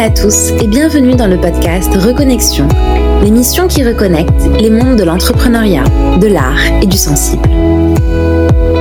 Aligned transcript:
à 0.00 0.08
tous 0.08 0.52
et 0.62 0.66
bienvenue 0.66 1.14
dans 1.14 1.26
le 1.26 1.36
podcast 1.36 1.94
Reconnexion, 1.94 2.66
l'émission 3.22 3.68
qui 3.68 3.84
reconnecte 3.84 4.48
les 4.58 4.70
mondes 4.70 4.96
de 4.96 5.04
l'entrepreneuriat, 5.04 5.84
de 6.18 6.26
l'art 6.26 6.64
et 6.80 6.86
du 6.86 6.96
sensible. 6.96 7.46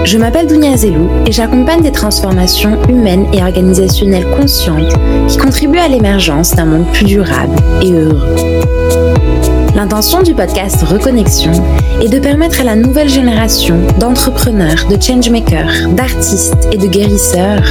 Je 0.06 0.18
m'appelle 0.18 0.48
Dounia 0.48 0.78
Zelou 0.78 1.10
et 1.26 1.34
j'accompagne 1.34 1.82
des 1.82 1.92
transformations 1.92 2.82
humaines 2.88 3.28
et 3.34 3.44
organisationnelles 3.44 4.30
conscientes 4.38 4.94
qui 5.28 5.38
contribuent 5.38 5.80
à 5.80 5.90
l'émergence 5.90 6.56
d'un 6.56 6.66
monde 6.66 6.90
plus 6.94 7.04
durable 7.04 7.56
et 7.82 7.92
heureux. 7.92 9.29
L'intention 9.80 10.22
du 10.22 10.34
podcast 10.34 10.84
Reconnexion 10.84 11.54
est 12.02 12.10
de 12.10 12.20
permettre 12.20 12.60
à 12.60 12.66
la 12.66 12.76
nouvelle 12.76 13.08
génération 13.08 13.78
d'entrepreneurs, 13.98 14.90
de 14.90 15.02
changemakers, 15.02 15.88
d'artistes 15.96 16.68
et 16.74 16.78
de 16.78 16.86
guérisseurs 16.86 17.64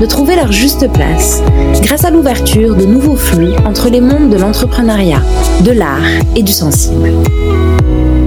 de 0.00 0.06
trouver 0.06 0.36
leur 0.36 0.52
juste 0.52 0.88
place 0.92 1.42
grâce 1.82 2.04
à 2.04 2.12
l'ouverture 2.12 2.76
de 2.76 2.84
nouveaux 2.84 3.16
flux 3.16 3.56
entre 3.66 3.88
les 3.88 4.00
mondes 4.00 4.30
de 4.30 4.36
l'entrepreneuriat, 4.36 5.20
de 5.64 5.72
l'art 5.72 6.06
et 6.36 6.44
du 6.44 6.52
sensible. 6.52 7.10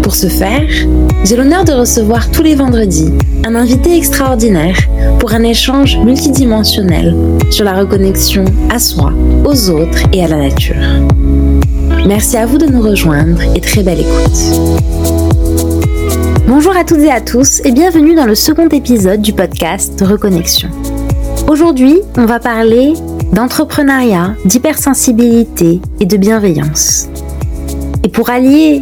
Pour 0.03 0.13
ce 0.13 0.27
faire, 0.27 0.67
j'ai 1.23 1.37
l'honneur 1.37 1.63
de 1.63 1.71
recevoir 1.71 2.31
tous 2.31 2.43
les 2.43 2.55
vendredis 2.55 3.13
un 3.45 3.55
invité 3.55 3.95
extraordinaire 3.95 4.75
pour 5.19 5.31
un 5.31 5.43
échange 5.43 5.97
multidimensionnel 5.99 7.15
sur 7.49 7.63
la 7.63 7.79
reconnexion 7.79 8.43
à 8.69 8.77
soi, 8.77 9.13
aux 9.45 9.69
autres 9.69 10.03
et 10.11 10.21
à 10.21 10.27
la 10.27 10.35
nature. 10.35 10.75
Merci 12.05 12.35
à 12.35 12.47
vous 12.47 12.57
de 12.57 12.65
nous 12.65 12.81
rejoindre 12.81 13.41
et 13.55 13.61
très 13.61 13.83
belle 13.83 13.99
écoute. 13.99 14.39
Bonjour 16.47 16.75
à 16.75 16.83
toutes 16.83 16.99
et 16.99 17.11
à 17.11 17.21
tous 17.21 17.61
et 17.63 17.71
bienvenue 17.71 18.15
dans 18.15 18.25
le 18.25 18.33
second 18.33 18.67
épisode 18.69 19.21
du 19.21 19.33
podcast 19.33 20.01
Reconnexion. 20.01 20.69
Aujourd'hui, 21.47 21.99
on 22.17 22.25
va 22.25 22.39
parler 22.39 22.93
d'entrepreneuriat, 23.33 24.35
d'hypersensibilité 24.45 25.79
et 25.99 26.05
de 26.05 26.17
bienveillance. 26.17 27.07
Et 28.03 28.09
pour 28.09 28.31
allier 28.31 28.81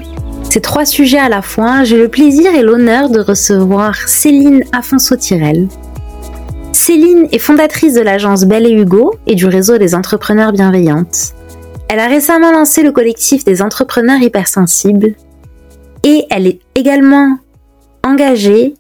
ces 0.50 0.62
trois 0.62 0.86
sujets 0.86 1.20
à 1.20 1.30
la 1.30 1.42
fois, 1.42 1.84
j'ai 1.84 1.98
le 1.98 2.08
plaisir 2.08 2.56
et 2.56 2.64
l'honneur 2.64 3.10
de 3.10 3.20
recevoir 3.20 3.96
Céline 4.08 4.64
Afonso-Tirel. 4.72 5.68
Céline 6.72 7.28
est 7.34 7.40
fondatrice 7.40 7.94
de 7.94 8.02
l'agence 8.02 8.46
Belle 8.46 8.66
et 8.66 8.72
Hugo 8.72 9.14
et 9.28 9.36
du 9.36 9.46
réseau 9.46 9.78
des 9.78 9.94
entrepreneurs 9.94 10.54
bienveillantes. 10.54 11.34
Elle 11.90 12.00
a 12.00 12.08
récemment 12.08 12.52
lancé 12.52 12.84
le 12.84 12.92
collectif 12.92 13.44
des 13.44 13.64
entrepreneurs 13.64 14.22
hypersensibles 14.22 15.16
et 16.04 16.24
elle 16.30 16.46
est 16.46 16.60
également 16.76 17.40
engagée 18.06 18.76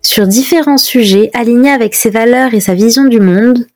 sur 0.00 0.28
différents 0.28 0.78
sujets 0.78 1.30
alignés 1.34 1.72
avec 1.72 1.96
ses 1.96 2.10
valeurs 2.10 2.54
et 2.54 2.60
sa 2.60 2.74
vision 2.74 3.04
du 3.04 3.18
monde 3.18 3.66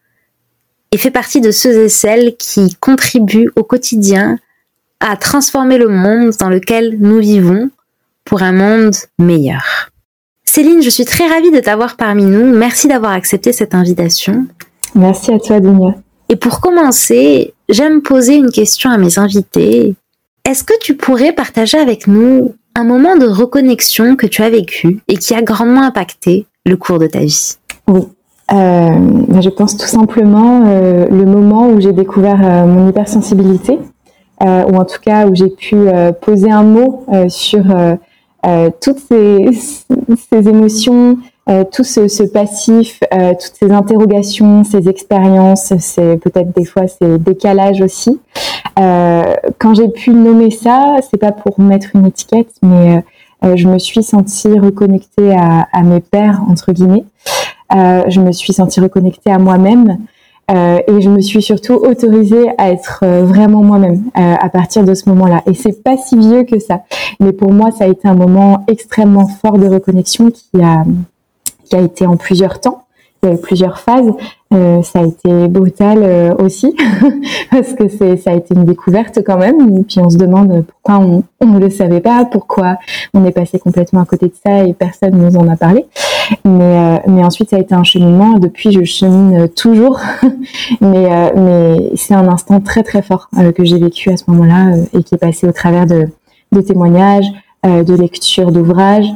et 0.92 0.98
fait 0.98 1.10
partie 1.10 1.40
de 1.40 1.50
ceux 1.50 1.84
et 1.84 1.88
celles 1.88 2.36
qui 2.36 2.76
contribuent 2.76 3.50
au 3.56 3.64
quotidien 3.64 4.38
à 5.00 5.16
transformer 5.16 5.78
le 5.78 5.88
monde 5.88 6.30
dans 6.38 6.48
lequel 6.48 6.96
nous 7.00 7.18
vivons 7.18 7.70
pour 8.24 8.42
un 8.42 8.52
monde 8.52 8.94
meilleur. 9.18 9.90
Céline, 10.44 10.80
je 10.80 10.90
suis 10.90 11.04
très 11.04 11.26
ravie 11.26 11.50
de 11.50 11.58
t'avoir 11.58 11.96
parmi 11.96 12.24
nous. 12.24 12.56
Merci 12.56 12.86
d'avoir 12.86 13.12
accepté 13.12 13.52
cette 13.52 13.74
invitation. 13.74 14.46
Merci 14.94 15.32
à 15.32 15.40
toi, 15.40 15.58
Dunia. 15.58 15.96
Et 16.28 16.36
pour 16.36 16.60
commencer, 16.60 17.54
j'aime 17.68 18.02
poser 18.02 18.36
une 18.36 18.50
question 18.50 18.90
à 18.90 18.98
mes 18.98 19.18
invités. 19.18 19.94
Est-ce 20.44 20.64
que 20.64 20.74
tu 20.80 20.96
pourrais 20.96 21.32
partager 21.32 21.78
avec 21.78 22.06
nous 22.06 22.54
un 22.74 22.84
moment 22.84 23.16
de 23.16 23.26
reconnexion 23.26 24.16
que 24.16 24.26
tu 24.26 24.42
as 24.42 24.50
vécu 24.50 25.00
et 25.08 25.16
qui 25.16 25.34
a 25.34 25.42
grandement 25.42 25.82
impacté 25.82 26.46
le 26.64 26.76
cours 26.76 26.98
de 26.98 27.06
ta 27.06 27.20
vie? 27.20 27.56
Oui. 27.88 28.02
Euh, 28.52 29.40
je 29.40 29.48
pense 29.48 29.76
tout 29.76 29.86
simplement 29.86 30.64
euh, 30.66 31.06
le 31.10 31.24
moment 31.24 31.68
où 31.68 31.80
j'ai 31.80 31.92
découvert 31.92 32.38
euh, 32.40 32.64
mon 32.64 32.88
hypersensibilité, 32.88 33.78
ou 34.40 34.76
en 34.76 34.84
tout 34.84 35.00
cas 35.00 35.26
où 35.26 35.34
j'ai 35.34 35.48
pu 35.48 35.76
poser 36.20 36.50
un 36.50 36.62
mot 36.62 37.06
sur 37.28 37.62
toutes 38.82 38.98
ces 39.08 39.48
émotions, 40.48 41.16
euh, 41.48 41.62
tout 41.70 41.84
ce, 41.84 42.08
ce 42.08 42.24
passif, 42.24 43.00
euh, 43.14 43.32
toutes 43.32 43.54
ces 43.60 43.70
interrogations, 43.70 44.64
ces 44.64 44.88
expériences, 44.88 45.72
c'est 45.78 46.16
peut-être 46.16 46.52
des 46.56 46.64
fois 46.64 46.88
ces 46.88 47.18
décalages 47.18 47.80
aussi. 47.80 48.20
Euh, 48.80 49.22
quand 49.58 49.74
j'ai 49.74 49.88
pu 49.88 50.10
nommer 50.10 50.50
ça, 50.50 50.96
c'est 51.08 51.18
pas 51.18 51.30
pour 51.30 51.60
mettre 51.60 51.94
une 51.94 52.06
étiquette, 52.06 52.50
mais 52.62 53.04
euh, 53.44 53.54
je 53.56 53.68
me 53.68 53.78
suis 53.78 54.02
sentie 54.02 54.58
reconnectée 54.58 55.34
à, 55.34 55.68
à, 55.72 55.82
mes 55.82 56.00
pères 56.00 56.40
entre 56.50 56.72
guillemets. 56.72 57.04
je 57.70 58.20
me 58.20 58.32
suis 58.32 58.52
sentie 58.52 58.80
reconnectée 58.80 59.30
à 59.30 59.38
moi-même. 59.38 59.98
et 60.50 61.00
je 61.00 61.08
me 61.08 61.20
suis 61.20 61.42
surtout 61.42 61.74
autorisée 61.74 62.48
à 62.58 62.70
être 62.70 63.04
vraiment 63.04 63.62
moi-même 63.62 64.02
à 64.14 64.48
partir 64.48 64.84
de 64.84 64.94
ce 64.94 65.08
moment-là. 65.10 65.42
Et 65.46 65.54
c'est 65.54 65.82
pas 65.84 65.96
si 65.96 66.16
vieux 66.18 66.42
que 66.42 66.58
ça, 66.58 66.82
mais 67.20 67.32
pour 67.32 67.52
moi, 67.52 67.70
ça 67.70 67.84
a 67.84 67.88
été 67.88 68.08
un 68.08 68.14
moment 68.14 68.64
extrêmement 68.68 69.28
fort 69.28 69.58
de 69.58 69.68
reconnexion 69.68 70.30
qui 70.30 70.62
a 70.62 70.84
qui 71.66 71.76
a 71.76 71.80
été 71.80 72.06
en 72.06 72.16
plusieurs 72.16 72.60
temps. 72.60 72.86
Il 73.22 73.28
y 73.28 73.32
a 73.32 73.34
eu 73.34 73.38
plusieurs 73.38 73.78
phases. 73.78 74.12
Euh, 74.54 74.82
ça 74.82 75.00
a 75.00 75.04
été 75.04 75.48
brutal 75.48 75.98
euh, 76.00 76.34
aussi 76.36 76.76
parce 77.50 77.72
que 77.72 77.88
c'est 77.88 78.16
ça 78.16 78.30
a 78.30 78.34
été 78.34 78.54
une 78.54 78.64
découverte 78.64 79.18
quand 79.26 79.38
même. 79.38 79.78
Et 79.78 79.82
puis 79.82 79.98
on 79.98 80.08
se 80.08 80.16
demande 80.16 80.64
pourquoi 80.64 80.98
on, 81.00 81.46
ne 81.46 81.58
le 81.58 81.70
savait 81.70 82.00
pas, 82.00 82.24
pourquoi 82.26 82.76
on 83.12 83.24
est 83.24 83.32
passé 83.32 83.58
complètement 83.58 84.02
à 84.02 84.04
côté 84.04 84.26
de 84.26 84.34
ça 84.44 84.64
et 84.64 84.72
personne 84.72 85.16
nous 85.16 85.36
en 85.36 85.48
a 85.48 85.56
parlé. 85.56 85.86
Mais 86.44 86.78
euh, 86.78 86.98
mais 87.08 87.24
ensuite 87.24 87.50
ça 87.50 87.56
a 87.56 87.58
été 87.58 87.74
un 87.74 87.82
cheminement. 87.84 88.38
Depuis 88.38 88.70
je 88.70 88.84
chemine 88.84 89.48
toujours. 89.48 89.98
mais 90.80 91.32
mais 91.34 91.90
c'est 91.96 92.14
un 92.14 92.28
instant 92.28 92.60
très 92.60 92.84
très 92.84 93.02
fort 93.02 93.28
que 93.56 93.64
j'ai 93.64 93.78
vécu 93.78 94.10
à 94.10 94.16
ce 94.16 94.24
moment-là 94.28 94.76
et 94.92 95.02
qui 95.02 95.16
est 95.16 95.18
passé 95.18 95.48
au 95.48 95.52
travers 95.52 95.86
de 95.86 96.06
de 96.52 96.60
témoignages, 96.60 97.26
de 97.64 97.94
lectures 97.94 98.52
d'ouvrages. 98.52 99.08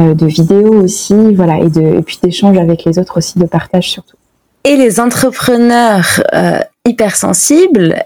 Euh, 0.00 0.14
de 0.14 0.26
vidéos 0.26 0.82
aussi, 0.84 1.34
voilà, 1.34 1.58
et, 1.58 1.70
de, 1.70 1.98
et 1.98 2.02
puis 2.02 2.20
d'échanges 2.22 2.56
avec 2.56 2.84
les 2.84 3.00
autres 3.00 3.18
aussi, 3.18 3.38
de 3.38 3.46
partage 3.46 3.90
surtout. 3.90 4.16
Et 4.62 4.76
les 4.76 5.00
entrepreneurs 5.00 6.22
euh, 6.34 6.60
hypersensibles 6.86 7.96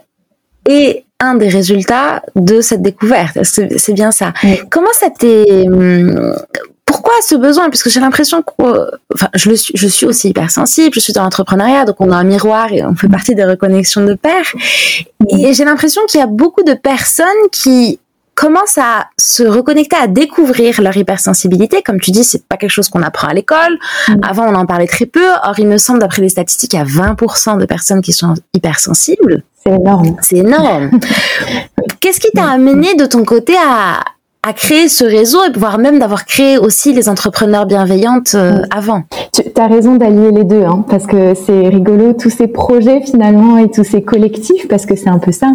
et 0.67 1.05
un 1.21 1.35
des 1.35 1.49
résultats 1.49 2.23
de 2.35 2.63
cette 2.63 2.83
découverte. 2.83 3.39
C'est 3.43 3.93
bien 3.93 4.11
ça. 4.11 4.33
Oui. 4.43 4.59
Comment 4.71 4.93
ça 4.95 5.11
t'est 5.11 5.69
hum, 5.69 6.35
pourquoi 6.85 7.15
ce 7.23 7.35
besoin? 7.35 7.71
Parce 7.71 7.83
que 7.83 7.91
j'ai 7.91 8.01
l'impression 8.01 8.43
que, 8.43 8.91
enfin, 9.15 9.29
je 9.35 9.51
le 9.51 9.57
suis, 9.57 9.73
je 9.77 9.89
suis 9.89 10.07
aussi 10.07 10.29
hypersensible. 10.29 10.95
Je 10.95 11.01
suis 11.01 11.13
dans 11.13 11.23
l'entrepreneuriat, 11.23 11.85
donc 11.85 11.97
on 12.01 12.11
a 12.11 12.17
un 12.17 12.25
miroir 12.25 12.73
et 12.73 12.85
on 12.85 12.95
fait 12.95 13.09
partie 13.09 13.35
des 13.35 13.45
reconnexions 13.45 14.05
de 14.05 14.15
pairs. 14.15 14.53
Et 15.29 15.53
j'ai 15.53 15.65
l'impression 15.65 16.03
qu'il 16.09 16.21
y 16.21 16.23
a 16.23 16.27
beaucoup 16.27 16.63
de 16.63 16.75
personnes 16.75 17.27
qui 17.51 17.99
commencent 18.35 18.79
à 18.79 19.07
se 19.19 19.43
reconnecter, 19.43 19.97
à 19.97 20.07
découvrir 20.07 20.81
leur 20.81 20.97
hypersensibilité? 20.97 21.83
Comme 21.83 22.01
tu 22.01 22.11
dis, 22.11 22.25
c'est 22.25 22.47
pas 22.47 22.57
quelque 22.57 22.71
chose 22.71 22.89
qu'on 22.89 23.03
apprend 23.03 23.29
à 23.29 23.35
l'école. 23.35 23.79
Mmh. 24.09 24.15
Avant, 24.23 24.47
on 24.47 24.55
en 24.55 24.67
parlait 24.67 24.87
très 24.87 25.07
peu. 25.07 25.27
Or, 25.45 25.55
il 25.59 25.67
me 25.67 25.79
semble, 25.79 26.01
d'après 26.01 26.23
les 26.23 26.29
statistiques, 26.29 26.73
il 26.73 26.77
y 26.77 26.81
a 26.81 26.85
20% 26.85 27.59
de 27.59 27.67
personnes 27.67 28.01
qui 28.01 28.13
sont 28.13 28.35
hypersensibles. 28.55 29.43
C'est 29.63 29.71
énorme. 29.71 30.17
C'est 30.23 30.39
énorme. 30.39 30.91
Qu'est-ce 32.01 32.21
qui 32.21 32.31
t'a 32.33 32.49
amené 32.51 32.95
de 32.95 33.07
ton 33.07 33.25
côté 33.25 33.55
à, 33.57 34.01
à 34.45 34.53
créer 34.53 34.89
ce 34.89 35.05
réseau 35.05 35.39
et 35.45 35.57
voire 35.57 35.79
même 35.79 36.01
d'avoir 36.01 36.25
créé 36.25 36.59
aussi 36.59 36.93
les 36.93 37.09
entrepreneurs 37.09 37.65
bienveillantes 37.65 38.35
euh, 38.35 38.63
avant. 38.75 39.03
Tu 39.33 39.43
as 39.57 39.67
raison 39.69 39.95
d'allier 39.95 40.33
les 40.33 40.43
deux, 40.43 40.65
hein, 40.65 40.85
parce 40.89 41.07
que 41.07 41.35
c'est 41.35 41.69
rigolo, 41.69 42.13
tous 42.13 42.31
ces 42.31 42.49
projets 42.49 43.03
finalement 43.03 43.57
et 43.59 43.71
tous 43.71 43.85
ces 43.85 44.03
collectifs, 44.03 44.67
parce 44.67 44.85
que 44.85 44.97
c'est 44.97 45.09
un 45.09 45.21
peu 45.21 45.31
ça, 45.31 45.53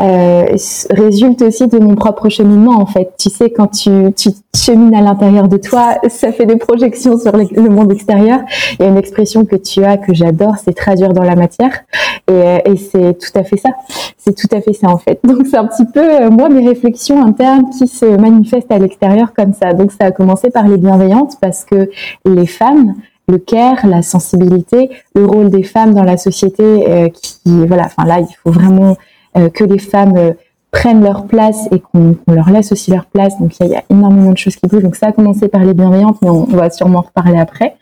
euh, 0.00 0.46
résultent 0.90 1.42
aussi 1.42 1.68
de 1.68 1.78
mon 1.78 1.94
propre 1.94 2.28
cheminement 2.28 2.80
en 2.80 2.86
fait. 2.86 3.12
Tu 3.18 3.30
sais, 3.30 3.50
quand 3.50 3.68
tu, 3.68 3.90
tu 4.16 4.30
chemines 4.54 4.94
à 4.96 5.00
l'intérieur 5.00 5.46
de 5.46 5.56
toi, 5.56 5.94
ça 6.08 6.32
fait 6.32 6.46
des 6.46 6.56
projections 6.56 7.16
sur 7.16 7.36
le 7.36 7.68
monde 7.68 7.92
extérieur. 7.92 8.40
Il 8.72 8.82
y 8.82 8.86
a 8.86 8.88
une 8.88 8.96
expression 8.96 9.44
que 9.44 9.56
tu 9.56 9.84
as, 9.84 9.96
que 9.96 10.12
j'adore, 10.12 10.54
c'est 10.62 10.74
traduire 10.74 11.12
dans 11.12 11.22
la 11.22 11.36
matière. 11.36 11.84
Et, 12.28 12.32
euh, 12.32 12.58
et 12.64 12.76
c'est 12.76 13.16
tout 13.18 13.38
à 13.38 13.44
fait 13.44 13.58
ça. 13.58 13.70
C'est 14.16 14.34
tout 14.34 14.48
à 14.56 14.60
fait 14.60 14.72
ça 14.72 14.88
en 14.88 14.98
fait. 14.98 15.20
Donc 15.22 15.46
c'est 15.48 15.56
un 15.56 15.66
petit 15.66 15.84
peu, 15.84 16.00
euh, 16.00 16.30
moi, 16.30 16.48
mes 16.48 16.66
réflexions 16.66 17.22
internes 17.22 17.70
qui 17.76 17.86
se 17.86 18.06
manifeste 18.30 18.70
à 18.70 18.78
l'extérieur 18.78 19.32
comme 19.34 19.52
ça. 19.52 19.72
Donc 19.72 19.92
ça 19.92 20.06
a 20.06 20.10
commencé 20.10 20.50
par 20.50 20.66
les 20.66 20.78
bienveillantes 20.78 21.34
parce 21.40 21.64
que 21.64 21.90
les 22.24 22.46
femmes, 22.46 22.94
le 23.28 23.38
care, 23.38 23.86
la 23.86 24.02
sensibilité, 24.02 24.90
le 25.14 25.24
rôle 25.26 25.50
des 25.50 25.62
femmes 25.62 25.94
dans 25.94 26.04
la 26.04 26.16
société, 26.16 26.62
euh, 26.62 27.08
voilà, 27.44 27.84
enfin 27.84 28.04
là 28.04 28.20
il 28.20 28.34
faut 28.42 28.50
vraiment 28.50 28.96
euh, 29.36 29.48
que 29.48 29.64
les 29.64 29.78
femmes 29.78 30.16
euh, 30.16 30.32
prennent 30.70 31.02
leur 31.02 31.26
place 31.26 31.68
et 31.70 31.80
qu'on 31.80 32.14
qu 32.14 32.34
leur 32.34 32.50
laisse 32.50 32.72
aussi 32.72 32.90
leur 32.90 33.06
place. 33.06 33.38
Donc 33.38 33.52
il 33.60 33.68
y, 33.68 33.76
a 33.76 33.82
énormément 33.90 34.32
de 34.32 34.38
choses 34.38 34.56
qui 34.56 34.66
bougent. 34.66 34.82
Donc 34.82 34.96
ça 34.96 35.08
a 35.08 35.12
commencé 35.12 35.48
par 35.48 35.62
les 35.62 35.74
bienveillantes, 35.74 36.18
mais 36.22 36.30
on, 36.30 36.44
va 36.44 36.70
sûrement 36.70 37.00
en 37.00 37.02
reparler 37.02 37.38
après. 37.38 37.76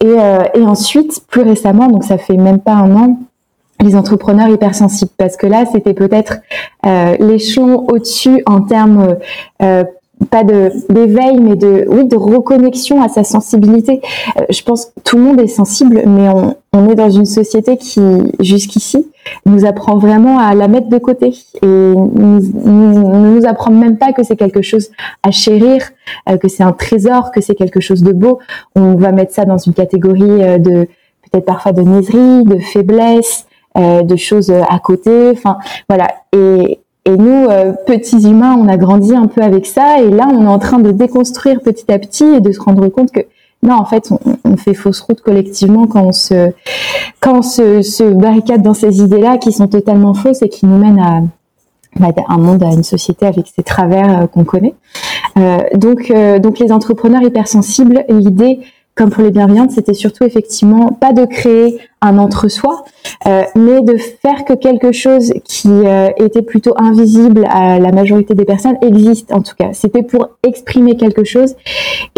Et 0.00 0.62
ensuite, 0.62 1.22
plus 1.28 1.42
récemment, 1.42 1.88
donc 1.88 2.04
ça 2.04 2.18
fait 2.18 2.36
même 2.36 2.60
pas 2.60 2.74
un 2.74 2.94
an, 2.96 3.18
les 3.82 3.96
entrepreneurs 3.96 4.48
hypersensibles 4.48 5.10
parce 5.16 5.36
que 5.36 5.46
là 5.46 5.64
c'était 5.70 5.94
peut-être 5.94 6.38
euh, 6.86 7.16
l'échelon 7.18 7.86
au-dessus 7.88 8.42
en 8.46 8.62
termes 8.62 9.16
euh, 9.62 9.84
pas 10.30 10.44
de 10.44 10.72
d'éveil, 10.90 11.38
mais 11.40 11.56
de 11.56 11.86
oui 11.88 12.06
de 12.06 12.16
reconnexion 12.16 13.02
à 13.02 13.08
sa 13.08 13.22
sensibilité. 13.22 14.00
Euh, 14.38 14.44
je 14.48 14.62
pense 14.62 14.86
que 14.86 15.00
tout 15.04 15.16
le 15.16 15.22
monde 15.22 15.40
est 15.40 15.46
sensible, 15.46 16.02
mais 16.06 16.28
on, 16.28 16.56
on 16.72 16.88
est 16.88 16.94
dans 16.94 17.10
une 17.10 17.26
société 17.26 17.76
qui 17.76 18.00
jusqu'ici 18.40 19.06
nous 19.44 19.66
apprend 19.66 19.98
vraiment 19.98 20.38
à 20.38 20.54
la 20.54 20.68
mettre 20.68 20.88
de 20.88 20.98
côté 20.98 21.34
et 21.62 21.66
ne 21.66 22.40
nous, 22.40 23.40
nous, 23.40 23.46
apprend 23.46 23.70
même 23.70 23.98
pas 23.98 24.12
que 24.12 24.22
c'est 24.22 24.36
quelque 24.36 24.62
chose 24.62 24.90
à 25.22 25.30
chérir, 25.30 25.82
euh, 26.28 26.38
que 26.38 26.48
c'est 26.48 26.62
un 26.62 26.72
trésor, 26.72 27.30
que 27.30 27.40
c'est 27.40 27.54
quelque 27.54 27.80
chose 27.80 28.02
de 28.02 28.12
beau. 28.12 28.38
On 28.74 28.94
va 28.94 29.12
mettre 29.12 29.34
ça 29.34 29.44
dans 29.44 29.58
une 29.58 29.74
catégorie 29.74 30.42
euh, 30.42 30.58
de 30.58 30.88
peut-être 31.30 31.44
parfois 31.44 31.72
de 31.72 31.82
niaiserie, 31.82 32.44
de 32.44 32.58
faiblesse, 32.58 33.46
de 33.76 34.16
choses 34.16 34.50
à 34.50 34.78
côté. 34.78 35.30
Enfin 35.30 35.58
voilà 35.88 36.08
et 36.32 36.80
et 37.06 37.16
nous, 37.16 37.46
euh, 37.48 37.72
petits 37.86 38.28
humains, 38.28 38.56
on 38.58 38.66
a 38.66 38.76
grandi 38.76 39.14
un 39.14 39.26
peu 39.26 39.40
avec 39.40 39.64
ça, 39.64 40.00
et 40.00 40.10
là, 40.10 40.26
on 40.28 40.42
est 40.42 40.48
en 40.48 40.58
train 40.58 40.80
de 40.80 40.90
déconstruire 40.90 41.60
petit 41.60 41.90
à 41.90 42.00
petit 42.00 42.24
et 42.24 42.40
de 42.40 42.50
se 42.50 42.60
rendre 42.60 42.88
compte 42.88 43.12
que 43.12 43.20
non, 43.62 43.74
en 43.74 43.84
fait, 43.84 44.10
on, 44.44 44.56
fait 44.56 44.74
fausse 44.74 45.00
route 45.00 45.20
collectivement 45.20 45.86
quand 45.86 46.02
on 46.02 46.12
se 46.12 46.52
quand 47.20 47.38
on 47.38 47.42
se, 47.42 48.12
barricade 48.12 48.62
dans 48.62 48.74
ces 48.74 49.00
idées-là 49.00 49.38
qui 49.38 49.52
sont 49.52 49.66
totalement 49.66 50.14
fausses 50.14 50.42
et 50.42 50.48
qui 50.48 50.66
nous 50.66 50.78
mènent 50.78 50.98
à, 50.98 51.22
bah, 51.98 52.12
un 52.28 52.38
monde, 52.38 52.62
à 52.62 52.72
une 52.72 52.82
société 52.82 53.24
avec 53.24 53.46
ses 53.54 53.62
travers 53.62 54.22
euh, 54.22 54.26
qu'on 54.26 54.44
connaît. 54.44 54.74
Euh, 55.38 55.58
donc, 55.74 56.12
donc 56.40 56.58
les 56.58 56.72
entrepreneurs 56.72 57.22
hypersensibles, 57.22 58.04
l'idée 58.08 58.60
comme 58.96 59.10
pour 59.10 59.22
les 59.22 59.30
bienveillantes, 59.30 59.72
c'était 59.72 59.92
surtout 59.92 60.24
effectivement 60.24 60.88
pas 60.88 61.12
de 61.12 61.26
créer 61.26 61.78
un 62.00 62.16
entre-soi, 62.16 62.84
euh, 63.26 63.42
mais 63.54 63.82
de 63.82 63.98
faire 63.98 64.44
que 64.46 64.54
quelque 64.54 64.90
chose 64.90 65.34
qui 65.44 65.68
euh, 65.68 66.08
était 66.16 66.40
plutôt 66.40 66.72
invisible 66.76 67.46
à 67.50 67.78
la 67.78 67.92
majorité 67.92 68.34
des 68.34 68.46
personnes 68.46 68.76
existe 68.80 69.32
en 69.32 69.42
tout 69.42 69.54
cas. 69.54 69.74
C'était 69.74 70.02
pour 70.02 70.30
exprimer 70.42 70.96
quelque 70.96 71.24
chose 71.24 71.56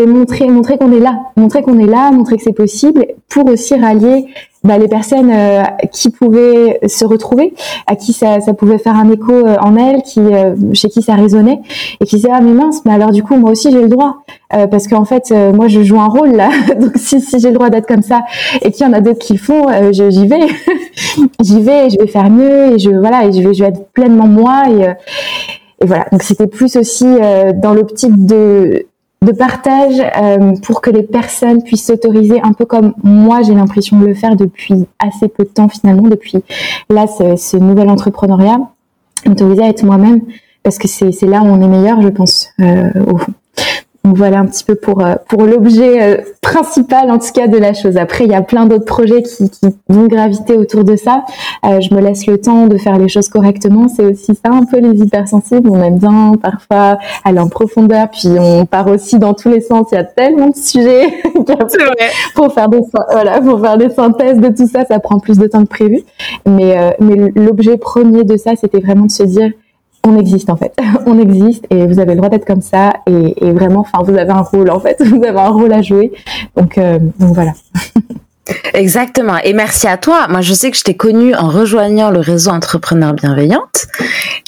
et 0.01 0.07
montrer 0.07 0.47
montrer 0.47 0.79
qu'on 0.79 0.93
est 0.93 1.01
là, 1.01 1.19
montrer 1.37 1.63
qu'on 1.63 1.81
est 1.81 1.87
là, 1.87 2.13
montrer 2.13 2.37
que 2.37 2.43
c'est 2.45 2.53
possible, 2.53 3.07
pour 3.29 3.47
aussi 3.47 3.75
rallier 3.75 4.27
bah, 4.69 4.77
les 4.77 4.87
personnes 4.87 5.31
euh, 5.33 5.63
qui 5.91 6.11
pouvaient 6.11 6.79
se 6.87 7.07
retrouver, 7.07 7.55
à 7.87 7.97
qui 7.97 8.13
ça, 8.13 8.41
ça 8.41 8.53
pouvait 8.53 8.77
faire 8.77 8.95
un 8.95 9.11
écho 9.11 9.33
euh, 9.33 9.57
en 9.63 9.77
elles, 9.77 10.03
qui 10.03 10.21
euh, 10.21 10.55
chez 10.75 10.91
qui 10.91 11.01
ça 11.01 11.15
résonnait, 11.15 11.61
et 12.01 12.05
qui 12.05 12.17
disaient 12.17 12.29
ah 12.31 12.43
mais 12.43 12.53
mince, 12.53 12.83
mais 12.85 12.93
alors 12.93 13.11
du 13.11 13.23
coup 13.23 13.35
moi 13.37 13.51
aussi 13.51 13.73
j'ai 13.73 13.81
le 13.81 13.89
droit, 13.89 14.19
parce 14.51 14.89
qu'en 14.89 15.07
fait 15.07 15.33
moi 15.55 15.69
je 15.69 15.83
joue 15.83 15.99
un 15.99 16.09
rôle 16.09 16.33
là, 16.33 16.51
donc 16.81 16.93
si, 16.97 17.21
si 17.21 17.41
j'ai 17.41 17.49
le 17.49 17.55
droit 17.55 17.71
d'être 17.71 17.87
comme 17.87 18.03
ça, 18.03 18.25
et 18.63 18.71
qu'il 18.71 18.87
y 18.87 18.89
en 18.89 18.93
a 18.93 19.01
d'autres 19.01 19.19
qui 19.19 19.33
le 19.33 19.39
font, 19.39 19.67
j'y 19.91 20.27
vais, 20.27 20.47
j'y 21.43 21.63
vais, 21.63 21.89
je 21.89 21.99
vais 21.99 22.07
faire 22.07 22.31
mieux, 22.31 22.75
et 22.75 22.79
je 22.79 22.91
voilà, 22.91 23.25
et 23.25 23.33
je 23.33 23.41
vais 23.41 23.55
je 23.55 23.63
vais 23.65 23.71
être 23.71 23.89
pleinement 23.93 24.27
moi, 24.27 24.65
et 24.69 24.93
et 25.81 25.87
voilà. 25.87 26.07
Donc 26.13 26.23
c'était 26.23 26.49
plus 26.49 26.77
aussi 26.77 27.07
dans 27.55 27.73
l'optique 27.73 28.27
de 28.27 28.87
de 29.21 29.33
partage 29.33 30.01
euh, 30.01 30.55
pour 30.63 30.81
que 30.81 30.91
les 30.91 31.03
personnes 31.03 31.63
puissent 31.63 31.87
s'autoriser 31.87 32.41
un 32.43 32.53
peu 32.53 32.65
comme 32.65 32.95
moi 33.03 33.43
j'ai 33.43 33.55
l'impression 33.55 33.99
de 33.99 34.07
le 34.07 34.15
faire 34.15 34.37
depuis 34.37 34.87
assez 35.01 35.27
peu 35.27 35.45
de 35.45 35.49
temps 35.49 35.69
finalement 35.69 36.09
depuis 36.09 36.39
là 36.89 37.07
ce, 37.07 37.37
ce 37.37 37.57
nouvel 37.57 37.91
entrepreneuriat 37.91 38.61
m'autoriser 39.27 39.63
à 39.63 39.69
être 39.69 39.83
moi-même 39.83 40.23
parce 40.63 40.79
que 40.79 40.87
c'est 40.87 41.27
là 41.27 41.41
où 41.43 41.47
on 41.47 41.61
est 41.61 41.69
meilleur 41.69 42.01
je 42.01 42.09
pense 42.09 42.49
euh, 42.61 42.91
au 43.07 43.19
fond 43.19 43.33
donc 44.05 44.17
voilà 44.17 44.39
un 44.39 44.47
petit 44.47 44.65
peu 44.65 44.75
pour 44.77 45.05
euh, 45.05 45.15
pour 45.29 45.43
l'objet 45.43 46.03
euh, 46.03 46.23
principal 46.41 47.11
en 47.11 47.19
tout 47.19 47.33
cas 47.35 47.49
de 47.49 47.59
la 47.59 47.75
chose. 47.75 47.97
Après 47.97 48.25
il 48.25 48.31
y 48.31 48.35
a 48.35 48.43
plein 48.43 48.65
d'autres 48.67 48.85
projets 48.85 49.23
qui, 49.23 49.51
qui, 49.51 49.67
vont 49.89 50.07
graviter 50.07 50.55
autour 50.57 50.85
de 50.85 50.95
ça. 50.97 51.25
Euh, 51.67 51.81
je 51.81 51.93
me 51.93 52.01
laisse 52.01 52.27
le 52.27 52.39
temps 52.41 52.69
de 52.69 52.79
faire 52.79 52.97
les 52.97 53.09
choses 53.09 53.29
correctement. 53.29 53.89
C'est 53.89 54.05
aussi 54.05 54.35
ça 54.35 54.53
un 54.53 54.65
peu 54.65 54.79
les 54.79 55.01
hypersensibles. 55.01 55.69
On 55.69 55.83
aime 55.83 55.99
bien 55.99 56.33
parfois 56.41 56.99
aller 57.25 57.41
en 57.41 57.49
profondeur, 57.49 58.09
puis 58.11 58.29
on 58.39 58.67
part 58.67 58.87
aussi 58.87 59.19
dans 59.19 59.35
tous 59.35 59.49
les 59.49 59.61
sens. 59.61 59.89
Il 59.91 59.97
y 59.97 59.99
a 59.99 60.05
tellement 60.05 60.51
de 60.51 60.57
sujets 60.57 61.13
pour 62.35 62.53
faire 62.55 62.69
des 62.69 62.81
voilà 63.11 63.41
pour 63.41 63.61
faire 63.61 63.79
des 63.79 63.91
synthèses 63.91 64.39
de 64.39 64.49
tout 64.49 64.69
ça, 64.69 64.85
ça 64.85 65.01
prend 65.01 65.19
plus 65.19 65.39
de 65.39 65.47
temps 65.49 65.65
que 65.65 65.69
prévu. 65.69 66.03
Mais 66.47 66.97
mais 67.01 67.33
l'objet 67.35 67.77
premier 67.77 68.23
de 68.23 68.37
ça, 68.37 68.53
c'était 68.57 68.81
vraiment 68.81 69.07
de 69.07 69.11
se 69.11 69.25
dire 69.25 69.51
on 70.09 70.19
existe 70.19 70.51
en 70.51 70.57
fait. 70.57 70.75
on 71.07 71.19
existe 71.19 71.67
et 71.71 71.87
vous 71.87 71.99
avez 71.99 72.13
le 72.13 72.17
droit 72.17 72.29
d'être 72.29 72.47
comme 72.47 72.63
ça 72.63 72.93
et, 73.07 73.53
vraiment, 73.53 73.81
enfin, 73.81 74.05
vous 74.05 74.17
avez 74.17 74.31
un 74.31 74.43
rôle 74.43 74.71
en 74.71 74.81
fait. 74.81 74.97
Vous 75.09 75.23
avez 75.25 75.39
un 75.39 75.49
rôle 75.49 75.73
à 75.73 75.83
jouer. 75.83 76.13
Donc, 76.57 76.79
euh, 76.79 76.99
donc 77.19 77.35
voilà. 77.35 77.53
Exactement. 78.75 79.37
Et 79.45 79.53
merci 79.53 79.87
à 79.87 79.97
toi. 79.97 80.27
Moi, 80.29 80.41
je 80.41 80.55
sais 80.55 80.71
que 80.71 80.77
je 80.77 80.83
t'ai 80.83 80.95
connue 80.95 81.35
en 81.35 81.49
rejoignant 81.49 82.11
le 82.11 82.21
réseau 82.21 82.51
Entrepreneurs 82.51 83.13
Bienveillantes. 83.13 83.87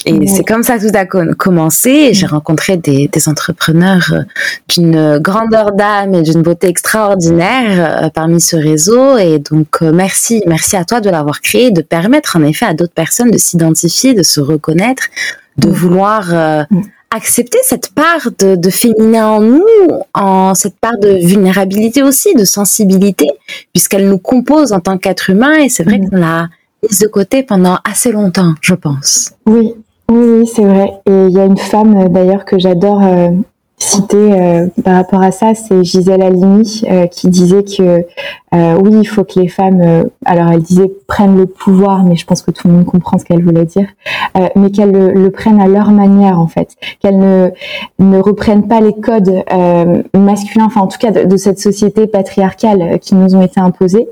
Et 0.05 0.27
c'est 0.27 0.43
comme 0.43 0.63
ça 0.63 0.79
que 0.79 0.89
tout 0.89 0.97
a 0.97 1.05
commencé. 1.35 2.13
J'ai 2.13 2.25
rencontré 2.25 2.77
des, 2.77 3.07
des 3.07 3.29
entrepreneurs 3.29 4.11
euh, 4.13 4.21
d'une 4.69 5.19
grandeur 5.19 5.73
d'âme 5.73 6.15
et 6.15 6.21
d'une 6.23 6.41
beauté 6.41 6.67
extraordinaire 6.67 8.05
euh, 8.05 8.09
parmi 8.09 8.41
ce 8.41 8.55
réseau. 8.55 9.17
Et 9.17 9.39
donc, 9.39 9.81
merci. 9.81 10.41
Merci 10.47 10.75
à 10.75 10.85
toi 10.85 11.01
de 11.01 11.09
l'avoir 11.09 11.41
créé, 11.41 11.69
de 11.71 11.81
permettre 11.81 12.37
en 12.37 12.43
effet 12.43 12.65
à 12.65 12.73
d'autres 12.73 12.93
personnes 12.93 13.29
de 13.29 13.37
s'identifier, 13.37 14.13
de 14.13 14.23
se 14.23 14.41
reconnaître, 14.41 15.03
de 15.57 15.69
vouloir 15.69 16.33
euh, 16.33 16.63
mm. 16.69 16.81
accepter 17.11 17.57
cette 17.63 17.93
part 17.93 18.29
de, 18.39 18.55
de, 18.55 18.69
féminin 18.69 19.27
en 19.27 19.41
nous, 19.41 19.65
en 20.13 20.53
cette 20.55 20.79
part 20.79 20.97
de 20.97 21.25
vulnérabilité 21.25 22.03
aussi, 22.03 22.33
de 22.35 22.45
sensibilité, 22.45 23.27
puisqu'elle 23.73 24.07
nous 24.07 24.17
compose 24.17 24.73
en 24.73 24.79
tant 24.79 24.97
qu'être 24.97 25.29
humain. 25.29 25.55
Et 25.55 25.69
c'est 25.69 25.83
vrai 25.83 25.99
mm. 25.99 26.09
qu'on 26.09 26.17
l'a 26.17 26.49
mise 26.83 26.99
de 26.99 27.07
côté 27.07 27.43
pendant 27.43 27.77
assez 27.83 28.11
longtemps, 28.11 28.53
je 28.61 28.73
pense. 28.73 29.33
Oui, 29.45 29.73
oui, 30.09 30.25
oui 30.39 30.47
c'est 30.47 30.65
vrai. 30.65 30.91
Et 31.05 31.25
il 31.27 31.31
y 31.31 31.39
a 31.39 31.45
une 31.45 31.57
femme 31.57 31.97
euh, 31.97 32.09
d'ailleurs 32.09 32.45
que 32.45 32.59
j'adore. 32.59 33.03
Euh, 33.03 33.31
citer 33.81 34.15
euh, 34.15 34.67
par 34.83 34.95
rapport 34.95 35.21
à 35.21 35.31
ça, 35.31 35.55
c'est 35.55 35.83
Gisèle 35.83 36.21
Halimi 36.21 36.83
euh, 36.89 37.07
qui 37.07 37.29
disait 37.29 37.63
que 37.63 38.05
euh, 38.53 38.75
oui, 38.79 38.91
il 39.01 39.05
faut 39.05 39.23
que 39.23 39.39
les 39.39 39.47
femmes, 39.47 39.81
alors 40.25 40.51
elle 40.51 40.61
disait 40.61 40.91
prennent 41.07 41.37
le 41.37 41.45
pouvoir, 41.45 42.03
mais 42.03 42.15
je 42.15 42.25
pense 42.25 42.41
que 42.41 42.51
tout 42.51 42.67
le 42.67 42.73
monde 42.73 42.85
comprend 42.85 43.17
ce 43.17 43.23
qu'elle 43.23 43.43
voulait 43.43 43.65
dire, 43.65 43.87
mais 44.57 44.71
qu'elles 44.71 44.91
le, 44.91 45.29
prennent 45.29 45.61
à 45.61 45.67
leur 45.67 45.91
manière 45.91 46.37
en 46.37 46.47
fait, 46.47 46.75
qu'elles 47.01 47.17
ne 47.17 47.49
ne 47.99 48.19
reprennent 48.19 48.67
pas 48.67 48.81
les 48.81 48.93
codes 48.93 49.31
masculins, 50.13 50.65
enfin 50.65 50.81
en 50.81 50.87
tout 50.87 50.97
cas 50.97 51.11
de, 51.11 51.23
de, 51.23 51.37
cette 51.37 51.59
société 51.59 52.07
patriarcale 52.07 52.99
qui 52.99 53.15
nous 53.15 53.35
ont 53.35 53.41
été 53.41 53.61
imposés, 53.61 54.09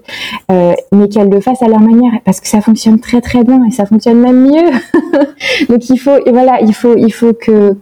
mais 0.50 1.10
qu'elles 1.10 1.30
le 1.30 1.42
fassent 1.42 1.62
à 1.62 1.68
leur 1.68 1.82
manière 1.82 2.14
parce 2.24 2.40
que 2.40 2.48
ça 2.48 2.62
fonctionne 2.62 3.02
très 3.02 3.20
très 3.20 3.44
bien 3.44 3.66
et 3.66 3.72
ça 3.72 3.86
fonctionne 3.86 4.22
même 4.22 4.42
mieux. 4.42 4.72
Donc 5.70 5.90
il 5.90 5.98
faut, 5.98 6.16
et 6.26 6.32
voilà, 6.32 6.62
il 6.62 6.74
faut 6.74 6.96
il 6.96 7.12
faut 7.12 7.34
que 7.34 7.76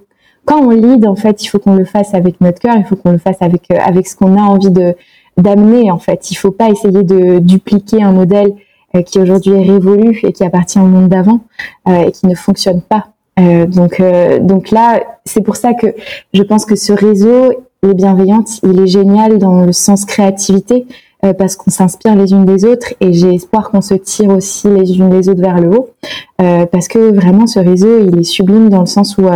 quand 0.48 0.62
on 0.62 0.70
lead, 0.70 1.06
en 1.06 1.18
fait, 1.18 1.44
il 1.44 1.48
faut 1.48 1.60
qu'on 1.60 1.76
le 1.76 1.84
fasse 1.84 2.14
avec 2.14 2.40
notre 2.40 2.60
cœur, 2.60 2.76
il 2.78 2.86
faut 2.86 2.96
qu'on 2.96 3.12
le 3.12 3.18
fasse 3.18 3.36
avec 3.42 3.70
euh, 3.70 3.78
avec 3.86 4.08
ce 4.08 4.16
qu'on 4.16 4.38
a 4.38 4.42
envie 4.42 4.72
de 4.72 4.96
d'amener. 5.38 5.92
En 5.92 6.00
fait, 6.00 6.32
il 6.32 6.36
faut 6.36 6.52
pas 6.52 6.70
essayer 6.70 7.04
de 7.04 7.40
dupliquer 7.40 8.02
un 8.02 8.14
modèle 8.14 8.54
euh, 8.96 9.02
qui 9.02 9.20
aujourd'hui 9.20 9.52
est 9.52 9.70
révolu 9.70 10.18
et 10.24 10.32
qui 10.32 10.46
appartient 10.46 10.80
au 10.80 10.86
monde 10.86 11.10
d'avant 11.10 11.42
euh, 11.90 12.08
et 12.08 12.12
qui 12.12 12.28
ne 12.28 12.34
fonctionne 12.34 12.82
pas. 12.82 13.08
donc 13.68 14.02
donc 14.42 14.72
là, 14.72 15.04
c'est 15.26 15.42
pour 15.42 15.58
ça 15.58 15.74
que 15.74 15.88
je 16.34 16.44
pense 16.44 16.66
que 16.66 16.76
ce 16.76 16.94
réseau 16.94 17.54
les 17.84 17.94
bienveillantes, 17.94 18.60
il 18.64 18.80
est 18.80 18.88
génial 18.88 19.38
dans 19.38 19.66
le 19.66 19.72
sens 19.72 20.06
créativité 20.06 20.88
parce 21.38 21.56
qu'on 21.56 21.70
s'inspire 21.70 22.16
les 22.16 22.32
unes 22.32 22.46
des 22.46 22.66
autres 22.66 22.94
et 23.00 23.14
j'ai 23.14 23.36
espoir 23.36 23.70
qu'on 23.70 23.82
se 23.82 23.94
tire 23.94 24.30
aussi 24.30 24.68
les 24.68 24.98
unes 24.98 25.12
les 25.12 25.30
autres 25.30 25.42
vers 25.42 25.60
le 25.60 25.70
haut 25.76 25.90
parce 26.72 26.88
que 26.88 27.14
vraiment 27.14 27.46
ce 27.46 27.60
réseau 27.60 28.00
il 28.08 28.18
est 28.18 28.24
sublime 28.24 28.70
dans 28.70 28.80
le 28.80 28.88
sens 28.98 29.20
où 29.20 29.28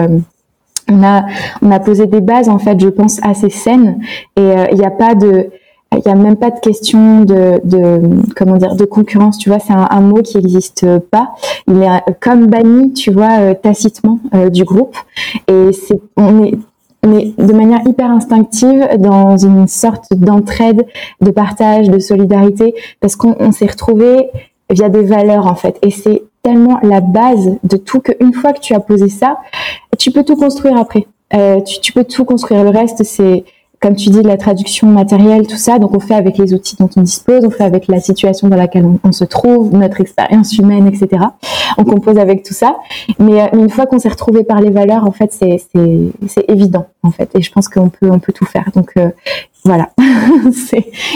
on 0.89 1.03
a 1.03 1.25
on 1.61 1.71
a 1.71 1.79
posé 1.79 2.05
des 2.07 2.21
bases 2.21 2.49
en 2.49 2.59
fait 2.59 2.79
je 2.79 2.89
pense 2.89 3.19
assez 3.23 3.49
saines. 3.49 3.99
Et 4.37 4.41
euh, 4.41 4.65
il 4.71 4.77
n'y 4.77 4.85
a 4.85 4.91
pas 4.91 5.15
de 5.15 5.49
il 5.93 6.09
a 6.09 6.15
même 6.15 6.37
pas 6.37 6.51
de 6.51 6.59
question 6.59 7.21
de, 7.21 7.59
de 7.65 8.01
comment 8.35 8.55
dire 8.55 8.75
de 8.75 8.85
concurrence. 8.85 9.37
Tu 9.37 9.49
vois 9.49 9.59
c'est 9.59 9.73
un, 9.73 10.01
mot 10.01 10.21
qui 10.21 10.37
n'existe 10.37 10.85
pas. 10.99 11.33
Il 11.67 11.81
est 11.83 11.89
comme 12.21 12.47
banni 12.47 12.93
tu 12.93 13.11
vois 13.11 13.39
euh, 13.39 13.53
tacitement 13.53 14.19
euh, 14.33 14.49
du 14.49 14.63
groupe. 14.63 14.95
Et 15.47 15.73
c'est 15.73 15.99
on 16.15 16.43
est 16.43 16.57
on 17.03 17.17
est 17.17 17.33
de 17.37 17.53
manière 17.53 17.81
hyper 17.87 18.11
instinctive 18.11 18.87
dans 18.99 19.35
une 19.35 19.67
sorte 19.67 20.13
d'entraide, 20.13 20.85
de 21.19 21.31
partage, 21.31 21.89
de 21.89 21.97
solidarité, 21.97 22.75
parce 22.99 23.15
qu'on 23.15 23.51
s'est 23.51 23.65
retrouvé 23.65 24.29
via 24.69 24.87
des 24.87 25.01
valeurs 25.01 25.47
en 25.47 25.55
fait. 25.55 25.77
Et 25.81 25.91
c'est 25.91 26.23
tellement 26.43 26.79
la 26.83 27.01
base 27.01 27.57
de 27.63 27.77
tout 27.77 27.99
qu'une 27.99 28.33
fois 28.33 28.53
que 28.53 28.59
tu 28.59 28.73
as 28.73 28.79
posé 28.79 29.09
ça, 29.09 29.37
tu 29.97 30.11
peux 30.11 30.23
tout 30.23 30.35
construire 30.35 30.77
après. 30.77 31.07
Euh, 31.33 31.61
tu, 31.61 31.79
tu, 31.79 31.93
peux 31.93 32.03
tout 32.03 32.25
construire. 32.25 32.63
Le 32.63 32.69
reste, 32.69 33.03
c'est 33.03 33.45
comme 33.81 33.95
tu 33.95 34.11
dis, 34.11 34.21
la 34.21 34.37
traduction 34.37 34.87
matérielle, 34.87 35.47
tout 35.47 35.57
ça. 35.57 35.79
Donc, 35.79 35.95
on 35.95 35.99
fait 35.99 36.13
avec 36.13 36.37
les 36.37 36.53
outils 36.53 36.75
dont 36.79 36.89
on 36.95 37.01
dispose, 37.01 37.43
on 37.45 37.49
fait 37.49 37.63
avec 37.63 37.87
la 37.87 37.99
situation 37.99 38.47
dans 38.47 38.55
laquelle 38.55 38.85
on, 39.03 39.11
se 39.11 39.23
trouve, 39.23 39.73
notre 39.73 40.01
expérience 40.01 40.55
humaine, 40.55 40.85
etc. 40.85 41.23
On 41.79 41.83
compose 41.83 42.19
avec 42.19 42.43
tout 42.43 42.53
ça. 42.53 42.77
Mais, 43.17 43.41
euh, 43.41 43.47
une 43.53 43.71
fois 43.71 43.87
qu'on 43.87 43.97
s'est 43.97 44.09
retrouvé 44.09 44.43
par 44.43 44.61
les 44.61 44.69
valeurs, 44.69 45.03
en 45.05 45.11
fait, 45.11 45.33
c'est 45.33 45.65
évident, 46.47 46.85
en 47.01 47.09
fait. 47.09 47.31
Et 47.35 47.41
je 47.41 47.51
pense 47.51 47.67
qu'on 47.67 47.89
peut, 47.89 48.11
on 48.11 48.19
peut 48.19 48.33
tout 48.33 48.45
faire. 48.45 48.69
Donc, 48.75 48.91
euh, 48.97 49.09
voilà, 49.63 49.89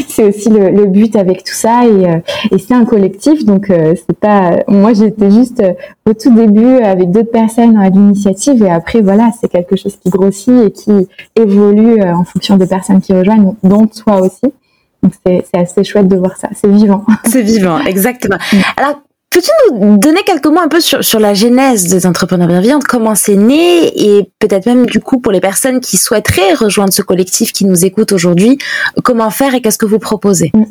c'est 0.08 0.24
aussi 0.24 0.50
le, 0.50 0.86
but 0.86 1.16
avec 1.16 1.44
tout 1.44 1.54
ça 1.54 1.84
et, 1.86 2.06
euh, 2.06 2.20
et 2.52 2.60
c'est 2.60 2.76
un 2.76 2.86
collectif 2.86 3.44
donc 3.44 3.72
euh, 3.72 3.96
c'est 3.96 4.18
pas 4.20 4.58
moi 4.68 4.94
j'étais 4.94 5.32
juste 5.32 5.62
euh, 5.62 5.74
au 6.08 6.14
tout 6.14 6.34
début 6.34 6.78
avec 6.78 7.10
d'autres 7.10 7.32
personnes 7.32 7.76
à 7.78 7.90
l'initiative 7.90 8.64
et 8.64 8.70
après 8.70 9.02
voilà 9.02 9.32
c'est 9.40 9.48
quelque 9.48 9.76
chose 9.76 9.96
qui 9.96 10.10
grossit 10.10 10.54
et 10.64 10.72
qui 10.72 10.92
évolue 11.36 12.04
en 12.04 12.24
fonction 12.24 12.58
des 12.58 12.68
personnes 12.68 13.02
qui 13.02 13.14
rejoignent 13.14 13.56
dont 13.64 13.88
toi 13.88 14.22
aussi. 14.22 14.54
Donc 15.02 15.14
c'est 15.26 15.44
assez 15.54 15.84
chouette 15.84 16.08
de 16.08 16.16
voir 16.16 16.38
ça. 16.38 16.50
C'est 16.54 16.70
vivant. 16.70 17.04
C'est 17.26 17.42
vivant 17.42 17.80
exactement. 17.80 18.38
Alors 18.78 19.02
Peux-tu 19.32 19.52
nous 19.74 19.98
donner 19.98 20.22
quelques 20.26 20.46
mots 20.48 20.62
un 20.62 20.70
peu 20.70 20.80
sur, 20.80 21.04
sur 21.04 21.20
la 21.20 21.34
genèse 21.34 21.88
des 21.90 22.06
entrepreneurs 22.06 22.48
bienveillants, 22.48 22.80
comment 22.80 23.16
c'est 23.16 23.36
né 23.36 23.88
et 24.02 24.32
peut-être 24.40 24.66
même 24.66 24.86
du 24.86 25.02
coup 25.02 25.20
pour 25.20 25.34
les 25.34 25.42
personnes 25.42 25.82
qui 25.82 25.98
souhaiteraient 25.98 26.54
rejoindre 26.54 26.94
ce 26.94 27.02
collectif 27.02 27.52
qui 27.52 27.66
nous 27.66 27.84
écoute 27.84 28.14
aujourd'hui, 28.14 28.58
comment 29.04 29.30
faire 29.30 29.54
et 29.54 29.62
qu'est-ce 29.62 29.78
que 29.78 29.86
vous 29.86 30.00
proposez? 30.00 30.52
Mm. 30.54 30.64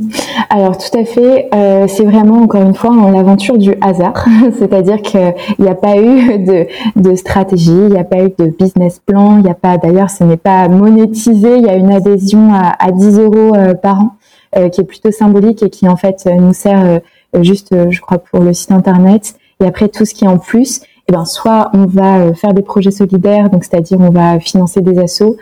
Alors 0.48 0.78
tout 0.78 0.98
à 0.98 1.04
fait, 1.04 1.50
euh, 1.54 1.86
c'est 1.88 2.04
vraiment 2.04 2.40
encore 2.42 2.62
une 2.62 2.74
fois 2.74 2.94
l'aventure 3.12 3.58
du 3.58 3.74
hasard, 3.82 4.24
c'est-à-dire 4.58 5.02
qu'il 5.02 5.34
n'y 5.58 5.68
a 5.68 5.74
pas 5.74 5.98
eu 5.98 6.38
de, 6.38 6.66
de 6.96 7.14
stratégie, 7.16 7.70
il 7.70 7.92
n'y 7.92 7.98
a 7.98 8.04
pas 8.04 8.22
eu 8.22 8.32
de 8.38 8.46
business 8.46 8.98
plan, 9.04 9.36
il 9.36 9.44
n'y 9.44 9.50
a 9.50 9.54
pas 9.54 9.76
d'ailleurs 9.76 10.08
ce 10.08 10.24
n'est 10.24 10.38
pas 10.38 10.68
monétisé, 10.68 11.56
il 11.56 11.66
y 11.66 11.68
a 11.68 11.74
une 11.74 11.92
adhésion 11.92 12.54
à, 12.54 12.72
à 12.78 12.92
10 12.92 13.18
euros 13.18 13.54
euh, 13.54 13.74
par 13.74 14.00
an 14.00 14.16
euh, 14.56 14.68
qui 14.68 14.80
est 14.80 14.84
plutôt 14.84 15.10
symbolique 15.10 15.62
et 15.64 15.70
qui 15.70 15.88
en 15.88 15.96
fait 15.96 16.26
nous 16.26 16.54
sert 16.54 16.84
euh, 16.84 16.98
juste, 17.42 17.72
euh, 17.72 17.90
je 17.90 18.00
crois, 18.00 18.18
pour 18.18 18.40
le 18.40 18.52
site 18.52 18.72
internet. 18.72 19.34
Et 19.60 19.66
après, 19.66 19.88
tout 19.88 20.04
ce 20.04 20.14
qui 20.14 20.24
est 20.24 20.28
en 20.28 20.38
plus, 20.38 20.82
eh 21.08 21.12
ben, 21.12 21.24
soit 21.24 21.70
on 21.74 21.86
va 21.86 22.18
euh, 22.18 22.34
faire 22.34 22.54
des 22.54 22.62
projets 22.62 22.90
solidaires, 22.90 23.50
donc 23.50 23.64
c'est-à-dire 23.64 24.00
on 24.00 24.10
va 24.10 24.40
financer 24.40 24.80
des 24.80 24.98
assos, 24.98 25.36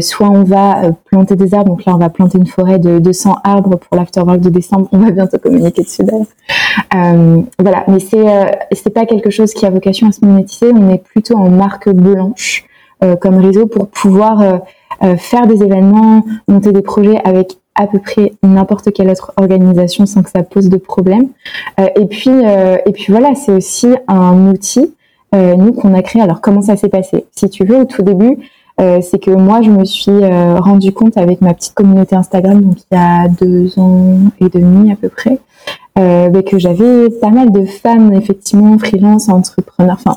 soit 0.00 0.28
on 0.28 0.44
va 0.44 0.82
planter 1.10 1.36
des 1.36 1.52
arbres. 1.52 1.70
Donc 1.70 1.84
là, 1.84 1.94
on 1.94 1.98
va 1.98 2.10
planter 2.10 2.38
une 2.38 2.46
forêt 2.46 2.78
de 2.78 2.98
200 2.98 3.36
arbres 3.42 3.76
pour 3.76 3.96
l'afterwork 3.96 4.40
de 4.40 4.50
décembre. 4.50 4.88
On 4.92 4.98
va 4.98 5.10
bientôt 5.10 5.38
communiquer 5.38 5.82
dessus 5.82 6.04
d'ailleurs. 6.04 7.44
voilà, 7.58 7.84
mais 7.88 7.98
c'est 7.98 8.24
c'est 8.72 8.90
pas 8.90 9.04
quelque 9.04 9.30
chose 9.30 9.52
qui 9.52 9.66
a 9.66 9.70
vocation 9.70 10.08
à 10.08 10.12
se 10.12 10.24
monétiser. 10.24 10.70
On 10.72 10.88
est 10.90 11.02
plutôt 11.02 11.36
en 11.36 11.50
marque 11.50 11.90
blanche 11.90 12.64
comme 13.20 13.38
réseau 13.38 13.66
pour 13.66 13.88
pouvoir 13.88 14.60
faire 15.18 15.46
des 15.48 15.62
événements, 15.62 16.22
monter 16.46 16.70
des 16.70 16.82
projets 16.82 17.20
avec 17.24 17.60
à 17.80 17.86
peu 17.86 17.98
près 17.98 18.32
n'importe 18.42 18.92
quelle 18.92 19.08
autre 19.08 19.32
organisation 19.36 20.06
sans 20.06 20.22
que 20.22 20.30
ça 20.30 20.42
pose 20.42 20.68
de 20.68 20.76
problème. 20.76 21.28
Euh, 21.78 21.88
et 21.96 22.06
puis 22.06 22.30
euh, 22.30 22.76
et 22.86 22.92
puis 22.92 23.06
voilà, 23.08 23.34
c'est 23.34 23.52
aussi 23.52 23.88
un 24.06 24.48
outil 24.48 24.94
euh, 25.34 25.56
nous 25.56 25.72
qu'on 25.72 25.94
a 25.94 26.02
créé. 26.02 26.22
Alors 26.22 26.40
comment 26.40 26.62
ça 26.62 26.76
s'est 26.76 26.88
passé? 26.88 27.24
Si 27.34 27.48
tu 27.48 27.64
veux, 27.64 27.78
au 27.80 27.84
tout 27.84 28.02
début, 28.02 28.38
c'est 29.02 29.18
que 29.18 29.30
moi 29.30 29.60
je 29.60 29.70
me 29.70 29.84
suis 29.84 30.24
rendu 30.56 30.90
compte 30.94 31.18
avec 31.18 31.42
ma 31.42 31.52
petite 31.52 31.74
communauté 31.74 32.16
Instagram, 32.16 32.62
donc 32.62 32.78
il 32.90 32.96
y 32.96 32.98
a 32.98 33.28
deux 33.28 33.78
ans 33.78 34.16
et 34.40 34.48
demi 34.48 34.90
à 34.90 34.96
peu 34.96 35.10
près, 35.10 35.38
que 35.96 36.58
j'avais 36.58 37.10
pas 37.10 37.28
mal 37.28 37.52
de 37.52 37.66
femmes 37.66 38.14
effectivement 38.14 38.78
freelance, 38.78 39.28
entrepreneurs, 39.28 39.98
enfin 40.00 40.16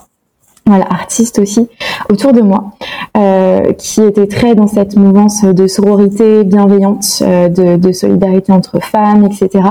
voilà, 0.65 0.85
artistes 0.89 1.39
aussi 1.39 1.67
autour 2.09 2.31
de 2.31 2.41
moi, 2.41 2.71
euh, 3.17 3.73
qui 3.73 4.01
étaient 4.01 4.27
très 4.27 4.55
dans 4.55 4.67
cette 4.67 4.95
mouvance 4.95 5.43
de 5.43 5.67
sororité 5.67 6.43
bienveillante, 6.43 7.05
euh, 7.21 7.49
de, 7.49 7.75
de, 7.75 7.91
solidarité 7.91 8.51
entre 8.53 8.79
femmes, 8.81 9.25
etc. 9.25 9.63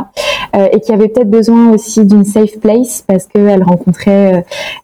Euh, 0.54 0.68
et 0.72 0.80
qui 0.80 0.92
avaient 0.92 1.08
peut-être 1.08 1.30
besoin 1.30 1.70
aussi 1.70 2.04
d'une 2.04 2.25
safe 2.25 2.58
place 2.61 3.04
parce 3.06 3.26
qu'elles 3.26 3.62
rencontraient 3.62 4.34
euh, 4.34 4.40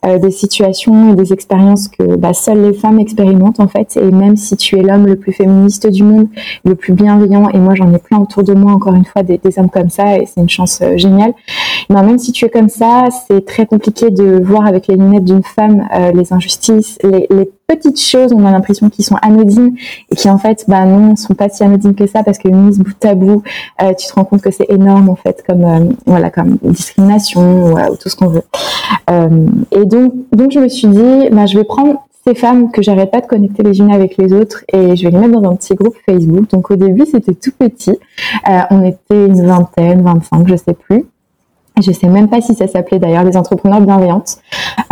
euh, 0.06 0.18
des 0.18 0.30
situations 0.30 1.12
et 1.12 1.16
des 1.16 1.32
expériences 1.32 1.88
que 1.88 2.16
bah, 2.16 2.32
seules 2.32 2.62
les 2.62 2.72
femmes 2.72 2.98
expérimentent 2.98 3.60
en 3.60 3.68
fait. 3.68 3.96
Et 3.96 4.10
même 4.10 4.36
si 4.36 4.56
tu 4.56 4.78
es 4.78 4.82
l'homme 4.82 5.06
le 5.06 5.16
plus 5.16 5.32
féministe 5.32 5.86
du 5.88 6.02
monde, 6.02 6.28
le 6.64 6.74
plus 6.74 6.92
bienveillant, 6.92 7.48
et 7.50 7.58
moi 7.58 7.74
j'en 7.74 7.92
ai 7.92 7.98
plein 7.98 8.18
autour 8.18 8.42
de 8.42 8.54
moi 8.54 8.72
encore 8.72 8.94
une 8.94 9.04
fois 9.04 9.22
des, 9.22 9.38
des 9.38 9.58
hommes 9.58 9.70
comme 9.70 9.90
ça, 9.90 10.16
et 10.16 10.26
c'est 10.26 10.40
une 10.40 10.48
chance 10.48 10.82
géniale. 10.96 11.34
Ben, 11.90 12.02
même 12.02 12.18
si 12.18 12.32
tu 12.32 12.44
es 12.44 12.50
comme 12.50 12.68
ça, 12.68 13.08
c'est 13.26 13.44
très 13.44 13.66
compliqué 13.66 14.10
de 14.10 14.42
voir 14.42 14.66
avec 14.66 14.86
les 14.86 14.96
lunettes 14.96 15.24
d'une 15.24 15.42
femme 15.42 15.86
les 16.14 16.32
injustices, 16.32 16.98
les, 17.02 17.26
les, 17.30 17.50
petites 17.68 18.00
choses, 18.00 18.32
on 18.32 18.46
a 18.46 18.50
l'impression 18.50 18.88
qu'ils 18.88 19.04
sont 19.04 19.16
anodines 19.20 19.76
et 20.10 20.16
qui 20.16 20.30
en 20.30 20.38
fait, 20.38 20.64
bah 20.68 20.86
non, 20.86 21.16
sont 21.16 21.34
pas 21.34 21.50
si 21.50 21.62
anodines 21.62 21.94
que 21.94 22.06
ça 22.06 22.22
parce 22.22 22.38
que 22.38 22.48
mise 22.48 22.78
bout 22.78 23.04
à 23.04 23.14
bout, 23.14 23.42
euh, 23.82 23.92
tu 23.92 24.06
te 24.06 24.14
rends 24.14 24.24
compte 24.24 24.40
que 24.40 24.50
c'est 24.50 24.70
énorme 24.70 25.10
en 25.10 25.16
fait, 25.16 25.44
comme 25.46 25.64
euh, 25.64 25.84
voilà, 26.06 26.30
comme 26.30 26.56
discrimination 26.62 27.74
ou, 27.74 27.96
tout 27.96 28.08
ce 28.08 28.16
qu'on 28.16 28.28
veut. 28.28 28.42
et 29.10 29.84
donc, 29.84 30.14
donc 30.32 30.50
je 30.50 30.60
me 30.60 30.68
suis 30.68 30.88
dit, 30.88 31.28
bah 31.30 31.44
je 31.44 31.58
vais 31.58 31.64
prendre 31.64 32.06
ces 32.26 32.34
femmes 32.34 32.70
que 32.70 32.80
j'arrête 32.80 33.10
pas 33.10 33.20
de 33.20 33.26
connecter 33.26 33.62
les 33.62 33.78
unes 33.78 33.92
avec 33.92 34.16
les 34.16 34.32
autres 34.32 34.64
et 34.72 34.96
je 34.96 35.04
vais 35.04 35.10
les 35.10 35.18
mettre 35.18 35.38
dans 35.38 35.50
un 35.50 35.56
petit 35.56 35.74
groupe 35.74 35.94
Facebook. 36.06 36.48
Donc 36.48 36.70
au 36.70 36.76
début 36.76 37.04
c'était 37.04 37.34
tout 37.34 37.52
petit, 37.52 37.98
on 38.70 38.82
était 38.82 39.26
une 39.26 39.46
vingtaine, 39.46 40.02
25, 40.02 40.48
je 40.48 40.56
sais 40.56 40.74
plus. 40.74 41.04
Je 41.80 41.92
sais 41.92 42.08
même 42.08 42.28
pas 42.28 42.40
si 42.40 42.54
ça 42.54 42.66
s'appelait 42.66 42.98
d'ailleurs 42.98 43.24
les 43.24 43.36
entrepreneurs 43.36 43.80
bienveillantes, 43.80 44.38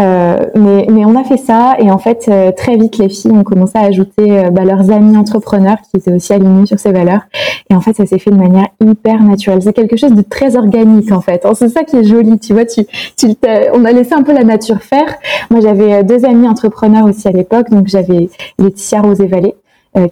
euh, 0.00 0.46
mais, 0.54 0.86
mais 0.88 1.04
on 1.04 1.16
a 1.16 1.24
fait 1.24 1.36
ça 1.36 1.76
et 1.78 1.90
en 1.90 1.98
fait 1.98 2.26
euh, 2.28 2.52
très 2.52 2.76
vite 2.76 2.98
les 2.98 3.08
filles 3.08 3.32
ont 3.32 3.42
commencé 3.42 3.72
à 3.76 3.82
ajouter 3.82 4.38
euh, 4.38 4.50
bah, 4.50 4.64
leurs 4.64 4.90
amis 4.90 5.16
entrepreneurs 5.16 5.78
qui 5.82 5.96
étaient 5.96 6.12
aussi 6.12 6.32
alignés 6.32 6.66
sur 6.66 6.78
ces 6.78 6.92
valeurs 6.92 7.22
et 7.70 7.74
en 7.74 7.80
fait 7.80 7.96
ça 7.96 8.06
s'est 8.06 8.18
fait 8.18 8.30
de 8.30 8.36
manière 8.36 8.68
hyper 8.80 9.22
naturelle. 9.22 9.62
C'est 9.62 9.72
quelque 9.72 9.96
chose 9.96 10.12
de 10.12 10.22
très 10.22 10.56
organique 10.56 11.10
en 11.10 11.20
fait. 11.20 11.46
C'est 11.54 11.68
ça 11.68 11.82
qui 11.82 11.96
est 11.96 12.04
joli, 12.04 12.38
tu 12.38 12.52
vois. 12.52 12.66
Tu, 12.66 12.84
tu 13.16 13.26
on 13.74 13.84
a 13.84 13.92
laissé 13.92 14.14
un 14.14 14.22
peu 14.22 14.32
la 14.32 14.44
nature 14.44 14.82
faire. 14.82 15.16
Moi 15.50 15.60
j'avais 15.60 16.04
deux 16.04 16.24
amis 16.24 16.48
entrepreneurs 16.48 17.06
aussi 17.06 17.26
à 17.26 17.32
l'époque, 17.32 17.70
donc 17.70 17.88
j'avais 17.88 18.28
Laetitia 18.58 19.00
Rosé 19.00 19.26
Vallée 19.26 19.54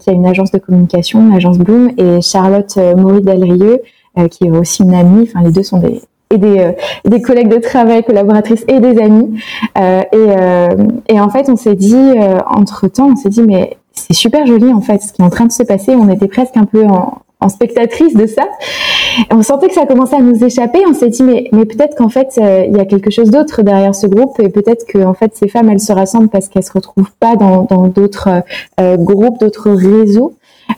qui 0.00 0.08
a 0.08 0.14
une 0.14 0.24
agence 0.24 0.50
de 0.50 0.56
communication, 0.56 1.30
l'agence 1.30 1.58
Bloom, 1.58 1.90
et 1.98 2.22
Charlotte 2.22 2.78
Maurice 2.96 3.22
Delrieux 3.22 3.82
qui 4.30 4.46
est 4.46 4.50
aussi 4.50 4.82
une 4.82 4.94
amie. 4.94 5.28
Enfin 5.28 5.44
les 5.44 5.52
deux 5.52 5.62
sont 5.62 5.78
des 5.78 6.00
et 6.30 6.38
des, 6.38 6.58
euh, 6.58 6.72
des 7.04 7.20
collègues 7.20 7.48
de 7.48 7.58
travail, 7.58 8.02
collaboratrices 8.04 8.64
et 8.68 8.80
des 8.80 9.00
amis. 9.00 9.40
Euh, 9.78 10.00
et, 10.00 10.06
euh, 10.14 10.68
et, 11.08 11.20
en 11.20 11.30
fait, 11.30 11.48
on 11.48 11.56
s'est 11.56 11.74
dit, 11.74 11.96
entre 12.46 12.88
temps, 12.88 13.10
on 13.12 13.16
s'est 13.16 13.28
dit, 13.28 13.42
mais 13.42 13.76
c'est 13.92 14.14
super 14.14 14.44
joli 14.44 14.72
en 14.72 14.80
fait 14.80 15.00
ce 15.00 15.12
qui 15.12 15.22
est 15.22 15.24
en 15.24 15.30
train 15.30 15.46
de 15.46 15.52
se 15.52 15.62
passer. 15.62 15.94
On 15.94 16.08
était 16.08 16.26
presque 16.26 16.56
un 16.56 16.64
peu 16.64 16.84
en, 16.84 17.18
en 17.40 17.48
spectatrice 17.48 18.14
de 18.14 18.26
ça. 18.26 18.42
on 19.30 19.42
sentait 19.42 19.68
que 19.68 19.74
ça 19.74 19.86
commençait 19.86 20.16
à 20.16 20.20
nous 20.20 20.44
échapper. 20.44 20.80
On 20.88 20.94
s'est 20.94 21.10
dit 21.10 21.22
mais, 21.22 21.48
mais 21.52 21.64
peut-être 21.64 21.96
qu'en 21.96 22.08
fait 22.08 22.36
il 22.36 22.76
y 22.76 22.80
a 22.80 22.84
quelque 22.86 23.10
chose 23.10 23.30
d'autre 23.30 23.62
derrière 23.62 23.94
ce 23.94 24.08
groupe 24.08 24.40
et 24.40 24.48
peut-être 24.48 24.84
que 24.86 24.98
en 24.98 25.14
fait 25.14 25.36
ces 25.36 25.46
femmes 25.46 25.70
elles 25.70 25.80
se 25.80 25.92
rassemblent 25.92 26.28
parce 26.28 26.48
qu'elles 26.48 26.64
se 26.64 26.72
retrouvent 26.72 27.12
pas 27.20 27.36
dans 27.36 27.62
d'autres 27.86 28.42
groupes, 28.96 29.38
d'autres 29.38 29.70
réseaux. 29.70 30.34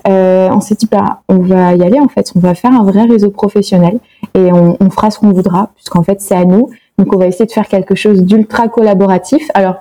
Euh, 0.08 0.48
on 0.50 0.60
s'est 0.60 0.74
dit 0.74 0.88
bah 0.90 1.22
on 1.28 1.38
va 1.38 1.74
y 1.74 1.82
aller 1.82 2.00
en 2.00 2.08
fait, 2.08 2.32
on 2.36 2.40
va 2.40 2.54
faire 2.54 2.72
un 2.72 2.84
vrai 2.84 3.04
réseau 3.04 3.30
professionnel 3.30 3.98
et 4.34 4.52
on, 4.52 4.76
on 4.80 4.90
fera 4.90 5.10
ce 5.10 5.18
qu'on 5.18 5.32
voudra 5.32 5.70
puisqu'en 5.74 6.02
fait 6.02 6.20
c'est 6.20 6.36
à 6.36 6.44
nous. 6.44 6.70
Donc 6.98 7.14
on 7.14 7.18
va 7.18 7.26
essayer 7.26 7.46
de 7.46 7.52
faire 7.52 7.68
quelque 7.68 7.94
chose 7.94 8.22
d'ultra 8.22 8.68
collaboratif. 8.68 9.50
Alors 9.54 9.76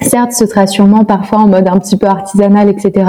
Certes, 0.00 0.32
ce 0.32 0.46
sera 0.46 0.66
sûrement 0.66 1.04
parfois 1.04 1.38
en 1.38 1.48
mode 1.48 1.68
un 1.68 1.78
petit 1.78 1.96
peu 1.96 2.06
artisanal, 2.06 2.68
etc. 2.68 3.06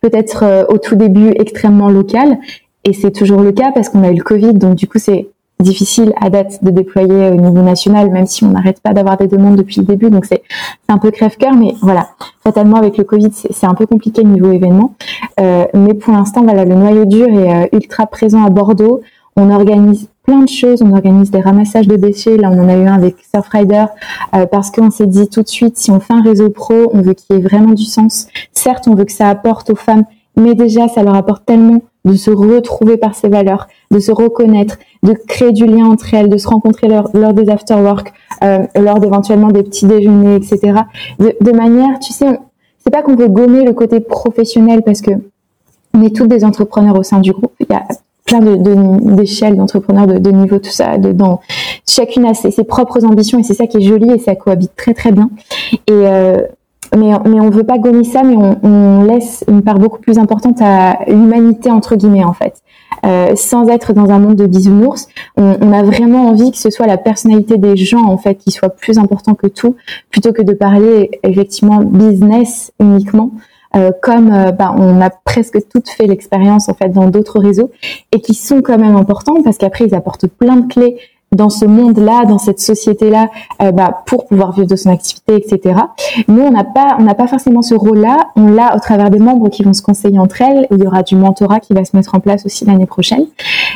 Peut-être 0.00 0.44
euh, 0.44 0.64
au 0.68 0.78
tout 0.78 0.96
début 0.96 1.30
extrêmement 1.38 1.88
local, 1.88 2.38
et 2.84 2.92
c'est 2.92 3.12
toujours 3.12 3.42
le 3.42 3.52
cas 3.52 3.70
parce 3.72 3.88
qu'on 3.88 4.02
a 4.02 4.10
eu 4.10 4.16
le 4.16 4.24
Covid, 4.24 4.54
donc 4.54 4.74
du 4.74 4.88
coup 4.88 4.98
c'est 4.98 5.28
difficile 5.62 6.12
à 6.20 6.30
date 6.30 6.62
de 6.62 6.70
déployer 6.70 7.30
au 7.30 7.34
niveau 7.34 7.62
national, 7.62 8.10
même 8.10 8.26
si 8.26 8.44
on 8.44 8.48
n'arrête 8.48 8.80
pas 8.80 8.92
d'avoir 8.92 9.16
des 9.16 9.26
demandes 9.26 9.56
depuis 9.56 9.80
le 9.80 9.86
début. 9.86 10.10
Donc 10.10 10.24
c'est 10.26 10.42
un 10.88 10.98
peu 10.98 11.10
crève-cœur, 11.10 11.54
mais 11.54 11.74
voilà, 11.80 12.08
fatalement 12.42 12.76
avec 12.76 12.98
le 12.98 13.04
Covid, 13.04 13.30
c'est 13.32 13.66
un 13.66 13.74
peu 13.74 13.86
compliqué 13.86 14.24
niveau 14.24 14.52
événement. 14.52 14.94
Euh, 15.40 15.64
mais 15.74 15.94
pour 15.94 16.12
l'instant, 16.12 16.42
voilà, 16.42 16.64
le 16.64 16.74
noyau 16.74 17.04
dur 17.04 17.28
est 17.28 17.64
euh, 17.64 17.66
ultra 17.72 18.06
présent 18.06 18.44
à 18.44 18.50
Bordeaux. 18.50 19.00
On 19.36 19.50
organise 19.50 20.08
plein 20.24 20.40
de 20.40 20.48
choses. 20.48 20.82
On 20.82 20.92
organise 20.92 21.30
des 21.30 21.40
ramassages 21.40 21.88
de 21.88 21.96
déchets. 21.96 22.36
Là, 22.36 22.50
on 22.52 22.58
en 22.60 22.68
a 22.68 22.76
eu 22.76 22.86
un 22.86 22.94
avec 22.94 23.16
Surfrider 23.32 23.86
euh, 24.34 24.46
parce 24.46 24.70
qu'on 24.70 24.90
s'est 24.90 25.06
dit 25.06 25.28
tout 25.28 25.42
de 25.42 25.48
suite, 25.48 25.76
si 25.78 25.90
on 25.90 26.00
fait 26.00 26.12
un 26.12 26.22
réseau 26.22 26.50
pro, 26.50 26.90
on 26.92 27.02
veut 27.02 27.14
qu'il 27.14 27.36
y 27.36 27.38
ait 27.38 27.42
vraiment 27.42 27.72
du 27.72 27.84
sens. 27.84 28.28
Certes, 28.52 28.86
on 28.88 28.94
veut 28.94 29.04
que 29.04 29.12
ça 29.12 29.28
apporte 29.28 29.70
aux 29.70 29.76
femmes, 29.76 30.04
mais 30.36 30.54
déjà, 30.54 30.88
ça 30.88 31.02
leur 31.02 31.14
apporte 31.14 31.44
tellement 31.46 31.82
de 32.04 32.14
se 32.14 32.30
retrouver 32.30 32.96
par 32.96 33.14
ces 33.14 33.28
valeurs, 33.28 33.68
de 33.90 33.98
se 33.98 34.10
reconnaître, 34.10 34.78
de 35.02 35.12
créer 35.12 35.52
du 35.52 35.66
lien 35.66 35.86
entre 35.86 36.14
elles, 36.14 36.28
de 36.28 36.36
se 36.36 36.48
rencontrer 36.48 36.88
lors, 36.88 37.10
lors 37.14 37.32
des 37.32 37.48
after-work, 37.48 38.12
euh, 38.42 38.66
lors 38.76 38.98
d'éventuellement 38.98 39.48
des 39.48 39.62
petits 39.62 39.86
déjeuners, 39.86 40.36
etc. 40.36 40.80
De, 41.18 41.34
de 41.40 41.52
manière, 41.52 41.98
tu 42.00 42.12
sais, 42.12 42.38
c'est 42.78 42.90
pas 42.90 43.02
qu'on 43.02 43.14
veut 43.14 43.28
gommer 43.28 43.64
le 43.64 43.72
côté 43.72 44.00
professionnel 44.00 44.82
parce 44.82 45.00
que 45.00 45.12
on 45.94 46.02
est 46.02 46.14
toutes 46.14 46.28
des 46.28 46.44
entrepreneurs 46.44 46.98
au 46.98 47.02
sein 47.02 47.18
du 47.18 47.32
groupe. 47.32 47.52
Il 47.60 47.66
y 47.70 47.74
a 47.74 47.82
plein 48.24 48.40
de, 48.40 49.14
d'échelles 49.14 49.56
d'entrepreneurs 49.56 50.06
de, 50.06 50.18
de 50.18 50.30
niveau 50.30 50.58
tout 50.58 50.70
ça 50.70 50.96
dedans 50.96 51.40
chacune 51.88 52.24
a 52.24 52.34
ses, 52.34 52.52
ses, 52.52 52.62
propres 52.62 53.04
ambitions 53.04 53.40
et 53.40 53.42
c'est 53.42 53.54
ça 53.54 53.66
qui 53.66 53.78
est 53.78 53.82
joli 53.82 54.12
et 54.12 54.18
ça 54.18 54.36
cohabite 54.36 54.70
très 54.76 54.94
très 54.94 55.10
bien 55.10 55.28
et 55.72 55.80
euh, 55.90 56.38
mais, 56.96 57.10
mais 57.24 57.40
on 57.40 57.50
veut 57.50 57.64
pas 57.64 57.78
gommer 57.78 58.04
ça, 58.04 58.22
mais 58.22 58.36
on, 58.36 58.58
on, 58.62 59.04
laisse 59.04 59.44
une 59.48 59.62
part 59.62 59.78
beaucoup 59.78 60.00
plus 60.00 60.18
importante 60.18 60.60
à 60.60 60.98
l'humanité 61.06 61.70
entre 61.70 61.96
guillemets 61.96 62.24
en 62.24 62.32
fait. 62.32 62.62
Euh, 63.04 63.34
sans 63.34 63.66
être 63.68 63.92
dans 63.92 64.10
un 64.10 64.18
monde 64.18 64.36
de 64.36 64.46
bisounours, 64.46 65.08
on, 65.36 65.56
on, 65.60 65.72
a 65.72 65.82
vraiment 65.82 66.28
envie 66.28 66.50
que 66.52 66.58
ce 66.58 66.70
soit 66.70 66.86
la 66.86 66.98
personnalité 66.98 67.56
des 67.56 67.76
gens 67.76 68.04
en 68.04 68.18
fait 68.18 68.36
qui 68.36 68.50
soit 68.50 68.68
plus 68.68 68.98
important 68.98 69.34
que 69.34 69.46
tout, 69.46 69.76
plutôt 70.10 70.32
que 70.32 70.42
de 70.42 70.52
parler 70.52 71.10
effectivement 71.22 71.80
business 71.80 72.72
uniquement. 72.78 73.30
comme 74.02 74.28
ben, 74.28 74.74
on 74.76 75.00
a 75.00 75.08
presque 75.08 75.58
toutes 75.72 75.88
fait 75.88 76.06
l'expérience 76.06 76.68
en 76.68 76.74
fait 76.74 76.90
dans 76.90 77.08
d'autres 77.08 77.40
réseaux 77.40 77.70
et 78.12 78.20
qui 78.20 78.34
sont 78.34 78.60
quand 78.60 78.76
même 78.76 78.96
importants 78.96 79.42
parce 79.42 79.56
qu'après 79.56 79.86
ils 79.86 79.94
apportent 79.94 80.26
plein 80.26 80.56
de 80.56 80.68
clés 80.70 80.98
dans 81.32 81.50
ce 81.50 81.64
monde-là, 81.64 82.24
dans 82.26 82.38
cette 82.38 82.60
société-là, 82.60 83.28
euh, 83.62 83.72
bah, 83.72 84.02
pour 84.06 84.26
pouvoir 84.26 84.52
vivre 84.52 84.66
de 84.66 84.76
son 84.76 84.90
activité, 84.90 85.36
etc. 85.36 85.74
Nous, 86.28 86.42
on 86.42 86.50
n'a 86.50 86.64
pas, 86.64 86.96
on 86.98 87.02
n'a 87.02 87.14
pas 87.14 87.26
forcément 87.26 87.62
ce 87.62 87.74
rôle-là. 87.74 88.28
On 88.36 88.48
l'a 88.48 88.76
au 88.76 88.80
travers 88.80 89.10
des 89.10 89.18
membres 89.18 89.48
qui 89.48 89.62
vont 89.62 89.72
se 89.72 89.82
conseiller 89.82 90.18
entre 90.18 90.42
elles. 90.42 90.66
Il 90.70 90.82
y 90.82 90.86
aura 90.86 91.02
du 91.02 91.16
mentorat 91.16 91.60
qui 91.60 91.72
va 91.72 91.84
se 91.84 91.96
mettre 91.96 92.14
en 92.14 92.20
place 92.20 92.44
aussi 92.46 92.64
l'année 92.64 92.86
prochaine. 92.86 93.26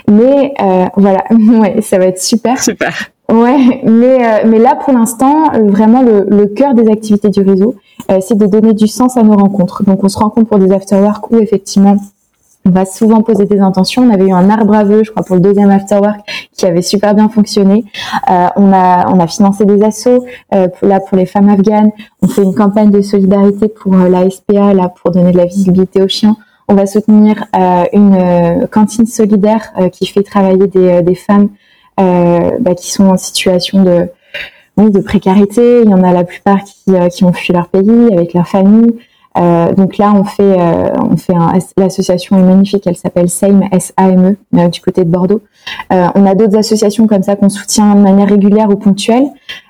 Mais 0.09 0.55
euh, 0.63 0.85
voilà, 0.97 1.25
ouais, 1.31 1.81
ça 1.81 1.99
va 1.99 2.07
être 2.07 2.23
super. 2.23 2.63
Super. 2.63 2.93
Ouais, 3.33 3.83
mais 3.83 4.25
euh, 4.25 4.47
mais 4.47 4.61
là 4.61 4.77
pour 4.77 4.93
l'instant, 4.95 5.51
vraiment 5.65 6.01
le, 6.01 6.27
le 6.29 6.47
cœur 6.47 6.75
des 6.75 6.89
activités 6.89 7.29
du 7.29 7.41
réseau, 7.41 7.75
c'est 8.21 8.39
de 8.39 8.47
donner 8.47 8.73
du 8.73 8.87
sens 8.87 9.17
à 9.17 9.23
nos 9.25 9.35
rencontres. 9.37 9.83
Donc 9.83 10.05
on 10.05 10.09
se 10.09 10.17
rencontre 10.17 10.47
pour 10.47 10.61
des 10.61 10.73
after-work 10.73 11.33
où 11.33 11.39
effectivement 11.39 11.97
on 12.67 12.71
va 12.71 12.85
souvent 12.85 13.23
poser 13.23 13.45
des 13.45 13.61
intentions. 13.61 14.03
On 14.03 14.13
avait 14.13 14.27
eu 14.27 14.33
un 14.33 14.51
arbre 14.51 14.75
à 14.75 14.83
vœux, 14.83 15.05
je 15.05 15.11
crois, 15.11 15.23
pour 15.23 15.37
le 15.37 15.41
deuxième 15.41 15.71
afterwork 15.71 16.19
qui 16.53 16.67
avait 16.67 16.83
super 16.83 17.15
bien 17.15 17.29
fonctionné. 17.29 17.85
Euh, 18.29 18.49
on 18.57 18.73
a 18.73 19.09
on 19.09 19.21
a 19.21 19.27
financé 19.27 19.65
des 19.65 19.83
assos 19.85 20.27
euh, 20.53 20.67
là 20.83 21.01
pour 21.01 21.17
les 21.17 21.27
femmes 21.27 21.49
afghanes. 21.49 21.91
On 22.23 22.29
fait 22.29 22.43
une 22.43 22.55
campagne 22.55 22.91
de 22.91 23.01
solidarité 23.03 23.69
pour 23.69 23.95
euh, 23.95 24.09
la 24.09 24.29
SPA 24.29 24.75
là 24.75 24.89
pour 24.89 25.13
donner 25.13 25.31
de 25.31 25.37
la 25.37 25.47
visibilité 25.47 26.03
aux 26.03 26.09
chiens. 26.09 26.37
On 26.69 26.75
va 26.75 26.87
soutenir 26.87 27.45
une 27.93 28.67
cantine 28.73 29.07
solidaire 29.07 29.73
qui 29.93 30.05
fait 30.05 30.25
travailler 30.25 30.67
des, 30.67 31.01
des 31.01 31.15
femmes 31.15 31.51
bah, 31.97 32.75
qui 32.77 32.91
sont 32.91 33.05
en 33.05 33.17
situation 33.17 33.85
de 33.85 34.09
oui, 34.77 34.91
de 34.91 34.99
précarité. 34.99 35.83
Il 35.85 35.91
y 35.91 35.95
en 35.95 36.03
a 36.03 36.13
la 36.13 36.25
plupart 36.25 36.65
qui, 36.65 36.93
qui 37.13 37.23
ont 37.23 37.33
fui 37.33 37.53
leur 37.53 37.69
pays 37.69 38.09
avec 38.13 38.35
leur 38.35 38.49
famille. 38.49 38.97
Euh, 39.37 39.73
donc 39.73 39.99
là, 39.99 40.13
on 40.15 40.25
fait, 40.25 40.43
euh, 40.59 40.89
l'association 41.77 42.39
est 42.39 42.43
magnifique, 42.43 42.87
elle 42.87 42.97
s'appelle 42.97 43.29
SAME, 43.29 43.65
S-A-M-E, 43.71 44.37
euh, 44.59 44.69
du 44.69 44.81
côté 44.81 45.05
de 45.05 45.11
Bordeaux. 45.11 45.43
on 45.91 46.27
a 46.27 46.35
d'autres 46.35 46.57
associations 46.57 47.07
comme 47.07 47.23
ça 47.23 47.37
qu'on 47.37 47.49
soutient 47.49 47.95
de 47.95 48.01
manière 48.01 48.29
régulière 48.29 48.71
ou 48.71 48.77
ponctuelle. 48.77 49.27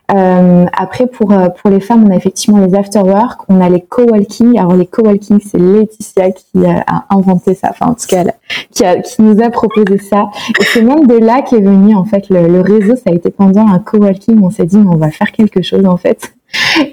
Après, 0.08 1.06
pour 1.06 1.28
pour 1.28 1.70
les 1.70 1.80
femmes, 1.80 2.04
on 2.06 2.12
a 2.12 2.16
effectivement 2.16 2.64
les 2.64 2.74
after-work, 2.74 3.40
on 3.48 3.60
a 3.60 3.68
les 3.68 3.80
co-walking. 3.80 4.58
Alors 4.58 4.74
les 4.74 4.86
co-walking, 4.86 5.40
c'est 5.40 5.58
Laetitia 5.58 6.30
qui 6.30 6.64
a 6.64 7.04
inventé 7.10 7.54
ça, 7.54 7.68
enfin 7.70 7.86
en 7.86 7.94
tout 7.94 8.06
cas, 8.08 8.24
qui, 8.70 8.84
a, 8.84 9.00
qui 9.00 9.22
nous 9.22 9.42
a 9.42 9.50
proposé 9.50 9.98
ça. 9.98 10.28
Et 10.60 10.64
c'est 10.64 10.82
même 10.82 11.06
de 11.06 11.16
là 11.16 11.42
qu'est 11.42 11.60
venu 11.60 11.94
en 11.94 12.04
fait 12.04 12.28
le, 12.30 12.46
le, 12.46 12.60
réseau. 12.60 12.96
Ça 12.96 13.10
a 13.10 13.12
été 13.12 13.30
pendant 13.30 13.66
un 13.66 13.78
co-walking, 13.78 14.40
on 14.42 14.50
s'est 14.50 14.66
dit, 14.66 14.78
on 14.78 14.96
va 14.96 15.10
faire 15.10 15.32
quelque 15.32 15.62
chose 15.62 15.86
en 15.86 15.96
fait. 15.96 16.32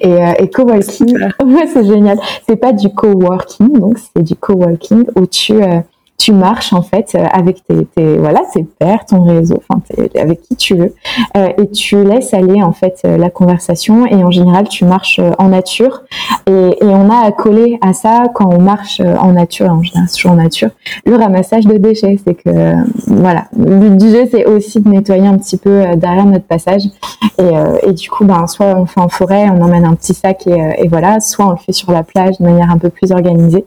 Et, 0.01 0.13
euh, 0.13 0.33
et 0.39 0.49
coworking, 0.49 1.17
ouais, 1.45 1.67
c'est 1.71 1.85
génial. 1.85 2.19
C'est 2.47 2.55
pas 2.55 2.73
du 2.73 2.89
coworking, 2.89 3.79
donc 3.79 3.97
c'est 3.97 4.23
du 4.23 4.35
coworking 4.35 5.05
où 5.15 5.25
tu 5.25 5.53
euh, 5.53 5.79
tu 6.23 6.31
marches 6.31 6.71
en 6.71 6.81
fait 6.81 7.15
euh, 7.15 7.25
avec 7.33 7.65
tes, 7.65 7.85
tes 7.85 8.17
voilà 8.17 8.43
tes 8.53 8.63
pairs, 8.63 9.05
ton 9.05 9.23
réseau, 9.23 9.61
enfin 9.67 9.81
avec 10.17 10.41
qui 10.41 10.55
tu 10.55 10.73
veux, 10.75 10.95
euh, 11.35 11.49
et 11.57 11.69
tu 11.69 12.01
laisses 12.01 12.33
aller 12.33 12.63
en 12.63 12.71
fait 12.71 13.01
euh, 13.03 13.17
la 13.17 13.29
conversation. 13.29 14.05
Et 14.05 14.15
en 14.23 14.31
général, 14.31 14.69
tu 14.69 14.85
marches 14.85 15.19
en 15.37 15.49
nature. 15.49 16.03
Et, 16.47 16.77
on 16.81 17.09
a 17.09 17.25
à 17.25 17.31
coller 17.31 17.79
à 17.81 17.93
ça 17.93 18.25
quand 18.33 18.53
on 18.53 18.61
marche 18.61 19.01
en 19.01 19.33
nature, 19.33 19.71
en 19.71 19.81
général 19.81 20.07
toujours 20.09 20.31
en 20.31 20.35
nature, 20.35 20.69
le 21.05 21.15
ramassage 21.15 21.65
de 21.65 21.77
déchets. 21.77 22.17
C'est 22.25 22.35
que 22.35 22.75
voilà, 23.07 23.45
le 23.57 23.79
but 23.79 23.97
du 23.97 24.09
jeu 24.09 24.27
c'est 24.29 24.45
aussi 24.45 24.79
de 24.79 24.87
nettoyer 24.87 25.27
un 25.27 25.37
petit 25.37 25.57
peu 25.57 25.83
derrière 25.97 26.25
notre 26.25 26.45
passage. 26.45 26.83
Et, 27.39 27.91
du 27.93 28.09
coup, 28.09 28.25
ben 28.25 28.45
soit 28.47 28.67
on 28.77 28.85
fait 28.85 29.01
en 29.01 29.09
forêt, 29.09 29.49
on 29.49 29.61
emmène 29.61 29.85
un 29.85 29.95
petit 29.95 30.13
sac 30.13 30.45
et 30.47 30.87
voilà, 30.87 31.19
soit 31.19 31.47
on 31.47 31.51
le 31.51 31.57
fait 31.57 31.71
sur 31.71 31.91
la 31.91 32.03
plage 32.03 32.37
de 32.39 32.43
manière 32.43 32.69
un 32.69 32.77
peu 32.77 32.89
plus 32.89 33.11
organisée. 33.11 33.65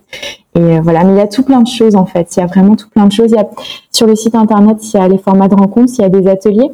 Et 0.56 0.58
euh, 0.58 0.80
voilà, 0.82 1.04
mais 1.04 1.12
il 1.12 1.18
y 1.18 1.20
a 1.20 1.26
tout 1.26 1.42
plein 1.42 1.60
de 1.60 1.68
choses 1.68 1.96
en 1.96 2.06
fait. 2.06 2.34
Il 2.36 2.40
y 2.40 2.42
a 2.42 2.46
vraiment 2.46 2.76
tout 2.76 2.88
plein 2.88 3.06
de 3.06 3.12
choses. 3.12 3.30
Il 3.30 3.36
y 3.36 3.40
a, 3.40 3.48
sur 3.92 4.06
le 4.06 4.16
site 4.16 4.34
internet, 4.34 4.78
il 4.82 4.96
y 4.96 5.00
a 5.00 5.06
les 5.06 5.18
formats 5.18 5.48
de 5.48 5.54
rencontres, 5.54 5.92
il 5.98 6.02
y 6.02 6.04
a 6.04 6.08
des 6.08 6.26
ateliers 6.28 6.70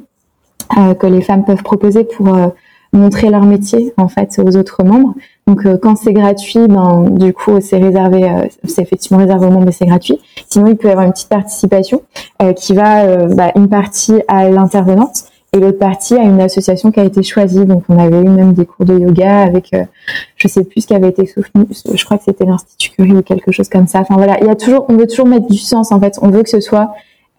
euh, 0.79 0.95
que 0.95 1.07
les 1.07 1.21
femmes 1.21 1.45
peuvent 1.45 1.65
proposer 1.65 2.05
pour 2.05 2.35
euh, 2.35 2.49
montrer 2.93 3.31
leur 3.31 3.43
métier 3.43 3.93
en 3.97 4.07
fait 4.09 4.39
aux 4.39 4.57
autres 4.57 4.85
membres. 4.85 5.15
Donc 5.47 5.67
quand 5.81 5.97
c'est 5.97 6.13
gratuit, 6.13 6.69
ben 6.69 7.09
du 7.11 7.33
coup 7.33 7.59
c'est 7.61 7.79
réservé, 7.79 8.31
c'est 8.65 8.83
effectivement 8.83 9.19
réservé 9.19 9.47
aux 9.47 9.51
membres, 9.51 9.65
mais 9.65 9.73
c'est 9.73 9.87
gratuit. 9.87 10.21
Sinon 10.49 10.67
il 10.67 10.77
peut 10.77 10.89
y 10.89 10.91
avoir 10.91 11.07
une 11.07 11.13
petite 11.13 11.31
participation 11.31 12.03
qui 12.55 12.75
va 12.75 13.27
bah, 13.29 13.51
une 13.57 13.71
partie 13.71 14.21
à 14.29 14.51
l'intervenante 14.51 15.25
et 15.55 15.61
l'autre 15.61 15.79
partie 15.79 16.17
à 16.17 16.23
une 16.23 16.41
association 16.41 16.91
qui 16.91 17.01
a 17.01 17.05
été 17.05 17.23
choisie. 17.23 17.67
Donc 17.67 17.85
on 17.89 17.99
avait 17.99 18.19
eu 18.19 18.29
même 18.29 18.55
des 18.55 18.65
cours 18.65 18.87
de 18.87 18.99
yoga 18.99 19.43
avec, 19.43 19.75
euh, 19.75 19.85
je 20.37 20.49
sais 20.49 20.65
plus 20.65 20.81
ce 20.81 20.87
qui 20.87 20.95
avait 20.95 21.11
été 21.11 21.27
soutenu, 21.27 21.67
je 21.71 22.05
crois 22.05 22.17
que 22.17 22.25
c'était 22.25 22.47
l'Institut 22.47 22.91
Curie 22.91 23.13
ou 23.13 23.23
quelque 23.23 23.53
chose 23.53 23.69
comme 23.69 23.87
ça. 23.87 24.01
Enfin 24.01 24.15
voilà, 24.17 24.39
il 24.41 24.47
y 24.47 24.51
a 24.51 24.57
toujours, 24.57 24.87
on 24.89 24.97
veut 24.97 25.07
toujours 25.07 25.27
mettre 25.27 25.47
du 25.49 25.59
sens 25.59 25.93
en 25.93 26.01
fait. 26.01 26.19
On 26.23 26.31
veut 26.31 26.43
que 26.43 26.49
ce 26.49 26.61
soit, 26.61 26.93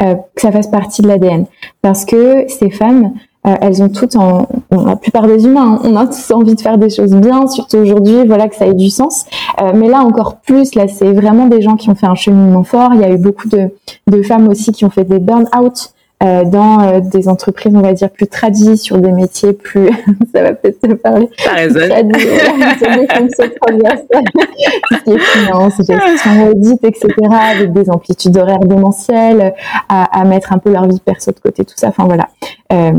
euh, 0.03 0.15
que 0.35 0.41
ça 0.41 0.51
fasse 0.51 0.67
partie 0.67 1.01
de 1.01 1.07
l'ADN, 1.07 1.45
parce 1.81 2.05
que 2.05 2.45
ces 2.49 2.69
femmes, 2.69 3.13
euh, 3.45 3.55
elles 3.61 3.81
ont 3.83 3.89
toutes, 3.89 4.15
en, 4.15 4.47
la 4.71 4.95
plupart 4.95 5.27
des 5.27 5.45
humains, 5.45 5.73
hein, 5.73 5.81
on 5.83 5.95
a 5.95 6.05
tous 6.05 6.31
envie 6.31 6.55
de 6.55 6.61
faire 6.61 6.77
des 6.77 6.89
choses 6.89 7.13
bien, 7.15 7.47
surtout 7.47 7.77
aujourd'hui, 7.77 8.25
voilà 8.25 8.47
que 8.47 8.55
ça 8.55 8.67
ait 8.67 8.73
du 8.73 8.89
sens. 8.89 9.25
Euh, 9.61 9.71
mais 9.73 9.89
là 9.89 9.99
encore 9.99 10.37
plus, 10.37 10.75
là 10.75 10.87
c'est 10.87 11.11
vraiment 11.11 11.47
des 11.47 11.61
gens 11.61 11.75
qui 11.75 11.89
ont 11.89 11.95
fait 11.95 12.05
un 12.05 12.15
cheminement 12.15 12.63
fort. 12.63 12.91
Il 12.93 13.01
y 13.01 13.03
a 13.03 13.09
eu 13.09 13.17
beaucoup 13.17 13.49
de, 13.49 13.71
de 14.07 14.21
femmes 14.21 14.47
aussi 14.47 14.71
qui 14.71 14.85
ont 14.85 14.89
fait 14.89 15.03
des 15.03 15.19
burn-out. 15.19 15.93
Euh, 16.21 16.45
dans 16.45 16.81
euh, 16.81 16.99
des 17.01 17.27
entreprises, 17.27 17.73
on 17.75 17.81
va 17.81 17.91
dire, 17.91 18.09
plus 18.09 18.27
tradies, 18.27 18.77
sur 18.77 18.97
des 18.97 19.11
métiers 19.11 19.51
plus, 19.51 19.89
ça 20.33 20.41
va 20.41 20.53
peut-être 20.53 20.79
te 20.79 20.93
parler. 20.93 21.29
T'as 21.43 21.53
raison. 21.53 21.79
Tradis, 21.79 22.11
tout 24.13 24.95
ce 24.95 25.03
qui 25.03 25.11
est 25.11 25.19
finance, 25.19 25.77
gestion, 25.77 26.49
audit, 26.49 26.83
etc., 26.83 27.13
avec 27.29 27.73
des 27.73 27.89
amplitudes 27.89 28.37
horaires 28.37 28.59
démentielles, 28.59 29.53
à, 29.89 30.21
à, 30.21 30.23
mettre 30.23 30.53
un 30.53 30.59
peu 30.59 30.71
leur 30.71 30.87
vie 30.87 31.01
perso 31.01 31.31
de 31.31 31.39
côté, 31.39 31.65
tout 31.65 31.75
ça. 31.75 31.89
Enfin 31.89 32.05
voilà. 32.05 32.29
Euh, 32.71 32.93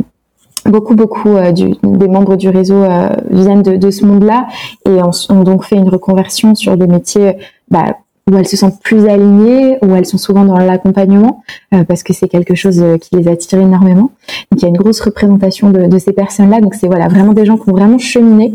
beaucoup 0.67 0.95
beaucoup 0.95 1.37
euh, 1.37 1.53
du, 1.53 1.75
des 1.83 2.09
membres 2.09 2.37
du 2.37 2.49
réseau 2.49 2.83
euh, 2.83 3.09
viennent 3.31 3.63
de, 3.63 3.77
de 3.77 3.91
ce 3.91 4.05
monde-là 4.05 4.47
et 4.87 5.03
ont, 5.03 5.11
ont, 5.31 5.43
donc 5.43 5.65
fait 5.65 5.77
une 5.77 5.89
reconversion 5.89 6.55
sur 6.55 6.77
des 6.77 6.87
métiers 6.87 7.37
bah, 7.71 7.97
où 8.31 8.37
elles 8.37 8.49
se 8.49 8.57
sentent 8.57 8.81
plus 8.81 9.07
alignées, 9.07 9.79
où 9.83 9.95
elles 9.95 10.07
sont 10.07 10.17
souvent 10.17 10.45
dans 10.45 10.57
l'accompagnement, 10.57 11.43
euh, 11.75 11.85
parce 11.85 12.03
que 12.03 12.13
c'est 12.13 12.29
quelque 12.29 12.55
chose 12.55 12.81
euh, 12.81 12.97
qui 12.97 13.17
les 13.17 13.29
attire 13.29 13.61
énormément. 13.61 14.11
Donc 14.51 14.61
il 14.61 14.63
y 14.63 14.65
a 14.65 14.69
une 14.69 14.77
grosse 14.77 15.01
représentation 15.01 15.71
de, 15.71 15.87
de 15.87 15.99
ces 15.99 16.13
personnes-là. 16.13 16.61
Donc 16.61 16.75
c'est 16.75 16.87
voilà 16.87 17.09
vraiment 17.09 17.33
des 17.35 17.45
gens 17.45 17.59
qui 17.59 17.69
ont 17.69 17.75
vraiment 17.75 17.99
cheminé 17.99 18.55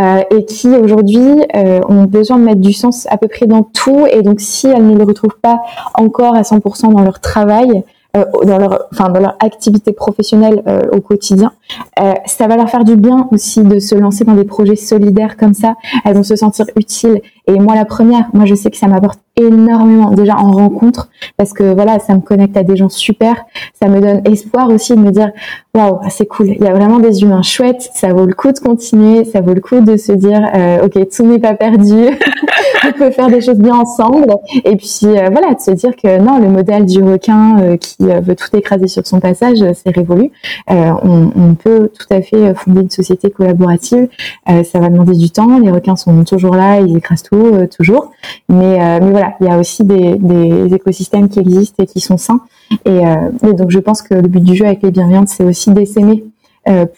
euh, 0.00 0.22
et 0.36 0.44
qui 0.44 0.68
aujourd'hui 0.68 1.44
euh, 1.54 1.80
ont 1.88 2.04
besoin 2.04 2.38
de 2.38 2.44
mettre 2.44 2.60
du 2.60 2.72
sens 2.72 3.06
à 3.08 3.16
peu 3.16 3.28
près 3.28 3.46
dans 3.46 3.62
tout. 3.62 4.06
Et 4.10 4.22
donc 4.22 4.40
si 4.40 4.66
elles 4.66 4.86
ne 4.86 4.96
le 4.96 5.04
retrouvent 5.04 5.38
pas 5.40 5.60
encore 5.94 6.34
à 6.34 6.42
100% 6.42 6.92
dans 6.92 7.02
leur 7.02 7.20
travail, 7.20 7.84
euh, 8.16 8.24
dans 8.44 8.58
leur, 8.58 8.86
enfin 8.92 9.08
dans 9.08 9.18
leur 9.18 9.36
activité 9.40 9.92
professionnelle 9.92 10.62
euh, 10.68 10.82
au 10.92 11.00
quotidien. 11.00 11.52
Euh, 12.00 12.12
ça 12.26 12.46
va 12.46 12.56
leur 12.56 12.70
faire 12.70 12.84
du 12.84 12.94
bien 12.94 13.26
aussi 13.32 13.60
de 13.60 13.80
se 13.80 13.96
lancer 13.96 14.24
dans 14.24 14.34
des 14.34 14.44
projets 14.44 14.76
solidaires 14.76 15.36
comme 15.36 15.52
ça. 15.52 15.74
Elles 16.04 16.14
vont 16.14 16.22
se 16.22 16.36
sentir 16.36 16.66
utiles. 16.76 17.20
Et 17.46 17.58
moi, 17.58 17.74
la 17.74 17.84
première, 17.84 18.28
moi, 18.32 18.46
je 18.46 18.54
sais 18.54 18.70
que 18.70 18.76
ça 18.76 18.88
m'apporte 18.88 19.23
énormément 19.36 20.10
déjà 20.10 20.36
en 20.36 20.52
rencontre 20.52 21.08
parce 21.36 21.52
que 21.52 21.74
voilà, 21.74 21.98
ça 21.98 22.14
me 22.14 22.20
connecte 22.20 22.56
à 22.56 22.62
des 22.62 22.76
gens 22.76 22.88
super. 22.88 23.36
Ça 23.80 23.88
me 23.88 24.00
donne 24.00 24.22
espoir 24.24 24.68
aussi 24.70 24.94
de 24.94 25.00
me 25.00 25.10
dire 25.10 25.30
waouh, 25.74 25.98
c'est 26.08 26.26
cool. 26.26 26.48
Il 26.48 26.62
y 26.62 26.68
a 26.68 26.74
vraiment 26.74 26.98
des 26.98 27.22
humains 27.22 27.42
chouettes. 27.42 27.90
Ça 27.94 28.12
vaut 28.12 28.26
le 28.26 28.34
coup 28.34 28.52
de 28.52 28.58
continuer. 28.58 29.24
Ça 29.24 29.40
vaut 29.40 29.54
le 29.54 29.60
coup 29.60 29.80
de 29.80 29.96
se 29.96 30.12
dire 30.12 30.40
ok, 30.82 31.08
tout 31.08 31.24
n'est 31.24 31.38
pas 31.38 31.54
perdu. 31.54 31.94
on 32.86 32.92
peut 32.92 33.10
faire 33.10 33.28
des 33.28 33.40
choses 33.40 33.58
bien 33.58 33.74
ensemble. 33.74 34.36
Et 34.64 34.76
puis 34.76 35.00
voilà, 35.02 35.54
de 35.54 35.60
se 35.60 35.70
dire 35.72 35.96
que 35.96 36.18
non, 36.18 36.38
le 36.38 36.48
modèle 36.48 36.86
du 36.86 37.02
requin 37.02 37.76
qui 37.76 37.96
euh, 38.02 38.20
veut 38.20 38.34
tout 38.34 38.54
écraser 38.56 38.88
sur 38.88 39.06
son 39.06 39.20
passage, 39.20 39.62
euh, 39.62 39.72
c'est 39.74 39.94
révolu. 39.94 40.30
Euh, 40.70 40.92
on, 41.02 41.30
on, 41.36 41.54
peut 41.54 41.90
tout 41.96 42.12
à 42.12 42.20
fait 42.20 42.54
fonder 42.54 42.82
une 42.82 42.90
société 42.90 43.30
collaborative. 43.30 44.08
ça 44.46 44.78
va 44.78 44.88
demander 44.88 45.14
du 45.14 45.30
temps. 45.30 45.58
Les 45.58 45.70
requins 45.70 45.96
sont 45.96 46.24
toujours 46.24 46.54
là, 46.54 46.80
ils 46.80 46.96
écrasent 46.96 47.22
tout, 47.22 47.52
toujours. 47.74 48.10
Mais, 48.48 49.00
mais 49.00 49.10
voilà, 49.10 49.23
il 49.40 49.46
y 49.46 49.50
a 49.50 49.58
aussi 49.58 49.84
des, 49.84 50.16
des, 50.16 50.74
écosystèmes 50.74 51.28
qui 51.28 51.40
existent 51.40 51.82
et 51.82 51.86
qui 51.86 52.00
sont 52.00 52.16
sains. 52.16 52.40
Et, 52.86 53.02
et, 53.46 53.52
donc 53.52 53.70
je 53.70 53.78
pense 53.78 54.02
que 54.02 54.14
le 54.14 54.28
but 54.28 54.42
du 54.42 54.54
jeu 54.54 54.64
avec 54.64 54.82
les 54.82 54.90
bienveillantes, 54.90 55.28
c'est 55.28 55.44
aussi 55.44 55.70
d'essaimer 55.70 56.24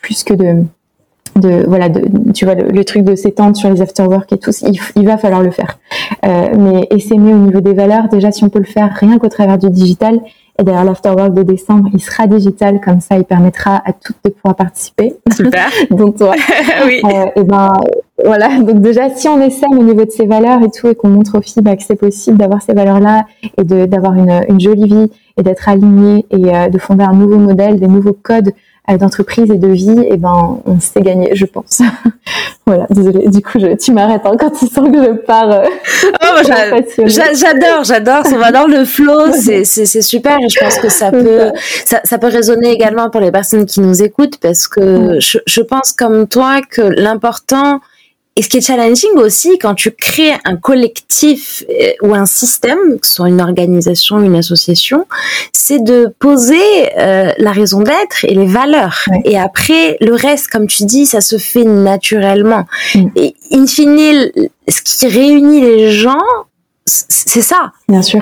plus 0.01 0.23
que 0.25 0.35
de 0.35 0.65
de 1.37 1.65
voilà 1.67 1.89
de, 1.89 2.33
tu 2.33 2.45
vois 2.45 2.55
le, 2.55 2.85
truc 2.85 3.05
de 3.05 3.15
s'étendre 3.15 3.57
sur 3.57 3.71
les 3.71 3.83
afterwork 3.83 4.33
et 4.33 4.39
tout 4.39 4.53
il, 4.63 4.79
il, 4.97 5.07
va 5.07 5.19
falloir 5.19 5.43
le 5.43 5.51
faire 5.51 5.79
euh, 6.25 6.49
mais 6.59 6.87
essaimer 6.91 7.35
au 7.35 7.39
niveau 7.39 7.61
des 7.61 7.75
valeurs 7.75 8.09
déjà 8.09 8.33
si 8.33 8.43
on 8.45 8.49
peut 8.49 8.59
le 8.59 8.65
faire 8.65 8.91
rien 8.95 9.19
qu'au 9.19 9.29
travers 9.29 9.59
du 9.59 9.69
digital 9.69 10.21
et 10.59 10.65
d'ailleurs, 10.65 10.85
l'afterwork 10.85 11.35
de 11.35 11.43
décembre, 11.43 11.91
il 11.93 12.01
sera 12.01 12.27
digital, 12.27 12.81
comme 12.81 13.01
ça, 13.01 13.19
il 13.19 13.25
permettra 13.25 13.83
à 13.85 13.93
toutes 13.93 14.17
de 14.25 14.31
pouvoir 14.31 14.57
participer. 14.57 15.15
Super. 15.31 15.69
donc, 15.91 16.17
toi, 16.17 16.35
oui. 16.87 17.03
Euh, 17.05 17.27
et 17.37 17.45
ben, 17.45 17.71
voilà. 18.25 18.61
Donc 18.61 18.81
déjà, 18.81 19.11
si 19.15 19.29
on 19.29 19.41
essaie 19.41 19.67
au 19.71 19.83
niveau 19.83 20.05
de 20.05 20.11
ces 20.11 20.27
valeurs 20.27 20.63
et 20.63 20.71
tout, 20.71 20.89
et 20.89 20.95
qu'on 20.95 21.09
montre 21.09 21.39
aux 21.39 21.43
filles 21.43 21.63
bah, 21.63 21.77
que 21.77 21.83
c'est 21.83 21.97
possible 21.97 22.39
d'avoir 22.39 22.63
ces 22.63 22.73
valeurs-là 22.73 23.27
et 23.59 23.65
de 23.65 23.87
d'avoir 23.87 24.15
une, 24.15 24.43
une 24.49 24.61
jolie 24.61 24.89
vie 24.89 25.11
et 25.37 25.43
d'être 25.43 25.69
aligné 25.69 26.25
et 26.31 26.55
euh, 26.55 26.69
de 26.69 26.79
fonder 26.79 27.05
un 27.05 27.13
nouveau 27.13 27.39
modèle, 27.39 27.79
des 27.79 27.89
nouveaux 27.89 28.15
codes 28.15 28.53
d'entreprise 28.95 29.51
et 29.51 29.57
de 29.57 29.67
vie, 29.67 30.07
et 30.09 30.17
ben 30.17 30.61
on 30.65 30.79
s'est 30.79 31.01
gagné, 31.01 31.35
je 31.35 31.45
pense. 31.45 31.83
voilà, 32.67 32.87
désolée. 32.89 33.27
Du 33.29 33.43
coup, 33.43 33.59
je, 33.59 33.75
tu 33.75 33.93
m'arrêtes 33.93 34.23
hein, 34.25 34.37
quand 34.39 34.51
tu 34.51 34.69
sens 34.69 34.89
que 34.89 35.03
je 35.03 35.11
pars. 35.11 35.65
oh, 36.23 37.05
j'adore, 37.05 37.83
j'adore. 37.83 38.23
On 38.33 38.39
va 38.39 38.53
dans 38.53 38.67
le 38.67 38.85
flow, 38.85 39.33
c'est 39.33 39.65
c'est 39.65 40.03
super. 40.03 40.39
Et 40.39 40.49
je 40.49 40.61
pense 40.61 40.79
que 40.79 40.89
ça 40.89 41.11
peut 41.11 41.51
ça, 41.85 42.01
ça, 42.05 42.19
peut 42.19 42.29
résonner 42.29 42.71
également 42.71 43.11
pour 43.11 43.21
les 43.21 43.33
personnes 43.33 43.67
qui 43.67 43.81
nous 43.81 44.03
écoutent 44.03 44.39
parce 44.39 44.69
que 44.69 45.19
je, 45.19 45.39
je 45.45 45.61
pense 45.63 45.93
comme 45.93 46.29
toi 46.29 46.61
que 46.63 46.83
l'important 46.83 47.81
et 48.37 48.43
ce 48.43 48.51
qui 48.51 48.59
est 48.59 48.61
challenging 48.61 49.17
aussi, 49.17 49.59
quand 49.59 49.75
tu 49.75 49.91
crées 49.91 50.35
un 50.45 50.57
collectif 50.57 51.65
euh, 51.71 51.93
ou 52.03 52.15
un 52.15 52.27
système, 52.27 52.99
que 53.01 53.07
ce 53.07 53.15
soit 53.15 53.29
une 53.29 53.41
organisation, 53.41 54.21
une 54.21 54.37
association, 54.37 55.07
c'est 55.53 55.83
de 55.83 56.15
poser 56.19 56.55
euh, 56.99 57.33
la 57.39 57.53
raison 57.53 57.81
d'être 57.81 58.25
et 58.25 58.35
les 58.35 58.47
valeurs. 58.47 59.07
Et 59.25 59.39
après, 59.39 59.97
le 60.03 60.15
reste, 60.15 60.49
comme 60.49 60.67
tu 60.67 60.85
dis, 60.85 61.07
ça 61.07 61.23
se 61.23 61.39
fait 61.39 61.65
naturellement. 61.65 62.67
Mm. 62.95 63.07
Et 63.17 63.35
in 63.53 63.67
fine, 63.67 64.31
ce 64.69 64.83
qui 64.83 65.07
réunit 65.07 65.63
les 65.63 65.91
gens, 65.91 66.21
c'est 66.85 67.43
ça. 67.43 67.73
Bien 67.89 68.03
sûr. 68.03 68.21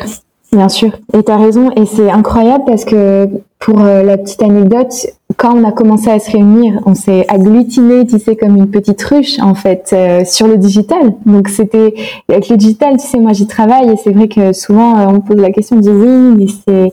Bien 0.53 0.69
sûr, 0.69 0.93
et 1.13 1.25
tu 1.25 1.33
as 1.33 1.37
raison, 1.37 1.73
et 1.73 1.85
c'est 1.85 2.09
incroyable 2.09 2.63
parce 2.65 2.85
que 2.85 3.29
pour 3.59 3.83
euh, 3.83 4.05
la 4.05 4.17
petite 4.17 4.41
anecdote, 4.41 4.93
quand 5.37 5.57
on 5.57 5.65
a 5.65 5.73
commencé 5.73 6.11
à 6.11 6.19
se 6.19 6.31
réunir, 6.31 6.81
on 6.87 6.95
s'est 6.95 7.25
agglutiné, 7.29 8.07
tu 8.07 8.19
sais, 8.19 8.37
comme 8.37 8.57
une 8.57 8.71
petite 8.71 9.03
ruche, 9.03 9.39
en 9.41 9.55
fait, 9.55 9.91
euh, 9.93 10.25
sur 10.25 10.47
le 10.47 10.57
digital. 10.57 11.15
Donc, 11.27 11.49
c'était, 11.49 11.95
avec 12.29 12.49
le 12.49 12.57
digital, 12.57 12.97
tu 12.99 13.07
sais, 13.07 13.19
moi, 13.19 13.33
j'y 13.33 13.47
travaille 13.47 13.91
et 13.91 13.97
c'est 13.97 14.13
vrai 14.13 14.29
que 14.29 14.53
souvent, 14.53 14.99
euh, 14.99 15.07
on 15.09 15.13
me 15.15 15.19
pose 15.21 15.37
la 15.37 15.51
question, 15.51 15.77
on 15.77 15.81
dit 15.81 15.89
oui, 15.89 16.35
mais 16.37 16.47
c'est 16.47 16.93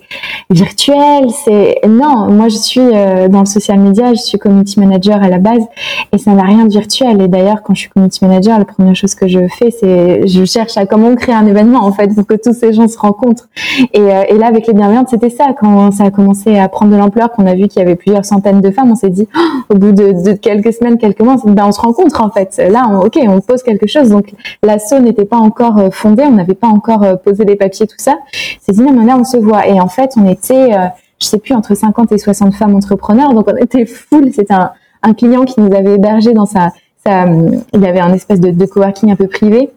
virtuel, 0.50 1.30
c'est, 1.46 1.82
non, 1.88 2.30
moi, 2.32 2.48
je 2.50 2.58
suis 2.58 2.82
euh, 2.82 3.28
dans 3.28 3.42
le 3.42 3.46
social 3.46 3.80
media, 3.80 4.14
je 4.14 4.22
suis 4.22 4.38
community 4.38 4.80
manager 4.80 5.22
à 5.22 5.30
la 5.30 5.40
base 5.40 5.64
et 6.12 6.18
ça 6.18 6.32
n'a 6.32 6.44
rien 6.44 6.66
de 6.66 6.72
virtuel. 6.72 7.22
Et 7.22 7.28
d'ailleurs, 7.28 7.62
quand 7.64 7.74
je 7.74 7.82
suis 7.82 7.90
community 7.90 8.26
manager, 8.26 8.58
la 8.60 8.66
première 8.66 8.96
chose 8.96 9.16
que 9.16 9.28
je 9.28 9.48
fais, 9.48 9.72
c'est, 9.72 10.28
je 10.28 10.46
cherche 10.46 10.78
à 10.78 10.86
comment 10.86 11.16
créer 11.16 11.36
un 11.36 11.46
événement, 11.46 11.84
en 11.84 11.92
fait, 11.92 12.14
pour 12.16 12.26
que 12.26 12.36
tous 12.36 12.54
ces 12.54 12.74
gens 12.74 12.88
se 12.88 12.98
rencontrent. 12.98 13.50
Et, 13.94 14.00
et 14.00 14.38
là, 14.38 14.48
avec 14.48 14.68
les 14.68 14.74
bienveillantes, 14.74 15.10
c'était 15.10 15.30
ça, 15.30 15.54
quand 15.60 15.92
ça 15.92 16.06
a 16.06 16.12
commencé 16.12 16.58
à 16.58 16.68
prendre 16.70 16.92
de 16.92 16.98
l'ampleur, 16.98 17.32
qu'on 17.32 17.46
a 17.46 17.56
vu 17.56 17.68
qu'il 17.68 17.80
y 17.80 17.86
avait 17.86 17.96
plusieurs 17.96 18.26
centaines 18.32 18.62
de 18.62 18.72
femmes, 18.72 18.92
on 18.92 18.96
s'est 18.96 19.10
dit, 19.10 19.28
oh, 19.36 19.74
au 19.74 19.78
bout 19.78 19.92
de, 19.92 20.34
quelques 20.34 20.74
semaines, 20.74 20.98
quelques 20.98 21.22
mois, 21.22 21.36
ben, 21.46 21.66
on 21.66 21.72
se 21.72 21.80
rencontre 21.80 22.22
en 22.22 22.30
fait. 22.30 22.62
Là, 22.70 22.88
on, 22.90 23.00
ok, 23.00 23.20
on 23.28 23.42
pose 23.42 23.64
quelque 23.64 23.88
chose. 23.88 24.10
Donc 24.10 24.34
l'assaut 24.64 25.00
n'était 25.00 25.26
pas 25.26 25.38
encore 25.38 25.78
euh, 25.78 25.90
fondé, 25.92 26.24
on 26.24 26.32
n'avait 26.32 26.56
pas 26.56 26.68
encore 26.68 27.04
euh, 27.04 27.16
posé 27.16 27.46
les 27.46 27.56
papiers, 27.56 27.88
tout 27.88 27.96
ça. 27.98 28.18
C'est 28.62 28.74
dit, 28.74 28.82
mais 28.82 29.06
là, 29.06 29.18
on 29.20 29.24
se 29.24 29.38
voit. 29.38 29.68
Et 29.68 29.80
en 29.80 29.88
fait, 29.88 30.12
on 30.18 30.28
était, 30.28 30.74
euh, 30.74 30.88
je 31.20 31.28
sais 31.28 31.40
plus, 31.40 31.54
entre 31.54 31.76
50 31.76 32.12
et 32.12 32.18
60 32.18 32.54
femmes 32.56 32.76
entrepreneurs. 32.76 33.34
Donc 33.34 33.48
on 33.48 33.58
était 33.58 33.86
full. 33.86 34.32
C'était 34.34 34.54
un, 34.54 34.72
un 35.04 35.14
client 35.14 35.46
qui 35.46 35.60
nous 35.60 35.76
avait 35.76 35.96
hébergé 35.96 36.34
dans 36.34 36.46
sa, 36.46 36.72
sa, 37.06 37.26
il 37.74 37.86
avait 37.86 38.00
un 38.00 38.14
espèce 38.14 38.40
de 38.40 38.66
coworking 38.66 39.12
un 39.12 39.16
peu 39.16 39.28
privé 39.28 39.72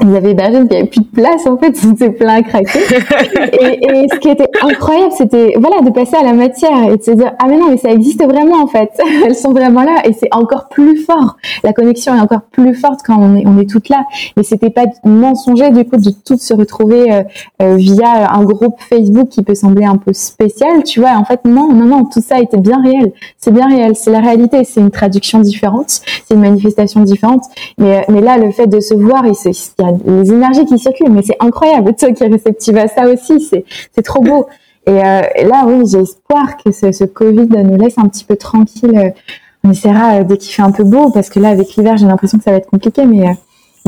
ils 0.00 0.16
avaient 0.16 0.30
hébergé, 0.30 0.58
il 0.58 0.64
n'y 0.64 0.76
avait 0.76 0.86
plus 0.86 1.00
de 1.00 1.06
place 1.06 1.46
en 1.46 1.56
fait, 1.56 1.76
c'était 1.76 2.10
plein 2.10 2.36
à 2.36 2.42
craquer. 2.42 2.78
et, 3.52 3.84
et, 3.84 4.08
ce 4.12 4.18
qui 4.18 4.28
était 4.28 4.48
incroyable, 4.62 5.12
c'était 5.16 5.54
voilà 5.58 5.80
de 5.80 5.90
passer 5.90 6.16
à 6.16 6.22
la 6.22 6.32
matière 6.32 6.90
et 6.90 6.96
de 6.96 7.02
se 7.02 7.10
dire 7.12 7.32
ah 7.38 7.46
mais 7.48 7.56
non 7.56 7.70
mais 7.70 7.76
ça 7.76 7.90
existe 7.90 8.22
vraiment 8.24 8.62
en 8.62 8.66
fait, 8.66 8.90
elles 9.24 9.34
sont 9.34 9.52
vraiment 9.52 9.82
là 9.82 10.02
et 10.04 10.12
c'est 10.12 10.32
encore 10.32 10.68
plus 10.68 10.98
fort. 10.98 11.36
La 11.64 11.72
connexion 11.72 12.14
est 12.14 12.20
encore 12.20 12.42
plus 12.52 12.74
forte 12.74 13.00
quand 13.04 13.18
on 13.18 13.36
est 13.36 13.46
on 13.46 13.58
est 13.58 13.68
toutes 13.68 13.88
là. 13.88 14.04
Mais 14.36 14.42
c'était 14.42 14.70
pas 14.70 14.84
mensonger 15.04 15.70
du 15.70 15.84
coup 15.84 15.96
de 15.96 16.10
toutes 16.24 16.40
se 16.40 16.54
retrouver 16.54 17.12
euh, 17.12 17.22
euh, 17.62 17.76
via 17.76 18.32
un 18.32 18.44
groupe 18.44 18.80
Facebook 18.80 19.28
qui 19.28 19.42
peut 19.42 19.54
sembler 19.54 19.84
un 19.84 19.96
peu 19.96 20.12
spécial, 20.12 20.82
tu 20.84 21.00
vois. 21.00 21.12
En 21.12 21.24
fait 21.24 21.44
non 21.44 21.72
non 21.72 21.86
non 21.86 22.04
tout 22.04 22.20
ça 22.20 22.40
était 22.40 22.58
bien 22.58 22.80
réel, 22.82 23.12
c'est 23.36 23.52
bien 23.52 23.68
réel, 23.68 23.96
c'est 23.96 24.10
la 24.10 24.20
réalité, 24.20 24.64
c'est 24.64 24.80
une 24.80 24.90
traduction 24.90 25.40
différente, 25.40 26.00
c'est 26.26 26.34
une 26.34 26.40
manifestation 26.40 27.00
différente. 27.00 27.42
Mais 27.78 28.04
mais 28.08 28.20
là 28.20 28.38
le 28.38 28.50
fait 28.50 28.66
de 28.66 28.80
se 28.80 28.94
voir 28.94 29.24
et 29.26 29.34
c'est 29.34 29.52
les 30.04 30.32
énergies 30.32 30.64
qui 30.64 30.78
circulent, 30.78 31.10
mais 31.10 31.22
c'est 31.22 31.36
incroyable. 31.40 31.94
Toi 31.94 32.12
qui 32.12 32.24
es 32.24 32.28
réceptive 32.28 32.76
à 32.76 32.88
ça 32.88 33.08
aussi, 33.08 33.40
c'est 33.40 34.02
trop 34.02 34.22
beau. 34.22 34.46
Et, 34.86 34.90
euh, 34.90 35.20
là, 35.48 35.64
oui, 35.66 35.84
j'ai 35.90 36.00
espoir 36.00 36.56
que 36.64 36.72
ce, 36.72 37.04
Covid 37.04 37.48
nous 37.48 37.76
laisse 37.76 37.98
un 37.98 38.08
petit 38.08 38.24
peu 38.24 38.36
tranquille. 38.36 39.12
On 39.64 39.70
essaiera 39.70 40.22
dès 40.24 40.38
qu'il 40.38 40.52
fait 40.52 40.62
un 40.62 40.70
peu 40.70 40.84
beau, 40.84 41.10
parce 41.10 41.28
que 41.28 41.40
là, 41.40 41.50
avec 41.50 41.74
l'hiver, 41.74 41.96
j'ai 41.96 42.06
l'impression 42.06 42.38
que 42.38 42.44
ça 42.44 42.52
va 42.52 42.56
être 42.56 42.70
compliqué, 42.70 43.04
mais 43.04 43.28
euh, 43.28 43.32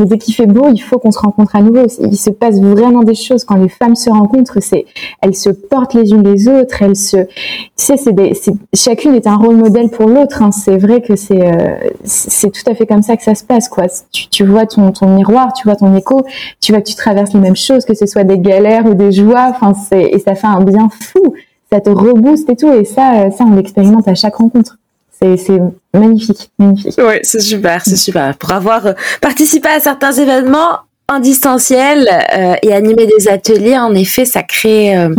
mais 0.01 0.07
dès 0.07 0.17
qu'il 0.17 0.35
fait 0.35 0.47
beau, 0.47 0.69
il 0.73 0.79
faut 0.79 0.99
qu'on 0.99 1.11
se 1.11 1.19
rencontre 1.19 1.57
à 1.57 1.63
nouveau. 1.63 1.87
Il 2.01 2.17
se 2.17 2.31
passe 2.31 2.59
vraiment 2.59 3.03
des 3.03 3.15
choses 3.15 3.45
quand 3.45 3.57
les 3.57 3.69
femmes 3.69 3.95
se 3.95 4.09
rencontrent. 4.09 4.59
C'est, 4.61 4.87
elles 5.21 5.35
se 5.35 5.51
portent 5.51 5.93
les 5.93 6.11
unes 6.11 6.23
les 6.23 6.49
autres. 6.49 6.83
Elles 6.83 6.97
se, 6.97 7.19
tu 7.19 7.29
sais, 7.77 7.99
c'est 7.99 8.15
des, 8.15 8.33
chacune 8.75 9.15
est 9.15 9.27
un 9.27 9.37
rôle 9.37 9.57
modèle 9.57 9.91
pour 9.91 10.09
l'autre. 10.09 10.43
Hein. 10.43 10.53
C'est 10.53 10.79
vrai 10.79 11.03
que 11.03 11.17
c'est, 11.17 11.47
euh, 11.47 11.91
c'est 12.05 12.51
tout 12.51 12.63
à 12.67 12.75
fait 12.75 12.87
comme 12.87 13.03
ça 13.03 13.19
que 13.19 13.23
ça 13.23 13.35
se 13.35 13.45
passe, 13.45 13.69
quoi. 13.69 13.85
Tu, 14.11 14.29
tu 14.29 14.45
vois 14.45 14.65
ton, 14.65 14.91
ton 14.93 15.15
miroir, 15.15 15.53
tu 15.53 15.65
vois 15.69 15.77
ton 15.77 15.95
écho, 15.95 16.23
tu 16.61 16.73
vois 16.73 16.81
que 16.81 16.89
tu 16.89 16.97
traverses 16.97 17.35
les 17.35 17.41
mêmes 17.41 17.57
choses, 17.57 17.85
que 17.85 17.95
ce 17.95 18.07
soit 18.07 18.25
des 18.25 18.39
galères 18.39 18.87
ou 18.87 18.95
des 18.95 19.13
joies. 19.13 19.53
Enfin, 19.55 19.75
c'est, 19.75 20.03
et 20.03 20.19
ça 20.19 20.35
fait 20.35 20.47
un 20.47 20.63
bien 20.63 20.89
fou. 20.89 21.35
Ça 21.71 21.81
te 21.81 21.91
rebooste 21.91 22.49
et 22.49 22.57
tout. 22.57 22.73
Et 22.73 22.87
ça, 22.87 23.31
ça, 23.31 23.45
on 23.45 23.55
l'expérimente 23.55 24.09
à 24.09 24.15
chaque 24.15 24.37
rencontre 24.37 24.79
c'est 25.23 25.61
magnifique, 25.93 26.51
magnifique. 26.59 26.95
Oui, 26.99 27.15
c'est 27.23 27.41
super, 27.41 27.83
c'est 27.85 27.97
super. 27.97 28.37
Pour 28.39 28.53
avoir 28.53 28.87
euh, 28.87 28.93
participé 29.21 29.69
à 29.69 29.81
certains 29.81 30.13
événements 30.13 30.81
en 31.09 31.19
distanciel 31.19 32.09
euh, 32.09 32.55
et 32.63 32.73
animer 32.73 33.07
des 33.07 33.29
ateliers, 33.29 33.77
en 33.77 33.95
effet, 33.95 34.25
ça 34.25 34.43
crée 34.43 34.97
euh, 34.97 35.15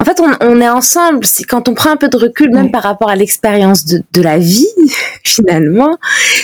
en 0.00 0.04
fait, 0.04 0.18
on, 0.18 0.60
est 0.60 0.68
ensemble. 0.68 1.26
Quand 1.46 1.68
on 1.68 1.74
prend 1.74 1.90
un 1.90 1.96
peu 1.96 2.08
de 2.08 2.16
recul, 2.16 2.50
même 2.50 2.70
par 2.70 2.82
rapport 2.82 3.10
à 3.10 3.16
l'expérience 3.16 3.84
de, 3.84 4.22
la 4.22 4.38
vie, 4.38 4.66
finalement, 5.24 5.98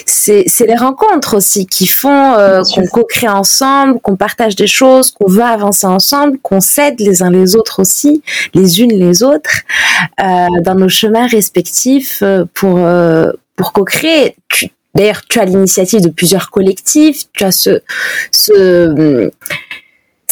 c'est 0.05 0.45
les 0.66 0.75
rencontres 0.75 1.35
aussi 1.35 1.66
qui 1.66 1.87
font 1.87 2.35
euh, 2.35 2.62
qu'on 2.75 2.87
co-crée 2.87 3.29
ensemble, 3.29 3.99
qu'on 4.01 4.16
partage 4.16 4.57
des 4.57 4.66
choses, 4.66 5.11
qu'on 5.11 5.29
veut 5.29 5.42
avancer 5.42 5.87
ensemble, 5.87 6.38
qu'on 6.42 6.61
s'aide 6.61 7.01
les 7.01 7.23
uns 7.23 7.31
les 7.31 7.57
autres 7.57 7.81
aussi, 7.81 8.23
les 8.53 8.83
unes 8.83 8.92
les 8.92 9.23
autres, 9.23 9.62
euh, 10.21 10.47
dans 10.62 10.75
nos 10.75 10.90
chemins 10.90 11.27
respectifs 11.27 12.23
euh, 12.23 12.45
pour 12.53 12.79
pour 13.57 13.73
co-créer. 13.73 14.37
D'ailleurs, 14.95 15.23
tu 15.29 15.40
as 15.40 15.47
l'initiative 15.47 16.03
de 16.03 16.11
plusieurs 16.11 16.51
collectifs, 16.51 17.25
tu 17.33 17.45
as 17.45 17.53
ce 17.53 17.81
ce 18.33 19.31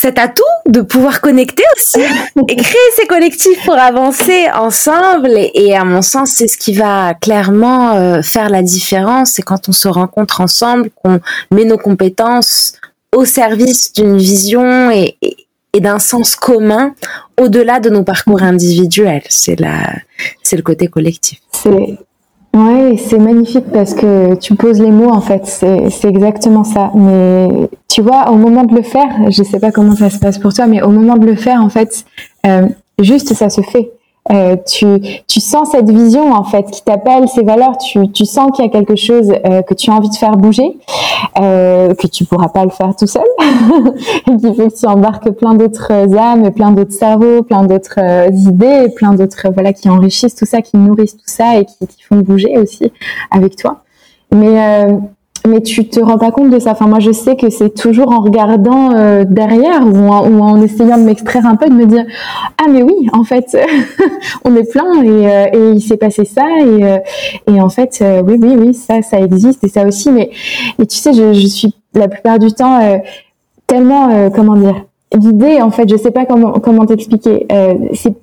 cet 0.04 0.18
atout 0.18 0.42
de 0.66 0.82
pouvoir 0.82 1.22
connecter 1.22 1.62
aussi 1.74 1.98
et 2.48 2.56
créer 2.56 2.90
ces 2.94 3.06
collectifs 3.06 3.64
pour 3.64 3.78
avancer 3.78 4.48
ensemble. 4.52 5.30
Et, 5.54 5.74
à 5.74 5.84
mon 5.84 6.02
sens, 6.02 6.32
c'est 6.32 6.46
ce 6.46 6.58
qui 6.58 6.74
va 6.74 7.14
clairement 7.14 7.94
euh, 7.94 8.20
faire 8.20 8.50
la 8.50 8.60
différence. 8.60 9.30
C'est 9.30 9.42
quand 9.42 9.70
on 9.70 9.72
se 9.72 9.88
rencontre 9.88 10.42
ensemble, 10.42 10.90
qu'on 10.90 11.20
met 11.50 11.64
nos 11.64 11.78
compétences 11.78 12.74
au 13.16 13.24
service 13.24 13.94
d'une 13.94 14.18
vision 14.18 14.90
et, 14.90 15.16
et 15.72 15.80
d'un 15.80 15.98
sens 15.98 16.36
commun 16.36 16.94
au-delà 17.40 17.80
de 17.80 17.88
nos 17.88 18.04
parcours 18.04 18.42
individuels. 18.42 19.24
C'est 19.30 19.58
la, 19.58 19.90
c'est 20.42 20.56
le 20.56 20.62
côté 20.62 20.88
collectif. 20.88 21.38
C'est 21.50 21.98
Ouais, 22.54 22.96
c'est 22.96 23.18
magnifique 23.18 23.64
parce 23.72 23.94
que 23.94 24.36
tu 24.36 24.54
poses 24.54 24.80
les 24.80 24.92
mots 24.92 25.10
en 25.10 25.20
fait, 25.20 25.44
c'est 25.44 26.04
exactement 26.04 26.62
ça. 26.62 26.92
Mais 26.94 27.48
tu 27.88 28.00
vois, 28.00 28.30
au 28.30 28.36
moment 28.36 28.62
de 28.62 28.76
le 28.76 28.82
faire, 28.82 29.08
je 29.28 29.42
sais 29.42 29.58
pas 29.58 29.72
comment 29.72 29.96
ça 29.96 30.08
se 30.08 30.20
passe 30.20 30.38
pour 30.38 30.54
toi, 30.54 30.66
mais 30.68 30.80
au 30.80 30.90
moment 30.90 31.16
de 31.16 31.26
le 31.26 31.34
faire, 31.34 31.60
en 31.60 31.68
fait, 31.68 32.04
euh, 32.46 32.68
juste 33.00 33.34
ça 33.34 33.50
se 33.50 33.60
fait. 33.60 33.90
Euh, 34.32 34.56
tu, 34.66 34.86
tu 35.28 35.38
sens 35.38 35.72
cette 35.72 35.90
vision 35.90 36.32
en 36.32 36.44
fait 36.44 36.70
qui 36.70 36.82
t'appelle 36.82 37.28
ces 37.28 37.42
valeurs. 37.42 37.76
Tu, 37.76 38.10
tu 38.10 38.24
sens 38.24 38.50
qu'il 38.52 38.64
y 38.64 38.68
a 38.68 38.70
quelque 38.70 38.96
chose 38.96 39.30
euh, 39.44 39.60
que 39.62 39.74
tu 39.74 39.90
as 39.90 39.94
envie 39.94 40.08
de 40.08 40.14
faire 40.14 40.36
bouger, 40.36 40.78
euh, 41.38 41.94
que 41.94 42.06
tu 42.06 42.24
pourras 42.24 42.48
pas 42.48 42.64
le 42.64 42.70
faire 42.70 42.96
tout 42.96 43.06
seul, 43.06 43.24
et 44.26 44.36
qu'il 44.36 44.54
faut 44.54 44.68
que 44.68 44.80
tu 44.80 44.86
embarques 44.86 45.30
plein 45.30 45.54
d'autres 45.54 45.92
âmes, 46.16 46.50
plein 46.52 46.70
d'autres 46.70 46.92
cerveaux, 46.92 47.42
plein 47.42 47.64
d'autres 47.64 47.98
euh, 47.98 48.28
idées, 48.30 48.88
plein 48.96 49.12
d'autres 49.12 49.48
voilà 49.52 49.74
qui 49.74 49.90
enrichissent 49.90 50.36
tout 50.36 50.46
ça, 50.46 50.62
qui 50.62 50.78
nourrissent 50.78 51.16
tout 51.16 51.22
ça 51.26 51.58
et 51.58 51.66
qui, 51.66 51.86
qui 51.86 52.02
font 52.02 52.16
bouger 52.16 52.56
aussi 52.56 52.90
avec 53.30 53.56
toi. 53.56 53.82
Mais 54.32 54.58
euh, 54.58 54.96
mais 55.46 55.60
tu 55.60 55.86
te 55.86 56.00
rends 56.00 56.16
pas 56.16 56.30
compte 56.30 56.50
de 56.50 56.58
ça. 56.58 56.72
Enfin, 56.72 56.86
moi, 56.86 57.00
je 57.00 57.12
sais 57.12 57.36
que 57.36 57.50
c'est 57.50 57.70
toujours 57.70 58.12
en 58.12 58.20
regardant 58.20 58.92
euh, 58.94 59.24
derrière 59.24 59.86
ou 59.86 60.08
en, 60.08 60.28
ou 60.28 60.40
en, 60.40 60.60
essayant 60.62 60.96
de 60.96 61.02
m'extraire 61.02 61.44
un 61.46 61.56
peu, 61.56 61.68
de 61.68 61.74
me 61.74 61.84
dire 61.84 62.04
ah 62.58 62.68
mais 62.70 62.82
oui, 62.82 63.08
en 63.12 63.24
fait, 63.24 63.56
on 64.44 64.56
est 64.56 64.70
plein 64.70 65.02
et, 65.02 65.08
euh, 65.08 65.46
et 65.52 65.72
il 65.72 65.82
s'est 65.82 65.98
passé 65.98 66.24
ça 66.24 66.46
et, 66.60 66.84
euh, 66.84 66.98
et 67.46 67.60
en 67.60 67.68
fait, 67.68 68.02
oui, 68.26 68.38
oui, 68.40 68.56
oui, 68.58 68.74
ça, 68.74 69.02
ça 69.02 69.20
existe 69.20 69.62
et 69.64 69.68
ça 69.68 69.86
aussi. 69.86 70.10
Mais, 70.10 70.30
mais 70.78 70.86
tu 70.86 70.96
sais, 70.96 71.12
je, 71.12 71.34
je 71.34 71.46
suis 71.46 71.74
la 71.94 72.08
plupart 72.08 72.38
du 72.38 72.50
temps 72.52 72.80
tellement, 73.66 74.30
comment 74.30 74.56
dire, 74.56 74.84
l'idée, 75.12 75.60
en 75.60 75.70
fait, 75.70 75.88
je 75.88 75.96
sais 75.96 76.10
pas 76.10 76.24
comment 76.24 76.52
comment 76.52 76.86
t'expliquer. 76.86 77.46
c'est 77.92 78.14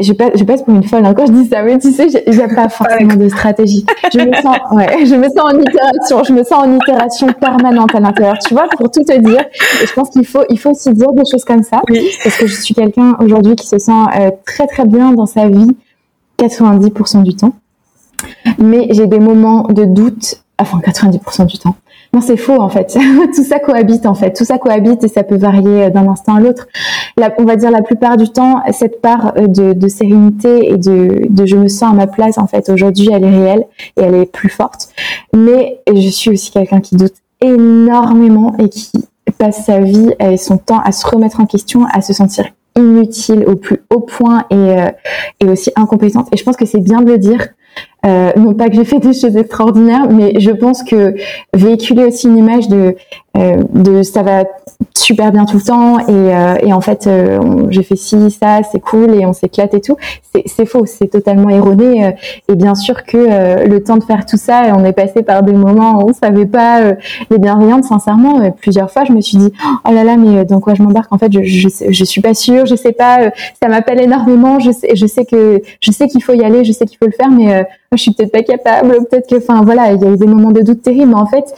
je 0.00 0.12
passe, 0.12 0.30
je 0.34 0.44
passe 0.44 0.62
pour 0.62 0.74
une 0.74 0.82
folle 0.82 1.06
encore, 1.06 1.26
je 1.26 1.32
dis 1.32 1.46
ça, 1.46 1.62
mais 1.62 1.78
tu 1.78 1.92
sais, 1.92 2.08
j'ai 2.08 2.48
pas 2.48 2.68
forcément 2.68 3.14
de 3.14 3.28
stratégie. 3.28 3.84
Je 4.12 4.20
me 4.20 4.32
sens, 4.34 4.56
ouais, 4.72 5.06
je 5.06 5.14
me 5.14 5.28
sens 5.28 5.52
en 5.52 5.58
itération, 5.58 6.24
je 6.24 6.32
me 6.32 6.44
sens 6.44 6.64
en 6.64 6.76
itération 6.76 7.28
permanente 7.32 7.94
à 7.94 8.00
l'intérieur, 8.00 8.38
tu 8.38 8.54
vois, 8.54 8.66
pour 8.76 8.90
tout 8.90 9.02
te 9.02 9.18
dire. 9.18 9.44
Et 9.82 9.86
je 9.86 9.92
pense 9.92 10.10
qu'il 10.10 10.26
faut, 10.26 10.44
il 10.50 10.58
faut 10.58 10.70
aussi 10.70 10.92
dire 10.92 11.12
des 11.12 11.24
choses 11.30 11.44
comme 11.44 11.62
ça, 11.62 11.80
parce 12.22 12.36
que 12.36 12.46
je 12.46 12.60
suis 12.60 12.74
quelqu'un 12.74 13.16
aujourd'hui 13.20 13.56
qui 13.56 13.66
se 13.66 13.78
sent 13.78 13.92
euh, 14.18 14.30
très 14.44 14.66
très 14.66 14.84
bien 14.84 15.12
dans 15.12 15.26
sa 15.26 15.48
vie, 15.48 15.76
90% 16.38 17.22
du 17.22 17.34
temps. 17.34 17.52
Mais 18.58 18.88
j'ai 18.90 19.06
des 19.06 19.20
moments 19.20 19.64
de 19.64 19.84
doute, 19.84 20.42
enfin 20.58 20.78
90% 20.78 21.46
du 21.46 21.58
temps. 21.58 21.76
C'est 22.20 22.36
faux 22.36 22.60
en 22.60 22.68
fait. 22.68 22.96
tout 23.34 23.44
ça 23.44 23.58
cohabite 23.58 24.06
en 24.06 24.14
fait. 24.14 24.32
Tout 24.32 24.44
ça 24.44 24.58
cohabite 24.58 25.04
et 25.04 25.08
ça 25.08 25.22
peut 25.22 25.36
varier 25.36 25.90
d'un 25.90 26.08
instant 26.08 26.36
à 26.36 26.40
l'autre. 26.40 26.68
On 27.38 27.44
va 27.44 27.56
dire 27.56 27.70
la 27.70 27.82
plupart 27.82 28.16
du 28.16 28.28
temps, 28.28 28.62
cette 28.72 29.00
part 29.00 29.34
euh, 29.36 29.46
de, 29.46 29.88
sérénité 29.88 30.70
et 30.70 30.76
de, 30.76 31.26
de, 31.28 31.46
je 31.46 31.56
me 31.56 31.68
sens 31.68 31.92
à 31.92 31.94
ma 31.94 32.06
place 32.06 32.38
en 32.38 32.46
fait 32.46 32.68
aujourd'hui, 32.68 33.08
elle 33.12 33.24
est 33.24 33.30
réelle 33.30 33.64
et 33.96 34.02
elle 34.02 34.14
est 34.14 34.30
plus 34.30 34.48
forte. 34.48 34.88
Mais 35.34 35.80
je 35.92 36.08
suis 36.08 36.30
aussi 36.30 36.50
quelqu'un 36.50 36.80
qui 36.80 36.96
doute 36.96 37.14
énormément 37.40 38.54
et 38.58 38.68
qui 38.68 38.92
passe 39.38 39.64
sa 39.64 39.80
vie 39.80 40.14
et 40.18 40.36
son 40.36 40.58
temps 40.58 40.80
à 40.80 40.92
se 40.92 41.06
remettre 41.06 41.40
en 41.40 41.46
question, 41.46 41.84
à 41.92 42.00
se 42.00 42.12
sentir 42.12 42.46
inutile 42.76 43.44
au 43.46 43.56
plus 43.56 43.82
haut 43.90 44.00
point 44.00 44.44
et, 44.50 44.54
euh, 44.54 44.90
et 45.40 45.46
aussi 45.46 45.72
incompétente. 45.76 46.28
Et 46.32 46.36
je 46.36 46.44
pense 46.44 46.56
que 46.56 46.66
c'est 46.66 46.80
bien 46.80 47.00
de 47.00 47.10
le 47.10 47.18
dire 47.18 47.48
euh, 48.06 48.30
non 48.36 48.54
pas 48.54 48.68
que 48.68 48.76
j'ai 48.76 48.84
fait 48.84 49.00
des 49.00 49.12
choses 49.12 49.36
extraordinaires, 49.36 50.08
mais 50.10 50.38
je 50.38 50.50
pense 50.50 50.82
que 50.84 51.14
véhiculer 51.54 52.04
aussi 52.04 52.28
une 52.28 52.38
image 52.38 52.68
de 52.68 52.94
euh, 53.36 53.62
de 53.74 54.02
ça 54.02 54.22
va 54.22 54.44
super 54.94 55.30
bien 55.30 55.44
tout 55.44 55.56
le 55.58 55.62
temps 55.62 55.98
et, 56.00 56.04
euh, 56.10 56.72
en 56.72 56.80
fait 56.80 57.06
euh, 57.06 57.38
j'ai 57.70 57.82
fait 57.82 57.96
ci 57.96 58.30
ça 58.30 58.60
c'est 58.70 58.80
cool 58.80 59.14
et 59.14 59.26
on 59.26 59.32
s'éclate 59.32 59.74
et 59.74 59.80
tout. 59.80 59.96
C'est 60.46 60.66
faux 60.66 60.86
c'est 60.86 61.08
totalement 61.08 61.48
erroné 61.50 62.14
et 62.48 62.54
bien 62.54 62.74
sûr 62.74 63.04
que 63.04 63.66
le 63.66 63.82
temps 63.82 63.96
de 63.96 64.04
faire 64.04 64.26
tout 64.26 64.36
ça 64.36 64.72
on 64.76 64.84
est 64.84 64.92
passé 64.92 65.22
par 65.22 65.42
des 65.42 65.52
moments 65.52 66.02
où 66.02 66.10
on 66.10 66.12
savait 66.12 66.46
pas 66.46 66.92
les 67.30 67.38
bienveillantes 67.38 67.84
sincèrement 67.84 68.50
plusieurs 68.52 68.90
fois 68.90 69.04
je 69.04 69.12
me 69.12 69.20
suis 69.20 69.38
dit 69.38 69.52
oh 69.88 69.92
là 69.92 70.04
là 70.04 70.16
mais 70.16 70.44
dans 70.44 70.60
quoi 70.60 70.74
je 70.74 70.82
m'embarque? 70.82 71.12
En 71.12 71.18
fait 71.18 71.32
je, 71.32 71.42
je 71.42 71.68
je 71.88 72.04
suis 72.04 72.20
pas 72.20 72.34
sûre 72.34 72.66
je 72.66 72.76
sais 72.76 72.92
pas 72.92 73.30
ça 73.62 73.68
m'appelle 73.68 74.00
énormément 74.00 74.60
je 74.60 74.70
sais 74.70 74.94
je 74.94 75.06
sais 75.06 75.24
que 75.24 75.62
je 75.80 75.90
sais 75.90 76.06
qu'il 76.06 76.22
faut 76.22 76.34
y 76.34 76.44
aller 76.44 76.64
je 76.64 76.72
sais 76.72 76.84
qu'il 76.84 76.98
faut 76.98 77.06
le 77.06 77.12
faire 77.12 77.30
mais 77.30 77.65
je 77.92 77.98
suis 77.98 78.12
peut-être 78.12 78.32
pas 78.32 78.42
capable 78.42 79.06
peut-être 79.08 79.28
que 79.28 79.36
enfin 79.36 79.62
voilà 79.62 79.92
il 79.92 80.02
y 80.02 80.04
a 80.04 80.10
eu 80.10 80.16
des 80.16 80.26
moments 80.26 80.52
de 80.52 80.62
doute 80.62 80.82
terribles 80.82 81.10
mais 81.10 81.20
en 81.20 81.26
fait 81.26 81.54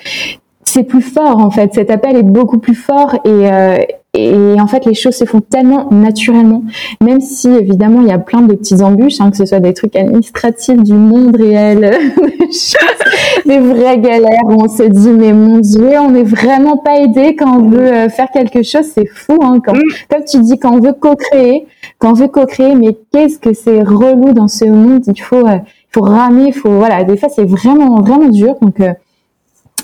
c'est 0.68 0.84
plus 0.84 1.02
fort 1.02 1.38
en 1.38 1.50
fait. 1.50 1.74
Cet 1.74 1.90
appel 1.90 2.16
est 2.16 2.22
beaucoup 2.22 2.58
plus 2.58 2.74
fort 2.74 3.14
et, 3.24 3.28
euh, 3.28 3.78
et 4.14 4.60
en 4.60 4.66
fait 4.66 4.84
les 4.84 4.94
choses 4.94 5.16
se 5.16 5.24
font 5.24 5.40
tellement 5.40 5.90
naturellement, 5.90 6.62
même 7.02 7.20
si 7.20 7.48
évidemment 7.48 8.02
il 8.02 8.08
y 8.08 8.12
a 8.12 8.18
plein 8.18 8.42
de 8.42 8.54
petites 8.54 8.82
embûches, 8.82 9.20
hein, 9.20 9.30
que 9.30 9.36
ce 9.36 9.46
soit 9.46 9.60
des 9.60 9.74
trucs 9.74 9.96
administratifs 9.96 10.82
du 10.82 10.94
monde 10.94 11.36
réel, 11.36 11.80
des, 13.46 13.58
vraies 13.58 13.98
galères 13.98 14.44
où 14.46 14.62
on 14.62 14.68
se 14.68 14.82
dit 14.82 15.10
mais 15.10 15.32
mon 15.32 15.58
dieu, 15.58 15.98
on 15.98 16.10
n'est 16.10 16.22
vraiment 16.22 16.76
pas 16.76 16.98
aidé 16.98 17.34
quand 17.36 17.58
on 17.58 17.68
veut 17.68 17.92
euh, 17.92 18.08
faire 18.08 18.30
quelque 18.30 18.62
chose, 18.62 18.86
c'est 18.94 19.06
fou. 19.06 19.38
Hein, 19.42 19.60
quand, 19.64 19.74
mm. 19.74 19.82
Comme 20.10 20.24
tu 20.24 20.40
dis, 20.40 20.58
quand 20.58 20.74
on 20.74 20.80
veut 20.80 20.92
co-créer, 20.92 21.66
quand 21.98 22.10
on 22.10 22.14
veut 22.14 22.28
co-créer, 22.28 22.74
mais 22.74 22.96
qu'est-ce 23.12 23.38
que 23.38 23.54
c'est 23.54 23.82
relou 23.82 24.32
dans 24.32 24.48
ce 24.48 24.64
monde? 24.64 25.04
Il 25.06 25.20
faut, 25.20 25.46
euh, 25.46 25.58
faut 25.90 26.02
ramer, 26.02 26.52
faut 26.52 26.70
voilà. 26.70 27.04
Des 27.04 27.16
fois 27.16 27.28
c'est 27.28 27.44
vraiment 27.44 28.00
vraiment 28.00 28.28
dur 28.28 28.56
donc 28.60 28.80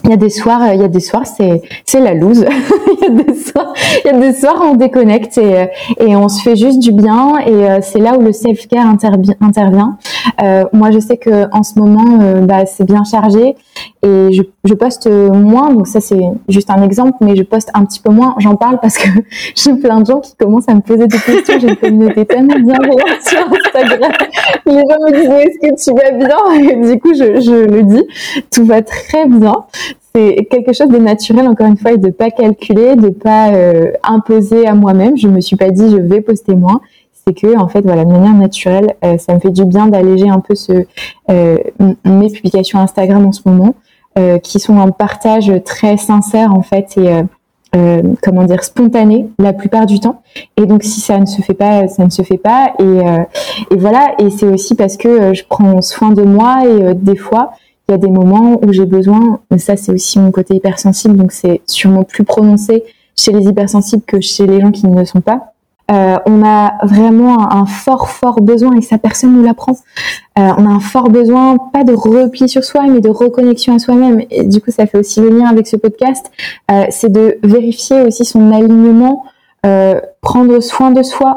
il 0.05 0.11
y 0.11 0.13
a 0.13 0.17
des 0.17 0.29
soirs, 0.29 0.63
euh, 0.63 0.75
il 0.75 0.81
y 0.81 0.85
a 0.85 0.89
des 0.89 1.01
soirs, 1.01 1.27
c'est 1.27 1.63
c'est 1.85 2.01
la 2.01 2.15
loose. 2.15 2.45
il 3.03 3.03
y 3.03 3.07
a 3.07 3.23
des 3.23 3.35
soirs, 3.35 3.73
il 4.05 4.11
y 4.11 4.15
a 4.15 4.19
des 4.19 4.33
soirs 4.35 4.63
on 4.63 4.75
déconnecte 4.75 5.39
et 5.39 5.61
euh, 5.61 5.67
et 5.99 6.15
on 6.17 6.29
se 6.29 6.43
fait 6.43 6.57
juste 6.57 6.79
du 6.81 6.93
bien 6.93 7.39
et 7.47 7.51
euh, 7.51 7.79
c'est 7.81 8.01
là 8.01 8.17
où 8.17 8.21
le 8.21 8.33
self 8.33 8.67
care 8.69 8.87
intervient. 8.87 9.97
Euh, 10.43 10.65
moi, 10.73 10.91
je 10.91 10.99
sais 10.99 11.17
que 11.17 11.47
en 11.53 11.63
ce 11.63 11.79
moment, 11.79 12.19
bah, 12.43 12.67
c'est 12.67 12.85
bien 12.85 13.05
chargé 13.05 13.57
et 14.03 14.33
je, 14.33 14.43
je 14.65 14.75
poste 14.75 15.09
moins. 15.09 15.73
Donc 15.73 15.87
ça, 15.87 16.01
c'est 16.01 16.21
juste 16.49 16.71
un 16.71 16.83
exemple, 16.83 17.17
mais 17.21 17.37
je 17.37 17.43
poste 17.43 17.71
un 17.75 17.85
petit 17.85 18.01
peu 18.01 18.11
moins. 18.11 18.35
J'en 18.39 18.57
parle 18.57 18.79
parce 18.81 18.99
que 18.99 19.09
j'ai 19.55 19.75
plein 19.75 20.01
de 20.01 20.07
gens 20.07 20.21
qui 20.21 20.35
commencent 20.37 20.69
à 20.69 20.75
me 20.75 20.81
poser 20.81 21.07
des 21.07 21.19
questions. 21.19 21.59
J'ai 21.61 21.69
une 21.69 21.77
communauté 21.77 22.27
tellement 22.27 22.55
bienveillante 22.55 23.23
sur 23.23 23.41
Instagram. 23.41 24.13
Les 24.67 24.73
gens 24.73 24.81
me 24.81 25.13
disent 25.13 25.31
est-ce 25.31 25.59
que 25.59 25.85
tu 25.85 25.97
vas 25.99 26.11
bien? 26.13 26.71
Et 26.71 26.93
du 26.93 27.01
coup, 27.01 27.15
je, 27.15 27.41
je 27.41 27.65
le 27.65 27.83
dis, 27.83 28.03
tout 28.51 28.65
va 28.65 28.83
très 28.83 29.27
bien 29.27 29.55
c'est 30.15 30.47
quelque 30.49 30.73
chose 30.73 30.89
de 30.89 30.99
naturel 30.99 31.49
encore 31.49 31.67
une 31.67 31.77
fois 31.77 31.93
et 31.93 31.99
de 31.99 32.11
pas 32.11 32.31
calculer, 32.31 32.95
de 32.95 33.09
pas 33.09 33.53
euh, 33.53 33.91
imposer 34.05 34.67
à 34.67 34.75
moi-même. 34.75 35.17
Je 35.17 35.27
me 35.27 35.41
suis 35.41 35.57
pas 35.57 35.71
dit 35.71 35.91
je 35.91 35.97
vais 35.97 36.21
poster 36.21 36.55
moins. 36.55 36.81
C'est 37.27 37.35
que 37.35 37.57
en 37.59 37.69
fait 37.69 37.83
voilà 37.83 38.05
de 38.05 38.11
manière 38.11 38.35
naturelle, 38.35 38.95
euh, 39.05 39.19
ça 39.19 39.35
me 39.35 39.41
fait 39.41 39.51
du 39.51 39.65
bien 39.65 39.87
d'alléger 39.87 40.29
un 40.29 40.41
peu 40.41 40.55
ce 40.55 40.85
euh, 41.31 41.59
mes 42.05 42.31
publications 42.31 42.79
Instagram 42.79 43.27
en 43.27 43.33
ce 43.33 43.43
moment, 43.47 43.75
qui 44.43 44.61
sont 44.61 44.79
un 44.79 44.91
partage 44.91 45.53
très 45.65 45.97
sincère 45.97 46.55
en 46.55 46.63
fait 46.63 46.97
et 46.99 47.23
comment 48.23 48.45
dire 48.45 48.63
spontané 48.63 49.29
la 49.41 49.53
plupart 49.53 49.87
du 49.87 49.99
temps. 49.99 50.23
Et 50.57 50.67
donc 50.67 50.85
si 50.85 51.01
ça 51.01 51.19
ne 51.19 51.27
se 51.27 51.43
fait 51.43 51.55
pas, 51.55 51.89
ça 51.89 52.05
ne 52.05 52.11
se 52.11 52.23
fait 52.23 52.39
pas. 52.39 52.75
Et, 52.79 53.75
et 53.75 53.77
voilà. 53.77 54.15
Et 54.21 54.31
c'est 54.31 54.47
aussi 54.47 54.77
parce 54.77 54.97
que 54.97 55.35
je 55.35 55.43
prends 55.49 55.83
soin 55.83 56.13
de 56.13 56.23
moi 56.23 56.61
et 56.65 56.95
des 56.95 57.17
fois 57.17 57.55
il 57.89 57.93
y 57.93 57.95
a 57.95 57.99
des 57.99 58.11
moments 58.11 58.59
où 58.63 58.73
j'ai 58.73 58.87
besoin, 58.87 59.41
mais 59.51 59.59
ça 59.59 59.77
c'est 59.77 59.93
aussi 59.93 60.19
mon 60.19 60.31
côté 60.31 60.55
hypersensible, 60.55 61.17
donc 61.17 61.33
c'est 61.33 61.61
sûrement 61.67 62.05
plus 62.05 62.25
prononcé 62.25 62.85
chez 63.17 63.33
les 63.33 63.45
hypersensibles 63.45 64.03
que 64.07 64.21
chez 64.21 64.47
les 64.47 64.61
gens 64.61 64.71
qui 64.71 64.87
ne 64.87 64.99
le 64.99 65.05
sont 65.05 65.21
pas. 65.21 65.54
Euh, 65.91 66.17
on 66.25 66.43
a 66.45 66.75
vraiment 66.83 67.53
un, 67.53 67.67
fort 67.67 68.09
fort 68.09 68.41
besoin 68.41 68.75
et 68.77 68.81
ça 68.81 68.97
personne 68.97 69.35
nous 69.35 69.43
l'apprend. 69.43 69.73
Euh, 70.39 70.51
on 70.57 70.67
a 70.67 70.71
un 70.71 70.81
fort 70.81 71.11
besoin 71.11 71.59
pas 71.73 71.85
de 71.85 71.93
repli 71.93 72.49
sur 72.49 72.65
soi 72.65 72.85
mais 72.89 73.01
de 73.01 73.11
reconnexion 73.11 73.75
à 73.75 73.79
soi-même 73.79 74.23
et 74.31 74.45
du 74.45 74.61
coup 74.61 74.71
ça 74.71 74.87
fait 74.87 74.99
aussi 74.99 75.21
le 75.21 75.29
lien 75.29 75.47
avec 75.47 75.67
ce 75.67 75.77
podcast. 75.77 76.31
Euh, 76.71 76.85
c'est 76.89 77.13
de 77.13 77.39
vérifier 77.43 78.01
aussi 78.01 78.25
son 78.25 78.51
alignement, 78.53 79.25
euh, 79.67 80.01
prendre 80.23 80.59
soin 80.61 80.91
de 80.91 81.03
soi, 81.03 81.37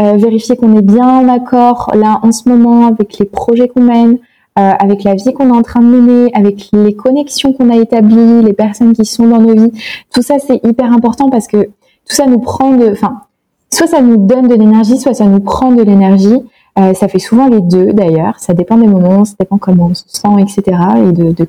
euh, 0.00 0.14
vérifier 0.16 0.56
qu'on 0.56 0.76
est 0.76 0.82
bien 0.82 1.08
en 1.08 1.28
accord 1.28 1.90
là 1.94 2.20
en 2.22 2.30
ce 2.30 2.48
moment 2.48 2.86
avec 2.86 3.18
les 3.18 3.26
projets 3.26 3.66
qu'on 3.66 3.82
mène, 3.82 4.18
euh, 4.58 4.72
avec 4.78 5.04
la 5.04 5.14
vie 5.14 5.32
qu'on 5.32 5.52
est 5.52 5.56
en 5.56 5.62
train 5.62 5.80
de 5.80 5.86
mener, 5.86 6.30
avec 6.34 6.70
les 6.72 6.94
connexions 6.94 7.52
qu'on 7.52 7.70
a 7.70 7.76
établies, 7.76 8.42
les 8.42 8.52
personnes 8.52 8.92
qui 8.92 9.04
sont 9.04 9.28
dans 9.28 9.40
nos 9.40 9.54
vies. 9.54 9.72
Tout 10.12 10.22
ça, 10.22 10.40
c'est 10.40 10.60
hyper 10.64 10.92
important 10.92 11.30
parce 11.30 11.46
que 11.46 11.64
tout 11.64 12.14
ça 12.14 12.26
nous 12.26 12.40
prend 12.40 12.72
de, 12.72 12.90
enfin, 12.90 13.20
soit 13.70 13.86
ça 13.86 14.00
nous 14.00 14.16
donne 14.16 14.48
de 14.48 14.54
l'énergie, 14.54 14.98
soit 14.98 15.14
ça 15.14 15.24
nous 15.24 15.40
prend 15.40 15.72
de 15.72 15.82
l'énergie. 15.82 16.38
Euh, 16.78 16.94
ça 16.94 17.08
fait 17.08 17.18
souvent 17.18 17.48
les 17.48 17.60
deux 17.60 17.92
d'ailleurs. 17.92 18.38
Ça 18.38 18.54
dépend 18.54 18.76
des 18.76 18.86
moments, 18.86 19.24
ça 19.24 19.34
dépend 19.38 19.58
comment 19.58 19.86
on 19.86 19.94
se 19.94 20.04
sent, 20.06 20.28
etc. 20.40 20.78
Et 21.08 21.12
de, 21.12 21.32
de 21.32 21.48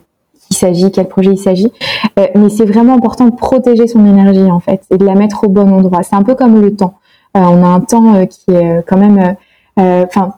qui 0.49 0.55
s'agit, 0.55 0.91
quel 0.91 1.08
projet 1.08 1.32
il 1.34 1.38
s'agit. 1.38 1.71
Euh, 2.17 2.27
mais 2.36 2.49
c'est 2.49 2.65
vraiment 2.65 2.95
important 2.95 3.25
de 3.25 3.36
protéger 3.36 3.88
son 3.88 4.05
énergie 4.05 4.49
en 4.49 4.60
fait 4.60 4.82
et 4.89 4.97
de 4.97 5.05
la 5.05 5.13
mettre 5.13 5.43
au 5.43 5.49
bon 5.49 5.71
endroit. 5.71 6.01
C'est 6.03 6.15
un 6.15 6.23
peu 6.23 6.36
comme 6.36 6.60
le 6.60 6.75
temps. 6.75 6.95
Euh, 7.38 7.41
on 7.41 7.63
a 7.63 7.67
un 7.67 7.82
temps 7.82 8.25
qui 8.25 8.51
est 8.51 8.84
quand 8.88 8.97
même, 8.97 9.36
enfin 9.77 10.34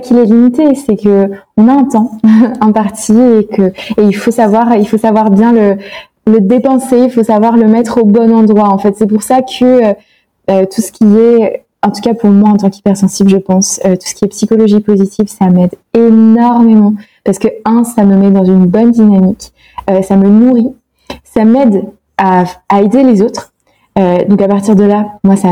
qu'il 0.00 0.18
est 0.18 0.24
limité, 0.24 0.74
c'est 0.74 0.96
que 0.96 1.30
on 1.56 1.68
a 1.68 1.72
un 1.72 1.84
temps 1.84 2.12
imparti 2.60 3.12
et 3.12 3.46
que 3.46 3.62
et 3.62 4.02
il 4.02 4.14
faut 4.14 4.30
savoir, 4.30 4.74
il 4.76 4.88
faut 4.88 4.98
savoir 4.98 5.30
bien 5.30 5.52
le 5.52 5.76
le 6.26 6.40
dépenser, 6.40 7.00
il 7.00 7.10
faut 7.10 7.22
savoir 7.22 7.56
le 7.56 7.66
mettre 7.66 7.98
au 7.98 8.04
bon 8.04 8.34
endroit. 8.34 8.70
En 8.70 8.78
fait, 8.78 8.96
c'est 8.96 9.06
pour 9.06 9.22
ça 9.22 9.42
que 9.42 9.94
tout 10.46 10.80
ce 10.80 10.92
qui 10.92 11.04
est, 11.04 11.64
en 11.82 11.90
tout 11.90 12.00
cas 12.00 12.14
pour 12.14 12.30
moi 12.30 12.50
en 12.50 12.56
tant 12.56 12.70
qu'hypersensible, 12.70 13.30
je 13.30 13.36
pense, 13.36 13.80
euh, 13.84 13.96
tout 13.96 14.06
ce 14.06 14.14
qui 14.14 14.24
est 14.24 14.28
psychologie 14.28 14.80
positive, 14.80 15.28
ça 15.28 15.48
m'aide 15.48 15.74
énormément 15.94 16.94
parce 17.24 17.38
que 17.38 17.48
un, 17.64 17.84
ça 17.84 18.04
me 18.04 18.16
met 18.16 18.30
dans 18.30 18.44
une 18.44 18.66
bonne 18.66 18.90
dynamique, 18.90 19.52
euh, 19.90 20.02
ça 20.02 20.16
me 20.16 20.28
nourrit, 20.28 20.72
ça 21.24 21.44
m'aide 21.44 21.84
à, 22.18 22.44
aider 22.80 23.02
les 23.02 23.22
autres. 23.22 23.52
donc 23.96 24.40
à 24.40 24.48
partir 24.48 24.76
de 24.76 24.84
là, 24.84 25.06
moi 25.24 25.36
ça 25.36 25.48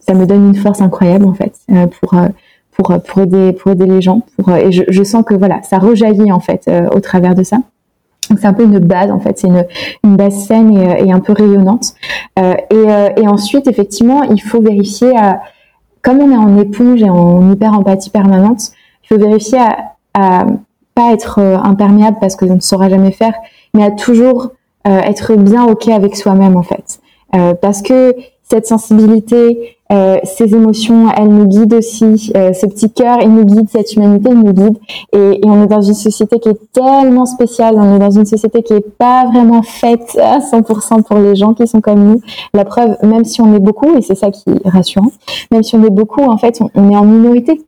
ça 0.00 0.14
me 0.14 0.26
donne 0.26 0.48
une 0.48 0.54
force 0.54 0.80
incroyable 0.80 1.26
en 1.26 1.34
fait 1.34 1.54
pour 2.00 2.14
pour 2.72 3.02
pour 3.02 3.22
aider 3.22 3.52
pour 3.52 3.72
aider 3.72 3.86
les 3.86 4.02
gens. 4.02 4.22
Et 4.58 4.72
je, 4.72 4.82
je 4.88 5.02
sens 5.02 5.24
que 5.24 5.34
voilà, 5.34 5.62
ça 5.62 5.78
rejaillit 5.78 6.32
en 6.32 6.40
fait 6.40 6.64
euh, 6.68 6.88
au 6.94 7.00
travers 7.00 7.34
de 7.34 7.42
ça. 7.42 7.58
C'est 8.28 8.46
un 8.46 8.52
peu 8.52 8.64
une 8.64 8.78
base 8.78 9.10
en 9.10 9.20
fait, 9.20 9.38
c'est 9.38 9.48
une, 9.48 10.16
base 10.16 10.46
saine 10.46 10.76
et, 10.76 11.06
et 11.06 11.12
un 11.12 11.20
peu 11.20 11.32
rayonnante. 11.32 11.94
Euh, 12.38 12.54
et, 12.70 12.74
euh, 12.74 13.08
et, 13.16 13.26
ensuite 13.28 13.66
effectivement, 13.66 14.22
il 14.22 14.40
faut 14.40 14.60
vérifier 14.60 15.16
à, 15.16 15.42
comme 16.02 16.20
on 16.20 16.30
est 16.30 16.36
en 16.36 16.58
éponge 16.58 17.02
et 17.02 17.10
en 17.10 17.50
hyper 17.52 17.74
empathie 17.74 18.10
permanente, 18.10 18.70
il 19.04 19.08
faut 19.08 19.18
vérifier 19.18 19.58
à, 19.58 19.94
à 20.14 20.46
pas 20.94 21.12
être 21.12 21.40
euh, 21.40 21.56
imperméable 21.58 22.18
parce 22.20 22.36
que 22.36 22.44
on 22.44 22.56
ne 22.56 22.60
saura 22.60 22.88
jamais 22.88 23.12
faire, 23.12 23.34
mais 23.74 23.84
à 23.84 23.90
toujours 23.90 24.52
être 24.84 25.36
bien 25.36 25.64
ok 25.64 25.86
avec 25.88 26.16
soi-même 26.16 26.56
en 26.56 26.64
fait, 26.64 26.98
parce 27.60 27.82
que 27.82 28.16
cette 28.42 28.66
sensibilité, 28.66 29.76
euh, 29.92 30.18
ces 30.24 30.54
émotions, 30.54 31.10
elles 31.16 31.28
nous 31.28 31.46
guident 31.46 31.74
aussi. 31.74 32.32
Euh, 32.36 32.52
ce 32.52 32.66
petit 32.66 32.90
cœur, 32.90 33.18
il 33.20 33.28
nous 33.28 33.44
guide, 33.44 33.68
cette 33.68 33.94
humanité, 33.94 34.30
il 34.30 34.40
nous 34.40 34.52
guide. 34.52 34.78
Et, 35.12 35.40
et, 35.42 35.44
on 35.44 35.62
est 35.62 35.66
dans 35.66 35.82
une 35.82 35.94
société 35.94 36.38
qui 36.38 36.48
est 36.48 36.72
tellement 36.72 37.26
spéciale. 37.26 37.74
On 37.76 37.96
est 37.96 37.98
dans 37.98 38.10
une 38.10 38.24
société 38.24 38.62
qui 38.62 38.72
est 38.72 38.96
pas 38.96 39.26
vraiment 39.26 39.62
faite 39.62 40.18
à 40.20 40.38
100% 40.38 41.02
pour 41.02 41.18
les 41.18 41.36
gens 41.36 41.54
qui 41.54 41.66
sont 41.66 41.80
comme 41.80 42.02
nous. 42.04 42.20
La 42.54 42.64
preuve, 42.64 42.96
même 43.02 43.24
si 43.24 43.40
on 43.40 43.54
est 43.54 43.60
beaucoup, 43.60 43.96
et 43.96 44.02
c'est 44.02 44.14
ça 44.14 44.30
qui 44.30 44.44
est 44.50 44.68
rassurant, 44.68 45.12
même 45.50 45.62
si 45.62 45.76
on 45.76 45.84
est 45.84 45.90
beaucoup, 45.90 46.22
en 46.22 46.38
fait, 46.38 46.60
on, 46.74 46.90
est 46.90 46.96
en 46.96 47.04
minorité. 47.04 47.60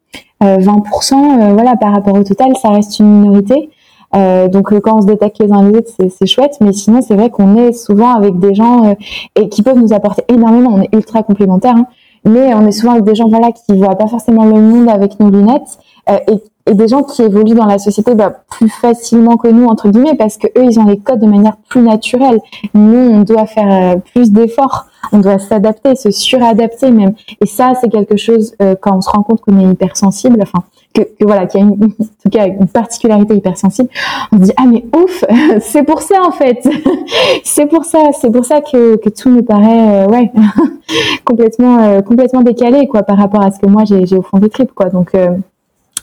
Euh, 0.42 0.58
20%, 0.58 1.14
euh, 1.14 1.52
voilà, 1.52 1.76
par 1.76 1.92
rapport 1.92 2.14
au 2.14 2.24
total, 2.24 2.56
ça 2.56 2.70
reste 2.70 2.98
une 2.98 3.20
minorité. 3.20 3.70
Euh, 4.14 4.48
donc 4.48 4.78
quand 4.80 4.98
on 4.98 5.00
se 5.00 5.06
détecte 5.06 5.38
les 5.40 5.50
uns 5.50 5.68
les 5.68 5.78
autres, 5.78 5.90
c'est 5.96 6.26
chouette, 6.26 6.56
mais 6.60 6.72
sinon 6.72 7.00
c'est 7.02 7.14
vrai 7.14 7.30
qu'on 7.30 7.56
est 7.56 7.72
souvent 7.72 8.14
avec 8.14 8.38
des 8.38 8.54
gens 8.54 8.90
euh, 8.90 8.94
et 9.34 9.48
qui 9.48 9.62
peuvent 9.62 9.78
nous 9.78 9.92
apporter 9.92 10.22
énormément. 10.28 10.70
On 10.74 10.82
est 10.82 10.88
ultra 10.92 11.22
complémentaires, 11.22 11.76
hein 11.76 11.87
mais 12.24 12.54
on 12.54 12.66
est 12.66 12.72
souvent 12.72 12.92
avec 12.92 13.04
des 13.04 13.14
gens 13.14 13.28
voilà 13.28 13.52
qui 13.52 13.76
voient 13.76 13.96
pas 13.96 14.06
forcément 14.06 14.44
le 14.44 14.60
monde 14.60 14.88
avec 14.88 15.18
nos 15.20 15.30
lunettes 15.30 15.78
euh, 16.08 16.18
et 16.28 16.42
et 16.66 16.74
des 16.74 16.88
gens 16.88 17.03
qui 17.03 17.22
évoluent 17.22 17.55
dans 17.55 17.66
la 17.66 17.79
société 17.79 18.14
bah, 18.14 18.33
plus 18.50 18.70
facilement 18.70 19.37
que 19.37 19.48
nous 19.48 19.66
entre 19.66 19.88
guillemets 19.88 20.14
parce 20.14 20.38
que 20.38 20.46
eux 20.59 20.64
ils 20.64 20.79
ont 20.81 20.87
les 20.87 20.98
codes 20.98 21.20
de 21.20 21.27
manière 21.27 21.57
plus 21.68 21.83
naturelle. 21.83 22.40
Nous 22.72 23.11
on 23.11 23.20
doit 23.20 23.46
faire 23.46 23.96
euh, 23.96 23.96
plus 23.96 24.33
d'efforts, 24.33 24.87
on 25.12 25.18
doit 25.18 25.38
s'adapter, 25.38 25.94
se 25.94 26.11
suradapter 26.11 26.90
même. 26.90 27.14
Et 27.42 27.46
ça 27.46 27.74
c'est 27.81 27.90
quelque 27.90 28.16
chose 28.16 28.55
euh, 28.62 28.74
quand 28.81 28.96
on 28.96 29.00
se 29.03 29.11
rend 29.11 29.22
compte 29.22 29.42
qu'on 29.42 29.59
est 29.59 29.70
hypersensible, 29.70 30.38
enfin 30.40 30.64
que, 30.94 31.03
que 31.03 31.24
voilà 31.24 31.46
qu'il 31.46 31.61
y 31.61 31.62
a 31.64 31.66
une, 31.66 31.72
en 31.72 31.88
tout 31.88 32.31
cas 32.31 32.46
une 32.46 32.68
particularité 32.68 33.35
hypersensible, 33.35 33.90
on 34.33 34.38
se 34.38 34.42
dit 34.44 34.53
ah 34.57 34.64
mais 34.66 34.87
ouf 34.96 35.22
c'est 35.61 35.83
pour 35.83 36.00
ça 36.00 36.22
en 36.27 36.33
fait 36.33 36.66
c'est 37.44 37.66
pour 37.66 37.85
ça 37.85 37.98
c'est 38.18 38.31
pour 38.31 38.46
ça 38.46 38.62
que, 38.62 38.96
que 38.96 39.11
tout 39.11 39.29
nous 39.29 39.42
paraît 39.42 40.05
euh, 40.05 40.07
ouais 40.07 40.33
complètement 41.27 42.00
complètement 42.00 42.40
décalé 42.40 42.87
quoi 42.87 43.03
par 43.03 43.18
rapport 43.18 43.42
à 43.42 43.50
ce 43.50 43.59
que 43.59 43.66
moi 43.66 43.83
j'ai 43.85 44.16
au 44.16 44.22
fond 44.22 44.38
des 44.38 44.48
tripes 44.48 44.72
quoi 44.72 44.88
donc 44.88 45.14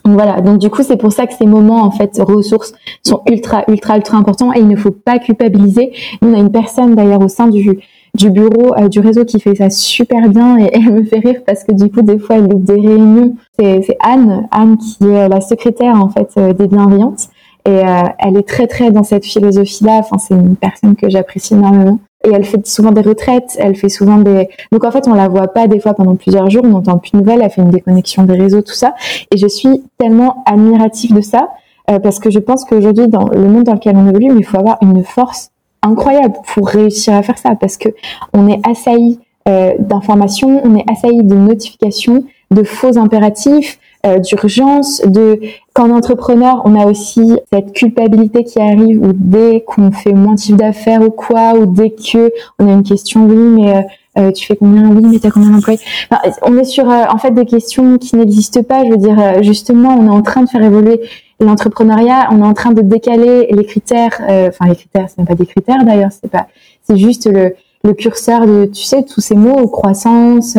voilà, 0.05 0.41
donc 0.41 0.57
du 0.57 0.69
coup 0.69 0.83
c'est 0.83 0.97
pour 0.97 1.11
ça 1.11 1.27
que 1.27 1.33
ces 1.33 1.45
moments 1.45 1.83
en 1.83 1.91
fait 1.91 2.19
ressources 2.19 2.73
sont 3.03 3.21
ultra 3.29 3.63
ultra 3.67 3.97
ultra 3.97 4.17
importants 4.17 4.51
et 4.53 4.59
il 4.59 4.67
ne 4.67 4.75
faut 4.75 4.91
pas 4.91 5.19
culpabiliser. 5.19 5.91
Nous 6.21 6.29
on 6.29 6.33
a 6.33 6.39
une 6.39 6.51
personne 6.51 6.95
d'ailleurs 6.95 7.21
au 7.21 7.27
sein 7.27 7.47
du 7.47 7.79
du 8.15 8.29
bureau 8.29 8.73
euh, 8.77 8.89
du 8.89 8.99
réseau 8.99 9.23
qui 9.25 9.39
fait 9.39 9.55
ça 9.55 9.69
super 9.69 10.27
bien 10.29 10.57
et, 10.57 10.69
elle 10.73 10.91
me 10.91 11.03
fait 11.03 11.19
rire 11.19 11.41
parce 11.45 11.63
que 11.63 11.71
du 11.71 11.89
coup 11.91 12.01
des 12.01 12.17
fois 12.17 12.37
elle 12.37 12.47
loupe 12.47 12.63
des 12.63 12.79
réunions. 12.79 13.35
C'est 13.59 13.97
Anne, 13.99 14.47
Anne 14.51 14.77
qui 14.77 15.05
est 15.05 15.29
la 15.29 15.41
secrétaire 15.41 15.95
en 15.95 16.09
fait 16.09 16.29
euh, 16.37 16.53
des 16.53 16.67
bienveillantes 16.67 17.29
et 17.65 17.69
euh, 17.69 18.01
elle 18.17 18.37
est 18.37 18.47
très 18.47 18.65
très 18.65 18.91
dans 18.91 19.03
cette 19.03 19.25
philosophie 19.25 19.83
là. 19.83 19.99
Enfin 19.99 20.17
c'est 20.17 20.33
une 20.33 20.55
personne 20.55 20.95
que 20.95 21.09
j'apprécie 21.09 21.53
énormément 21.53 21.99
et 22.23 22.29
elle 22.33 22.43
fait 22.43 22.65
souvent 22.67 22.91
des 22.91 23.01
retraites, 23.01 23.55
elle 23.59 23.75
fait 23.75 23.89
souvent 23.89 24.17
des 24.17 24.49
donc 24.71 24.83
en 24.83 24.91
fait 24.91 25.07
on 25.07 25.13
la 25.13 25.27
voit 25.27 25.47
pas 25.47 25.67
des 25.67 25.79
fois 25.79 25.93
pendant 25.93 26.15
plusieurs 26.15 26.49
jours, 26.49 26.63
on 26.63 26.69
n'entend 26.69 26.97
plus 26.97 27.11
de 27.11 27.17
nouvelles, 27.17 27.41
elle 27.41 27.49
fait 27.49 27.61
une 27.61 27.71
déconnexion 27.71 28.23
des 28.23 28.35
réseaux 28.35 28.61
tout 28.61 28.73
ça. 28.73 28.93
Et 29.31 29.37
je 29.37 29.47
suis 29.47 29.83
tellement 29.97 30.43
admirative 30.45 31.15
de 31.15 31.21
ça 31.21 31.49
euh, 31.89 31.99
parce 31.99 32.19
que 32.19 32.29
je 32.29 32.39
pense 32.39 32.65
qu'aujourd'hui 32.65 33.07
dans 33.07 33.27
le 33.27 33.47
monde 33.47 33.63
dans 33.63 33.73
lequel 33.73 33.95
on 33.97 34.07
évolue, 34.07 34.31
il 34.37 34.45
faut 34.45 34.57
avoir 34.57 34.77
une 34.81 35.03
force 35.03 35.51
incroyable 35.81 36.35
pour 36.53 36.67
réussir 36.67 37.13
à 37.13 37.23
faire 37.23 37.37
ça 37.37 37.55
parce 37.55 37.77
que 37.77 37.89
on 38.33 38.47
est 38.47 38.59
assailli 38.67 39.19
euh, 39.49 39.73
d'informations, 39.79 40.61
on 40.63 40.75
est 40.75 40.85
assailli 40.89 41.23
de 41.23 41.35
notifications, 41.35 42.23
de 42.51 42.63
faux 42.63 42.97
impératifs, 42.97 43.79
euh, 44.05 44.17
d'urgence, 44.19 45.01
de 45.01 45.39
est 45.75 45.91
entrepreneur, 45.91 46.61
on 46.65 46.79
a 46.79 46.85
aussi 46.85 47.33
cette 47.53 47.73
culpabilité 47.73 48.43
qui 48.43 48.59
arrive 48.59 49.01
ou 49.01 49.13
dès 49.13 49.61
qu'on 49.61 49.91
fait 49.91 50.13
moins 50.13 50.33
de 50.33 50.39
chiffre 50.39 50.57
d'affaires 50.57 51.01
ou 51.01 51.11
quoi, 51.11 51.53
ou 51.53 51.67
dès 51.67 51.91
que 51.91 52.31
on 52.57 52.67
a 52.67 52.73
une 52.73 52.83
question, 52.83 53.25
oui, 53.27 53.35
mais 53.35 53.77
euh, 53.77 53.81
euh 54.17 54.31
tu 54.31 54.47
fais 54.47 54.55
combien 54.55 54.89
Oui, 54.89 55.03
mais 55.05 55.19
t'as 55.19 55.29
combien 55.29 55.51
d'employés? 55.51 55.79
Enfin, 56.09 56.31
On 56.43 56.57
est 56.57 56.63
sur 56.63 56.89
euh, 56.89 57.03
en 57.09 57.17
fait 57.19 57.31
des 57.31 57.45
questions 57.45 57.99
qui 57.99 58.15
n'existent 58.15 58.63
pas. 58.63 58.83
Je 58.85 58.89
veux 58.89 58.97
dire, 58.97 59.43
justement, 59.43 59.95
on 59.99 60.07
est 60.07 60.15
en 60.17 60.23
train 60.23 60.43
de 60.43 60.49
faire 60.49 60.63
évoluer 60.63 61.01
l'entrepreneuriat, 61.39 62.29
on 62.31 62.39
est 62.39 62.47
en 62.47 62.53
train 62.53 62.71
de 62.71 62.81
décaler 62.81 63.47
les 63.51 63.65
critères. 63.65 64.19
Enfin, 64.19 64.67
les 64.67 64.75
critères, 64.75 65.09
ce 65.09 65.21
n'est 65.21 65.27
pas 65.27 65.35
des 65.35 65.45
critères 65.45 65.83
d'ailleurs, 65.85 66.11
c'est 66.11 66.29
pas, 66.29 66.47
c'est 66.83 66.97
juste 66.97 67.31
le, 67.31 67.53
le 67.83 67.93
curseur 67.93 68.47
de, 68.47 68.65
tu 68.65 68.83
sais, 68.83 69.03
tous 69.03 69.21
ces 69.21 69.35
mots, 69.35 69.67
croissance. 69.67 70.57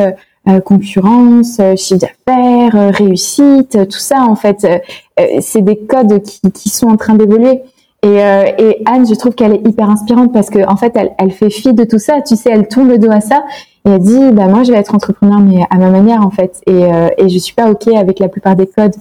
Euh, 0.49 0.59
concurrence, 0.61 1.61
euh, 1.61 1.77
chiffre 1.77 2.01
d'affaires, 2.01 2.75
euh, 2.75 2.91
réussite, 2.91 3.79
tout 3.89 3.99
ça 4.01 4.23
en 4.23 4.35
fait, 4.35 4.67
c'est 5.41 5.63
des 5.63 5.77
codes 5.77 6.21
qui, 6.21 6.41
qui, 6.51 6.69
sont 6.69 6.89
en 6.89 6.97
train 6.97 7.15
d'évoluer. 7.15 7.63
Et, 8.03 8.17
et, 8.17 8.83
Anne, 8.87 9.07
je 9.07 9.15
trouve 9.15 9.37
qu'elle 9.37 9.53
est 9.53 9.69
hyper 9.69 9.89
inspirante 9.89 10.33
parce 10.33 10.51
que 10.51 10.67
en 10.69 10.75
fait, 10.75 10.93
elle, 10.97 11.13
elle 11.19 11.31
fait 11.31 11.51
fi 11.51 11.73
de 11.73 11.85
tout 11.85 12.01
ça. 12.01 12.21
Tu 12.23 12.35
sais, 12.35 12.51
elle 12.51 12.67
tourne 12.67 12.89
le 12.89 12.99
dos 12.99 13.13
à 13.13 13.21
ça 13.21 13.45
et 13.85 13.91
elle 13.91 14.01
dit, 14.01 14.33
bah 14.33 14.49
moi, 14.49 14.65
je 14.65 14.73
vais 14.73 14.79
être 14.79 14.97
entrepreneur 14.97 15.39
mais 15.39 15.63
à 15.71 15.79
ma 15.79 15.91
manière 15.91 16.27
en 16.27 16.31
fait. 16.31 16.61
Et, 16.67 16.89
et 17.19 17.29
je 17.29 17.39
suis 17.39 17.55
pas 17.55 17.71
ok 17.71 17.87
avec 17.95 18.19
la 18.19 18.29
plupart 18.29 18.57
des 18.57 18.67
codes 18.67 18.97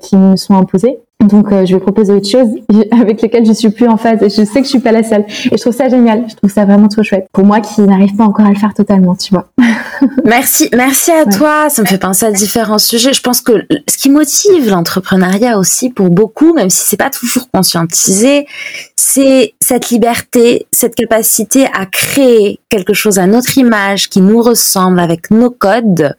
qui 0.00 0.16
me 0.16 0.34
sont 0.34 0.54
imposés. 0.54 0.98
Donc, 1.22 1.52
euh, 1.52 1.64
je 1.64 1.74
vais 1.74 1.80
proposer 1.80 2.12
autre 2.12 2.28
chose 2.28 2.48
avec 2.90 3.22
lequel 3.22 3.46
je 3.46 3.52
suis 3.52 3.70
plus 3.70 3.86
en 3.86 3.96
phase. 3.96 4.22
Et 4.22 4.30
je 4.30 4.44
sais 4.44 4.60
que 4.60 4.64
je 4.64 4.70
suis 4.70 4.80
pas 4.80 4.92
la 4.92 5.02
seule. 5.02 5.24
Et 5.50 5.56
je 5.56 5.60
trouve 5.60 5.74
ça 5.74 5.88
génial. 5.88 6.24
Je 6.28 6.34
trouve 6.34 6.50
ça 6.50 6.64
vraiment 6.64 6.88
trop 6.88 7.02
chouette. 7.02 7.26
Pour 7.32 7.44
moi 7.44 7.60
qui 7.60 7.80
n'arrive 7.82 8.14
pas 8.16 8.24
encore 8.24 8.46
à 8.46 8.50
le 8.50 8.56
faire 8.56 8.74
totalement, 8.74 9.14
tu 9.14 9.32
vois. 9.32 9.48
merci, 10.24 10.68
merci 10.74 11.10
à 11.10 11.24
toi. 11.26 11.70
Ça 11.70 11.82
me 11.82 11.86
fait 11.86 11.98
penser 11.98 12.26
à 12.26 12.32
différents 12.32 12.78
sujets. 12.78 13.12
Je 13.12 13.22
pense 13.22 13.40
que 13.40 13.64
ce 13.88 13.96
qui 13.96 14.10
motive 14.10 14.68
l'entrepreneuriat 14.68 15.58
aussi 15.58 15.90
pour 15.90 16.10
beaucoup, 16.10 16.52
même 16.54 16.70
si 16.70 16.86
c'est 16.86 16.96
pas 16.96 17.10
toujours 17.10 17.50
conscientisé, 17.50 18.46
c'est 18.96 19.54
cette 19.60 19.90
liberté, 19.90 20.66
cette 20.72 20.94
capacité 20.94 21.66
à 21.72 21.86
créer 21.86 22.60
quelque 22.68 22.94
chose 22.94 23.18
à 23.18 23.26
notre 23.26 23.58
image 23.58 24.08
qui 24.08 24.20
nous 24.20 24.40
ressemble 24.40 25.00
avec 25.00 25.30
nos 25.30 25.50
codes. 25.50 26.14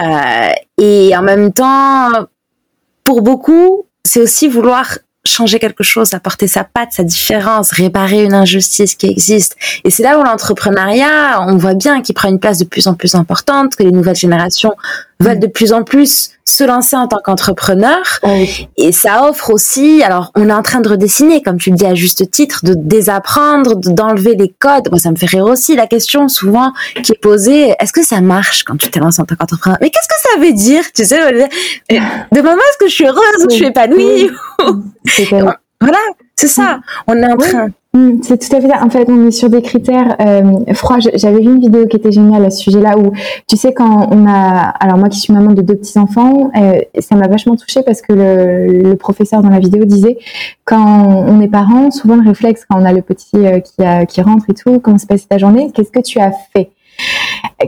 Euh, 0.00 0.52
et 0.78 1.16
en 1.16 1.22
même 1.22 1.52
temps, 1.52 2.10
pour 3.04 3.22
beaucoup, 3.22 3.86
c'est 4.04 4.20
aussi 4.20 4.48
vouloir 4.48 4.98
changer 5.26 5.58
quelque 5.58 5.82
chose, 5.82 6.12
apporter 6.12 6.46
sa 6.46 6.64
patte, 6.64 6.92
sa 6.92 7.02
différence, 7.02 7.72
réparer 7.72 8.24
une 8.24 8.34
injustice 8.34 8.94
qui 8.94 9.06
existe. 9.06 9.56
Et 9.84 9.90
c'est 9.90 10.02
là 10.02 10.18
où 10.18 10.22
l'entrepreneuriat, 10.22 11.40
on 11.40 11.56
voit 11.56 11.74
bien 11.74 12.02
qu'il 12.02 12.14
prend 12.14 12.28
une 12.28 12.38
place 12.38 12.58
de 12.58 12.64
plus 12.64 12.86
en 12.86 12.94
plus 12.94 13.14
importante, 13.14 13.74
que 13.74 13.82
les 13.82 13.90
nouvelles 13.90 14.16
générations 14.16 14.74
veulent 15.20 15.38
de 15.38 15.46
plus 15.46 15.72
en 15.72 15.82
plus 15.82 16.30
se 16.44 16.64
lancer 16.64 16.96
en 16.96 17.08
tant 17.08 17.18
qu'entrepreneur. 17.24 18.02
Et 18.76 18.92
ça 18.92 19.28
offre 19.28 19.50
aussi, 19.50 20.02
alors 20.02 20.30
on 20.34 20.48
est 20.48 20.52
en 20.52 20.62
train 20.62 20.80
de 20.80 20.88
redessiner, 20.88 21.42
comme 21.42 21.56
tu 21.56 21.70
le 21.70 21.76
dis 21.76 21.86
à 21.86 21.94
juste 21.94 22.30
titre, 22.30 22.60
de 22.64 22.74
désapprendre, 22.74 23.76
d'enlever 23.76 24.34
les 24.34 24.52
codes. 24.58 24.88
Moi, 24.90 24.98
ça 24.98 25.10
me 25.10 25.16
fait 25.16 25.26
rire 25.26 25.44
aussi 25.44 25.76
la 25.76 25.86
question 25.86 26.28
souvent 26.28 26.72
qui 27.02 27.12
est 27.12 27.20
posée, 27.20 27.74
est-ce 27.80 27.92
que 27.92 28.04
ça 28.04 28.20
marche 28.20 28.64
quand 28.64 28.76
tu 28.76 28.90
te 28.90 28.98
lances 28.98 29.18
en 29.18 29.24
tant 29.24 29.36
qu'entrepreneur? 29.36 29.78
Mais 29.80 29.90
qu'est-ce 29.90 30.08
que 30.08 30.34
ça 30.34 30.40
veut 30.40 30.52
dire? 30.52 30.84
Tu 30.92 31.04
sais, 31.04 31.18
de 31.18 32.40
moment 32.40 32.54
est-ce 32.54 32.78
que 32.78 32.88
je 32.88 32.94
suis 32.94 33.06
heureuse 33.06 33.44
ou 33.44 33.50
je 33.50 33.54
suis 33.54 33.66
épanouie? 33.66 34.30
Voilà, 35.80 35.98
c'est 36.34 36.48
ça. 36.48 36.80
On 37.06 37.14
est 37.14 37.26
en 37.26 37.36
train... 37.36 37.68
Mm, 37.94 38.22
c'est 38.22 38.38
tout 38.38 38.56
à 38.56 38.60
fait 38.60 38.68
ça. 38.68 38.84
En 38.84 38.90
fait, 38.90 39.08
on 39.08 39.28
est 39.28 39.30
sur 39.30 39.48
des 39.48 39.62
critères 39.62 40.16
euh, 40.20 40.74
froids. 40.74 40.98
J'avais 41.14 41.38
vu 41.38 41.46
une 41.46 41.60
vidéo 41.60 41.86
qui 41.86 41.96
était 41.96 42.10
géniale 42.10 42.44
à 42.44 42.50
ce 42.50 42.60
sujet-là 42.60 42.98
où, 42.98 43.12
tu 43.48 43.56
sais, 43.56 43.72
quand 43.72 44.08
on 44.10 44.26
a, 44.26 44.74
alors 44.80 44.98
moi 44.98 45.08
qui 45.08 45.20
suis 45.20 45.32
maman 45.32 45.52
de 45.52 45.62
deux 45.62 45.76
petits 45.76 45.98
enfants, 45.98 46.50
euh, 46.56 46.80
ça 46.98 47.14
m'a 47.14 47.28
vachement 47.28 47.54
touchée 47.54 47.82
parce 47.86 48.02
que 48.02 48.12
le, 48.12 48.94
professeur 48.96 49.42
dans 49.42 49.50
la 49.50 49.58
vidéo 49.60 49.84
disait 49.84 50.18
quand 50.64 51.24
on 51.28 51.40
est 51.40 51.48
parent, 51.48 51.90
souvent 51.90 52.16
le 52.16 52.26
réflexe 52.26 52.64
quand 52.68 52.80
on 52.80 52.84
a 52.84 52.92
le 52.92 53.02
petit 53.02 53.36
euh, 53.36 53.60
qui, 53.60 53.84
a, 53.84 54.06
qui 54.06 54.22
rentre 54.22 54.48
et 54.48 54.54
tout, 54.54 54.80
comment 54.80 54.98
se 54.98 55.06
passe 55.06 55.28
ta 55.28 55.36
journée, 55.36 55.70
qu'est-ce 55.74 55.90
que 55.90 56.00
tu 56.00 56.18
as 56.20 56.32
fait? 56.52 56.70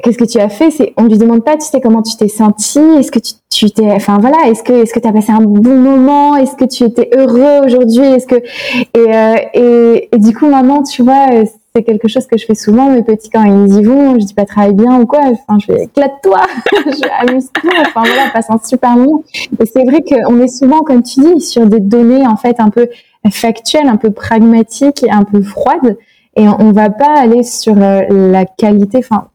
Qu'est-ce 0.02 0.18
que 0.18 0.24
tu 0.24 0.38
as 0.38 0.48
fait? 0.48 0.70
C'est 0.70 0.92
on 0.96 1.04
lui 1.04 1.18
demande 1.18 1.44
pas, 1.44 1.56
tu 1.56 1.66
sais 1.66 1.80
comment 1.80 2.02
tu 2.02 2.16
t'es 2.16 2.28
senti 2.28 2.78
Est-ce 2.78 3.10
que 3.10 3.20
tu 3.50 3.70
t'es, 3.70 3.90
enfin 3.92 4.18
voilà, 4.20 4.48
est-ce 4.48 4.62
que 4.62 4.72
est-ce 4.72 4.92
que 4.92 5.00
tu 5.00 5.08
as 5.08 5.12
passé 5.12 5.32
un 5.32 5.40
bon 5.40 5.76
moment? 5.76 6.36
Est-ce 6.36 6.56
que 6.56 6.64
tu 6.64 6.84
étais 6.84 7.10
heureux 7.16 7.64
aujourd'hui? 7.64 8.04
Est-ce 8.04 8.26
que 8.26 8.36
et, 8.36 9.14
euh, 9.54 9.98
et, 10.12 10.18
du 10.18 10.34
coup 10.34 10.46
maman, 10.48 10.82
tu 10.82 11.02
vois, 11.02 11.26
euh, 11.32 11.44
c'est 11.74 11.82
quelque 11.82 12.08
chose 12.08 12.26
que 12.26 12.36
je 12.36 12.44
fais 12.44 12.54
souvent. 12.54 12.90
Mes 12.90 13.02
petits 13.02 13.30
quand 13.30 13.44
ils 13.44 13.74
y 13.74 13.82
vont, 13.82 14.18
je 14.18 14.26
dis 14.26 14.34
pas 14.34 14.44
travaille 14.44 14.74
bien 14.74 15.00
ou 15.00 15.06
quoi. 15.06 15.20
Enfin, 15.20 15.58
je 15.60 15.66
fais 15.66 15.82
éclate-toi, 15.84 16.40
je 16.72 17.28
amuse-toi. 17.28 17.70
Enfin 17.80 18.02
voilà, 18.04 18.30
passe 18.32 18.50
un 18.50 18.58
super 18.62 18.96
moment. 18.96 19.22
Et 19.60 19.66
c'est 19.66 19.84
vrai 19.84 20.02
qu'on 20.02 20.40
est 20.40 20.48
souvent, 20.48 20.80
comme 20.80 21.02
tu 21.02 21.20
dis, 21.20 21.40
sur 21.40 21.66
des 21.66 21.80
données 21.80 22.26
en 22.26 22.36
fait 22.36 22.56
un 22.58 22.70
peu 22.70 22.88
factuelles, 23.30 23.88
un 23.88 23.96
peu 23.96 24.10
pragmatiques 24.10 25.02
et 25.04 25.10
un 25.10 25.24
peu 25.24 25.42
froides 25.42 25.96
et 26.36 26.46
on, 26.48 26.72
va 26.72 26.90
pas 26.90 27.18
aller 27.18 27.42
sur 27.42 27.74
euh, 27.78 28.02
la 28.10 28.44
qualité. 28.44 28.98
Enfin, 28.98 29.28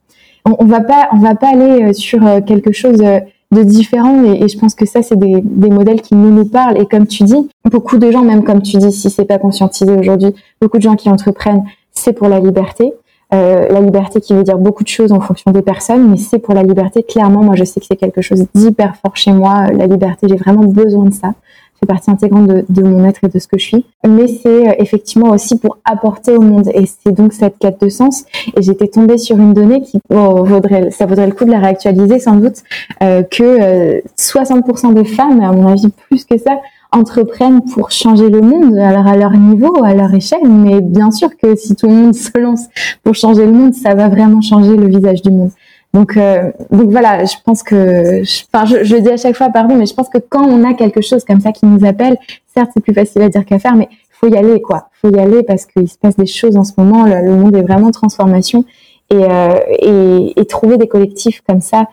on, 0.45 0.65
va 0.65 0.81
pas, 0.81 1.09
on 1.11 1.17
va 1.17 1.35
pas 1.35 1.49
aller 1.49 1.83
euh, 1.83 1.93
sur 1.93 2.25
euh, 2.25 2.41
quelque 2.41 2.71
chose 2.71 2.97
de 2.99 3.63
différent. 3.63 4.23
Et, 4.23 4.47
je 4.47 4.57
pense 4.57 4.75
que 4.75 4.85
ça, 4.85 5.01
c'est 5.01 5.17
des, 5.17 5.41
des, 5.41 5.69
modèles 5.69 6.01
qui 6.01 6.15
nous 6.15 6.31
nous 6.31 6.45
parlent. 6.45 6.79
Et 6.79 6.85
comme 6.85 7.07
tu 7.07 7.23
dis, 7.23 7.49
beaucoup 7.69 7.97
de 7.97 8.11
gens, 8.11 8.23
même 8.23 8.43
comme 8.43 8.61
tu 8.61 8.77
dis, 8.77 8.91
si 8.91 9.09
c'est 9.09 9.25
pas 9.25 9.39
conscientisé 9.39 9.91
aujourd'hui, 9.91 10.33
beaucoup 10.61 10.77
de 10.77 10.83
gens 10.83 10.95
qui 10.95 11.09
entreprennent, 11.09 11.63
c'est 11.91 12.13
pour 12.13 12.27
la 12.27 12.39
liberté. 12.39 12.93
Euh, 13.33 13.69
la 13.69 13.79
liberté 13.79 14.19
qui 14.19 14.33
veut 14.33 14.43
dire 14.43 14.57
beaucoup 14.57 14.83
de 14.83 14.89
choses 14.89 15.13
en 15.13 15.21
fonction 15.21 15.51
des 15.51 15.61
personnes, 15.61 16.09
mais 16.09 16.17
c'est 16.17 16.39
pour 16.39 16.53
la 16.53 16.63
liberté. 16.63 17.01
Clairement, 17.01 17.43
moi, 17.43 17.55
je 17.55 17.63
sais 17.63 17.79
que 17.79 17.85
c'est 17.85 17.95
quelque 17.95 18.21
chose 18.21 18.45
d'hyper 18.53 18.97
fort 18.97 19.15
chez 19.15 19.31
moi. 19.31 19.71
La 19.71 19.87
liberté, 19.87 20.27
j'ai 20.29 20.35
vraiment 20.35 20.65
besoin 20.65 21.05
de 21.05 21.13
ça 21.13 21.33
fait 21.81 21.87
partie 21.87 22.11
intégrante 22.11 22.47
de, 22.47 22.65
de, 22.69 22.83
mon 22.83 23.05
être 23.05 23.23
et 23.23 23.27
de 23.27 23.39
ce 23.39 23.47
que 23.47 23.57
je 23.57 23.65
suis. 23.65 23.85
Mais 24.07 24.27
c'est 24.27 24.69
euh, 24.69 24.73
effectivement 24.77 25.31
aussi 25.31 25.57
pour 25.57 25.77
apporter 25.83 26.35
au 26.35 26.41
monde. 26.41 26.69
Et 26.73 26.85
c'est 26.85 27.11
donc 27.11 27.33
cette 27.33 27.57
quête 27.57 27.81
de 27.81 27.89
sens. 27.89 28.23
Et 28.55 28.61
j'étais 28.61 28.87
tombée 28.87 29.17
sur 29.17 29.37
une 29.37 29.53
donnée 29.53 29.81
qui 29.81 29.99
oh, 30.09 30.43
vaudrait, 30.43 30.91
ça 30.91 31.05
vaudrait 31.05 31.27
le 31.27 31.33
coup 31.33 31.45
de 31.45 31.51
la 31.51 31.59
réactualiser 31.59 32.19
sans 32.19 32.35
doute, 32.35 32.57
euh, 33.01 33.23
que 33.23 34.01
60% 34.17 34.91
euh, 34.91 34.93
des 34.93 35.05
femmes, 35.05 35.41
à 35.41 35.51
mon 35.51 35.67
avis 35.67 35.89
plus 35.89 36.25
que 36.25 36.37
ça, 36.37 36.59
entreprennent 36.91 37.61
pour 37.73 37.91
changer 37.91 38.29
le 38.29 38.41
monde, 38.41 38.77
alors 38.77 39.07
à 39.07 39.15
leur 39.15 39.31
niveau, 39.31 39.83
à 39.83 39.93
leur 39.93 40.13
échelle. 40.13 40.47
Mais 40.47 40.81
bien 40.81 41.09
sûr 41.09 41.29
que 41.35 41.55
si 41.55 41.75
tout 41.75 41.87
le 41.87 41.93
monde 41.93 42.15
se 42.15 42.37
lance 42.37 42.65
pour 43.03 43.15
changer 43.15 43.45
le 43.45 43.53
monde, 43.53 43.73
ça 43.73 43.95
va 43.95 44.07
vraiment 44.07 44.41
changer 44.41 44.75
le 44.75 44.87
visage 44.87 45.21
du 45.21 45.31
monde. 45.31 45.51
Donc, 45.93 46.15
euh, 46.15 46.51
donc 46.71 46.89
voilà, 46.89 47.25
je 47.25 47.35
pense 47.43 47.63
que, 47.63 48.21
enfin, 48.53 48.65
je, 48.65 48.83
je, 48.83 48.95
le 48.95 49.01
dis 49.01 49.09
à 49.09 49.17
chaque 49.17 49.35
fois, 49.35 49.49
pardon, 49.49 49.75
mais 49.75 49.85
je 49.85 49.93
pense 49.93 50.07
que 50.07 50.19
quand 50.19 50.45
on 50.45 50.63
a 50.63 50.73
quelque 50.73 51.01
chose 51.01 51.25
comme 51.25 51.41
ça 51.41 51.51
qui 51.51 51.65
nous 51.65 51.85
appelle, 51.85 52.17
certes, 52.55 52.71
c'est 52.73 52.81
plus 52.81 52.93
facile 52.93 53.21
à 53.23 53.29
dire 53.29 53.45
qu'à 53.45 53.59
faire, 53.59 53.75
mais 53.75 53.89
faut 54.11 54.27
y 54.27 54.37
aller, 54.37 54.61
quoi. 54.61 54.89
Faut 55.01 55.13
y 55.13 55.19
aller 55.19 55.43
parce 55.43 55.65
qu'il 55.65 55.89
se 55.89 55.97
passe 55.97 56.15
des 56.15 56.25
choses 56.25 56.55
en 56.55 56.63
ce 56.63 56.73
moment. 56.77 57.05
Le, 57.05 57.35
monde 57.35 57.55
est 57.55 57.61
vraiment 57.61 57.87
en 57.87 57.91
transformation 57.91 58.63
et, 59.09 59.15
euh, 59.15 59.59
et, 59.79 60.39
et, 60.39 60.45
trouver 60.45 60.77
des 60.77 60.87
collectifs 60.87 61.41
comme 61.47 61.61
ça 61.61 61.87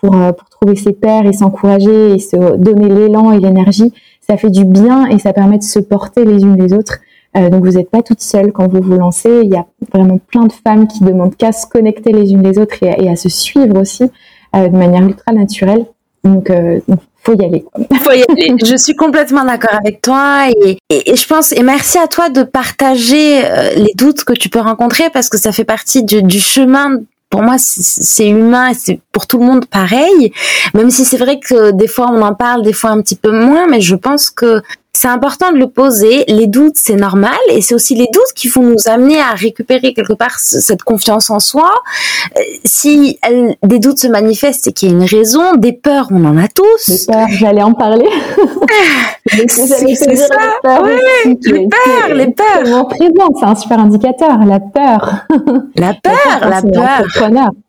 pour, 0.00 0.10
pour 0.10 0.48
trouver 0.48 0.76
ses 0.76 0.92
pairs 0.92 1.26
et 1.26 1.32
s'encourager 1.32 2.12
et 2.12 2.18
se 2.20 2.56
donner 2.56 2.88
l'élan 2.88 3.32
et 3.32 3.40
l'énergie. 3.40 3.92
Ça 4.20 4.36
fait 4.36 4.50
du 4.50 4.64
bien 4.64 5.06
et 5.06 5.18
ça 5.18 5.32
permet 5.32 5.58
de 5.58 5.64
se 5.64 5.80
porter 5.80 6.24
les 6.24 6.42
unes 6.42 6.56
les 6.56 6.72
autres. 6.72 6.98
Donc 7.36 7.64
vous 7.64 7.72
n'êtes 7.72 7.90
pas 7.90 8.02
toute 8.02 8.20
seule 8.20 8.52
quand 8.52 8.66
vous 8.68 8.80
vous 8.80 8.96
lancez. 8.96 9.40
Il 9.44 9.50
y 9.50 9.56
a 9.56 9.66
vraiment 9.92 10.18
plein 10.18 10.44
de 10.44 10.52
femmes 10.52 10.86
qui 10.86 11.04
demandent 11.04 11.36
qu'à 11.36 11.52
se 11.52 11.66
connecter 11.66 12.12
les 12.12 12.32
unes 12.32 12.42
les 12.42 12.58
autres 12.58 12.82
et, 12.82 13.08
à 13.08 13.16
se 13.16 13.28
suivre 13.28 13.78
aussi 13.80 14.04
de 14.54 14.76
manière 14.76 15.02
ultra 15.02 15.32
naturelle. 15.32 15.86
Donc, 16.24 16.50
donc 16.88 17.00
faut 17.26 17.34
y 17.38 17.44
aller. 17.44 17.64
Faut 18.02 18.12
y 18.12 18.22
aller. 18.22 18.56
je 18.64 18.76
suis 18.76 18.94
complètement 18.94 19.44
d'accord 19.44 19.74
avec 19.78 20.00
toi 20.00 20.48
et, 20.64 20.78
je 20.90 21.26
pense 21.26 21.52
et 21.52 21.62
merci 21.62 21.98
à 21.98 22.06
toi 22.06 22.28
de 22.28 22.44
partager 22.44 23.44
euh, 23.44 23.74
les 23.74 23.92
doutes 23.96 24.22
que 24.24 24.32
tu 24.32 24.48
peux 24.48 24.60
rencontrer 24.60 25.10
parce 25.10 25.28
que 25.28 25.36
ça 25.36 25.50
fait 25.50 25.64
partie 25.64 26.04
du, 26.04 26.22
du 26.22 26.38
chemin 26.38 27.00
pour 27.28 27.42
moi, 27.42 27.56
c'est 27.58 28.28
humain 28.28 28.70
c'est 28.72 29.00
pour 29.10 29.26
tout 29.26 29.38
le 29.38 29.44
monde 29.44 29.66
pareil. 29.66 30.32
Même 30.74 30.90
si 30.90 31.04
c'est 31.04 31.16
vrai 31.16 31.40
que 31.40 31.72
des 31.72 31.88
fois 31.88 32.08
on 32.12 32.22
en 32.22 32.34
parle, 32.34 32.62
des 32.62 32.72
fois 32.72 32.90
un 32.90 33.02
petit 33.02 33.16
peu 33.16 33.32
moins, 33.32 33.66
mais 33.66 33.80
je 33.80 33.96
pense 33.96 34.30
que 34.30 34.62
c'est 34.96 35.08
important 35.08 35.52
de 35.52 35.58
le 35.58 35.68
poser. 35.68 36.24
Les 36.26 36.46
doutes, 36.46 36.76
c'est 36.76 36.96
normal, 36.96 37.36
et 37.50 37.60
c'est 37.60 37.74
aussi 37.74 37.94
les 37.94 38.08
doutes 38.12 38.32
qui 38.34 38.48
vont 38.48 38.62
nous 38.62 38.88
amener 38.88 39.20
à 39.20 39.32
récupérer 39.32 39.92
quelque 39.92 40.14
part 40.14 40.38
cette 40.38 40.82
confiance 40.84 41.28
en 41.28 41.38
soi. 41.38 41.70
Euh, 42.36 42.40
si 42.64 43.18
des 43.62 43.78
doutes 43.78 43.98
se 43.98 44.06
manifestent, 44.08 44.68
et 44.68 44.72
qu'il 44.72 44.88
y 44.88 44.92
a 44.92 44.94
une 44.94 45.04
raison. 45.04 45.54
Des 45.56 45.74
peurs, 45.74 46.08
on 46.10 46.24
en 46.24 46.38
a 46.38 46.48
tous. 46.48 46.88
Des 46.88 47.12
peurs, 47.12 47.28
j'allais 47.28 47.62
en 47.62 47.74
parler. 47.74 48.08
c'est 49.26 49.48
ça. 49.58 49.76
Les 49.76 50.16
peurs, 50.62 50.86
les 51.44 52.30
peurs, 52.30 52.88
les 52.98 53.12
peurs. 53.12 53.28
c'est 53.38 53.44
un 53.44 53.54
super 53.54 53.78
indicateur. 53.78 54.38
La 54.46 54.60
peur. 54.60 55.26
La 55.76 55.92
peur, 56.02 56.48
la 56.48 56.62
peur. 56.62 57.30
Mm. 57.30 57.65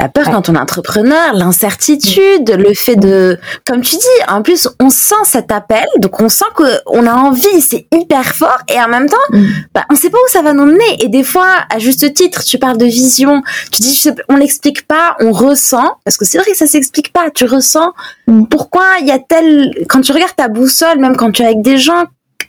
La 0.00 0.08
peur 0.08 0.24
quand 0.30 0.48
on 0.48 0.54
est 0.54 0.58
entrepreneur, 0.58 1.32
l'incertitude, 1.34 2.50
le 2.50 2.74
fait 2.74 2.96
de, 2.96 3.38
comme 3.64 3.82
tu 3.82 3.96
dis, 3.96 4.24
en 4.28 4.42
plus 4.42 4.68
on 4.80 4.90
sent 4.90 5.14
cet 5.24 5.52
appel, 5.52 5.84
donc 5.98 6.20
on 6.20 6.28
sent 6.28 6.44
que 6.56 6.64
on 6.86 7.06
a 7.06 7.12
envie, 7.12 7.60
c'est 7.60 7.86
hyper 7.94 8.24
fort, 8.34 8.58
et 8.68 8.80
en 8.80 8.88
même 8.88 9.08
temps, 9.08 9.16
mm. 9.30 9.44
bah, 9.74 9.84
on 9.90 9.94
sait 9.94 10.10
pas 10.10 10.18
où 10.18 10.30
ça 10.30 10.42
va 10.42 10.52
nous 10.52 10.66
mener. 10.66 11.04
Et 11.04 11.08
des 11.08 11.22
fois, 11.22 11.48
à 11.70 11.78
juste 11.78 12.12
titre, 12.14 12.44
tu 12.44 12.58
parles 12.58 12.78
de 12.78 12.86
vision, 12.86 13.42
tu 13.70 13.82
dis, 13.82 14.02
on 14.28 14.36
l'explique 14.36 14.86
pas, 14.86 15.16
on 15.20 15.30
ressent, 15.30 15.98
parce 16.04 16.16
que 16.16 16.24
c'est 16.24 16.38
vrai 16.38 16.50
que 16.50 16.56
ça 16.56 16.66
s'explique 16.66 17.12
pas. 17.12 17.30
Tu 17.30 17.44
ressens 17.44 17.92
mm. 18.26 18.46
pourquoi 18.46 18.84
il 19.00 19.06
y 19.06 19.12
a 19.12 19.18
tel, 19.18 19.72
quand 19.88 20.00
tu 20.00 20.12
regardes 20.12 20.36
ta 20.36 20.48
boussole, 20.48 20.98
même 20.98 21.16
quand 21.16 21.30
tu 21.30 21.42
es 21.42 21.46
avec 21.46 21.62
des 21.62 21.78
gens 21.78 22.04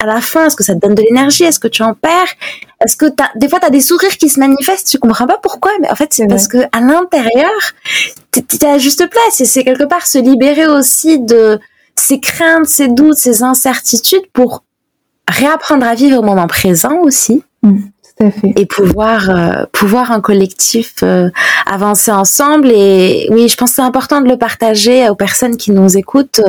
à 0.05 0.13
la 0.13 0.21
fin 0.21 0.45
Est-ce 0.45 0.55
que 0.55 0.63
ça 0.63 0.75
te 0.75 0.79
donne 0.79 0.95
de 0.95 1.01
l'énergie? 1.01 1.43
Est-ce 1.43 1.59
que 1.59 1.67
tu 1.67 1.83
en 1.83 1.93
perds? 1.93 2.33
Est-ce 2.83 2.95
que 2.95 3.05
as, 3.05 3.31
des 3.35 3.49
fois 3.49 3.59
tu 3.59 3.65
as 3.65 3.69
des 3.69 3.81
sourires 3.81 4.17
qui 4.17 4.29
se 4.29 4.39
manifestent 4.39 4.87
Tu 4.87 4.97
comprends 4.97 5.27
pas 5.27 5.39
pourquoi, 5.41 5.71
mais 5.81 5.89
en 5.89 5.95
fait 5.95 6.13
c'est 6.13 6.27
parce 6.27 6.47
que 6.47 6.57
à 6.71 6.81
l'intérieur, 6.81 7.51
tu 8.31 8.41
es 8.61 8.65
à 8.65 8.77
juste 8.77 9.07
place 9.09 9.41
et 9.41 9.45
c'est 9.45 9.63
quelque 9.63 9.83
part 9.83 10.05
se 10.07 10.17
libérer 10.17 10.67
aussi 10.67 11.19
de 11.19 11.59
ces 11.95 12.19
craintes, 12.19 12.67
ces 12.67 12.87
doutes, 12.87 13.17
ces 13.17 13.43
incertitudes 13.43 14.27
pour 14.33 14.63
réapprendre 15.27 15.85
à 15.85 15.95
vivre 15.95 16.19
au 16.19 16.21
moment 16.21 16.47
présent 16.47 16.99
aussi. 17.01 17.43
Mmh, 17.63 17.77
tout 18.03 18.25
à 18.25 18.31
fait. 18.31 18.53
Et 18.57 18.65
pouvoir, 18.65 19.29
euh, 19.29 19.65
pouvoir 19.71 20.11
en 20.11 20.21
collectif 20.21 20.95
euh, 21.03 21.29
avancer 21.65 22.11
ensemble. 22.11 22.69
Et 22.71 23.27
oui, 23.31 23.47
je 23.47 23.57
pense 23.57 23.71
que 23.71 23.75
c'est 23.77 23.81
important 23.81 24.21
de 24.21 24.29
le 24.29 24.37
partager 24.37 25.09
aux 25.09 25.15
personnes 25.15 25.57
qui 25.57 25.71
nous 25.71 25.97
écoutent 25.97 26.41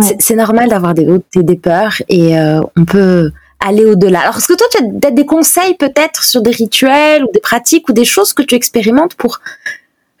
c'est 0.00 0.36
normal 0.36 0.68
d'avoir 0.68 0.94
des 0.94 1.04
doutes 1.04 1.24
et 1.36 1.42
des 1.42 1.56
peurs 1.56 1.94
et 2.08 2.38
euh, 2.38 2.60
on 2.76 2.84
peut 2.84 3.30
aller 3.60 3.84
au-delà. 3.84 4.20
Alors, 4.20 4.38
est-ce 4.38 4.48
que 4.48 4.54
toi, 4.54 4.66
tu 4.70 4.78
as 4.78 4.86
peut-être 4.88 5.14
des 5.14 5.26
conseils 5.26 5.74
peut-être 5.74 6.24
sur 6.24 6.42
des 6.42 6.50
rituels 6.50 7.24
ou 7.24 7.28
des 7.32 7.40
pratiques 7.40 7.88
ou 7.88 7.92
des 7.92 8.04
choses 8.04 8.32
que 8.32 8.42
tu 8.42 8.54
expérimentes 8.54 9.14
pour 9.14 9.40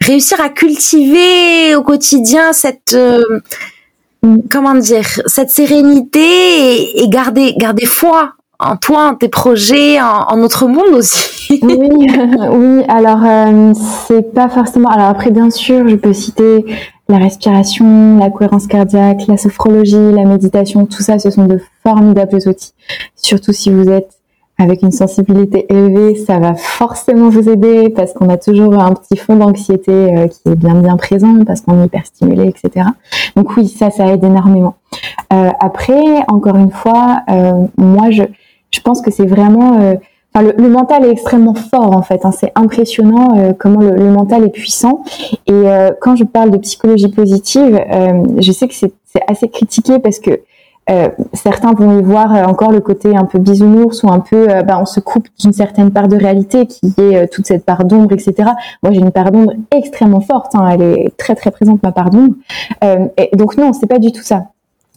réussir 0.00 0.40
à 0.40 0.48
cultiver 0.48 1.74
au 1.74 1.82
quotidien 1.82 2.52
cette 2.52 2.94
euh, 2.94 3.40
comment 4.50 4.74
dire 4.74 5.06
cette 5.26 5.50
sérénité 5.50 7.02
et, 7.02 7.08
garder 7.08 7.54
garder 7.56 7.86
foi 7.86 8.34
en 8.62 8.76
toi, 8.76 9.10
en 9.10 9.14
tes 9.14 9.28
projets, 9.28 10.00
en, 10.00 10.36
notre 10.36 10.66
monde 10.66 10.94
aussi. 10.94 11.58
oui, 11.62 11.78
oui. 12.52 12.84
Alors 12.88 13.20
euh, 13.24 13.72
c'est 14.06 14.32
pas 14.34 14.48
forcément. 14.48 14.88
Alors 14.88 15.06
après, 15.06 15.30
bien 15.30 15.50
sûr, 15.50 15.88
je 15.88 15.96
peux 15.96 16.12
citer 16.12 16.64
la 17.08 17.18
respiration, 17.18 18.18
la 18.18 18.30
cohérence 18.30 18.66
cardiaque, 18.66 19.22
la 19.28 19.36
sophrologie, 19.36 20.12
la 20.12 20.24
méditation, 20.24 20.86
tout 20.86 21.02
ça, 21.02 21.18
ce 21.18 21.30
sont 21.30 21.46
de 21.46 21.60
formidables 21.82 22.38
outils. 22.46 22.72
Surtout 23.16 23.52
si 23.52 23.70
vous 23.70 23.88
êtes 23.88 24.22
avec 24.58 24.82
une 24.82 24.92
sensibilité 24.92 25.66
élevée, 25.70 26.14
ça 26.14 26.38
va 26.38 26.54
forcément 26.54 27.28
vous 27.28 27.48
aider 27.48 27.88
parce 27.88 28.12
qu'on 28.12 28.28
a 28.28 28.36
toujours 28.36 28.78
un 28.78 28.92
petit 28.92 29.16
fond 29.16 29.36
d'anxiété 29.36 29.90
euh, 29.92 30.28
qui 30.28 30.48
est 30.50 30.54
bien 30.54 30.74
bien 30.74 30.96
présent 30.96 31.34
parce 31.44 31.62
qu'on 31.62 31.82
est 31.82 31.86
hyper 31.86 32.06
stimulé, 32.06 32.48
etc. 32.48 32.86
Donc 33.34 33.56
oui, 33.56 33.68
ça, 33.68 33.90
ça 33.90 34.06
aide 34.06 34.22
énormément. 34.22 34.76
Euh, 35.32 35.50
après, 35.60 36.22
encore 36.28 36.56
une 36.56 36.70
fois, 36.70 37.20
euh, 37.30 37.66
moi, 37.76 38.10
je, 38.10 38.22
je 38.74 38.80
pense 38.80 39.02
que 39.02 39.10
c'est 39.10 39.26
vraiment 39.26 39.96
le, 40.40 40.68
mental 40.68 41.04
est 41.04 41.10
extrêmement 41.10 41.54
fort 41.54 41.94
en 41.96 42.02
fait. 42.02 42.24
Hein. 42.24 42.32
C'est 42.32 42.52
impressionnant 42.54 43.36
euh, 43.36 43.52
comment 43.52 43.80
le, 43.80 44.10
mental 44.10 44.44
est 44.44 44.50
puissant. 44.50 45.04
Et 45.46 45.52
euh, 45.52 45.90
quand 46.00 46.16
je 46.16 46.24
parle 46.24 46.50
de 46.50 46.58
psychologie 46.58 47.08
positive, 47.08 47.78
euh, 47.92 48.22
je 48.40 48.52
sais 48.52 48.68
que 48.68 48.74
c'est 48.74 48.92
assez 49.28 49.48
critiqué 49.48 49.98
parce 49.98 50.18
que 50.18 50.40
certains 51.32 51.72
vont 51.72 52.00
y 52.00 52.02
voir 52.02 52.32
encore 52.48 52.72
le 52.72 52.80
côté 52.80 53.16
un 53.16 53.24
peu 53.24 53.38
bisounours 53.38 54.02
ou 54.02 54.10
un 54.10 54.18
peu, 54.18 54.48
bah, 54.66 54.78
on 54.80 54.84
se 54.84 54.98
coupe 55.00 55.28
d'une 55.38 55.52
certaine 55.52 55.90
part 55.90 56.08
de 56.08 56.16
réalité 56.16 56.66
qui 56.66 56.92
est 56.98 57.28
toute 57.28 57.46
cette 57.46 57.64
part 57.64 57.84
d'ombre, 57.84 58.12
etc. 58.12 58.50
Moi, 58.82 58.92
j'ai 58.92 58.98
une 58.98 59.12
part 59.12 59.30
d'ombre 59.30 59.52
extrêmement 59.70 60.20
forte. 60.20 60.54
Hein. 60.54 60.68
Elle 60.72 60.82
est 60.82 61.16
très 61.16 61.34
très 61.34 61.50
présente 61.50 61.82
ma 61.82 61.92
part 61.92 62.10
d'ombre. 62.10 62.34
donc 63.34 63.56
non, 63.56 63.72
c'est 63.72 63.86
pas 63.86 64.00
du 64.00 64.10
tout 64.10 64.22
ça. 64.22 64.48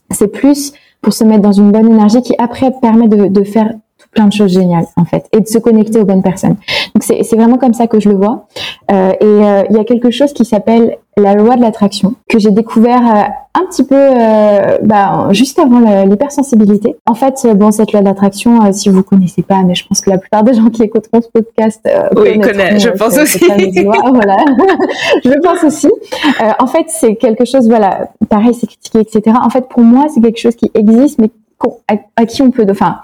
C'est 0.09 0.27
plus 0.27 0.73
pour 1.05 1.13
se 1.13 1.23
mettre 1.23 1.43
dans 1.43 1.51
une 1.51 1.71
bonne 1.71 1.91
énergie 1.91 2.23
qui 2.23 2.33
après 2.39 2.71
permet 2.81 3.07
de, 3.07 3.27
de 3.27 3.43
faire 3.43 3.71
plein 4.15 4.27
de 4.27 4.33
choses 4.33 4.53
géniales 4.53 4.87
en 4.95 5.05
fait 5.05 5.27
et 5.31 5.41
de 5.41 5.47
se 5.47 5.59
connecter 5.59 5.99
aux 5.99 6.05
bonnes 6.05 6.23
personnes. 6.23 6.55
Donc 6.95 7.03
c'est 7.03 7.35
vraiment 7.35 7.57
comme 7.57 7.73
ça 7.73 7.85
que 7.85 7.99
je 7.99 8.09
le 8.09 8.15
vois. 8.15 8.47
Euh, 8.91 9.11
et 9.11 9.25
euh, 9.25 9.63
il 9.69 9.75
y 9.75 9.79
a 9.79 9.83
quelque 9.83 10.09
chose 10.09 10.33
qui 10.33 10.45
s'appelle 10.45 10.97
la 11.17 11.33
loi 11.33 11.55
de 11.55 11.61
l'attraction 11.61 12.15
que 12.29 12.39
j'ai 12.39 12.51
découvert 12.51 13.01
euh, 13.01 13.59
un 13.59 13.65
petit 13.67 13.83
peu 13.83 13.95
euh, 13.95 14.77
bah, 14.83 15.27
juste 15.31 15.59
avant 15.59 15.79
l'hypersensibilité. 16.05 16.95
En 17.05 17.13
fait, 17.13 17.45
bon 17.55 17.71
cette 17.71 17.91
loi 17.91 18.01
de 18.01 18.05
l'attraction, 18.05 18.71
si 18.71 18.89
vous 18.89 19.03
connaissez 19.03 19.41
pas, 19.41 19.61
mais 19.63 19.75
je 19.75 19.85
pense 19.85 20.01
que 20.01 20.09
la 20.09 20.17
plupart 20.17 20.43
des 20.43 20.53
gens 20.53 20.69
qui 20.69 20.83
écouteront 20.83 21.21
ce 21.21 21.27
podcast 21.29 21.87
oui 22.15 22.39
connaissent. 22.39 22.83
Je 22.85 22.89
pense 22.89 23.17
aussi. 23.17 23.39
voilà, 23.45 24.37
je 25.23 25.39
pense 25.39 25.63
aussi. 25.63 25.89
en 26.59 26.67
fait, 26.67 26.85
c'est 26.87 27.15
quelque 27.15 27.45
chose, 27.45 27.67
voilà, 27.67 28.09
pareil, 28.29 28.53
c'est 28.53 28.67
critiqué, 28.67 28.99
etc. 28.99 29.35
En 29.43 29.49
fait, 29.49 29.67
pour 29.67 29.81
moi, 29.81 30.05
c'est 30.13 30.21
quelque 30.21 30.39
chose 30.39 30.55
qui 30.55 30.69
existe, 30.73 31.19
mais 31.19 31.29
à, 31.87 31.95
à 32.15 32.25
qui 32.25 32.41
on 32.41 32.51
peut, 32.51 32.65
enfin 32.69 32.97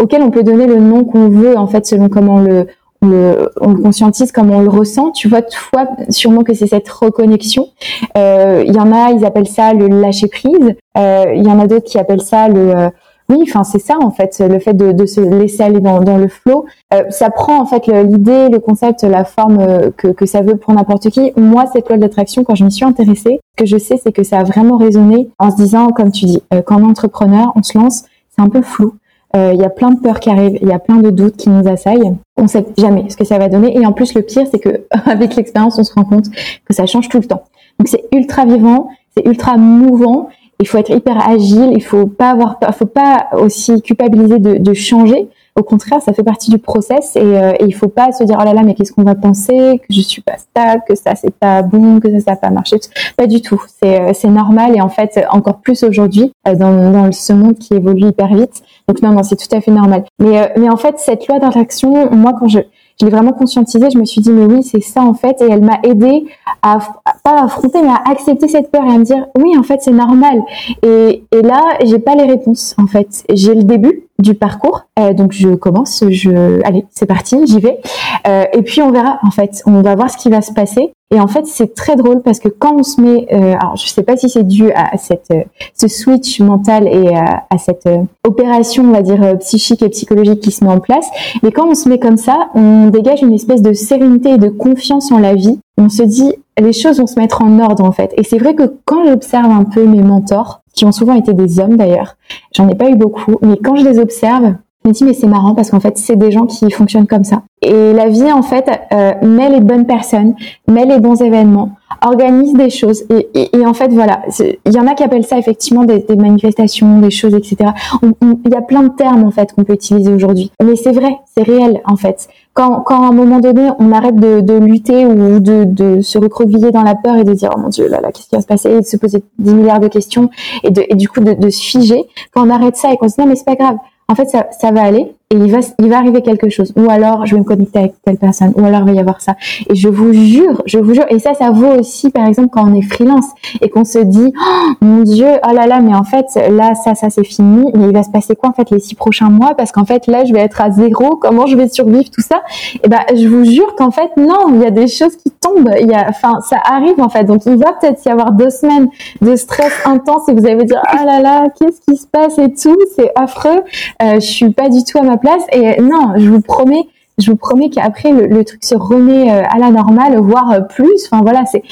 auquel 0.00 0.22
on 0.22 0.30
peut 0.30 0.42
donner 0.42 0.66
le 0.66 0.76
nom 0.76 1.04
qu'on 1.04 1.28
veut 1.28 1.56
en 1.56 1.66
fait 1.66 1.86
selon 1.86 2.08
comment 2.08 2.36
on 2.36 2.40
le, 2.40 2.66
on 3.02 3.08
le, 3.08 3.50
on 3.60 3.70
le 3.70 3.80
conscientise, 3.80 4.32
comment 4.32 4.56
on 4.56 4.62
le 4.62 4.68
ressent. 4.68 5.10
Tu 5.10 5.28
vois, 5.28 5.42
toi, 5.42 5.86
sûrement 6.08 6.42
que 6.42 6.54
c'est 6.54 6.66
cette 6.66 6.88
reconnexion. 6.88 7.68
Euh, 8.16 8.64
il 8.66 8.74
y 8.74 8.78
en 8.78 8.92
a, 8.92 9.10
ils 9.10 9.24
appellent 9.24 9.48
ça 9.48 9.72
le 9.72 9.86
lâcher 9.88 10.28
prise. 10.28 10.74
Euh, 10.96 11.24
il 11.34 11.46
y 11.46 11.50
en 11.50 11.60
a 11.60 11.66
d'autres 11.66 11.86
qui 11.86 11.98
appellent 11.98 12.22
ça 12.22 12.48
le 12.48 12.76
euh, 12.76 12.90
oui, 13.30 13.40
enfin 13.42 13.62
c'est 13.62 13.78
ça 13.78 13.98
en 14.00 14.10
fait, 14.10 14.40
le 14.40 14.58
fait 14.58 14.72
de, 14.72 14.92
de 14.92 15.04
se 15.04 15.20
laisser 15.20 15.62
aller 15.62 15.80
dans, 15.80 16.00
dans 16.00 16.16
le 16.16 16.28
flot. 16.28 16.64
Euh, 16.94 17.02
ça 17.10 17.28
prend 17.28 17.60
en 17.60 17.66
fait 17.66 17.86
l'idée, 17.86 18.48
le 18.48 18.58
concept, 18.58 19.02
la 19.02 19.24
forme 19.24 19.58
que, 19.98 20.08
que 20.08 20.24
ça 20.24 20.40
veut 20.40 20.56
pour 20.56 20.72
n'importe 20.72 21.10
qui. 21.10 21.34
Moi, 21.36 21.66
cette 21.70 21.90
loi 21.90 21.98
d'attraction, 21.98 22.42
quand 22.42 22.54
je 22.54 22.64
m'y 22.64 22.72
suis 22.72 22.86
intéressée, 22.86 23.40
ce 23.50 23.64
que 23.64 23.66
je 23.66 23.76
sais, 23.76 24.00
c'est 24.02 24.12
que 24.12 24.22
ça 24.22 24.38
a 24.38 24.44
vraiment 24.44 24.78
résonné 24.78 25.28
en 25.38 25.50
se 25.50 25.56
disant, 25.56 25.90
comme 25.90 26.10
tu 26.10 26.24
dis, 26.24 26.42
quand 26.64 26.82
entrepreneur, 26.82 27.52
on 27.54 27.62
se 27.62 27.76
lance, 27.76 28.04
c'est 28.30 28.40
un 28.40 28.48
peu 28.48 28.62
flou. 28.62 28.94
Euh, 29.36 29.52
il 29.54 29.60
y 29.60 29.64
a 29.64 29.68
plein 29.68 29.90
de 29.90 30.00
peurs 30.00 30.20
qui 30.20 30.30
arrivent, 30.30 30.58
il 30.60 30.68
y 30.68 30.72
a 30.72 30.78
plein 30.78 30.96
de 30.96 31.10
doutes 31.10 31.36
qui 31.36 31.50
nous 31.50 31.68
assaillent. 31.68 32.14
On 32.36 32.46
sait 32.46 32.64
jamais 32.78 33.10
ce 33.10 33.16
que 33.16 33.24
ça 33.24 33.38
va 33.38 33.48
donner. 33.48 33.76
Et 33.76 33.84
en 33.86 33.92
plus, 33.92 34.14
le 34.14 34.22
pire, 34.22 34.46
c'est 34.50 34.58
que 34.58 34.86
avec 35.06 35.36
l'expérience, 35.36 35.78
on 35.78 35.84
se 35.84 35.92
rend 35.92 36.04
compte 36.04 36.26
que 36.64 36.74
ça 36.74 36.86
change 36.86 37.08
tout 37.08 37.18
le 37.18 37.26
temps. 37.26 37.44
Donc 37.78 37.88
c'est 37.88 38.04
ultra 38.12 38.44
vivant, 38.46 38.88
c'est 39.16 39.26
ultra 39.26 39.56
mouvant. 39.56 40.28
Il 40.60 40.66
faut 40.66 40.78
être 40.78 40.90
hyper 40.90 41.28
agile. 41.28 41.70
Il 41.72 41.82
faut 41.82 42.06
pas 42.06 42.30
avoir, 42.30 42.58
faut 42.72 42.86
pas 42.86 43.28
aussi 43.32 43.80
culpabiliser 43.82 44.38
de, 44.38 44.56
de 44.56 44.74
changer. 44.74 45.28
Au 45.58 45.64
contraire, 45.64 46.00
ça 46.00 46.12
fait 46.12 46.22
partie 46.22 46.52
du 46.52 46.58
process 46.58 47.16
et, 47.16 47.20
euh, 47.20 47.52
et 47.58 47.64
il 47.64 47.74
faut 47.74 47.88
pas 47.88 48.12
se 48.12 48.22
dire 48.22 48.36
oh 48.40 48.44
là 48.44 48.54
là 48.54 48.62
mais 48.62 48.74
qu'est-ce 48.74 48.92
qu'on 48.92 49.02
va 49.02 49.16
penser? 49.16 49.80
Que 49.80 49.92
je 49.92 50.00
suis 50.02 50.22
pas 50.22 50.36
stable, 50.38 50.82
que 50.88 50.94
ça 50.94 51.16
c'est 51.16 51.34
pas 51.34 51.62
bon, 51.62 51.98
que 51.98 52.08
ça 52.12 52.20
ça 52.20 52.32
a 52.32 52.36
pas 52.36 52.50
marché. 52.50 52.76
Pas 53.16 53.26
du 53.26 53.42
tout. 53.42 53.60
C'est 53.82 54.00
euh, 54.00 54.12
c'est 54.14 54.28
normal 54.28 54.76
et 54.76 54.80
en 54.80 54.88
fait 54.88 55.18
encore 55.30 55.58
plus 55.58 55.82
aujourd'hui 55.82 56.32
euh, 56.46 56.54
dans 56.54 56.92
dans 56.92 57.10
ce 57.10 57.32
monde 57.32 57.58
qui 57.58 57.74
évolue 57.74 58.06
hyper 58.06 58.32
vite. 58.34 58.62
Donc 58.88 59.02
non 59.02 59.12
non 59.12 59.22
c'est 59.22 59.36
tout 59.36 59.54
à 59.54 59.60
fait 59.60 59.70
normal. 59.70 60.04
Mais 60.18 60.40
euh, 60.40 60.46
mais 60.56 60.68
en 60.70 60.76
fait 60.76 60.98
cette 60.98 61.28
loi 61.28 61.38
d'attraction, 61.38 62.10
moi 62.10 62.32
quand 62.38 62.48
je 62.48 62.60
je 63.00 63.04
l'ai 63.04 63.12
vraiment 63.12 63.32
conscientisé, 63.32 63.90
je 63.92 63.98
me 63.98 64.04
suis 64.04 64.20
dit 64.20 64.30
mais 64.30 64.44
oui 64.44 64.62
c'est 64.64 64.80
ça 64.80 65.02
en 65.02 65.14
fait. 65.14 65.40
Et 65.40 65.46
elle 65.48 65.62
m'a 65.62 65.78
aidé 65.82 66.26
à 66.62 66.78
pas 67.22 67.42
affronter 67.42 67.80
mais 67.82 67.90
à 67.90 68.10
accepter 68.10 68.48
cette 68.48 68.70
peur 68.70 68.84
et 68.84 68.90
à 68.90 68.98
me 68.98 69.04
dire 69.04 69.26
oui 69.36 69.56
en 69.56 69.62
fait 69.62 69.80
c'est 69.82 69.92
normal. 69.92 70.42
Et, 70.82 71.22
et 71.30 71.42
là 71.42 71.62
j'ai 71.84 71.98
pas 71.98 72.14
les 72.14 72.24
réponses 72.24 72.74
en 72.78 72.86
fait. 72.86 73.24
J'ai 73.32 73.54
le 73.54 73.62
début 73.62 74.07
du 74.18 74.34
parcours. 74.34 74.86
Euh, 74.98 75.12
donc 75.12 75.32
je 75.32 75.50
commence, 75.54 76.04
je 76.08 76.60
allez, 76.64 76.86
c'est 76.90 77.06
parti, 77.06 77.38
j'y 77.46 77.60
vais. 77.60 77.80
Euh, 78.26 78.44
et 78.52 78.62
puis 78.62 78.82
on 78.82 78.90
verra 78.90 79.18
en 79.22 79.30
fait, 79.30 79.62
on 79.66 79.80
va 79.82 79.94
voir 79.94 80.10
ce 80.10 80.16
qui 80.16 80.28
va 80.28 80.42
se 80.42 80.52
passer. 80.52 80.92
Et 81.10 81.18
en 81.18 81.26
fait, 81.26 81.46
c'est 81.46 81.74
très 81.74 81.96
drôle 81.96 82.20
parce 82.20 82.38
que 82.38 82.48
quand 82.48 82.74
on 82.78 82.82
se 82.82 83.00
met, 83.00 83.26
euh, 83.32 83.54
alors 83.58 83.76
je 83.76 83.86
sais 83.88 84.02
pas 84.02 84.18
si 84.18 84.28
c'est 84.28 84.46
dû 84.46 84.70
à 84.72 84.98
cette 84.98 85.30
euh, 85.30 85.42
ce 85.74 85.88
switch 85.88 86.40
mental 86.40 86.86
et 86.86 87.14
à, 87.14 87.44
à 87.48 87.56
cette 87.56 87.86
euh, 87.86 88.02
opération, 88.26 88.84
on 88.84 88.92
va 88.92 89.00
dire 89.00 89.38
psychique 89.38 89.82
et 89.82 89.88
psychologique 89.88 90.40
qui 90.40 90.50
se 90.50 90.62
met 90.64 90.70
en 90.70 90.80
place, 90.80 91.08
mais 91.42 91.50
quand 91.50 91.66
on 91.66 91.74
se 91.74 91.88
met 91.88 91.98
comme 91.98 92.18
ça, 92.18 92.50
on 92.54 92.88
dégage 92.88 93.22
une 93.22 93.32
espèce 93.32 93.62
de 93.62 93.72
sérénité 93.72 94.32
et 94.32 94.38
de 94.38 94.50
confiance 94.50 95.10
en 95.10 95.18
la 95.18 95.34
vie. 95.34 95.58
On 95.78 95.88
se 95.88 96.02
dit 96.02 96.34
les 96.60 96.72
choses 96.74 96.98
vont 96.98 97.06
se 97.06 97.18
mettre 97.18 97.40
en 97.40 97.58
ordre 97.58 97.84
en 97.84 97.92
fait. 97.92 98.12
Et 98.18 98.22
c'est 98.24 98.38
vrai 98.38 98.54
que 98.54 98.74
quand 98.84 99.06
j'observe 99.06 99.50
un 99.50 99.64
peu 99.64 99.86
mes 99.86 100.02
mentors, 100.02 100.60
qui 100.78 100.84
ont 100.84 100.92
souvent 100.92 101.14
été 101.14 101.34
des 101.34 101.58
hommes 101.58 101.76
d'ailleurs, 101.76 102.16
j'en 102.54 102.68
ai 102.68 102.76
pas 102.76 102.88
eu 102.88 102.94
beaucoup, 102.94 103.36
mais 103.42 103.56
quand 103.56 103.74
je 103.74 103.84
les 103.84 103.98
observe, 103.98 104.54
me 104.88 104.92
dis 104.92 105.04
mais 105.04 105.14
c'est 105.14 105.26
marrant 105.26 105.54
parce 105.54 105.70
qu'en 105.70 105.80
fait 105.80 105.96
c'est 105.98 106.16
des 106.16 106.30
gens 106.30 106.46
qui 106.46 106.70
fonctionnent 106.70 107.06
comme 107.06 107.24
ça. 107.24 107.42
Et 107.62 107.92
la 107.92 108.08
vie 108.08 108.30
en 108.32 108.42
fait 108.42 108.68
euh, 108.92 109.12
met 109.22 109.48
les 109.50 109.60
bonnes 109.60 109.86
personnes, 109.86 110.34
met 110.68 110.84
les 110.84 110.98
bons 110.98 111.20
événements, 111.20 111.72
organise 112.04 112.52
des 112.54 112.70
choses. 112.70 113.04
Et, 113.34 113.66
en 113.66 113.74
fait 113.74 113.88
voilà, 113.88 114.22
il 114.38 114.72
y 114.72 114.78
en 114.78 114.86
a 114.86 114.94
qui 114.94 115.02
appellent 115.02 115.24
ça 115.24 115.38
effectivement 115.38 115.84
des, 115.84 116.04
manifestations, 116.16 117.00
des 117.00 117.10
choses, 117.10 117.34
etc. 117.34 117.70
Il 118.02 118.52
y 118.52 118.56
a 118.56 118.62
plein 118.62 118.82
de 118.84 118.90
termes 118.90 119.24
en 119.24 119.30
fait 119.30 119.52
qu'on 119.52 119.64
peut 119.64 119.74
utiliser 119.74 120.12
aujourd'hui. 120.12 120.50
Mais 120.62 120.76
c'est 120.76 120.92
vrai, 120.92 121.18
c'est 121.34 121.42
réel 121.42 121.80
en 121.84 121.96
fait. 121.96 122.28
Quand, 122.54 122.82
à 122.88 122.94
un 122.94 123.12
moment 123.12 123.38
donné 123.38 123.68
on 123.78 123.92
arrête 123.92 124.16
de, 124.16 124.58
lutter 124.58 125.06
ou 125.06 125.40
de, 125.40 126.00
se 126.00 126.18
recroqueviller 126.18 126.70
dans 126.70 126.82
la 126.82 126.94
peur 126.94 127.16
et 127.16 127.24
de 127.24 127.32
dire 127.32 127.50
oh 127.56 127.60
mon 127.60 127.68
dieu 127.68 127.88
là 127.88 128.00
là 128.00 128.10
qu'est-ce 128.12 128.28
qui 128.28 128.34
va 128.34 128.42
se 128.42 128.46
passer 128.46 128.70
et 128.70 128.80
de 128.80 128.86
se 128.86 128.96
poser 128.96 129.22
10 129.38 129.54
milliards 129.54 129.80
de 129.80 129.88
questions 129.88 130.28
et, 130.64 130.72
et 130.88 130.94
du 130.94 131.08
coup 131.08 131.20
de, 131.20 131.34
de 131.34 131.50
se 131.50 131.62
figer, 131.62 132.04
quand 132.32 132.46
on 132.46 132.50
arrête 132.50 132.76
ça 132.76 132.92
et 132.92 132.96
qu'on 132.96 133.08
se 133.08 133.14
dit 133.14 133.20
non 133.20 133.26
mais 133.26 133.36
c'est 133.36 133.44
pas 133.44 133.56
grave 133.56 133.76
en 134.08 134.14
fait, 134.14 134.26
ça, 134.26 134.48
ça 134.52 134.70
va 134.72 134.82
aller 134.82 135.14
et 135.30 135.36
il 135.36 135.52
va, 135.52 135.58
il 135.78 135.90
va 135.90 135.98
arriver 135.98 136.22
quelque 136.22 136.48
chose. 136.48 136.72
Ou 136.74 136.88
alors, 136.88 137.26
je 137.26 137.34
vais 137.34 137.40
me 137.40 137.44
connecter 137.44 137.80
avec 137.80 137.92
telle 138.02 138.16
personne. 138.16 138.54
Ou 138.56 138.64
alors, 138.64 138.80
il 138.80 138.86
va 138.86 138.92
y 138.92 138.98
avoir 138.98 139.20
ça. 139.20 139.36
Et 139.68 139.74
je 139.74 139.88
vous 139.88 140.14
jure, 140.14 140.62
je 140.64 140.78
vous 140.78 140.94
jure. 140.94 141.04
Et 141.10 141.18
ça, 141.18 141.34
ça 141.34 141.50
vaut 141.50 141.78
aussi, 141.78 142.08
par 142.08 142.26
exemple, 142.26 142.48
quand 142.50 142.66
on 142.66 142.74
est 142.74 142.80
freelance 142.80 143.26
et 143.60 143.68
qu'on 143.68 143.84
se 143.84 143.98
dit, 143.98 144.32
oh, 144.34 144.72
mon 144.80 145.02
Dieu, 145.02 145.28
oh 145.46 145.54
là 145.54 145.66
là, 145.66 145.80
mais 145.80 145.94
en 145.94 146.04
fait, 146.04 146.24
là, 146.50 146.74
ça, 146.74 146.94
ça, 146.94 147.10
c'est 147.10 147.24
fini. 147.24 147.70
Mais 147.74 147.88
il 147.88 147.92
va 147.92 148.02
se 148.04 148.10
passer 148.10 148.36
quoi, 148.36 148.48
en 148.48 148.52
fait, 148.54 148.70
les 148.70 148.78
six 148.78 148.94
prochains 148.94 149.28
mois? 149.28 149.54
Parce 149.54 149.70
qu'en 149.70 149.84
fait, 149.84 150.06
là, 150.06 150.24
je 150.24 150.32
vais 150.32 150.40
être 150.40 150.62
à 150.62 150.70
zéro. 150.70 151.16
Comment 151.16 151.46
je 151.46 151.56
vais 151.56 151.68
survivre 151.68 152.08
tout 152.10 152.22
ça? 152.22 152.40
Et 152.82 152.88
ben, 152.88 153.00
je 153.14 153.28
vous 153.28 153.44
jure 153.44 153.74
qu'en 153.76 153.90
fait, 153.90 154.16
non, 154.16 154.54
il 154.54 154.62
y 154.62 154.66
a 154.66 154.70
des 154.70 154.88
choses 154.88 155.14
qui 155.16 155.30
tombent. 155.30 155.74
Il 155.78 155.90
y 155.90 155.94
a, 155.94 156.06
enfin, 156.08 156.40
ça 156.40 156.56
arrive, 156.64 157.02
en 157.02 157.10
fait. 157.10 157.24
Donc, 157.24 157.44
il 157.44 157.56
va 157.56 157.74
peut-être 157.74 158.02
y 158.06 158.08
avoir 158.08 158.32
deux 158.32 158.48
semaines 158.48 158.88
de 159.20 159.36
stress 159.36 159.72
intense 159.84 160.26
et 160.30 160.32
vous 160.32 160.46
allez 160.46 160.56
vous 160.56 160.64
dire, 160.64 160.80
oh 160.90 161.04
là 161.04 161.20
là, 161.20 161.48
qu'est-ce 161.58 161.82
qui 161.82 161.98
se 161.98 162.06
passe 162.06 162.38
et 162.38 162.50
tout? 162.54 162.78
C'est 162.96 163.12
affreux. 163.14 163.62
Euh, 164.02 164.14
je 164.14 164.20
suis 164.20 164.54
pas 164.54 164.70
du 164.70 164.82
tout 164.84 164.96
à 164.96 165.02
ma 165.02 165.17
place. 165.18 165.42
Et 165.52 165.80
non, 165.80 166.14
je 166.16 166.28
vous 166.28 166.40
promets, 166.40 166.86
je 167.18 167.30
vous 167.30 167.36
promets 167.36 167.70
qu'après 167.70 168.12
le, 168.12 168.26
le, 168.26 168.44
truc 168.44 168.64
se 168.64 168.74
remet 168.74 169.30
euh, 169.30 169.42
à 169.48 169.58
la 169.58 169.70
normale, 169.70 170.18
voire 170.18 170.50
euh, 170.52 170.60
plus. 170.60 171.06
Enfin 171.06 171.20
voilà, 171.22 171.44
c'est. 171.46 171.62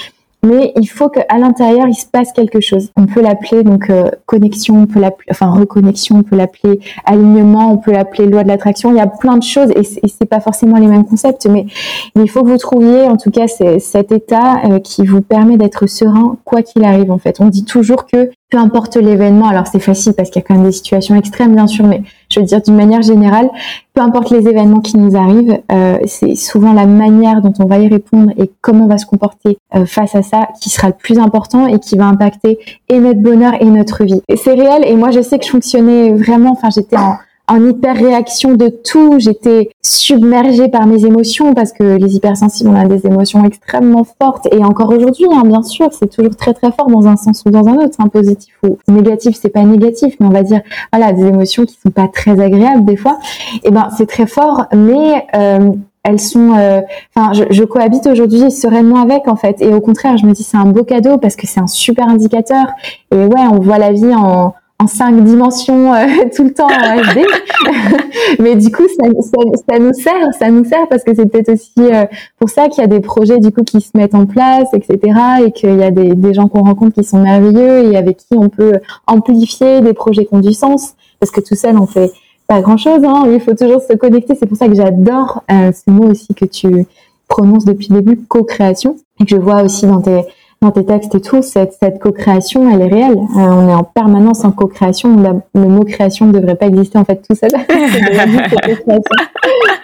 Mais 0.47 0.73
il 0.77 0.87
faut 0.87 1.09
qu'à 1.09 1.39
l'intérieur 1.39 1.89
il 1.89 1.95
se 1.95 2.07
passe 2.07 2.33
quelque 2.33 2.61
chose. 2.61 2.91
On 2.97 3.07
peut 3.07 3.21
l'appeler 3.21 3.65
donc 3.65 3.91
euh, 3.91 4.11
connexion, 4.27 4.83
on 4.83 4.87
peut 4.87 5.01
l'appeler, 5.01 5.27
enfin 5.31 5.51
reconnexion, 5.51 6.19
on 6.19 6.23
peut 6.23 6.37
l'appeler 6.37 6.79
alignement, 7.05 7.73
on 7.73 7.79
peut 7.79 7.91
l'appeler 7.91 8.29
loi 8.29 8.45
de 8.45 8.49
l'attraction. 8.49 8.91
Il 8.91 8.97
y 8.97 9.01
a 9.01 9.09
plein 9.09 9.39
de 9.39 9.43
choses 9.43 9.71
et 9.75 9.83
c'est 9.83 10.27
pas 10.27 10.41
forcément 10.41 10.77
les 10.77 10.87
mêmes 10.87 11.05
concepts, 11.05 11.47
mais, 11.47 11.67
il 12.15 12.31
faut 12.31 12.43
que 12.43 12.49
vous 12.49 12.59
trouviez 12.59 13.03
en 13.03 13.17
tout 13.17 13.31
cas 13.31 13.47
cet 13.47 14.13
état 14.13 14.61
euh, 14.65 14.79
qui 14.79 15.05
vous 15.05 15.21
permet 15.21 15.57
d'être 15.57 15.87
serein 15.87 16.37
quoi 16.45 16.63
qu'il 16.63 16.85
arrive. 16.85 17.11
En 17.11 17.19
fait, 17.19 17.41
on 17.41 17.47
dit 17.47 17.65
toujours 17.65 18.07
que 18.07 18.31
peu 18.51 18.59
importe 18.59 18.97
l'événement, 18.97 19.49
alors 19.49 19.67
c'est 19.67 19.81
facile 19.81 20.13
parce 20.15 20.31
qu'il 20.31 20.41
y 20.41 20.45
a 20.45 20.47
quand 20.47 20.55
même 20.55 20.65
des 20.65 20.73
situations 20.73 21.17
extrêmes 21.17 21.55
bien 21.55 21.67
sûr, 21.67 21.87
mais 21.87 22.03
je 22.37 22.41
veux 22.41 22.47
dire 22.47 22.61
d'une 22.61 22.77
manière 22.77 23.03
générale, 23.03 23.51
peu 23.95 24.03
importe 24.03 24.31
les 24.31 24.47
événements 24.47 24.81
qui 24.81 24.99
nous 24.99 25.17
arrivent, 25.17 25.59
euh, 25.73 25.99
c'est 26.05 26.35
souvent 26.35 26.73
la 26.75 26.87
manière 26.87 27.41
dont 27.41 27.53
on 27.59 27.65
va 27.65 27.79
y 27.79 27.89
répondre 27.89 28.31
et 28.37 28.51
comment 28.61 28.85
on 28.85 28.89
va 28.89 28.99
se 28.99 29.07
comporter 29.07 29.59
euh, 29.75 29.87
face 29.87 30.15
à 30.15 30.23
ça 30.23 30.49
qui 30.61 30.69
sera 30.69 30.89
le 30.89 30.95
plus 30.95 31.19
important 31.19 31.67
et 31.67 31.79
qui 31.79 31.97
va 31.97 32.05
impacter 32.05 32.59
et 32.89 33.01
notre 33.01 33.21
bonheur 33.21 33.55
et 33.61 33.65
notre 33.65 34.05
vie. 34.05 34.21
C'est 34.37 34.53
réel 34.53 34.85
et 34.85 34.95
moi 34.95 35.11
je 35.11 35.23
sais 35.23 35.39
que 35.39 35.47
je 35.47 35.51
fonctionnais 35.51 36.13
vraiment, 36.13 36.53
enfin 36.53 36.69
j'étais 36.71 36.99
en 36.99 37.17
en 37.49 37.69
hyper 37.69 37.97
réaction 37.97 38.55
de 38.55 38.69
tout. 38.69 39.17
J'étais 39.19 39.71
submergée 39.83 40.69
par 40.69 40.87
mes 40.87 41.05
émotions 41.05 41.55
parce 41.55 41.73
que 41.73 41.97
les 41.97 42.17
hypersensibles, 42.17 42.71
on 42.71 42.75
a 42.75 42.87
des 42.87 43.07
émotions 43.07 43.45
extrêmement 43.45 44.05
fortes. 44.05 44.49
Et 44.53 44.65
encore 44.65 44.91
aujourd'hui, 44.91 45.27
hein, 45.33 45.43
bien 45.45 45.63
sûr, 45.63 45.89
c'est 45.93 46.09
toujours 46.09 46.37
très 46.37 46.55
très 46.55 46.73
fort 46.73 46.89
dans 46.89 47.07
un 47.07 47.17
sens 47.17 47.43
ou 47.47 47.51
dans 47.51 47.67
un 47.67 47.77
autre. 47.77 47.97
Hein, 47.99 48.09
positif 48.09 48.55
ou 48.63 48.77
négatif, 48.89 49.37
c'est 49.41 49.49
pas 49.49 49.63
négatif, 49.63 50.17
mais 50.21 50.27
on 50.27 50.31
va 50.31 50.43
dire, 50.43 50.61
voilà, 50.93 51.13
des 51.13 51.27
émotions 51.27 51.65
qui 51.65 51.77
sont 51.81 51.91
pas 51.91 52.09
très 52.09 52.41
agréables 52.41 52.85
des 52.85 52.97
fois. 52.97 53.19
Et 53.55 53.61
eh 53.65 53.71
ben, 53.71 53.89
c'est 53.97 54.07
très 54.07 54.27
fort, 54.27 54.67
mais 54.75 55.27
euh, 55.35 55.71
elles 56.03 56.21
sont 56.21 56.55
euh, 56.57 56.81
enfin 57.15 57.33
je, 57.33 57.45
je, 57.51 57.65
cohabite 57.65 58.07
aujourd'hui 58.07 58.51
sereinement 58.51 59.03
avec 59.03 59.27
en 59.27 59.35
fait 59.35 59.61
et 59.61 59.75
au 59.75 59.81
contraire 59.81 60.17
je 60.17 60.25
me 60.25 60.33
dis 60.33 60.45
c'est 60.45 60.57
un 60.57 60.67
beau 60.67 60.85
cadeau 60.85 61.19
parce 61.19 61.35
que 61.35 61.49
c'est 61.49 61.59
un 61.59 61.67
super 61.67 62.09
indicateur 62.09 62.67
et 63.11 63.17
ouais 63.17 63.41
on 63.51 63.59
voit 63.59 63.79
la 63.79 63.93
vie 63.93 64.15
en 64.15 64.55
en 64.79 64.87
cinq 64.87 65.25
dimensions 65.25 65.95
euh, 65.95 66.07
tout 66.37 66.45
le 66.45 66.53
temps 66.53 66.67
en 66.67 66.97
HD. 66.97 67.27
Mais 68.41 68.57
du 68.57 68.71
coup, 68.71 68.87
ça, 68.89 69.09
ça, 69.21 69.61
ça, 69.69 69.79
nous 69.79 69.93
sert, 69.93 70.35
ça 70.39 70.51
nous 70.51 70.65
sert 70.65 70.89
parce 70.89 71.05
que 71.05 71.15
c'est 71.15 71.27
peut-être 71.27 71.53
aussi 71.53 71.73
euh, 71.79 72.05
pour 72.39 72.51
ça 72.51 72.69
qu'il 72.69 72.83
y 72.83 72.85
a 72.85 72.89
des 72.89 73.01
projets 73.01 73.39
du 73.39 73.51
coup 73.51 73.63
qui 73.63 73.81
se 73.81 73.91
mettent 73.95 74.15
en 74.15 74.27
place, 74.27 74.69
etc. 74.73 74.99
Et 75.47 75.53
qu'il 75.53 75.77
y 75.79 75.83
a 75.83 75.91
des, 75.91 76.15
des 76.15 76.35
gens 76.35 76.49
qu'on 76.49 76.63
rencontre 76.63 76.95
qui 76.95 77.05
sont 77.05 77.21
merveilleux 77.21 77.93
et 77.93 77.97
avec 77.97 78.19
qui 78.19 78.37
on 78.37 78.49
peut 78.49 78.75
amplifier 79.07 79.81
des 79.81 79.95
projets 79.95 80.27
qui 80.27 80.35
ont 80.35 80.41
du 80.41 80.53
sens. 80.53 80.95
Parce 81.21 81.33
que 81.33 81.41
tout 81.41 81.55
seul, 81.55 81.79
on 81.79 81.87
fait 81.87 82.11
pas 82.47 82.61
grand-chose. 82.61 83.05
Hein. 83.05 83.25
Il 83.33 83.41
faut 83.41 83.55
toujours 83.55 83.81
se 83.81 83.95
connecter. 83.95 84.35
C'est 84.35 84.47
pour 84.47 84.57
ça 84.57 84.69
que 84.69 84.75
j'adore 84.75 85.43
euh, 85.51 85.73
ce 85.73 85.91
mot 85.91 86.11
aussi 86.11 86.35
que 86.35 86.45
tu 86.45 86.87
prononces 87.29 87.65
depuis 87.65 87.89
le 87.91 88.03
début, 88.03 88.25
co-création, 88.25 88.97
et 89.21 89.25
que 89.25 89.31
je 89.31 89.37
vois 89.37 89.63
aussi 89.63 89.87
dans 89.87 90.01
tes 90.01 90.23
dans 90.63 90.71
tes 90.71 90.85
textes 90.85 91.15
et 91.15 91.21
tout, 91.21 91.43
cette, 91.43 91.75
cette 91.81 91.99
co-création, 91.99 92.71
elle 92.71 92.81
est 92.81 92.93
réelle. 92.93 93.19
Euh, 93.19 93.41
on 93.41 93.69
est 93.69 93.75
en 93.75 93.85
permanence 93.85 94.45
en 94.45 94.53
co-création. 94.53 95.43
Le 95.55 95.61
mot 95.61 95.85
création 95.85 96.27
ne 96.27 96.33
devrait 96.33 96.57
pas 96.57 96.67
exister 96.67 96.99
en 96.99 97.05
fait 97.05 97.23
tout 97.29 97.37
seul. 97.37 97.51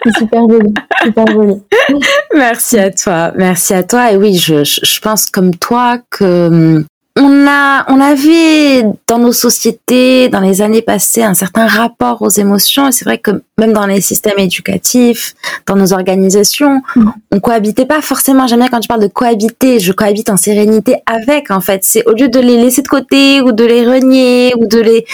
c'est 0.03 0.17
super 0.17 0.49
joli, 0.49 0.73
super 1.03 1.27
joli. 1.27 1.61
Merci 2.35 2.79
à 2.79 2.91
toi, 2.91 3.31
merci 3.35 3.73
à 3.73 3.83
toi. 3.83 4.11
Et 4.11 4.17
oui, 4.17 4.35
je, 4.35 4.63
je, 4.63 4.99
pense 4.99 5.27
comme 5.27 5.55
toi 5.55 5.99
que 6.09 6.47
hum, 6.47 6.85
on 7.15 7.47
a, 7.47 7.85
on 7.91 7.99
avait 7.99 8.85
dans 9.07 9.19
nos 9.19 9.33
sociétés, 9.33 10.29
dans 10.29 10.39
les 10.39 10.63
années 10.63 10.81
passées, 10.81 11.21
un 11.21 11.35
certain 11.35 11.67
rapport 11.67 12.23
aux 12.23 12.29
émotions. 12.29 12.87
Et 12.87 12.91
c'est 12.91 13.05
vrai 13.05 13.19
que 13.19 13.43
même 13.59 13.71
dans 13.71 13.85
les 13.85 14.01
systèmes 14.01 14.39
éducatifs, 14.39 15.35
dans 15.67 15.75
nos 15.75 15.93
organisations, 15.93 16.81
mm. 16.95 17.11
on 17.31 17.39
cohabitait 17.39 17.85
pas 17.85 18.01
forcément. 18.01 18.47
Jamais 18.47 18.67
quand 18.69 18.81
je 18.81 18.87
parle 18.87 19.01
de 19.01 19.07
cohabiter, 19.07 19.79
je 19.79 19.91
cohabite 19.91 20.31
en 20.31 20.37
sérénité 20.37 20.95
avec. 21.05 21.51
En 21.51 21.61
fait, 21.61 21.81
c'est 21.83 22.03
au 22.07 22.13
lieu 22.13 22.29
de 22.29 22.39
les 22.39 22.57
laisser 22.57 22.81
de 22.81 22.87
côté 22.87 23.41
ou 23.41 23.51
de 23.51 23.63
les 23.63 23.85
renier 23.85 24.53
ou 24.57 24.65
de 24.65 24.79
les 24.79 25.05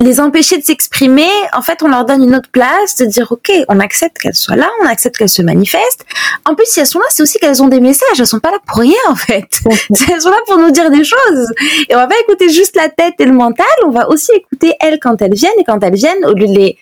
les 0.00 0.20
empêcher 0.20 0.58
de 0.58 0.64
s'exprimer. 0.64 1.28
En 1.54 1.62
fait, 1.62 1.82
on 1.82 1.88
leur 1.88 2.04
donne 2.04 2.22
une 2.24 2.34
autre 2.34 2.50
place, 2.50 2.96
de 2.96 3.06
dire 3.06 3.32
ok, 3.32 3.50
on 3.68 3.80
accepte 3.80 4.18
qu'elles 4.18 4.34
soient 4.34 4.56
là, 4.56 4.68
on 4.82 4.86
accepte 4.86 5.16
qu'elles 5.16 5.30
se 5.30 5.42
manifestent. 5.42 6.04
En 6.44 6.54
plus, 6.54 6.66
si 6.66 6.80
elles 6.80 6.86
sont 6.86 6.98
là, 6.98 7.06
c'est 7.08 7.22
aussi 7.22 7.38
qu'elles 7.38 7.62
ont 7.62 7.68
des 7.68 7.80
messages. 7.80 8.18
Elles 8.18 8.26
sont 8.26 8.40
pas 8.40 8.50
là 8.50 8.58
pour 8.66 8.78
rien 8.78 8.92
en 9.08 9.14
fait. 9.14 9.48
elles 10.10 10.20
sont 10.20 10.30
là 10.30 10.40
pour 10.46 10.58
nous 10.58 10.70
dire 10.70 10.89
des 10.90 11.04
choses. 11.04 11.46
Et 11.88 11.94
on 11.94 11.98
va 11.98 12.06
pas 12.06 12.18
écouter 12.20 12.48
juste 12.48 12.76
la 12.76 12.88
tête 12.88 13.14
et 13.18 13.24
le 13.24 13.32
mental, 13.32 13.66
on 13.84 13.90
va 13.90 14.08
aussi 14.08 14.32
écouter 14.32 14.74
elles 14.80 14.98
quand 15.00 15.20
elles 15.22 15.34
viennent. 15.34 15.58
Et 15.58 15.64
quand 15.64 15.82
elles 15.82 15.94
viennent, 15.94 16.24
au 16.24 16.34
lieu 16.34 16.46
de 16.46 16.54
les 16.54 16.78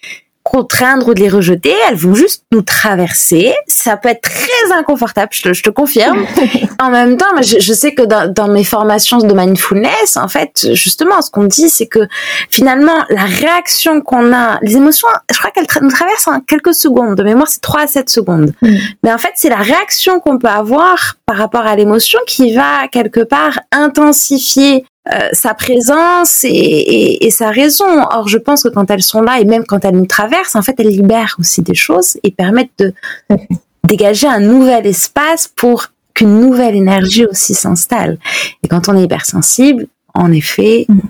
contraindre 0.50 1.08
ou 1.08 1.14
de 1.14 1.20
les 1.20 1.28
rejeter, 1.28 1.74
elles 1.88 1.96
vont 1.96 2.14
juste 2.14 2.44
nous 2.52 2.62
traverser. 2.62 3.52
Ça 3.66 3.96
peut 3.96 4.08
être 4.08 4.22
très 4.22 4.72
inconfortable, 4.74 5.28
je 5.32 5.42
te, 5.42 5.52
je 5.52 5.62
te 5.62 5.70
confirme. 5.70 6.24
en 6.80 6.90
même 6.90 7.18
temps, 7.18 7.26
je, 7.42 7.58
je 7.60 7.72
sais 7.74 7.94
que 7.94 8.02
dans, 8.02 8.32
dans, 8.32 8.48
mes 8.48 8.64
formations 8.64 9.18
de 9.18 9.34
mindfulness, 9.34 10.16
en 10.16 10.28
fait, 10.28 10.68
justement, 10.72 11.20
ce 11.20 11.30
qu'on 11.30 11.44
dit, 11.44 11.68
c'est 11.68 11.86
que 11.86 12.00
finalement, 12.48 13.04
la 13.10 13.24
réaction 13.24 14.00
qu'on 14.00 14.32
a, 14.32 14.58
les 14.62 14.76
émotions, 14.76 15.08
je 15.30 15.38
crois 15.38 15.50
qu'elles 15.50 15.66
tra 15.66 15.80
nous 15.80 15.90
traversent 15.90 16.28
en 16.28 16.40
quelques 16.40 16.74
secondes. 16.74 17.14
De 17.14 17.22
mémoire, 17.22 17.48
c'est 17.48 17.60
3 17.60 17.82
à 17.82 17.86
7 17.86 18.08
secondes. 18.08 18.52
Mm. 18.62 18.76
Mais 19.02 19.12
en 19.12 19.18
fait, 19.18 19.32
c'est 19.36 19.50
la 19.50 19.56
réaction 19.56 20.18
qu'on 20.20 20.38
peut 20.38 20.48
avoir 20.48 21.16
par 21.26 21.36
rapport 21.36 21.66
à 21.66 21.76
l'émotion 21.76 22.18
qui 22.26 22.54
va 22.54 22.88
quelque 22.90 23.20
part 23.20 23.60
intensifier 23.70 24.86
euh, 25.12 25.28
sa 25.32 25.54
présence 25.54 26.44
et, 26.44 26.48
et, 26.48 27.26
et, 27.26 27.30
sa 27.30 27.50
raison. 27.50 27.86
Or, 28.10 28.28
je 28.28 28.36
pense 28.36 28.62
que 28.62 28.68
quand 28.68 28.90
elles 28.90 29.02
sont 29.02 29.22
là 29.22 29.40
et 29.40 29.44
même 29.44 29.64
quand 29.64 29.84
elles 29.84 29.96
nous 29.96 30.06
traversent, 30.06 30.54
en 30.54 30.62
fait, 30.62 30.74
elles 30.78 30.88
libèrent 30.88 31.36
aussi 31.38 31.62
des 31.62 31.74
choses 31.74 32.18
et 32.22 32.30
permettent 32.30 32.78
de 32.78 32.92
dégager 33.84 34.26
un 34.26 34.40
nouvel 34.40 34.86
espace 34.86 35.48
pour 35.48 35.86
qu'une 36.14 36.40
nouvelle 36.40 36.74
énergie 36.74 37.24
aussi 37.24 37.54
s'installe. 37.54 38.18
Et 38.62 38.68
quand 38.68 38.88
on 38.88 38.96
est 38.96 39.04
hypersensible, 39.04 39.86
en 40.14 40.30
effet, 40.30 40.84
mm. 40.88 41.00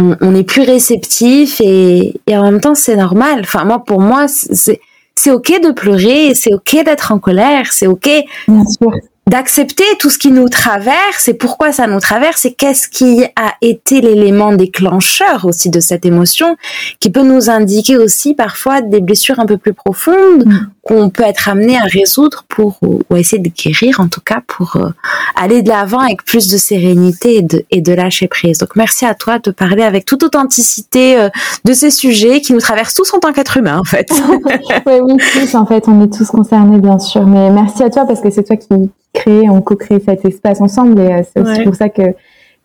on, 0.00 0.16
on, 0.20 0.34
est 0.34 0.44
plus 0.44 0.62
réceptif 0.62 1.60
et, 1.60 2.20
et 2.26 2.36
en 2.36 2.42
même 2.42 2.60
temps, 2.60 2.74
c'est 2.74 2.96
normal. 2.96 3.40
Enfin, 3.40 3.64
moi, 3.64 3.84
pour 3.84 4.00
moi, 4.00 4.26
c'est 4.28 4.80
c'est 5.14 5.32
ok 5.32 5.60
de 5.62 5.72
pleurer, 5.72 6.32
c'est 6.34 6.54
ok 6.54 6.84
d'être 6.84 7.10
en 7.10 7.18
colère, 7.18 7.72
c'est 7.72 7.88
ok. 7.88 8.08
Bien 8.46 8.64
sûr 8.64 8.92
d'accepter 9.28 9.84
tout 9.98 10.08
ce 10.08 10.18
qui 10.18 10.30
nous 10.30 10.48
traverse 10.48 11.28
et 11.28 11.34
pourquoi 11.34 11.70
ça 11.72 11.86
nous 11.86 12.00
traverse 12.00 12.46
et 12.46 12.52
qu'est-ce 12.52 12.88
qui 12.88 13.24
a 13.36 13.52
été 13.60 14.00
l'élément 14.00 14.52
déclencheur 14.52 15.44
aussi 15.44 15.68
de 15.68 15.80
cette 15.80 16.06
émotion 16.06 16.56
qui 16.98 17.10
peut 17.10 17.22
nous 17.22 17.50
indiquer 17.50 17.98
aussi 17.98 18.34
parfois 18.34 18.80
des 18.80 19.00
blessures 19.00 19.38
un 19.38 19.44
peu 19.44 19.58
plus 19.58 19.74
profondes 19.74 20.46
mm. 20.46 20.70
qu'on 20.82 21.10
peut 21.10 21.24
être 21.24 21.48
amené 21.50 21.76
à 21.76 21.82
résoudre 21.82 22.44
pour 22.48 22.78
ou, 22.80 23.02
essayer 23.16 23.42
de 23.42 23.50
guérir 23.50 24.00
en 24.00 24.08
tout 24.08 24.22
cas 24.22 24.40
pour 24.46 24.76
euh, 24.76 24.88
aller 25.36 25.60
de 25.60 25.68
l'avant 25.68 26.00
avec 26.00 26.24
plus 26.24 26.48
de 26.48 26.56
sérénité 26.56 27.36
et 27.36 27.42
de, 27.42 27.64
et 27.70 27.82
de 27.82 27.92
lâcher 27.92 28.28
prise. 28.28 28.58
Donc 28.58 28.76
merci 28.76 29.04
à 29.04 29.14
toi 29.14 29.38
de 29.38 29.50
parler 29.50 29.82
avec 29.82 30.06
toute 30.06 30.22
authenticité 30.22 31.18
euh, 31.18 31.28
de 31.66 31.74
ces 31.74 31.90
sujets 31.90 32.40
qui 32.40 32.54
nous 32.54 32.60
traversent 32.60 32.94
tous 32.94 33.12
en 33.12 33.18
tant 33.18 33.34
qu'être 33.34 33.58
humain 33.58 33.78
en 33.78 33.84
fait. 33.84 34.10
oui, 34.86 35.00
oui, 35.02 35.16
tous 35.34 35.54
en 35.54 35.66
fait, 35.66 35.86
on 35.86 36.02
est 36.02 36.12
tous 36.12 36.28
concernés 36.28 36.78
bien 36.78 36.98
sûr, 36.98 37.26
mais 37.26 37.50
merci 37.50 37.82
à 37.82 37.90
toi 37.90 38.06
parce 38.06 38.22
que 38.22 38.30
c'est 38.30 38.44
toi 38.44 38.56
qui 38.56 38.68
créer, 39.12 39.48
on 39.50 39.60
co-crée 39.60 40.00
cet 40.00 40.24
espace 40.24 40.60
ensemble 40.60 41.00
et 41.00 41.12
euh, 41.12 41.22
c'est 41.32 41.40
aussi 41.40 41.62
pour 41.62 41.74
ça 41.74 41.88
que 41.88 42.14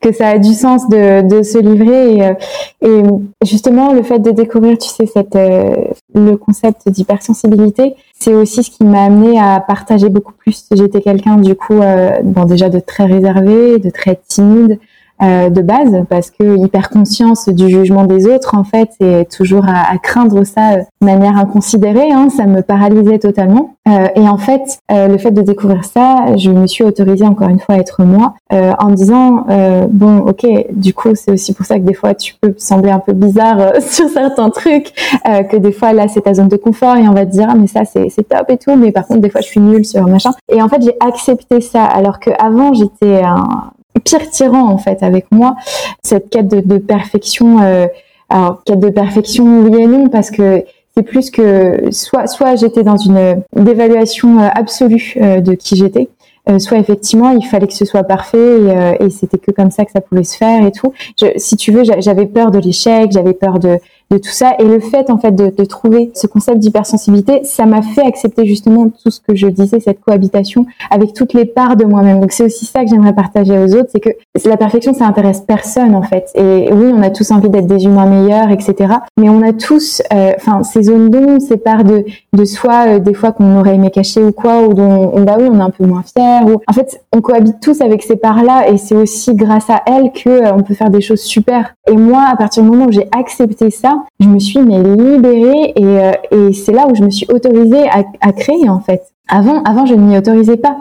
que 0.02 0.12
ça 0.12 0.32
a 0.32 0.38
du 0.38 0.54
sens 0.54 0.90
de, 0.90 1.22
de 1.22 1.44
se 1.44 1.58
livrer 1.58 2.16
et, 2.16 2.24
euh, 2.26 2.34
et, 2.82 3.04
justement 3.46 3.94
le 3.94 4.04
fait 4.04 4.20
de 4.20 4.32
découvrir 4.32 4.78
tu 4.78 4.90
sais 4.90 5.06
cette 5.06 5.38
euh, 5.38 5.76
le 6.14 6.36
concept 6.36 6.90
d'hypersensibilité 6.90 7.96
c'est 8.20 8.34
aussi 8.34 8.64
ce 8.64 8.72
qui 8.72 8.84
m'a 8.84 9.06
amené 9.06 9.40
à 9.40 9.62
partager 9.66 10.10
beaucoup 10.10 10.34
plus. 10.34 10.66
J'étais 10.74 11.00
quelqu'un 11.00 11.38
du 11.38 11.56
coup 11.56 11.80
bon 12.24 12.44
déjà 12.46 12.70
de 12.70 12.80
très 12.80 13.06
réservé 13.06 13.80
de 13.80 13.90
très 13.90 14.20
timide 14.28 14.78
euh, 15.24 15.50
de 15.50 15.62
base 15.62 16.04
parce 16.10 16.32
que 16.32 16.58
hyper 16.58 16.90
conscience 16.90 17.48
du 17.48 17.70
jugement 17.70 18.04
des 18.04 18.28
autres 18.28 18.56
en 18.58 18.64
fait 18.64 18.90
et 19.00 19.26
toujours 19.26 19.66
à, 19.68 19.98
craindre 19.98 20.44
ça 20.44 20.78
de 20.78 21.06
manière 21.06 21.38
inconsidérée 21.38 22.12
hein, 22.12 22.28
ça 22.30 22.46
me 22.46 22.62
paralysait 22.62 23.20
totalement. 23.20 23.76
Euh, 23.88 24.08
et 24.16 24.28
en 24.28 24.38
fait 24.38 24.80
euh, 24.92 25.08
le 25.08 25.18
fait 25.18 25.32
de 25.32 25.42
découvrir 25.42 25.86
ça 25.86 26.36
je 26.36 26.50
me 26.50 26.68
suis 26.68 26.84
autorisée 26.84 27.26
encore 27.26 27.48
une 27.48 27.60
fois 27.60 27.76
à 27.76 27.78
être 27.78 28.04
moi 28.04 28.34
en 28.52 28.90
me 28.90 28.96
disant 28.96 29.46
bon 29.90 30.20
ok 30.20 30.46
du 30.72 30.94
coup 30.94 31.16
c'est 31.16 31.32
aussi 31.32 31.54
pour 31.54 31.66
ça 31.66 31.80
que 31.80 31.84
des 31.84 31.94
fois 31.94 32.14
tu 32.14 32.36
peux 32.40 32.54
sembler 32.58 32.92
un 32.92 33.00
peu 33.00 33.14
bizarre 33.14 33.74
sur 33.82 34.10
certains 34.10 34.50
trucs 34.50 34.94
que 35.24 35.58
des 35.58 35.72
fois 35.72 35.94
là 35.94 36.08
c'est 36.08 36.22
ta 36.22 36.34
zone 36.34 36.50
de 36.50 36.58
confort 36.58 36.98
et 36.98 37.08
on 37.08 37.14
va 37.14 37.26
te 37.26 37.32
dire 37.32 37.48
ah, 37.50 37.56
mais 37.56 37.68
ça 37.68 37.86
c'est 37.86 38.10
top 38.28 38.50
et 38.50 38.58
tout 38.58 38.76
mais 38.76 38.92
par 38.92 39.08
contre 39.08 39.22
des 39.22 39.30
fois 39.30 39.42
je 39.42 39.48
suis 39.48 39.60
nulle 39.60 39.86
sur 39.86 40.08
machin. 40.08 40.32
Et 40.50 40.62
en 40.62 40.68
fait 40.68 40.82
j'ai 40.82 40.96
accepté 41.00 41.62
ça 41.62 41.84
alors 41.84 42.20
que 42.20 42.32
avant 42.40 42.74
j'étais 42.74 43.22
un 43.24 43.72
pire 44.04 44.30
tyran 44.30 44.68
en 44.68 44.78
fait 44.78 45.04
avec 45.04 45.32
moi 45.32 45.56
cette 46.02 46.30
quête 46.30 46.48
de, 46.48 46.78
perfection 46.78 47.62
euh, 47.62 47.88
alors 48.30 48.64
quête 48.64 48.80
de 48.80 48.90
perfection 48.90 49.62
oui 49.62 49.82
et 49.82 49.88
non 49.88 50.10
parce 50.10 50.32
que 50.32 50.64
c'est 50.96 51.04
plus 51.04 51.32
que 51.32 51.92
soit 51.92 52.28
soit 52.28 52.56
j'étais 52.56 52.84
dans 52.84 52.98
une 52.98 53.42
dévaluation 53.56 54.40
euh, 54.40 54.50
absolue 54.54 55.16
euh, 55.18 55.42
de 55.42 55.54
qui 55.54 55.76
j'étais 55.76 56.10
soit 56.58 56.78
effectivement 56.78 57.32
il 57.32 57.46
fallait 57.46 57.68
que 57.68 57.74
ce 57.74 57.86
soit 57.86 58.04
parfait 58.04 58.60
et, 59.00 59.06
et 59.06 59.10
c'était 59.10 59.38
que 59.38 59.52
comme 59.52 59.72
ça 59.72 59.86
que 59.86 59.92
ça 59.92 60.02
pouvait 60.02 60.26
se 60.26 60.36
faire 60.36 60.66
et 60.66 60.72
tout 60.72 60.92
je, 61.20 61.28
si 61.38 61.56
tu 61.56 61.72
veux 61.72 61.84
j'avais 62.00 62.26
peur 62.26 62.52
de 62.52 62.60
l'échec 62.60 63.12
j'avais 63.12 63.34
peur 63.34 63.60
de 63.60 63.80
de 64.14 64.18
tout 64.18 64.32
ça. 64.32 64.56
Et 64.60 64.64
le 64.64 64.80
fait, 64.80 65.10
en 65.10 65.18
fait, 65.18 65.32
de, 65.32 65.50
de 65.50 65.66
trouver 65.66 66.12
ce 66.14 66.28
concept 66.28 66.60
d'hypersensibilité, 66.60 67.44
ça 67.44 67.66
m'a 67.66 67.82
fait 67.82 68.06
accepter 68.06 68.46
justement 68.46 68.90
tout 68.90 69.10
ce 69.10 69.20
que 69.20 69.36
je 69.36 69.48
disais, 69.48 69.80
cette 69.80 70.02
cohabitation 70.02 70.66
avec 70.92 71.14
toutes 71.14 71.34
les 71.34 71.46
parts 71.46 71.76
de 71.76 71.86
moi-même. 71.86 72.20
Donc 72.20 72.32
c'est 72.32 72.46
aussi 72.46 72.66
ça 72.66 72.84
que 72.84 72.90
j'aimerais 72.90 73.14
partager 73.14 73.58
aux 73.58 73.76
autres, 73.76 73.90
c'est 73.92 74.00
que 74.00 74.10
la 74.46 74.58
perfection, 74.58 74.94
ça 74.94 75.06
intéresse 75.06 75.42
personne 75.42 75.96
en 75.96 76.04
fait. 76.04 76.30
Et 76.36 76.70
oui, 76.72 76.92
on 76.94 77.02
a 77.02 77.10
tous 77.10 77.32
envie 77.32 77.50
d'être 77.50 77.68
des 77.68 77.86
humains 77.86 78.06
meilleurs, 78.06 78.52
etc. 78.52 78.94
Mais 79.18 79.30
on 79.30 79.42
a 79.42 79.54
tous, 79.54 80.02
euh, 80.14 80.34
enfin, 80.38 80.64
ces 80.64 80.84
zones 80.84 81.10
d'ombre, 81.10 81.42
ces 81.42 81.58
parts 81.58 81.84
de, 81.84 82.06
de 82.34 82.46
soi, 82.46 82.86
euh, 82.88 83.00
des 83.00 83.14
fois 83.14 83.32
qu'on 83.32 83.60
aurait 83.60 83.76
aimé 83.76 83.90
cacher 83.90 84.22
ou 84.22 84.32
quoi, 84.32 84.62
ou 84.62 84.74
dont, 84.74 85.12
on, 85.14 85.24
bah 85.24 85.38
oui, 85.40 85.48
on 85.52 85.60
est 85.60 85.64
un 85.64 85.70
peu 85.70 85.86
moins 85.86 86.04
fier. 86.04 86.33
En 86.42 86.74
fait, 86.74 87.04
on 87.12 87.22
cohabite 87.22 87.60
tous 87.62 87.82
avec 87.82 88.04
ces 88.04 88.16
parts-là, 88.16 88.70
et 88.70 88.78
c'est 88.78 88.96
aussi 88.96 89.34
grâce 89.36 89.70
à 89.70 89.82
elles 89.86 90.12
que 90.12 90.30
euh, 90.30 90.54
on 90.54 90.64
peut 90.64 90.74
faire 90.74 90.90
des 90.90 91.02
choses 91.02 91.22
super. 91.22 91.74
Et 91.88 91.96
moi, 91.96 92.28
à 92.32 92.36
partir 92.36 92.64
du 92.64 92.70
moment 92.70 92.86
où 92.86 92.92
j'ai 92.92 93.08
accepté 93.12 93.70
ça, 93.70 94.04
je 94.20 94.28
me 94.28 94.40
suis 94.40 94.60
mais 94.60 94.82
libérée 94.82 95.74
et, 95.76 95.84
euh, 95.84 96.52
c'est 96.54 96.72
là 96.72 96.88
où 96.90 96.96
je 96.96 97.04
me 97.04 97.10
suis 97.10 97.26
autorisée 97.30 97.86
à 98.22 98.32
créer 98.32 98.70
en 98.70 98.80
fait. 98.80 99.14
Avant, 99.30 99.64
avant, 99.64 99.86
je 99.86 99.96
ne 99.96 100.02
m'y 100.02 100.18
autorisais 100.18 100.58
pas 100.58 100.78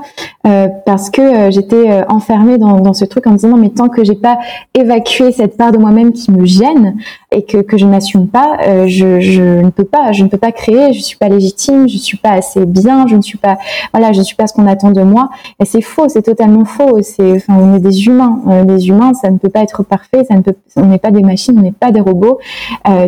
euh, 0.48 0.66
parce 0.84 1.10
que 1.10 1.20
euh, 1.20 1.50
j'étais 1.52 1.90
euh, 1.90 2.04
enfermée 2.08 2.58
dans, 2.58 2.80
dans, 2.80 2.92
ce 2.92 3.04
truc 3.04 3.26
en 3.28 3.30
me 3.30 3.36
disant 3.36 3.50
non 3.50 3.56
mais 3.56 3.70
tant 3.70 3.88
que 3.88 4.02
j'ai 4.02 4.16
pas 4.16 4.38
évacué 4.74 5.30
cette 5.30 5.56
part 5.56 5.70
de 5.70 5.78
moi-même 5.78 6.12
qui 6.12 6.32
me 6.32 6.44
gêne 6.44 6.96
et 7.32 7.44
que, 7.44 7.58
que 7.58 7.78
je 7.78 7.86
n'assume 7.86 8.28
pas, 8.28 8.58
euh, 8.66 8.86
je, 8.86 9.20
je, 9.20 9.42
ne 9.42 9.70
peux 9.70 9.84
pas, 9.84 10.12
je 10.12 10.22
ne 10.22 10.28
peux 10.28 10.38
pas 10.38 10.52
créer, 10.52 10.92
je 10.92 11.00
suis 11.00 11.16
pas 11.16 11.28
légitime, 11.28 11.88
je 11.88 11.96
suis 11.96 12.18
pas 12.18 12.32
assez 12.32 12.66
bien, 12.66 13.06
je 13.06 13.16
ne 13.16 13.22
suis 13.22 13.38
pas, 13.38 13.58
voilà, 13.92 14.12
je 14.12 14.18
ne 14.18 14.24
suis 14.24 14.36
pas 14.36 14.46
ce 14.46 14.52
qu'on 14.52 14.66
attend 14.66 14.90
de 14.90 15.02
moi. 15.02 15.30
Et 15.58 15.64
c'est 15.64 15.80
faux, 15.80 16.08
c'est 16.08 16.22
totalement 16.22 16.64
faux. 16.64 17.00
C'est, 17.02 17.32
enfin, 17.32 17.56
on 17.58 17.74
est 17.74 17.80
des 17.80 18.06
humains, 18.06 18.40
euh, 18.48 18.64
des 18.64 18.88
humains, 18.88 19.14
ça 19.14 19.30
ne 19.30 19.38
peut 19.38 19.48
pas 19.48 19.60
être 19.60 19.82
parfait, 19.82 20.24
ça 20.24 20.34
ne 20.34 20.42
peut, 20.42 20.54
on 20.76 20.86
n'est 20.86 20.98
pas 20.98 21.10
des 21.10 21.22
machines, 21.22 21.58
on 21.58 21.62
n'est 21.62 21.72
pas 21.72 21.90
des 21.90 22.00
robots. 22.00 22.38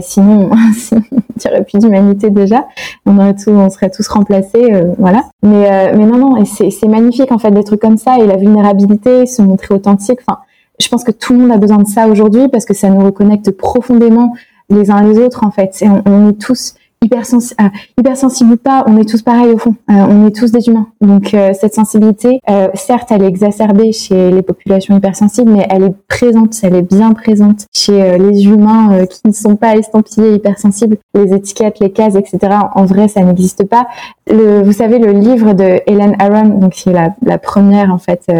sinon, 0.00 0.50
sinon, 0.74 1.02
on 1.12 1.38
dirait 1.38 1.64
plus 1.64 1.78
d'humanité 1.78 2.30
déjà. 2.30 2.66
On 3.06 3.18
aurait 3.18 3.34
tout, 3.34 3.50
on 3.50 3.70
serait 3.70 3.90
tous 3.90 4.08
remplacés, 4.08 4.72
voilà. 4.98 5.22
Mais, 5.42 5.70
euh, 5.70 5.96
non, 5.96 6.16
non, 6.16 6.36
et 6.36 6.46
c'est 6.46 6.88
magnifique 6.88 7.30
en 7.30 7.38
fait 7.38 7.50
des 7.50 7.76
comme 7.76 7.98
ça 7.98 8.18
et 8.18 8.26
la 8.26 8.36
vulnérabilité, 8.36 9.26
se 9.26 9.42
montrer 9.42 9.74
authentique. 9.74 10.20
Enfin, 10.26 10.40
je 10.80 10.88
pense 10.88 11.04
que 11.04 11.10
tout 11.10 11.34
le 11.34 11.40
monde 11.40 11.52
a 11.52 11.58
besoin 11.58 11.78
de 11.78 11.86
ça 11.86 12.08
aujourd'hui 12.08 12.48
parce 12.48 12.64
que 12.64 12.74
ça 12.74 12.88
nous 12.88 13.04
reconnecte 13.04 13.50
profondément 13.50 14.32
les 14.70 14.90
uns 14.90 15.02
les 15.02 15.18
autres 15.18 15.44
en 15.44 15.50
fait. 15.50 15.82
Et 15.82 15.88
on 16.06 16.30
est 16.30 16.40
tous 16.40 16.74
euh, 17.12 17.68
hypersensible 17.98 18.52
ou 18.52 18.56
pas, 18.56 18.84
on 18.86 18.96
est 18.98 19.08
tous 19.08 19.22
pareils 19.22 19.52
au 19.52 19.58
fond. 19.58 19.74
Euh, 19.90 19.94
on 20.08 20.26
est 20.26 20.34
tous 20.34 20.52
des 20.52 20.68
humains. 20.68 20.88
Donc 21.00 21.34
euh, 21.34 21.52
cette 21.58 21.74
sensibilité, 21.74 22.40
certes, 22.74 23.10
elle 23.10 23.22
est 23.22 23.28
exacerbée 23.28 23.92
chez 23.92 24.30
les 24.30 24.42
populations 24.42 24.96
hypersensibles, 24.96 25.50
mais 25.50 25.66
elle 25.70 25.84
est 25.84 25.94
présente, 26.08 26.54
elle 26.62 26.76
est 26.76 26.82
bien 26.82 27.12
présente 27.12 27.66
chez 27.74 28.18
les 28.18 28.44
humains 28.46 29.06
qui 29.06 29.20
ne 29.24 29.32
sont 29.32 29.56
pas 29.56 29.76
estampillés 29.76 30.34
hypersensibles. 30.34 30.98
Les 31.14 31.32
étiquettes, 31.34 31.80
les 31.80 31.90
cases, 31.90 32.14
etc. 32.14 32.38
En 32.74 32.84
vrai, 32.84 33.08
ça 33.08 33.20
n'existe 33.20 33.64
pas. 33.64 33.86
Vous 34.30 34.72
savez, 34.72 34.98
le 34.98 35.12
livre 35.12 35.52
de 35.52 35.80
Helen 35.86 36.16
Aron, 36.18 36.48
donc 36.58 36.72
qui 36.72 36.90
est 36.90 37.12
la 37.22 37.38
première 37.38 37.92
en 37.92 37.98
fait 37.98 38.30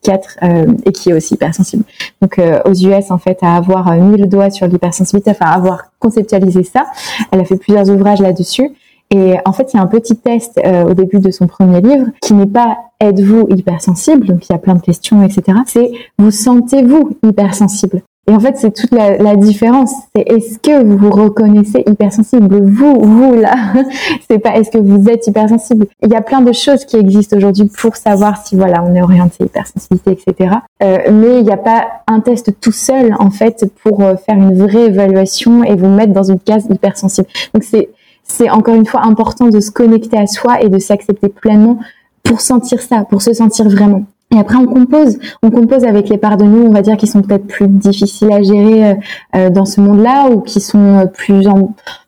psychiatre 0.00 0.36
et 0.84 0.92
qui 0.92 1.10
est 1.10 1.12
aussi 1.12 1.34
hypersensible. 1.34 1.84
Donc 2.20 2.40
aux 2.64 2.72
US 2.72 3.10
en 3.10 3.18
fait, 3.18 3.38
à 3.42 3.56
avoir 3.56 3.92
mis 3.94 4.18
le 4.18 4.26
doigt 4.26 4.50
sur 4.50 4.66
l'hypersensibilité, 4.66 5.30
enfin 5.30 5.46
avoir 5.46 5.90
conceptualisé 5.98 6.62
ça. 6.62 6.86
Elle 7.30 7.40
a 7.40 7.44
fait 7.44 7.56
plusieurs 7.56 7.90
ouvrages 7.90 8.20
là-dessus. 8.20 8.70
Et 9.10 9.36
en 9.44 9.52
fait, 9.52 9.72
il 9.72 9.78
y 9.78 9.80
a 9.80 9.82
un 9.82 9.86
petit 9.86 10.16
test 10.16 10.58
euh, 10.58 10.84
au 10.84 10.94
début 10.94 11.18
de 11.18 11.30
son 11.30 11.46
premier 11.46 11.80
livre 11.80 12.06
qui 12.20 12.34
n'est 12.34 12.46
pas 12.46 12.76
êtes-vous 13.00 13.46
hypersensible, 13.48 14.26
donc 14.26 14.46
il 14.48 14.52
y 14.52 14.54
a 14.54 14.58
plein 14.58 14.74
de 14.74 14.82
questions, 14.82 15.22
etc. 15.22 15.58
C'est 15.66 15.90
vous 16.18 16.30
sentez-vous 16.30 17.16
hypersensible? 17.22 18.02
Et 18.28 18.32
en 18.32 18.40
fait, 18.40 18.58
c'est 18.58 18.74
toute 18.74 18.92
la, 18.92 19.16
la 19.16 19.36
différence. 19.36 19.90
C'est 20.14 20.22
est-ce 20.22 20.58
que 20.58 20.84
vous 20.84 20.98
vous 20.98 21.10
reconnaissez 21.10 21.82
hypersensible? 21.86 22.62
Vous, 22.62 23.00
vous 23.00 23.34
là, 23.34 23.54
c'est 24.30 24.38
pas 24.38 24.56
est-ce 24.56 24.70
que 24.70 24.76
vous 24.76 25.08
êtes 25.08 25.26
hypersensible? 25.26 25.86
Il 26.02 26.12
y 26.12 26.14
a 26.14 26.20
plein 26.20 26.42
de 26.42 26.52
choses 26.52 26.84
qui 26.84 26.96
existent 26.96 27.38
aujourd'hui 27.38 27.70
pour 27.80 27.96
savoir 27.96 28.44
si 28.44 28.54
voilà 28.54 28.84
on 28.84 28.94
est 28.94 29.00
orienté 29.00 29.44
hypersensibilité, 29.44 30.12
etc. 30.12 30.56
Euh, 30.82 30.98
mais 31.10 31.38
il 31.40 31.44
n'y 31.44 31.52
a 31.52 31.56
pas 31.56 31.86
un 32.06 32.20
test 32.20 32.52
tout 32.60 32.72
seul 32.72 33.16
en 33.18 33.30
fait 33.30 33.64
pour 33.82 34.02
euh, 34.02 34.16
faire 34.16 34.36
une 34.36 34.58
vraie 34.58 34.86
évaluation 34.86 35.64
et 35.64 35.74
vous 35.74 35.88
mettre 35.88 36.12
dans 36.12 36.24
une 36.24 36.38
case 36.38 36.66
hypersensible. 36.70 37.28
Donc 37.54 37.64
c'est 37.64 37.88
c'est 38.24 38.50
encore 38.50 38.74
une 38.74 38.84
fois 38.84 39.06
important 39.06 39.48
de 39.48 39.58
se 39.58 39.70
connecter 39.70 40.18
à 40.18 40.26
soi 40.26 40.60
et 40.60 40.68
de 40.68 40.78
s'accepter 40.78 41.28
pleinement 41.28 41.78
pour 42.22 42.42
sentir 42.42 42.82
ça, 42.82 43.06
pour 43.08 43.22
se 43.22 43.32
sentir 43.32 43.66
vraiment. 43.70 44.04
Et 44.34 44.38
après, 44.38 44.56
on 44.56 44.66
compose. 44.66 45.18
On 45.42 45.50
compose 45.50 45.84
avec 45.84 46.08
les 46.08 46.18
parts 46.18 46.36
de 46.36 46.44
nous, 46.44 46.66
on 46.66 46.70
va 46.70 46.82
dire, 46.82 46.96
qui 46.96 47.06
sont 47.06 47.22
peut-être 47.22 47.46
plus 47.46 47.66
difficiles 47.66 48.30
à 48.30 48.42
gérer 48.42 48.90
euh, 48.90 48.94
euh, 49.36 49.50
dans 49.50 49.64
ce 49.64 49.80
monde-là 49.80 50.28
ou 50.30 50.40
qui 50.40 50.60
sont 50.60 50.78
euh, 50.78 51.06
plus 51.06 51.46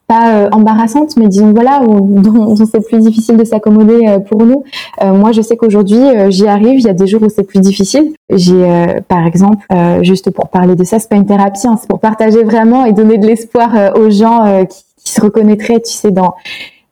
pas 0.06 0.48
embarrassantes, 0.50 1.16
mais 1.16 1.28
disons 1.28 1.52
voilà, 1.52 1.82
dont, 1.86 2.56
c'est 2.56 2.84
plus 2.84 2.98
difficile 2.98 3.36
de 3.36 3.44
s'accommoder 3.44 4.18
pour 4.28 4.44
nous. 4.44 4.64
moi, 5.00 5.30
je 5.30 5.40
sais 5.40 5.56
qu'aujourd'hui, 5.56 6.00
j'y 6.30 6.48
arrive. 6.48 6.80
Il 6.80 6.84
y 6.84 6.88
a 6.88 6.94
des 6.94 7.06
jours 7.06 7.22
où 7.22 7.28
c'est 7.28 7.44
plus 7.44 7.60
difficile. 7.60 8.12
J'ai, 8.28 8.96
par 9.06 9.24
exemple, 9.24 9.64
juste 10.02 10.32
pour 10.32 10.48
parler 10.48 10.74
de 10.74 10.82
ça, 10.82 10.98
c'est 10.98 11.08
pas 11.08 11.14
une 11.14 11.26
thérapie, 11.26 11.64
hein, 11.68 11.76
c'est 11.80 11.88
pour 11.88 12.00
partager 12.00 12.42
vraiment 12.42 12.84
et 12.86 12.92
donner 12.92 13.18
de 13.18 13.26
l'espoir 13.26 13.96
aux 13.96 14.10
gens 14.10 14.66
qui, 14.68 14.82
qui 15.04 15.12
se 15.12 15.20
reconnaîtraient, 15.20 15.80
tu 15.80 15.92
sais, 15.92 16.10
dans 16.10 16.34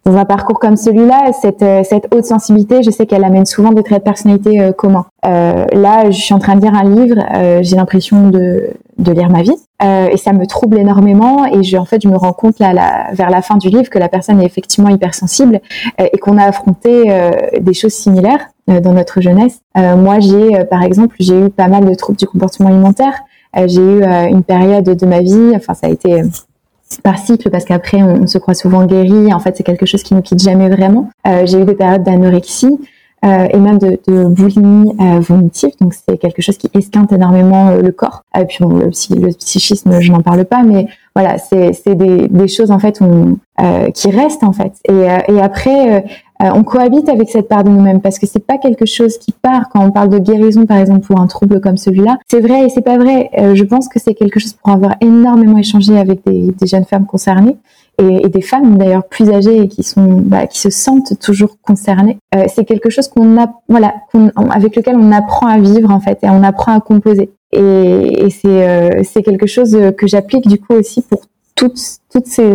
dans 0.09 0.16
un 0.16 0.24
parcours 0.24 0.59
comme 0.59 0.76
celui-là, 0.76 1.32
cette, 1.38 1.62
euh, 1.62 1.82
cette 1.84 2.09
haute 2.14 2.24
sensibilité, 2.24 2.82
je 2.82 2.90
sais 2.90 3.04
qu'elle 3.04 3.24
amène 3.24 3.44
souvent 3.44 3.72
des 3.72 3.82
traits 3.82 3.98
de 3.98 4.04
personnalité 4.04 4.61
euh, 4.61 4.72
communs. 4.72 5.04
Euh, 5.26 5.66
là, 5.72 6.11
je 6.11 6.18
suis 6.18 6.32
en 6.32 6.38
train 6.38 6.56
de 6.56 6.62
lire 6.62 6.74
un 6.74 6.84
livre, 6.84 7.16
euh, 7.34 7.59
j'ai 7.62 7.76
l'impression 7.76 8.30
de, 8.30 8.70
de 8.96 9.12
lire 9.12 9.28
ma 9.28 9.42
vie, 9.42 9.56
et 9.80 10.16
ça 10.16 10.32
me 10.32 10.44
trouble 10.46 10.78
énormément. 10.78 11.44
Et 11.46 11.62
je, 11.62 11.76
en 11.76 11.84
fait, 11.84 12.02
je 12.02 12.09
me 12.09 12.16
rends 12.16 12.32
compte 12.32 12.59
là, 12.59 12.72
vers 13.12 13.30
la 13.30 13.42
fin 13.42 13.56
du 13.59 13.68
livre 13.68 13.90
que 13.90 13.98
la 13.98 14.09
personne 14.09 14.40
est 14.40 14.46
effectivement 14.46 14.88
hypersensible 14.88 15.61
et 16.00 16.18
qu'on 16.18 16.36
a 16.36 16.42
affronté 16.42 17.04
des 17.61 17.74
choses 17.74 17.92
similaires 17.92 18.48
dans 18.66 18.92
notre 18.92 19.20
jeunesse. 19.20 19.61
moi, 19.76 20.18
j'ai, 20.18 20.64
par 20.64 20.82
exemple, 20.82 21.14
j'ai 21.20 21.46
eu 21.46 21.48
pas 21.48 21.68
mal 21.68 21.84
de 21.84 21.94
troubles 21.94 22.18
du 22.18 22.26
comportement 22.26 22.70
alimentaire. 22.70 23.14
j'ai 23.66 23.80
eu 23.80 24.02
une 24.02 24.42
période 24.42 24.84
de 24.84 25.06
ma 25.06 25.20
vie, 25.20 25.52
enfin, 25.54 25.74
ça 25.74 25.86
a 25.86 25.90
été 25.90 26.24
par 27.03 27.18
cycle 27.18 27.51
parce 27.51 27.64
qu'après 27.64 28.03
on, 28.03 28.26
se 28.26 28.39
croit 28.39 28.55
souvent 28.55 28.84
guéri. 28.86 29.32
En 29.32 29.41
fait, 29.41 29.57
c'est 29.57 29.62
quelque 29.62 29.86
chose 29.86 30.03
qui 30.03 30.14
nous 30.14 30.22
quitte 30.22 30.43
jamais 30.43 30.68
vraiment. 30.68 31.11
Euh, 31.26 31.47
j'ai 31.47 31.61
eu 31.61 31.64
des 31.64 31.74
périodes 31.74 32.03
d'anorexie. 32.03 32.78
Et 33.22 33.58
même 33.58 33.78
de, 33.78 33.98
de 34.06 34.24
boulimie 34.24 34.94
vomitive. 35.20 35.72
Donc 35.80 35.94
c'est 35.94 36.16
quelque 36.18 36.40
chose 36.40 36.56
qui 36.56 36.70
esquinte 36.74 37.12
énormément 37.12 37.72
le 37.74 37.90
corps. 37.90 38.22
Et 38.38 38.44
puis 38.44 38.58
bon, 38.60 38.76
le, 38.76 38.86
le 38.86 39.32
psychisme, 39.32 40.00
je 40.00 40.12
n'en 40.12 40.22
parle 40.22 40.44
pas, 40.44 40.62
mais 40.62 40.86
voilà, 41.14 41.36
c'est 41.38 41.94
des, 41.94 42.28
des 42.28 42.48
choses 42.48 42.70
en 42.70 42.78
fait 42.78 43.00
qui 43.94 44.10
restent 44.10 44.44
en 44.44 44.52
fait. 44.52 44.72
Et, 44.88 45.32
et 45.32 45.40
après 45.40 46.04
euh, 46.42 46.50
on 46.54 46.62
cohabite 46.62 47.08
avec 47.08 47.30
cette 47.30 47.48
part 47.48 47.64
de 47.64 47.70
nous-mêmes 47.70 48.00
parce 48.00 48.18
que 48.18 48.26
c'est 48.26 48.44
pas 48.44 48.58
quelque 48.58 48.86
chose 48.86 49.18
qui 49.18 49.32
part 49.32 49.68
quand 49.70 49.84
on 49.84 49.90
parle 49.90 50.08
de 50.08 50.18
guérison 50.18 50.66
par 50.66 50.78
exemple 50.78 51.00
pour 51.00 51.20
un 51.20 51.26
trouble 51.26 51.60
comme 51.60 51.76
celui-là. 51.76 52.18
C'est 52.30 52.40
vrai 52.40 52.64
et 52.64 52.68
c'est 52.68 52.82
pas 52.82 52.96
vrai. 52.96 53.30
Euh, 53.38 53.56
je 53.56 53.64
pense 53.64 53.88
que 53.88 53.98
c'est 53.98 54.14
quelque 54.14 54.38
chose 54.38 54.52
pour 54.52 54.72
avoir 54.72 54.94
énormément 55.00 55.58
échangé 55.58 55.98
avec 55.98 56.24
des, 56.24 56.54
jeunes 56.64 56.84
femmes 56.84 57.06
concernées 57.06 57.56
et, 57.99 58.28
des 58.28 58.42
femmes 58.42 58.78
d'ailleurs 58.78 59.05
plus 59.05 59.30
âgées 59.30 59.62
et 59.62 59.68
qui 59.68 59.82
sont 59.82 60.20
bah, 60.20 60.46
qui 60.46 60.59
se 60.61 60.70
sentent 60.70 61.18
toujours 61.20 61.57
concernées. 61.62 62.18
Euh, 62.34 62.44
c'est 62.49 62.64
quelque 62.64 62.90
chose 62.90 63.09
qu'on 63.09 63.40
a 63.40 63.46
voilà 63.68 63.94
avec 64.51 64.76
lequel 64.76 64.96
on 64.96 65.12
apprend 65.12 65.46
à 65.46 65.59
vivre 65.59 65.90
en 65.90 66.01
fait 66.01 66.18
et 66.22 66.28
on 66.28 66.42
apprend 66.42 66.76
à 66.76 66.80
composer. 66.80 67.30
Et, 67.53 68.24
et 68.26 68.30
c'est 68.30 69.05
c'est 69.05 69.22
quelque 69.22 69.46
chose 69.46 69.76
que 69.96 70.07
j'applique 70.07 70.46
du 70.46 70.59
coup 70.59 70.74
aussi 70.74 71.01
pour 71.03 71.20
toutes, 71.59 71.80
toutes 72.12 72.26
ces 72.26 72.55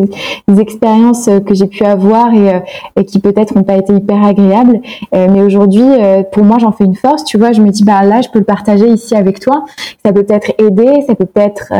expériences 0.59 1.29
que 1.45 1.53
j'ai 1.53 1.67
pu 1.67 1.83
avoir 1.83 2.33
et, 2.33 2.55
euh, 2.55 2.59
et 2.95 3.03
qui 3.03 3.19
peut-être 3.19 3.53
n'ont 3.53 3.63
pas 3.63 3.75
été 3.75 3.93
hyper 3.93 4.23
agréables. 4.23 4.79
Euh, 5.13 5.27
mais 5.29 5.41
aujourd'hui, 5.41 5.83
euh, 5.83 6.23
pour 6.23 6.43
moi, 6.43 6.57
j'en 6.57 6.71
fais 6.71 6.85
une 6.85 6.95
force. 6.95 7.25
Tu 7.25 7.37
vois, 7.37 7.51
je 7.51 7.61
me 7.61 7.69
dis, 7.69 7.83
bah 7.83 8.03
là, 8.03 8.21
je 8.21 8.29
peux 8.29 8.39
le 8.39 8.45
partager 8.45 8.87
ici 8.87 9.13
avec 9.13 9.41
toi. 9.41 9.65
Ça 10.05 10.13
peut 10.13 10.23
peut-être 10.23 10.53
aider, 10.57 11.03
ça 11.05 11.15
peut 11.15 11.25
peut-être 11.25 11.73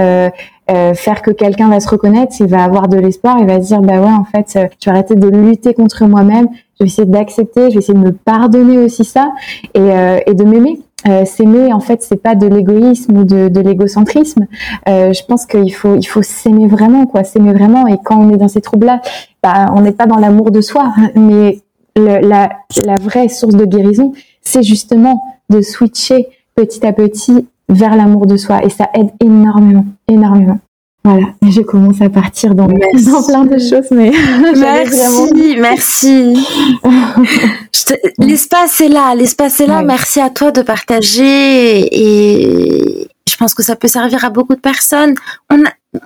faire 0.67 1.21
que 1.21 1.31
quelqu'un 1.31 1.69
va 1.69 1.79
se 1.79 1.89
reconnaître, 1.89 2.33
il 2.39 2.47
va 2.47 2.63
avoir 2.63 2.87
de 2.87 2.97
l'espoir, 2.97 3.37
il 3.39 3.45
va 3.45 3.61
se 3.61 3.67
dire, 3.67 3.81
bah 3.81 3.99
ouais, 3.99 4.07
en 4.07 4.23
fait, 4.23 4.47
je 4.53 4.89
vais 4.89 4.91
arrêter 4.91 5.15
de 5.15 5.27
lutter 5.27 5.73
contre 5.73 6.05
moi-même, 6.05 6.47
je 6.79 6.83
vais 6.83 6.85
essayer 6.85 7.07
d'accepter, 7.07 7.69
je 7.69 7.75
vais 7.75 7.79
essayer 7.79 7.97
de 7.97 8.03
me 8.03 8.11
pardonner 8.11 8.77
aussi 8.77 9.03
ça 9.03 9.31
et, 9.73 9.89
et 10.25 10.33
de 10.33 10.43
m'aimer. 10.43 10.79
Euh, 11.05 11.25
s'aimer 11.25 11.73
en 11.73 11.81
fait 11.81 12.01
c'est 12.01 12.21
pas 12.21 12.33
de 12.33 12.47
l'égoïsme 12.47 13.17
ou 13.17 13.25
de, 13.25 13.49
de 13.49 13.59
l'égocentrisme 13.59 14.47
euh, 14.87 15.11
je 15.11 15.21
pense 15.25 15.45
qu'il 15.45 15.73
faut 15.73 15.97
il 15.97 16.05
faut 16.05 16.21
s'aimer 16.21 16.65
vraiment 16.65 17.05
quoi 17.07 17.25
s'aimer 17.25 17.51
vraiment 17.51 17.87
et 17.87 17.97
quand 18.01 18.17
on 18.17 18.33
est 18.33 18.37
dans 18.37 18.47
ces 18.47 18.61
troubles 18.61 18.85
là 18.85 19.01
bah, 19.41 19.65
on 19.75 19.81
n'est 19.81 19.91
pas 19.91 20.05
dans 20.05 20.15
l'amour 20.15 20.49
de 20.51 20.61
soi 20.61 20.93
mais 21.15 21.59
la, 21.97 22.51
la 22.85 22.97
vraie 22.97 23.27
source 23.27 23.53
de 23.53 23.65
guérison 23.65 24.13
c'est 24.39 24.63
justement 24.63 25.21
de 25.49 25.59
switcher 25.59 26.29
petit 26.55 26.85
à 26.87 26.93
petit 26.93 27.49
vers 27.67 27.97
l'amour 27.97 28.25
de 28.25 28.37
soi 28.37 28.63
et 28.63 28.69
ça 28.69 28.89
aide 28.93 29.09
énormément 29.21 29.85
énormément 30.07 30.59
voilà, 31.05 31.25
je 31.41 31.59
commence 31.61 32.01
à 32.01 32.09
partir 32.09 32.55
dans, 32.55 32.67
dans 32.67 33.23
plein 33.27 33.43
de 33.43 33.57
choses, 33.57 33.91
mais 33.91 34.11
merci, 34.55 35.55
merci. 35.59 36.47
L'espace 38.19 38.79
est 38.79 38.87
là, 38.87 39.13
l'espace 39.13 39.59
est 39.59 39.67
là. 39.67 39.81
Merci 39.81 40.21
à 40.21 40.29
toi 40.29 40.51
de 40.51 40.61
partager 40.61 41.89
et 41.91 43.09
je 43.27 43.35
pense 43.35 43.53
que 43.53 43.63
ça 43.63 43.75
peut 43.75 43.89
servir 43.89 44.23
à 44.23 44.29
beaucoup 44.29 44.55
de 44.55 44.61
personnes. 44.61 45.15
On 45.49 45.57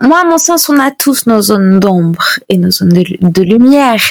moi, 0.01 0.21
à 0.21 0.25
mon 0.25 0.37
sens, 0.39 0.67
on 0.67 0.79
a 0.79 0.91
tous 0.91 1.27
nos 1.27 1.41
zones 1.41 1.79
d'ombre 1.79 2.25
et 2.49 2.57
nos 2.57 2.71
zones 2.71 2.89
de, 2.89 3.03
de 3.21 3.41
lumière. 3.43 4.01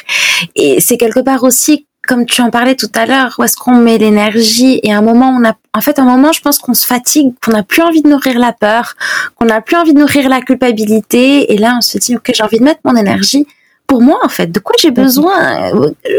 Et 0.55 0.81
c'est 0.81 0.97
quelque 0.97 1.21
part 1.21 1.43
aussi 1.43 1.87
comme 2.07 2.27
tu 2.27 2.41
en 2.43 2.51
parlais 2.51 2.75
tout 2.75 2.91
à 2.95 3.07
l'heure, 3.07 3.35
où 3.39 3.45
est-ce 3.45 3.57
qu'on 3.57 3.77
met 3.77 3.99
l'énergie 3.99 4.81
Et 4.83 4.93
à 4.93 4.99
un 4.99 5.03
moment, 5.03 5.37
on 5.39 5.45
a, 5.47 5.55
en 5.75 5.81
fait, 5.81 5.99
à 5.99 6.03
un 6.03 6.07
moment, 6.07 6.33
je 6.33 6.41
pense 6.41 6.59
qu'on 6.59 6.75
se 6.75 6.87
fatigue, 6.87 7.33
qu'on 7.45 7.53
n'a 7.53 7.63
plus 7.63 7.83
envie 7.83 8.03
de 8.03 8.09
nourrir 8.09 8.39
la 8.39 8.53
peur, 8.53 8.95
qu'on 9.35 9.47
n'a 9.47 9.61
plus 9.61 9.77
envie 9.77 9.95
de 9.95 9.99
nourrir 9.99 10.29
la 10.29 10.41
culpabilité. 10.41 11.53
Et 11.53 11.59
là, 11.59 11.75
on 11.79 11.81
se 11.81 11.99
dit, 11.99 12.17
ok, 12.17 12.31
j'ai 12.35 12.43
envie 12.43 12.59
de 12.59 12.65
mettre 12.65 12.81
mon 12.85 12.97
énergie 12.97 13.47
pour 13.87 14.03
moi, 14.03 14.19
en 14.25 14.29
fait. 14.29 14.51
De 14.51 14.59
quoi 14.59 14.75
j'ai 14.79 14.91
besoin? 14.91 15.71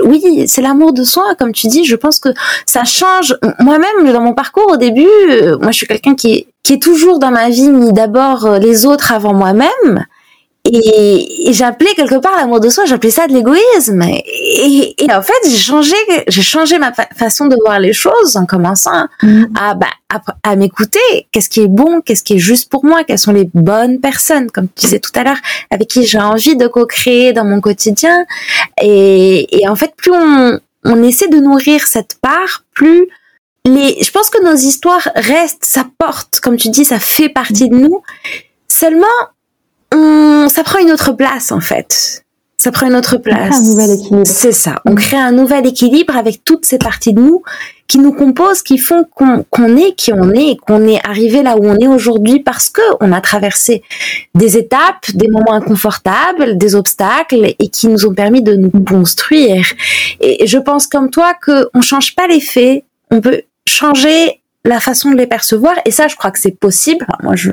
Oui, 0.03 0.45
c'est 0.47 0.61
l'amour 0.61 0.93
de 0.93 1.03
soi, 1.03 1.35
comme 1.37 1.51
tu 1.51 1.67
dis. 1.67 1.83
Je 1.83 1.95
pense 1.95 2.19
que 2.19 2.29
ça 2.65 2.83
change. 2.83 3.35
Moi-même, 3.59 4.11
dans 4.13 4.21
mon 4.21 4.33
parcours 4.33 4.71
au 4.71 4.77
début, 4.77 5.07
euh, 5.29 5.57
moi, 5.59 5.71
je 5.71 5.77
suis 5.77 5.87
quelqu'un 5.87 6.15
qui 6.15 6.47
qui 6.67 6.73
est 6.73 6.81
toujours 6.81 7.17
dans 7.17 7.31
ma 7.31 7.49
vie 7.49 7.69
mis 7.69 7.93
d'abord 7.93 8.45
euh, 8.45 8.59
les 8.59 8.85
autres 8.85 9.13
avant 9.13 9.33
moi-même. 9.33 10.05
Et, 10.71 11.53
j'appelais 11.53 11.93
quelque 11.95 12.19
part 12.19 12.35
l'amour 12.35 12.59
de 12.59 12.69
soi, 12.69 12.85
j'appelais 12.85 13.09
ça 13.09 13.27
de 13.27 13.33
l'égoïsme. 13.33 14.01
Et, 14.03 14.95
en 15.11 15.21
fait, 15.21 15.33
j'ai 15.49 15.57
changé, 15.57 15.95
j'ai 16.27 16.41
changé 16.41 16.77
ma 16.77 16.91
façon 16.91 17.47
de 17.47 17.55
voir 17.65 17.79
les 17.79 17.93
choses 17.93 18.35
en 18.35 18.45
commençant 18.45 19.07
mm. 19.23 19.45
à, 19.59 19.73
bah, 19.73 19.87
à, 20.43 20.55
m'écouter. 20.55 21.27
Qu'est-ce 21.31 21.49
qui 21.49 21.61
est 21.61 21.67
bon, 21.67 22.01
qu'est-ce 22.01 22.23
qui 22.23 22.35
est 22.35 22.39
juste 22.39 22.69
pour 22.69 22.83
moi, 22.85 23.03
quelles 23.03 23.19
sont 23.19 23.33
les 23.33 23.49
bonnes 23.53 23.99
personnes, 23.99 24.51
comme 24.51 24.67
tu 24.67 24.85
disais 24.85 24.99
tout 24.99 25.11
à 25.15 25.23
l'heure, 25.23 25.37
avec 25.71 25.87
qui 25.87 26.05
j'ai 26.05 26.19
envie 26.19 26.55
de 26.55 26.67
co-créer 26.67 27.33
dans 27.33 27.45
mon 27.45 27.61
quotidien. 27.61 28.25
Et, 28.81 29.61
et 29.61 29.67
en 29.67 29.75
fait, 29.75 29.93
plus 29.95 30.11
on, 30.11 30.59
on 30.83 31.03
essaie 31.03 31.27
de 31.27 31.37
nourrir 31.37 31.87
cette 31.87 32.15
part, 32.21 32.63
plus 32.73 33.07
les, 33.67 34.01
je 34.01 34.11
pense 34.11 34.29
que 34.29 34.43
nos 34.43 34.55
histoires 34.55 35.09
restent, 35.15 35.65
ça 35.65 35.85
porte, 35.97 36.39
comme 36.39 36.57
tu 36.57 36.69
dis, 36.69 36.85
ça 36.85 36.99
fait 36.99 37.29
partie 37.29 37.69
de 37.69 37.75
nous. 37.75 38.01
Seulement, 38.67 39.07
on, 39.93 40.47
ça 40.49 40.63
prend 40.63 40.79
une 40.79 40.91
autre 40.91 41.13
place 41.13 41.51
en 41.51 41.61
fait. 41.61 42.23
Ça 42.59 42.71
prend 42.71 42.87
une 42.87 42.95
autre 42.95 43.17
place. 43.17 43.55
un 43.55 43.63
nouvel 43.63 43.91
équilibre. 43.91 44.25
C'est 44.25 44.51
ça. 44.51 44.81
On 44.85 44.95
crée 44.95 45.17
un 45.17 45.31
nouvel 45.31 45.67
équilibre 45.67 46.17
avec 46.17 46.43
toutes 46.43 46.65
ces 46.65 46.79
parties 46.79 47.13
de 47.13 47.21
nous 47.21 47.43
qui 47.85 47.99
nous 47.99 48.11
composent, 48.11 48.63
qui 48.63 48.79
font 48.79 49.05
qu'on 49.05 49.77
est 49.77 49.93
qui 49.95 50.11
on 50.11 50.31
est 50.33 50.51
et 50.51 50.57
qu'on 50.57 50.87
est 50.87 50.99
arrivé 51.07 51.43
là 51.43 51.55
où 51.55 51.65
on 51.65 51.77
est 51.77 51.87
aujourd'hui 51.87 52.39
parce 52.39 52.69
que 52.69 52.81
on 52.99 53.11
a 53.11 53.21
traversé 53.21 53.83
des 54.33 54.57
étapes, 54.57 55.11
des 55.13 55.29
moments 55.29 55.53
inconfortables, 55.53 56.57
des 56.57 56.73
obstacles 56.73 57.53
et 57.59 57.67
qui 57.69 57.87
nous 57.87 58.07
ont 58.07 58.13
permis 58.13 58.41
de 58.41 58.55
nous 58.55 58.71
construire. 58.83 59.65
Et 60.19 60.47
je 60.47 60.57
pense 60.57 60.87
comme 60.87 61.11
toi 61.11 61.33
que 61.39 61.69
on 61.75 61.81
change 61.81 62.15
pas 62.15 62.27
les 62.27 62.41
faits, 62.41 62.83
on 63.11 63.21
peut 63.21 63.43
changer 63.67 64.41
la 64.65 64.79
façon 64.79 65.11
de 65.11 65.15
les 65.15 65.27
percevoir. 65.27 65.75
Et 65.85 65.91
ça 65.91 66.07
je 66.07 66.15
crois 66.15 66.31
que 66.31 66.39
c'est 66.39 66.57
possible. 66.57 67.05
Moi 67.23 67.35
je, 67.35 67.51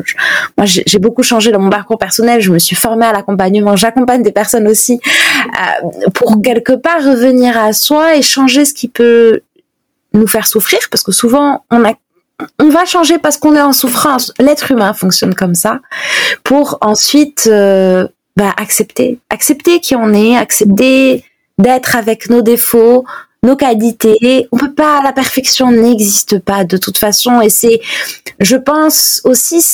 moi 0.56 0.66
j'ai 0.66 0.98
beaucoup 0.98 1.22
changé 1.22 1.52
dans 1.52 1.60
mon 1.60 1.70
parcours 1.70 1.98
personnel. 1.98 2.40
Je 2.40 2.52
me 2.52 2.58
suis 2.58 2.76
formée 2.76 3.06
à 3.06 3.12
l'accompagnement. 3.12 3.76
J'accompagne 3.76 4.22
des 4.22 4.32
personnes 4.32 4.68
aussi 4.68 5.00
euh, 5.04 6.10
pour 6.14 6.42
quelque 6.42 6.72
part 6.72 7.02
revenir 7.02 7.58
à 7.58 7.72
soi 7.72 8.16
et 8.16 8.22
changer 8.22 8.64
ce 8.64 8.74
qui 8.74 8.88
peut 8.88 9.40
nous 10.12 10.26
faire 10.26 10.46
souffrir. 10.46 10.80
Parce 10.90 11.02
que 11.02 11.12
souvent 11.12 11.64
on 11.70 11.84
a 11.84 11.92
on 12.58 12.68
va 12.68 12.84
changer 12.84 13.18
parce 13.18 13.36
qu'on 13.38 13.54
est 13.54 13.60
en 13.60 13.72
souffrance. 13.72 14.32
L'être 14.40 14.72
humain 14.72 14.92
fonctionne 14.92 15.34
comme 15.34 15.54
ça 15.54 15.80
pour 16.42 16.78
ensuite 16.80 17.48
euh, 17.50 18.08
bah, 18.36 18.52
accepter. 18.56 19.18
Accepter 19.30 19.80
qui 19.80 19.94
on 19.94 20.12
est. 20.12 20.36
Accepter 20.36 21.24
d'être 21.58 21.94
avec 21.94 22.28
nos 22.30 22.42
défauts 22.42 23.04
nos 23.44 23.56
qualités. 23.56 24.48
On 24.52 24.56
peut 24.56 24.72
pas, 24.72 25.02
la 25.02 25.12
perfection 25.12 25.70
n'existe 25.70 26.38
pas 26.38 26.64
de 26.64 26.76
toute 26.76 26.98
façon. 26.98 27.40
Et 27.40 27.50
c'est, 27.50 27.80
je 28.40 28.56
pense 28.56 29.20
aussi, 29.24 29.64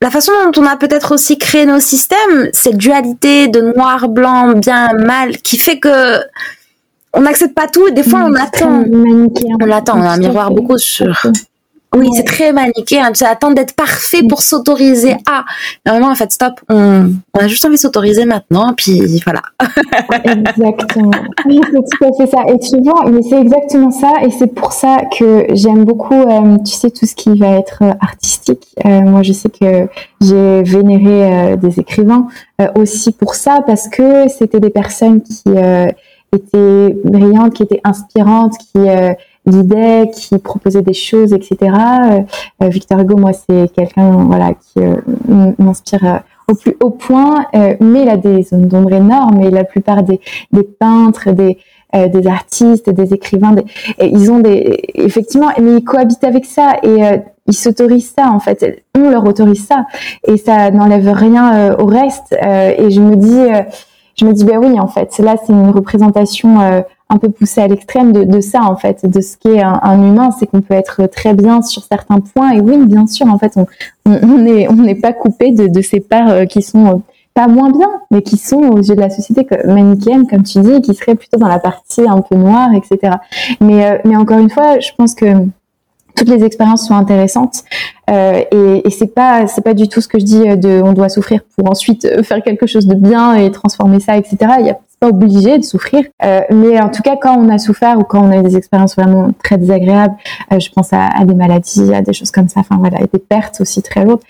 la 0.00 0.10
façon 0.10 0.32
dont 0.44 0.62
on 0.62 0.66
a 0.66 0.76
peut-être 0.76 1.12
aussi 1.12 1.38
créé 1.38 1.66
nos 1.66 1.80
systèmes, 1.80 2.50
cette 2.52 2.76
dualité 2.76 3.48
de 3.48 3.60
noir, 3.60 4.08
blanc, 4.08 4.52
bien, 4.52 4.92
mal, 4.92 5.38
qui 5.38 5.58
fait 5.58 5.78
que 5.78 6.20
on 7.12 7.22
n'accepte 7.22 7.54
pas 7.54 7.66
tout 7.66 7.88
et 7.88 7.92
des 7.92 8.02
fois 8.02 8.24
on 8.26 8.34
attend. 8.34 8.84
On 8.84 9.70
attend, 9.70 9.98
on 9.98 10.02
a 10.02 10.10
un 10.10 10.18
miroir 10.18 10.50
beaucoup 10.50 10.76
sur 10.76 11.26
oui, 11.96 12.10
c'est 12.14 12.24
très 12.24 12.52
manichéen. 12.52 13.10
Tu 13.12 13.24
attends 13.24 13.50
d'être 13.50 13.74
parfait 13.74 14.22
pour 14.22 14.42
s'autoriser 14.42 15.16
à. 15.26 15.44
Normalement, 15.84 16.10
en 16.10 16.14
fait, 16.14 16.30
stop. 16.30 16.60
On, 16.68 17.12
a 17.38 17.48
juste 17.48 17.64
envie 17.64 17.76
de 17.76 17.80
s'autoriser 17.80 18.24
maintenant, 18.24 18.72
puis 18.76 19.20
voilà. 19.24 19.42
exactement. 20.24 21.10
Oui, 21.46 21.60
c'est 21.64 21.98
tout 21.98 22.04
à 22.04 22.16
fait 22.16 22.30
ça. 22.30 22.42
Et 22.48 22.58
tu 22.58 22.82
vois, 22.82 23.08
mais 23.10 23.22
c'est 23.22 23.40
exactement 23.40 23.90
ça. 23.90 24.12
Et 24.22 24.30
c'est 24.30 24.54
pour 24.54 24.72
ça 24.72 24.98
que 25.16 25.46
j'aime 25.50 25.84
beaucoup, 25.84 26.14
euh, 26.14 26.56
tu 26.64 26.72
sais, 26.72 26.90
tout 26.90 27.06
ce 27.06 27.14
qui 27.14 27.36
va 27.38 27.58
être 27.58 27.82
euh, 27.82 27.92
artistique. 28.00 28.66
Euh, 28.84 29.00
moi, 29.00 29.22
je 29.22 29.32
sais 29.32 29.48
que 29.48 29.88
j'ai 30.20 30.62
vénéré 30.62 31.56
des 31.56 31.80
écrivains 31.80 32.26
aussi 32.74 33.12
pour 33.12 33.34
ça, 33.34 33.60
parce 33.66 33.88
que 33.88 34.28
c'était 34.28 34.60
des 34.60 34.70
personnes 34.70 35.22
qui 35.22 35.42
étaient 36.34 36.96
brillantes, 37.04 37.54
qui 37.54 37.62
étaient 37.62 37.80
inspirantes, 37.84 38.54
qui 38.58 38.80
guidait, 39.46 40.10
qui 40.12 40.38
proposait 40.38 40.82
des 40.82 40.92
choses, 40.92 41.32
etc. 41.32 41.56
Euh, 41.62 42.20
euh, 42.62 42.68
Victor 42.68 43.00
Hugo, 43.00 43.16
moi, 43.16 43.32
c'est 43.32 43.72
quelqu'un 43.72 44.10
voilà 44.24 44.54
qui 44.54 44.80
euh, 44.80 44.96
m'inspire 45.58 46.22
au 46.48 46.54
plus 46.54 46.76
haut 46.80 46.90
point, 46.90 47.46
mais 47.80 48.02
il 48.02 48.08
a 48.08 48.16
des 48.16 48.44
zones 48.44 48.68
d'ombre 48.68 48.92
énormes. 48.92 49.42
Et 49.42 49.50
la 49.50 49.64
plupart 49.64 50.04
des, 50.04 50.20
des 50.52 50.62
peintres, 50.62 51.30
des 51.32 51.58
des 52.12 52.26
artistes, 52.26 52.90
des 52.90 53.14
écrivains, 53.14 53.54
ils 54.02 54.30
ont 54.30 54.40
des 54.40 54.82
effectivement, 54.94 55.48
mais 55.58 55.76
ils 55.78 55.84
cohabitent 55.84 56.24
avec 56.24 56.44
ça 56.44 56.74
et 56.82 57.22
ils 57.46 57.54
s'autorisent 57.54 58.12
ça 58.14 58.28
en 58.28 58.38
fait. 58.38 58.84
On 58.94 59.08
leur 59.08 59.24
autorise 59.24 59.66
ça 59.66 59.86
et 60.28 60.36
ça 60.36 60.70
n'enlève 60.70 61.08
rien 61.10 61.74
au 61.78 61.86
reste. 61.86 62.34
et 62.34 62.90
je 62.90 63.00
me 63.00 63.16
dis, 63.16 63.40
je 64.14 64.26
me 64.26 64.34
dis 64.34 64.44
ben 64.44 64.58
oui 64.58 64.78
en 64.78 64.88
fait, 64.88 65.18
là 65.20 65.36
c'est 65.46 65.54
une 65.54 65.70
représentation 65.70 66.84
un 67.08 67.18
peu 67.18 67.28
poussé 67.30 67.60
à 67.60 67.68
l'extrême 67.68 68.12
de, 68.12 68.24
de, 68.24 68.40
ça 68.40 68.62
en 68.62 68.76
fait, 68.76 69.08
de 69.08 69.20
ce 69.20 69.36
qu'est 69.36 69.62
un, 69.62 69.78
un 69.82 70.02
humain, 70.02 70.30
c'est 70.38 70.46
qu'on 70.46 70.60
peut 70.60 70.74
être 70.74 71.06
très 71.06 71.34
bien 71.34 71.62
sur 71.62 71.84
certains 71.84 72.18
points 72.20 72.52
et 72.52 72.60
oui, 72.60 72.84
bien 72.86 73.06
sûr, 73.06 73.26
en 73.28 73.38
fait, 73.38 73.52
on 73.56 73.66
on 74.06 74.38
n'est 74.38 74.68
on 74.68 74.74
n'est 74.74 74.94
pas 74.94 75.12
coupé 75.12 75.50
de, 75.52 75.66
de 75.66 75.80
ces 75.80 76.00
parts 76.00 76.30
euh, 76.30 76.44
qui 76.44 76.62
sont 76.62 76.86
euh, 76.86 76.94
pas 77.34 77.48
moins 77.48 77.70
bien, 77.70 77.90
mais 78.10 78.22
qui 78.22 78.38
sont 78.38 78.60
aux 78.60 78.78
yeux 78.78 78.94
de 78.94 79.00
la 79.00 79.10
société 79.10 79.46
manichéenne, 79.66 80.26
comme 80.26 80.42
tu 80.42 80.58
dis, 80.60 80.80
qui 80.80 80.94
seraient 80.94 81.16
plutôt 81.16 81.38
dans 81.38 81.48
la 81.48 81.58
partie 81.58 82.02
un 82.08 82.22
peu 82.22 82.34
noire, 82.34 82.70
etc. 82.74 83.16
Mais, 83.60 84.00
mais 84.06 84.16
encore 84.16 84.38
une 84.38 84.48
fois, 84.48 84.78
je 84.78 84.88
pense 84.96 85.14
que 85.14 85.26
toutes 86.16 86.30
les 86.30 86.44
expériences 86.44 86.86
sont 86.88 86.94
intéressantes 86.94 87.62
euh, 88.08 88.42
et, 88.50 88.86
et 88.86 88.90
c'est 88.90 89.14
pas 89.14 89.46
c'est 89.46 89.60
pas 89.60 89.74
du 89.74 89.86
tout 89.86 90.00
ce 90.00 90.08
que 90.08 90.18
je 90.18 90.24
dis 90.24 90.40
de 90.56 90.80
on 90.82 90.94
doit 90.94 91.10
souffrir 91.10 91.40
pour 91.56 91.70
ensuite 91.70 92.22
faire 92.24 92.42
quelque 92.42 92.66
chose 92.66 92.86
de 92.86 92.94
bien 92.94 93.34
et 93.34 93.50
transformer 93.50 94.00
ça 94.00 94.16
etc 94.16 94.76
obligé 95.02 95.58
de 95.58 95.64
souffrir. 95.64 96.04
Euh, 96.24 96.40
mais 96.50 96.80
en 96.80 96.88
tout 96.88 97.02
cas 97.02 97.16
quand 97.16 97.36
on 97.36 97.48
a 97.48 97.58
souffert 97.58 97.98
ou 97.98 98.04
quand 98.04 98.22
on 98.22 98.30
a 98.30 98.38
eu 98.38 98.42
des 98.42 98.56
expériences 98.56 98.96
vraiment 98.96 99.30
très 99.42 99.58
désagréables 99.58 100.14
euh, 100.52 100.58
je 100.58 100.70
pense 100.70 100.92
à, 100.92 101.06
à, 101.06 101.24
des 101.24 101.34
maladies 101.34 101.92
à 101.92 102.00
des 102.00 102.14
choses 102.14 102.30
comme 102.30 102.48
ça 102.48 102.60
enfin 102.60 102.76
voilà 102.78 103.00
et 103.00 103.06
des 103.12 103.18
pertes 103.18 103.60
aussi 103.60 103.82
très 103.82 104.04
lourdes 104.04 104.22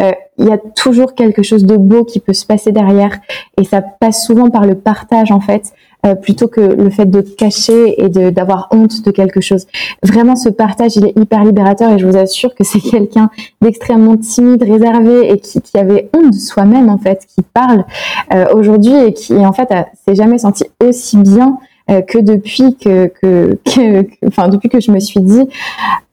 euh, 0.00 0.12
il 0.38 0.46
y 0.46 0.52
a 0.52 0.58
toujours 0.58 1.14
quelque 1.14 1.42
chose 1.42 1.64
de 1.64 1.76
beau 1.76 2.04
qui 2.04 2.20
peut 2.20 2.32
se 2.32 2.46
passer 2.46 2.72
derrière. 2.72 3.18
Et 3.58 3.64
ça 3.64 3.80
passe 3.82 4.24
souvent 4.24 4.50
par 4.50 4.66
le 4.66 4.74
partage 4.74 5.30
en 5.30 5.40
fait 5.40 5.72
euh, 6.04 6.14
plutôt 6.14 6.48
que 6.48 6.60
le 6.60 6.90
fait 6.90 7.06
de 7.06 7.20
cacher 7.20 8.02
et 8.02 8.08
d'avoir 8.08 8.68
honte 8.70 9.04
de 9.04 9.10
quelque 9.10 9.40
chose. 9.40 9.66
Vraiment, 10.02 10.36
ce 10.36 10.48
partage, 10.48 10.96
il 10.96 11.06
est 11.06 11.18
hyper 11.18 11.44
libérateur 11.44 11.92
et 11.92 11.98
je 11.98 12.06
vous 12.06 12.16
assure 12.16 12.54
que 12.54 12.64
c'est 12.64 12.80
quelqu'un 12.90 13.30
d'extrêmement 13.60 14.16
timide, 14.16 14.62
réservé 14.62 15.30
et 15.30 15.38
qui, 15.38 15.60
qui 15.60 15.78
avait 15.78 16.10
honte 16.14 16.32
de 16.32 16.38
soi-même 16.38 16.88
en 16.88 16.98
fait, 16.98 17.26
qui 17.34 17.42
parle 17.42 17.84
euh, 18.32 18.46
aujourd'hui 18.54 18.94
et 18.94 19.12
qui 19.12 19.34
en 19.34 19.52
fait 19.52 19.68
s'est 20.06 20.14
jamais 20.14 20.38
senti 20.38 20.64
aussi 20.80 21.16
bien 21.16 21.58
euh, 21.90 22.00
que 22.00 22.16
depuis 22.16 22.76
que, 22.76 23.08
que, 23.08 23.58
que, 23.66 24.26
enfin 24.26 24.48
depuis 24.48 24.70
que 24.70 24.80
je 24.80 24.90
me 24.90 25.00
suis 25.00 25.20
dit 25.20 25.42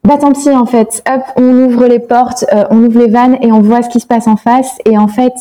bah 0.04 0.18
tant 0.20 0.34
pis 0.34 0.50
en 0.50 0.66
fait 0.66 1.02
hop 1.10 1.22
on 1.38 1.64
ouvre 1.64 1.86
les 1.86 2.00
portes 2.00 2.44
euh, 2.52 2.66
on 2.72 2.84
ouvre 2.84 3.00
les 3.00 3.08
vannes 3.08 3.38
et 3.42 3.54
on 3.54 3.62
voit 3.62 3.82
ce 3.82 3.88
qui 3.88 4.02
se 4.02 4.06
passe 4.06 4.28
en 4.28 4.36
face 4.36 4.80
et 4.84 4.98
en 4.98 5.08
fait 5.08 5.32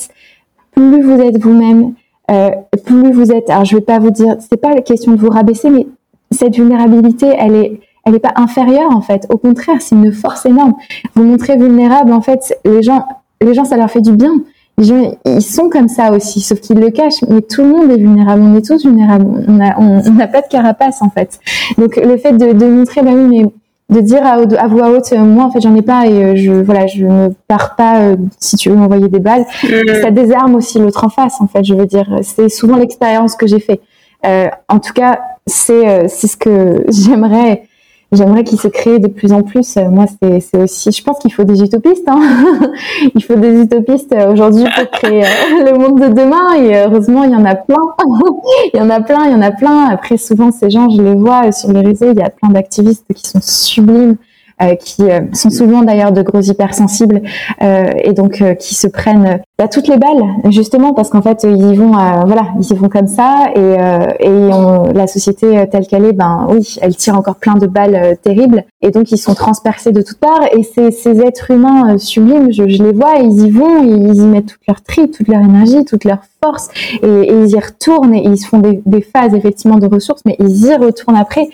plus 0.70 1.02
vous 1.02 1.20
êtes 1.20 1.36
vous-même 1.42 1.94
euh, 2.30 2.50
plus 2.84 3.12
vous 3.12 3.32
êtes, 3.32 3.50
alors 3.50 3.64
je 3.64 3.76
vais 3.76 3.82
pas 3.82 3.98
vous 3.98 4.10
dire, 4.10 4.36
c'est 4.38 4.60
pas 4.60 4.74
la 4.74 4.82
question 4.82 5.12
de 5.12 5.16
vous 5.18 5.30
rabaisser, 5.30 5.70
mais 5.70 5.86
cette 6.30 6.54
vulnérabilité, 6.54 7.26
elle 7.38 7.54
est, 7.54 7.80
elle 8.04 8.14
est 8.14 8.20
pas 8.20 8.32
inférieure 8.36 8.94
en 8.94 9.00
fait. 9.00 9.26
Au 9.30 9.36
contraire, 9.36 9.76
c'est 9.80 9.94
une 9.94 10.12
force 10.12 10.46
énorme. 10.46 10.74
Vous 11.14 11.24
montrez 11.24 11.56
vulnérable, 11.56 12.12
en 12.12 12.20
fait, 12.20 12.58
les 12.64 12.82
gens, 12.82 13.04
les 13.40 13.54
gens, 13.54 13.64
ça 13.64 13.76
leur 13.76 13.90
fait 13.90 14.00
du 14.00 14.12
bien. 14.12 14.32
Les 14.78 14.84
gens, 14.84 15.12
ils 15.26 15.42
sont 15.42 15.68
comme 15.68 15.88
ça 15.88 16.12
aussi, 16.12 16.40
sauf 16.40 16.60
qu'ils 16.60 16.78
le 16.78 16.90
cachent. 16.90 17.22
Mais 17.28 17.42
tout 17.42 17.62
le 17.62 17.68
monde 17.68 17.90
est 17.90 17.98
vulnérable. 17.98 18.42
On 18.42 18.56
est 18.56 18.64
tous 18.64 18.86
vulnérables. 18.86 19.26
On 19.46 20.12
n'a 20.12 20.26
pas 20.26 20.40
de 20.40 20.48
carapace 20.48 21.02
en 21.02 21.10
fait. 21.10 21.38
Donc 21.76 21.96
le 21.96 22.16
fait 22.16 22.32
de, 22.32 22.52
de 22.52 22.66
montrer, 22.66 23.02
bah 23.02 23.10
oui, 23.12 23.28
mais 23.28 23.52
de 23.90 24.00
dire 24.00 24.24
à, 24.24 24.34
à, 24.34 24.68
voix 24.68 24.90
haute, 24.90 25.12
euh, 25.12 25.18
moi 25.18 25.44
en 25.44 25.50
fait 25.50 25.60
j'en 25.60 25.74
ai 25.74 25.82
pas 25.82 26.06
et 26.06 26.24
euh, 26.24 26.36
je 26.36 26.52
voilà 26.52 26.86
je 26.86 27.04
ne 27.04 27.28
pars 27.48 27.74
pas 27.74 28.00
euh, 28.00 28.16
si 28.38 28.56
tu 28.56 28.70
veux 28.70 28.76
m'envoyer 28.76 29.08
des 29.08 29.18
balles. 29.18 29.44
Mm. 29.64 30.02
Ça 30.02 30.10
désarme 30.10 30.54
aussi 30.54 30.78
l'autre 30.78 31.04
en 31.04 31.08
face 31.08 31.40
en 31.40 31.48
fait. 31.48 31.64
Je 31.64 31.74
veux 31.74 31.86
dire, 31.86 32.06
c'est 32.22 32.48
souvent 32.48 32.76
l'expérience 32.76 33.34
que 33.34 33.46
j'ai 33.46 33.60
fait. 33.60 33.80
Euh, 34.24 34.48
en 34.68 34.78
tout 34.78 34.92
cas, 34.92 35.20
c'est 35.46 36.08
c'est 36.08 36.28
ce 36.28 36.36
que 36.36 36.84
j'aimerais 36.88 37.64
j'aimerais 38.12 38.44
qu'il 38.44 38.58
se 38.60 38.68
crée 38.68 38.98
de 38.98 39.08
plus 39.08 39.32
en 39.32 39.42
plus. 39.42 39.76
Moi, 39.76 40.06
c'est 40.20 40.58
aussi, 40.58 40.92
je 40.92 41.02
pense 41.02 41.18
qu'il 41.18 41.32
faut 41.32 41.44
des 41.44 41.62
utopistes. 41.62 42.08
Hein 42.08 42.20
il 43.14 43.22
faut 43.22 43.36
des 43.36 43.62
utopistes 43.62 44.14
aujourd'hui 44.28 44.64
pour 44.64 44.90
créer 44.90 45.22
le 45.64 45.78
monde 45.78 46.00
de 46.00 46.08
demain. 46.08 46.54
Et 46.62 46.76
heureusement, 46.76 47.24
il 47.24 47.30
y 47.30 47.36
en 47.36 47.44
a 47.44 47.54
plein. 47.54 47.76
il 48.74 48.78
y 48.78 48.80
en 48.80 48.90
a 48.90 49.00
plein, 49.00 49.26
il 49.26 49.32
y 49.32 49.34
en 49.34 49.42
a 49.42 49.52
plein. 49.52 49.88
Après, 49.88 50.16
souvent, 50.16 50.50
ces 50.52 50.70
gens, 50.70 50.88
je 50.90 51.00
les 51.02 51.14
vois 51.14 51.52
sur 51.52 51.72
les 51.72 51.80
réseaux. 51.80 52.10
Il 52.12 52.18
y 52.18 52.22
a 52.22 52.30
plein 52.30 52.50
d'activistes 52.50 53.06
qui 53.14 53.28
sont 53.28 53.40
sublimes 53.42 54.10
euh, 54.10 54.29
qui 54.78 55.02
euh, 55.02 55.20
sont 55.32 55.50
souvent 55.50 55.82
d'ailleurs 55.82 56.12
de 56.12 56.22
gros 56.22 56.40
hypersensibles 56.40 57.22
euh, 57.62 57.90
et 58.02 58.12
donc 58.12 58.42
qui 58.58 58.74
se 58.74 58.86
prennent 58.86 59.40
bah, 59.58 59.68
toutes 59.68 59.88
les 59.88 59.96
balles 59.96 60.22
justement 60.50 60.92
parce 60.94 61.10
qu'en 61.10 61.22
fait 61.22 61.44
ils 61.44 61.72
y 61.72 61.74
vont 61.74 61.90
voilà 61.90 62.48
ils 62.58 62.70
y 62.70 62.74
vont 62.74 62.88
comme 62.88 63.06
ça 63.06 63.50
et, 63.54 63.76
et 64.20 64.92
la 64.94 65.06
société 65.06 65.66
telle 65.70 65.86
qu'elle 65.86 66.04
est 66.04 66.12
ben 66.12 66.46
oui 66.50 66.76
elle 66.80 66.96
tire 66.96 67.16
encore 67.16 67.36
plein 67.36 67.54
de 67.54 67.66
balles 67.66 68.16
terribles 68.22 68.64
et 68.82 68.90
donc 68.90 69.12
ils 69.12 69.18
sont 69.18 69.34
transpercés 69.34 69.92
de 69.92 70.02
toutes 70.02 70.18
parts. 70.18 70.44
Et 70.52 70.62
ces, 70.62 70.90
ces 70.90 71.20
êtres 71.20 71.50
humains 71.50 71.98
sublimes 71.98 72.52
je, 72.52 72.68
je, 72.68 72.82
les 72.82 72.92
vois 72.92 73.16
ils 73.18 73.46
y 73.46 73.50
vont 73.50 73.82
ils 73.82 74.16
y 74.16 74.26
mettent 74.26 74.46
toute 74.46 74.66
leur 74.66 74.82
tri 74.82 75.10
toute 75.10 75.28
leur 75.28 75.40
énergie 75.40 75.84
toute 75.84 76.04
leur 76.04 76.18
force. 76.42 76.68
Et, 77.02 77.06
et, 77.06 77.42
ils 77.42 77.50
y 77.50 77.58
retournent. 77.58 78.14
Et 78.14 78.24
ils 78.24 78.38
se 78.38 78.46
font 78.46 78.58
des, 78.58 78.80
des, 78.86 79.02
phases 79.02 79.34
effectivement 79.34 79.76
de 79.76 79.86
ressources 79.86 80.22
mais 80.24 80.36
ils 80.38 80.66
y 80.66 80.74
retournent 80.74 81.16
après. 81.16 81.48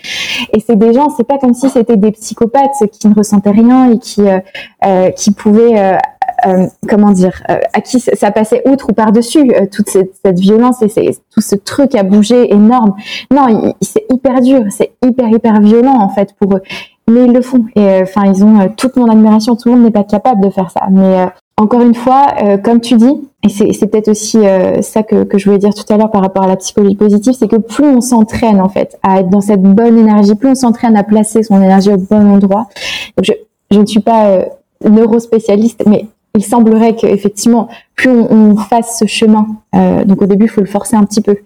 Et 0.53 0.59
c'est 0.59 0.77
des 0.77 0.93
gens 0.93 1.09
c'est 1.09 1.27
pas 1.27 1.37
comme 1.37 1.53
si 1.53 1.69
c'était 1.69 1.97
des 1.97 2.11
psychopathes 2.11 2.71
qui 2.91 3.07
ne 3.07 3.13
ressentaient 3.13 3.51
rien 3.51 3.91
et 3.91 3.99
qui 3.99 4.21
euh, 4.21 4.39
euh, 4.85 5.09
qui 5.09 5.31
pouvaient 5.31 5.79
euh, 5.79 5.97
euh 6.45 6.67
comment 6.87 7.09
dire, 7.11 7.41
euh, 7.49 7.57
à 7.73 7.81
qui 7.81 7.99
ça 7.99 8.29
passait 8.29 8.61
outre 8.67 8.89
ou 8.89 8.93
par-dessus 8.93 9.51
toute 9.71 9.89
cette, 9.89 10.13
cette, 10.23 10.39
violence 10.39 10.83
et 10.83 11.17
tout 11.31 11.41
ce 11.41 11.55
truc 11.55 11.95
à 11.95 12.03
bouger 12.03 12.53
énorme. 12.53 12.93
Non, 13.31 13.73
c'est 13.81 14.05
hyper 14.11 14.41
dur, 14.41 14.61
c'est 14.69 14.91
hyper 15.03 15.29
hyper 15.29 15.61
violent 15.61 15.97
en 15.99 16.09
fait 16.09 16.35
pour 16.39 16.57
eux, 16.57 16.61
mais 17.09 17.25
ils 17.25 17.33
le 17.33 17.41
font. 17.41 17.65
Et 17.75 18.01
enfin, 18.01 18.25
ils 18.25 18.43
ont 18.43 18.69
toute 18.75 18.95
mon 18.95 19.09
admiration. 19.09 19.55
Tout 19.55 19.69
le 19.69 19.75
monde 19.75 19.85
n'est 19.85 19.91
pas 19.91 20.03
capable 20.03 20.41
de 20.41 20.49
faire 20.49 20.71
ça, 20.71 20.87
mais 20.91 21.27
encore 21.59 21.81
une 21.81 21.95
fois, 21.95 22.27
euh, 22.43 22.57
comme 22.57 22.81
tu 22.81 22.95
dis, 22.97 23.27
et 23.43 23.49
c'est 23.49 23.87
peut-être 23.87 24.09
aussi 24.09 24.37
euh, 24.37 24.81
ça 24.81 25.01
que, 25.03 25.23
que, 25.23 25.37
je 25.37 25.45
voulais 25.45 25.57
dire 25.57 25.73
tout 25.73 25.91
à 25.91 25.97
l'heure 25.97 26.11
par 26.11 26.21
rapport 26.21 26.43
à 26.43 26.47
la 26.47 26.55
psychologie 26.55 26.95
positive, 26.95 27.33
c'est 27.33 27.47
que 27.47 27.55
plus 27.55 27.85
on 27.85 28.01
s'entraîne 28.01 28.61
en 28.61 28.69
fait 28.69 28.97
à 29.01 29.21
être 29.21 29.29
dans 29.29 29.41
cette 29.41 29.61
bonne 29.61 29.97
énergie, 29.97 30.35
plus 30.35 30.49
on 30.49 30.55
s'entraîne 30.55 30.95
à 30.95 31.03
placer 31.03 31.43
son 31.43 31.61
énergie 31.61 31.91
au 31.91 31.97
bon 31.97 32.31
endroit. 32.31 32.67
Donc 33.15 33.25
je, 33.25 33.33
je 33.71 33.79
ne 33.79 33.85
suis 33.85 34.01
pas 34.01 34.27
euh, 34.27 34.45
neurospécialiste, 34.87 35.83
mais 35.87 36.05
il 36.35 36.43
semblerait 36.43 36.95
qu'effectivement, 36.95 37.69
plus 37.95 38.09
on, 38.09 38.31
on, 38.31 38.55
fasse 38.57 38.99
ce 38.99 39.05
chemin, 39.05 39.47
euh, 39.75 40.03
donc 40.05 40.21
au 40.21 40.25
début, 40.25 40.45
il 40.45 40.51
faut 40.51 40.61
le 40.61 40.67
forcer 40.67 40.95
un 40.95 41.03
petit 41.05 41.21
peu, 41.21 41.37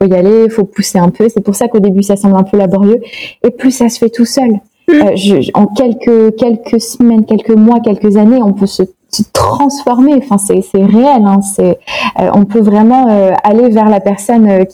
faut 0.00 0.08
y 0.08 0.14
aller, 0.14 0.44
il 0.46 0.50
faut 0.50 0.64
pousser 0.64 0.98
un 0.98 1.10
peu. 1.10 1.28
C'est 1.28 1.42
pour 1.42 1.54
ça 1.54 1.68
qu'au 1.68 1.78
début, 1.78 2.02
ça 2.02 2.16
semble 2.16 2.36
un 2.36 2.42
peu 2.42 2.56
laborieux, 2.56 3.00
et 3.44 3.50
plus 3.50 3.70
ça 3.70 3.88
se 3.88 3.98
fait 3.98 4.10
tout 4.10 4.24
seul. 4.24 4.60
Euh, 4.88 5.14
je, 5.14 5.50
en 5.54 5.66
quelques 5.66 6.36
quelques 6.36 6.80
semaines, 6.80 7.24
quelques 7.24 7.56
mois, 7.56 7.80
quelques 7.80 8.16
années, 8.16 8.40
on 8.42 8.52
peut 8.52 8.66
se 8.66 8.82
se 9.12 9.22
transformer. 9.32 10.14
Enfin, 10.22 10.38
c'est 10.38 10.62
réel. 10.74 11.24
Hein. 11.26 11.40
C'est, 11.42 11.78
euh, 12.20 12.30
on 12.32 12.44
peut 12.44 12.60
vraiment 12.60 13.08
euh, 13.10 13.32
aller 13.42 13.68
vers 13.70 13.88
la 13.88 13.98
personne 14.00 14.64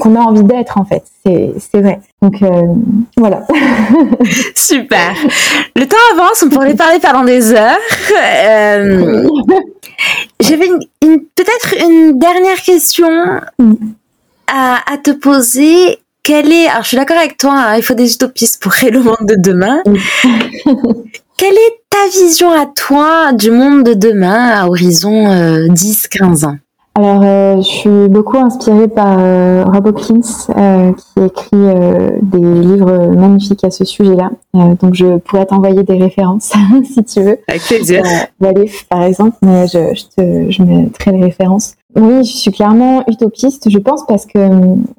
qu'on 0.00 0.16
a 0.16 0.20
envie 0.20 0.44
d'être 0.44 0.78
en 0.78 0.84
fait. 0.84 1.04
C'est 1.24 1.80
vrai. 1.80 2.00
Donc 2.20 2.42
voilà. 3.16 3.46
Super. 4.54 5.14
Le 5.76 5.86
temps 5.86 5.96
avance. 6.14 6.42
On 6.44 6.48
pourrait 6.48 6.74
parler 6.74 6.98
pendant 7.00 7.24
des 7.24 7.52
heures. 7.52 7.78
J'avais 10.40 10.66
une, 11.02 11.20
peut-être 11.34 11.74
une 11.86 12.18
dernière 12.18 12.60
question 12.62 13.40
mm. 13.58 13.74
à, 14.48 14.92
à 14.92 14.98
te 14.98 15.10
poser 15.10 16.01
quelle 16.22 16.52
est, 16.52 16.68
alors 16.68 16.82
je 16.82 16.88
suis 16.88 16.96
d'accord 16.96 17.16
avec 17.16 17.36
toi, 17.36 17.54
hein, 17.54 17.76
il 17.76 17.82
faut 17.82 17.94
des 17.94 18.14
utopistes 18.14 18.62
pour 18.62 18.72
créer 18.72 18.90
le 18.90 19.02
monde 19.02 19.16
de 19.22 19.34
demain. 19.34 19.82
Quelle 21.38 21.54
est 21.54 21.82
ta 21.90 22.06
vision 22.12 22.52
à 22.52 22.66
toi 22.66 23.32
du 23.32 23.50
monde 23.50 23.82
de 23.82 23.94
demain 23.94 24.50
à 24.50 24.68
horizon 24.68 25.26
10-15 25.70 26.44
euh, 26.44 26.48
ans? 26.48 26.56
Alors, 26.94 27.22
euh, 27.24 27.56
je 27.56 27.62
suis 27.62 28.08
beaucoup 28.10 28.36
inspirée 28.36 28.86
par 28.86 29.16
euh, 29.18 29.64
Rob 29.64 29.86
Hopkins, 29.86 30.20
euh, 30.56 30.92
qui 30.92 31.24
écrit 31.24 31.48
euh, 31.54 32.10
des 32.20 32.38
livres 32.38 33.16
magnifiques 33.16 33.64
à 33.64 33.70
ce 33.70 33.84
sujet-là. 33.84 34.30
donc, 34.52 34.92
je 34.92 35.16
pourrais 35.16 35.46
t'envoyer 35.46 35.82
des 35.84 35.98
références, 35.98 36.52
si 36.84 37.02
tu 37.02 37.22
veux. 37.22 37.38
Avec 37.48 37.62
plaisir. 37.62 38.04
Walif, 38.40 38.86
par 38.90 39.04
exemple, 39.04 39.38
mais 39.40 39.66
je, 39.68 39.94
je, 39.94 40.04
te, 40.14 40.50
je 40.50 40.62
mettrai 40.62 41.12
les 41.12 41.24
références. 41.24 41.74
Oui, 41.96 42.24
je 42.24 42.36
suis 42.36 42.52
clairement 42.52 43.04
utopiste, 43.08 43.70
je 43.70 43.78
pense, 43.78 44.04
parce 44.06 44.26
que, 44.26 44.38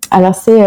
alors 0.09 0.33
c'est 0.33 0.61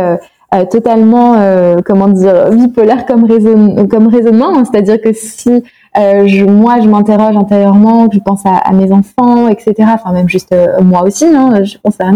totalement, 0.64 1.36
comment 1.84 2.08
dire, 2.08 2.50
bipolaire 2.50 3.06
comme, 3.06 3.24
raison, 3.24 3.86
comme 3.88 4.08
raisonnement. 4.08 4.56
Hein. 4.56 4.64
C'est-à-dire 4.64 5.00
que 5.00 5.12
si 5.12 5.62
euh, 5.98 6.26
je, 6.26 6.44
moi, 6.44 6.80
je 6.80 6.88
m'interroge 6.88 7.36
intérieurement, 7.36 8.08
je 8.12 8.18
pense 8.18 8.44
à, 8.44 8.56
à, 8.56 8.72
mes 8.72 8.92
enfants, 8.92 9.48
etc. 9.48 9.74
Enfin, 9.94 10.12
même 10.12 10.28
juste 10.28 10.52
euh, 10.52 10.82
moi 10.82 11.02
aussi, 11.02 11.24
hein, 11.24 11.64
je 11.64 11.78
pense 11.82 12.00
à, 12.00 12.10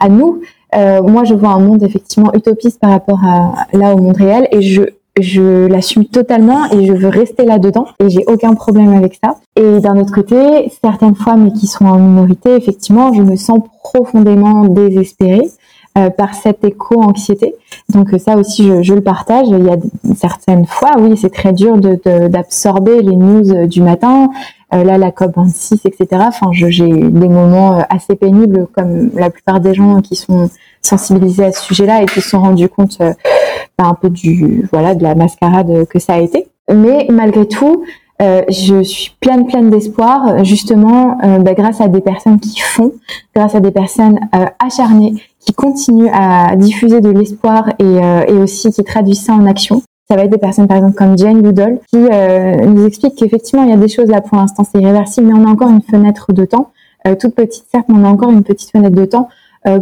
à 0.00 0.08
nous. 0.08 0.42
Euh, 0.74 1.02
moi, 1.02 1.24
je 1.24 1.34
vois 1.34 1.50
un 1.50 1.60
monde 1.60 1.82
effectivement 1.82 2.32
utopiste 2.34 2.80
par 2.80 2.90
rapport 2.90 3.20
à 3.24 3.66
là 3.72 3.94
au 3.94 3.98
monde 3.98 4.16
réel, 4.16 4.48
et 4.50 4.60
je 4.60 4.82
je 5.20 5.66
l'assume 5.68 6.06
totalement 6.06 6.68
et 6.72 6.86
je 6.86 6.92
veux 6.92 7.08
rester 7.08 7.44
là-dedans 7.44 7.86
et 8.00 8.10
j'ai 8.10 8.24
aucun 8.26 8.54
problème 8.54 8.92
avec 8.94 9.16
ça. 9.22 9.36
Et 9.54 9.78
d'un 9.78 9.96
autre 9.96 10.12
côté, 10.12 10.68
certaines 10.82 11.14
femmes 11.14 11.52
qui 11.52 11.68
sont 11.68 11.86
en 11.86 11.98
minorité, 11.98 12.56
effectivement, 12.56 13.12
je 13.12 13.22
me 13.22 13.36
sens 13.36 13.60
profondément 13.84 14.64
désespérée. 14.64 15.48
Euh, 15.96 16.10
par 16.10 16.34
cette 16.34 16.64
éco-anxiété. 16.64 17.54
Donc 17.88 18.08
ça 18.18 18.36
aussi, 18.36 18.66
je, 18.66 18.82
je, 18.82 18.94
le 18.94 19.00
partage. 19.00 19.46
Il 19.48 19.64
y 19.64 19.70
a 19.70 19.76
certaines 20.16 20.66
fois, 20.66 20.90
oui, 20.98 21.16
c'est 21.16 21.32
très 21.32 21.52
dur 21.52 21.78
d'absorber 21.78 23.00
de, 23.00 23.10
les 23.10 23.14
news 23.14 23.52
euh, 23.52 23.66
du 23.68 23.80
matin. 23.80 24.28
Euh, 24.74 24.82
là, 24.82 24.98
la 24.98 25.12
COP 25.12 25.36
26, 25.36 25.82
etc. 25.84 26.22
Enfin, 26.26 26.48
j'ai 26.50 26.88
des 26.88 27.28
moments 27.28 27.78
assez 27.90 28.16
pénibles, 28.16 28.66
comme 28.74 29.10
la 29.14 29.30
plupart 29.30 29.60
des 29.60 29.72
gens 29.72 30.00
qui 30.00 30.16
sont 30.16 30.50
sensibilisés 30.82 31.44
à 31.44 31.52
ce 31.52 31.62
sujet-là 31.62 32.02
et 32.02 32.06
qui 32.06 32.20
se 32.20 32.30
sont 32.30 32.40
rendus 32.40 32.68
compte 32.68 32.98
bah, 32.98 33.84
un 33.84 33.94
peu 33.94 34.10
du 34.10 34.68
voilà 34.72 34.96
de 34.96 35.02
la 35.04 35.14
mascarade 35.14 35.86
que 35.86 36.00
ça 36.00 36.14
a 36.14 36.18
été. 36.18 36.48
Mais 36.72 37.06
malgré 37.08 37.46
tout, 37.46 37.84
euh, 38.22 38.42
je 38.48 38.82
suis 38.82 39.12
pleine 39.20 39.46
pleine 39.46 39.70
d'espoir 39.70 40.44
justement 40.44 41.18
euh, 41.24 41.38
bah, 41.38 41.54
grâce 41.54 41.80
à 41.80 41.88
des 41.88 42.00
personnes 42.00 42.38
qui 42.38 42.60
font, 42.60 42.92
grâce 43.34 43.56
à 43.56 43.60
des 43.60 43.72
personnes 43.72 44.20
euh, 44.36 44.46
acharnées 44.64 45.14
qui 45.44 45.52
continuent 45.52 46.10
à 46.12 46.56
diffuser 46.56 47.00
de 47.00 47.10
l'espoir 47.10 47.68
et, 47.78 47.98
et, 48.28 48.38
aussi 48.38 48.70
qui 48.70 48.82
traduisent 48.82 49.24
ça 49.24 49.34
en 49.34 49.46
action. 49.46 49.82
Ça 50.08 50.16
va 50.16 50.24
être 50.24 50.30
des 50.30 50.38
personnes 50.38 50.66
par 50.66 50.76
exemple 50.76 50.96
comme 50.96 51.16
Jane 51.16 51.42
Goodall 51.42 51.80
qui 51.90 51.98
nous 51.98 52.86
explique 52.86 53.14
qu'effectivement 53.14 53.64
il 53.64 53.70
y 53.70 53.72
a 53.72 53.76
des 53.76 53.88
choses 53.88 54.08
là 54.08 54.20
pour 54.20 54.36
l'instant 54.36 54.64
c'est 54.64 54.80
irréversible 54.80 55.26
mais 55.28 55.38
on 55.38 55.46
a 55.46 55.50
encore 55.50 55.70
une 55.70 55.82
fenêtre 55.82 56.32
de 56.32 56.44
temps, 56.44 56.72
toute 57.18 57.34
petite 57.34 57.64
certes 57.70 57.86
mais 57.88 57.96
on 57.98 58.04
a 58.04 58.08
encore 58.08 58.30
une 58.30 58.42
petite 58.42 58.70
fenêtre 58.70 58.96
de 58.96 59.04
temps 59.06 59.28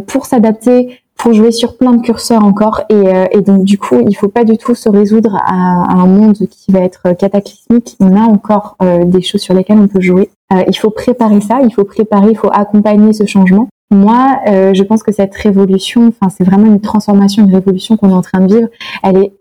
pour 0.07 0.27
s'adapter 0.27 1.03
pour 1.23 1.33
jouer 1.33 1.53
sur 1.53 1.77
plein 1.77 1.93
de 1.93 2.03
curseurs 2.03 2.45
encore. 2.45 2.83
Et, 2.89 2.95
euh, 2.95 3.27
et, 3.31 3.41
donc 3.43 3.65
du 3.65 3.79
coup 3.79 4.01
il 4.09 4.15
faut 4.15 4.29
pas 4.29 4.45
du 4.45 4.59
tout 4.59 4.75
se 4.75 4.89
résoudre 4.89 5.37
à, 5.37 5.85
à, 5.85 5.95
un 5.95 6.07
monde 6.07 6.35
qui 6.35 6.73
va 6.73 6.81
être 6.81 7.13
cataclysmique. 7.13 7.97
On 8.01 8.17
a 8.17 8.23
encore 8.23 8.77
euh, 8.83 9.05
des 9.05 9.23
choses 9.23 9.41
sur 9.41 9.55
lesquelles 9.55 9.79
on 9.79 9.87
peut 9.87 10.01
jouer. 10.01 10.31
Euh, 10.53 10.65
il 10.67 10.77
faut 10.77 10.91
préparer 10.91 11.41
ça 11.41 11.61
il 11.63 11.73
faut 11.73 11.85
préparer 11.85 12.31
il 12.31 12.37
faut 12.37 12.51
accompagner 12.53 13.13
ce 13.13 13.25
changement 13.25 13.69
moi 13.93 14.41
je 14.47 14.83
pense 14.83 15.03
que 15.03 15.13
cette 15.13 15.35
révolution 15.35 16.09
enfin 16.09 16.29
c'est 16.31 16.45
vraiment 16.45 16.67
une 16.67 16.81
transformation 16.81 17.45
une 17.45 17.55
révolution 17.55 17.97
qu'on 17.97 18.11
est 18.11 18.15
en 18.15 18.23
train 18.23 18.41
de 18.41 18.55
vivre. 18.55 18.69
Elle 19.03 19.19
est 19.19 19.33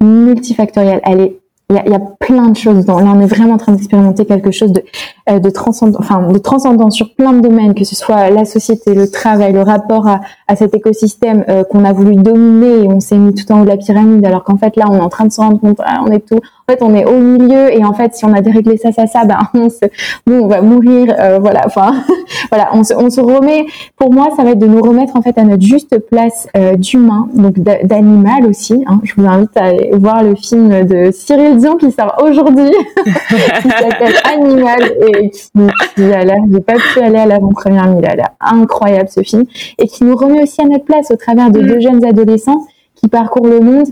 multifactorielle. 0.00 1.00
Elle 1.04 1.20
est 1.20 1.40
il 1.68 1.74
y, 1.76 1.78
a, 1.80 1.88
y 1.88 1.94
a, 1.94 1.98
plein 2.20 2.48
de 2.48 2.56
choses 2.56 2.76
dedans. 2.76 3.00
Là, 3.00 3.12
on 3.14 3.20
est 3.20 3.26
vraiment 3.26 3.54
en 3.54 3.58
train 3.58 3.72
d'expérimenter 3.72 4.24
quelque 4.24 4.52
chose 4.52 4.72
de, 4.72 4.84
euh, 5.28 5.40
de, 5.40 5.50
transcendant, 5.50 5.98
enfin, 5.98 6.28
de 6.28 6.38
transcendant 6.38 6.90
sur 6.90 7.12
plein 7.14 7.32
de 7.32 7.40
domaines, 7.40 7.74
que 7.74 7.82
ce 7.82 7.96
soit 7.96 8.30
la 8.30 8.44
société, 8.44 8.94
le 8.94 9.10
travail, 9.10 9.52
le 9.52 9.62
rapport 9.62 10.06
à, 10.06 10.20
à 10.46 10.54
cet 10.54 10.74
écosystème 10.74 11.44
euh, 11.48 11.64
qu'on 11.64 11.84
a 11.84 11.92
voulu 11.92 12.14
dominer 12.14 12.84
et 12.84 12.88
on 12.88 13.00
s'est 13.00 13.16
mis 13.16 13.34
tout 13.34 13.50
en 13.50 13.60
haut 13.60 13.64
de 13.64 13.68
la 13.68 13.76
pyramide, 13.76 14.24
alors 14.24 14.44
qu'en 14.44 14.56
fait, 14.56 14.76
là, 14.76 14.84
on 14.88 14.94
est 14.94 15.00
en 15.00 15.08
train 15.08 15.24
de 15.24 15.32
se 15.32 15.40
rendre 15.40 15.58
compte, 15.58 15.80
ah, 15.84 16.02
on 16.06 16.12
est 16.12 16.24
tout, 16.24 16.36
en 16.36 16.72
fait, 16.72 16.82
on 16.82 16.94
est 16.94 17.04
au 17.04 17.18
milieu 17.18 17.72
et 17.72 17.84
en 17.84 17.92
fait, 17.92 18.14
si 18.14 18.24
on 18.24 18.32
a 18.32 18.40
déréglé 18.40 18.76
ça, 18.76 18.92
ça, 18.92 19.08
ça, 19.08 19.24
ben, 19.24 19.38
on, 19.54 19.68
se, 19.68 19.86
on 20.28 20.46
va 20.46 20.62
mourir, 20.62 21.12
euh, 21.18 21.40
voilà, 21.40 21.62
enfin, 21.66 21.94
voilà, 22.52 22.68
on 22.74 22.84
se, 22.84 22.94
on 22.94 23.10
se 23.10 23.20
remet, 23.20 23.66
pour 23.96 24.12
moi, 24.12 24.28
ça 24.36 24.44
va 24.44 24.50
être 24.50 24.60
de 24.60 24.66
nous 24.66 24.80
remettre 24.80 25.16
en 25.16 25.22
fait 25.22 25.36
à 25.36 25.42
notre 25.42 25.62
juste 25.62 25.98
place 26.08 26.46
d'humain, 26.78 27.28
donc 27.34 27.58
d'animal 27.58 28.46
aussi. 28.46 28.84
Hein. 28.86 29.00
Je 29.02 29.14
vous 29.16 29.26
invite 29.26 29.56
à 29.56 29.64
aller 29.64 29.90
voir 29.94 30.22
le 30.22 30.36
film 30.36 30.84
de 30.84 31.10
Cyril 31.10 31.55
qui 31.78 31.90
sort 31.92 32.16
aujourd'hui, 32.22 32.70
qui 33.04 33.68
s'appelle 33.68 34.14
Animal 34.24 34.80
et 35.14 35.30
qui, 35.30 36.02
a 36.02 36.24
l'air, 36.24 36.38
j'ai 36.50 36.60
pas 36.60 36.74
pu 36.74 37.00
aller 37.00 37.18
à 37.18 37.26
l'avant-première, 37.26 37.88
mais 37.88 38.00
il 38.00 38.06
a 38.06 38.14
l'air 38.14 38.30
incroyable 38.40 39.08
ce 39.08 39.22
film. 39.22 39.44
Et 39.78 39.86
qui 39.88 40.04
nous 40.04 40.16
remet 40.16 40.42
aussi 40.42 40.60
à 40.62 40.64
notre 40.64 40.84
place 40.84 41.10
au 41.10 41.16
travers 41.16 41.50
de 41.50 41.60
mm. 41.60 41.66
deux 41.66 41.80
jeunes 41.80 42.04
adolescents 42.04 42.66
qui 42.94 43.08
parcourent 43.08 43.48
le 43.48 43.60
monde, 43.60 43.86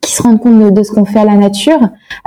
qui 0.00 0.12
se 0.12 0.22
rendent 0.22 0.40
compte 0.40 0.72
de, 0.72 0.82
ce 0.82 0.92
qu'on 0.92 1.04
fait 1.04 1.20
à 1.20 1.24
la 1.24 1.34
nature, 1.34 1.80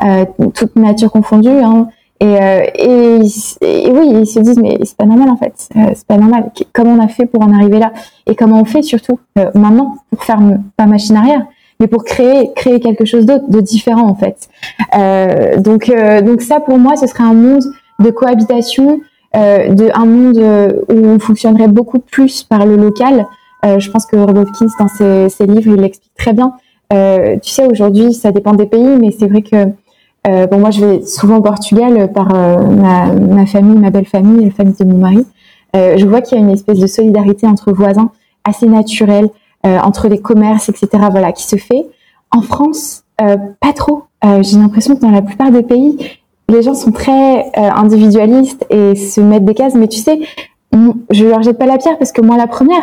euh, 0.04 0.26
toute 0.54 0.76
nature 0.76 1.12
confondue, 1.12 1.50
hein, 1.50 1.88
et, 2.24 2.42
euh, 2.42 2.64
et, 2.76 3.92
oui, 3.92 4.22
ils 4.22 4.26
se 4.26 4.40
disent 4.40 4.58
mais 4.58 4.78
c'est 4.84 4.96
pas 4.96 5.06
normal 5.06 5.30
en 5.30 5.36
fait, 5.36 5.68
euh, 5.76 5.92
c'est 5.94 6.08
pas 6.08 6.18
normal. 6.18 6.52
Comment 6.72 6.94
on 6.94 7.04
a 7.04 7.10
fait 7.10 7.26
pour 7.26 7.42
en 7.42 7.52
arriver 7.52 7.80
là? 7.80 7.92
Et 8.28 8.36
comment 8.36 8.62
on 8.62 8.66
fait 8.66 8.82
surtout 8.82 9.20
euh, 9.38 9.52
maintenant 9.56 9.98
pour 10.10 10.24
faire 10.24 10.40
pas 10.78 10.86
machine 10.86 11.18
arrière, 11.18 11.46
mais 11.80 11.88
pour 11.88 12.04
créer 12.04 12.52
créer 12.56 12.80
quelque 12.80 13.06
chose 13.06 13.26
d'autre, 13.26 13.50
de 13.50 13.60
différent 13.60 14.08
en 14.08 14.16
fait. 14.16 14.50
Euh, 14.98 15.60
donc 15.60 15.90
euh, 15.90 16.22
donc 16.22 16.42
ça 16.42 16.60
pour 16.60 16.78
moi 16.78 16.96
ce 16.96 17.08
serait 17.08 17.24
un 17.24 17.34
monde 17.34 17.64
de 18.00 18.10
cohabitation, 18.10 19.02
euh, 19.36 19.70
de 19.70 19.90
un 19.94 20.06
monde 20.06 20.38
où 20.90 21.08
on 21.08 21.20
fonctionnerait 21.20 21.68
beaucoup 21.68 22.00
plus 22.00 22.44
par 22.44 22.66
le 22.66 22.76
local. 22.76 23.26
je 23.64 23.90
pense 23.90 24.06
que 24.06 24.18
Robert 24.18 24.44
Hopkins 24.44 24.68
dans 24.80 24.88
ses, 24.88 25.30
ses 25.30 25.46
livres 25.46 25.74
il 25.76 25.82
l'explique 25.82 26.14
très 26.18 26.34
bien. 26.34 26.54
tu 26.90 27.50
sais 27.50 27.66
aujourd'hui 27.66 28.14
ça 28.14 28.32
dépend 28.32 28.54
des 28.54 28.66
pays, 28.66 28.98
mais 29.00 29.12
c'est 29.12 29.28
vrai 29.28 29.42
que 29.42 29.66
bon 30.48 30.60
moi 30.60 30.72
je 30.72 30.86
vais 30.86 31.06
souvent 31.06 31.38
au 31.38 31.42
Portugal 31.42 32.12
par 32.14 32.30
ma, 32.84 33.14
ma 33.14 33.46
famille, 33.46 33.78
ma 33.78 33.90
belle 33.90 34.06
famille, 34.06 34.46
la 34.46 34.52
famille 34.52 34.76
de 34.80 34.86
mon 34.86 34.98
mari. 34.98 35.26
je 35.74 36.06
vois 36.06 36.22
qu'il 36.22 36.38
y 36.38 36.42
a 36.42 36.44
une 36.44 36.52
espèce 36.52 36.80
de 36.80 36.88
solidarité 36.88 37.48
entre 37.48 37.72
voisins 37.72 38.12
assez 38.44 38.68
naturelle. 38.68 39.30
Euh, 39.66 39.80
entre 39.80 40.10
les 40.10 40.20
commerces, 40.20 40.68
etc. 40.68 40.90
Voilà, 41.10 41.32
qui 41.32 41.44
se 41.44 41.56
fait. 41.56 41.88
En 42.32 42.42
France, 42.42 43.04
euh, 43.22 43.38
pas 43.62 43.72
trop. 43.72 44.04
Euh, 44.26 44.44
j'ai 44.44 44.58
l'impression 44.58 44.94
que 44.94 45.00
dans 45.00 45.10
la 45.10 45.22
plupart 45.22 45.52
des 45.52 45.64
pays, 45.64 45.98
les 46.50 46.62
gens 46.62 46.74
sont 46.74 46.92
très 46.92 47.50
individualistes 47.56 48.66
et 48.70 48.94
se 48.96 49.22
mettent 49.22 49.46
des 49.46 49.54
cases. 49.54 49.76
Mais 49.76 49.88
tu 49.88 50.00
sais, 50.00 50.20
je 51.12 51.26
leur 51.26 51.42
jette 51.44 51.58
pas 51.58 51.66
la 51.66 51.78
pierre 51.78 51.98
parce 51.98 52.12
que 52.12 52.22
moi, 52.22 52.36
la 52.36 52.48
première, 52.48 52.82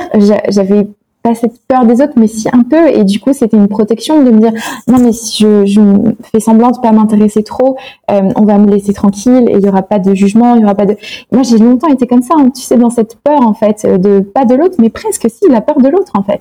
j'avais 0.48 0.88
pas 1.22 1.34
cette 1.34 1.60
peur 1.68 1.84
des 1.84 2.00
autres, 2.00 2.14
mais 2.16 2.26
si 2.26 2.48
un 2.50 2.62
peu. 2.62 2.88
Et 2.88 3.04
du 3.04 3.20
coup, 3.20 3.34
c'était 3.34 3.58
une 3.58 3.68
protection 3.68 4.24
de 4.24 4.30
me 4.30 4.40
dire 4.40 4.52
non, 4.88 5.00
mais 5.00 5.12
si 5.12 5.44
je, 5.44 6.14
fais 6.32 6.40
semblant 6.40 6.70
de 6.70 6.78
pas 6.78 6.92
m'intéresser 6.92 7.42
trop, 7.42 7.76
on 8.08 8.44
va 8.46 8.56
me 8.56 8.70
laisser 8.70 8.94
tranquille 8.94 9.50
et 9.50 9.58
il 9.58 9.60
y 9.60 9.68
aura 9.68 9.82
pas 9.82 9.98
de 9.98 10.14
jugement, 10.14 10.54
il 10.54 10.62
y 10.62 10.64
aura 10.64 10.74
pas 10.74 10.86
de. 10.86 10.96
Moi, 11.30 11.42
j'ai 11.42 11.58
longtemps 11.58 11.88
été 11.88 12.06
comme 12.06 12.22
ça, 12.22 12.32
hein, 12.38 12.48
tu 12.48 12.62
sais, 12.62 12.78
dans 12.78 12.90
cette 12.90 13.18
peur 13.22 13.42
en 13.42 13.52
fait 13.52 13.84
de 13.84 14.20
pas 14.20 14.46
de 14.46 14.54
l'autre, 14.54 14.76
mais 14.78 14.88
presque 14.88 15.28
si 15.28 15.46
la 15.50 15.60
peur 15.60 15.76
de 15.76 15.88
l'autre 15.90 16.12
en 16.14 16.22
fait. 16.22 16.40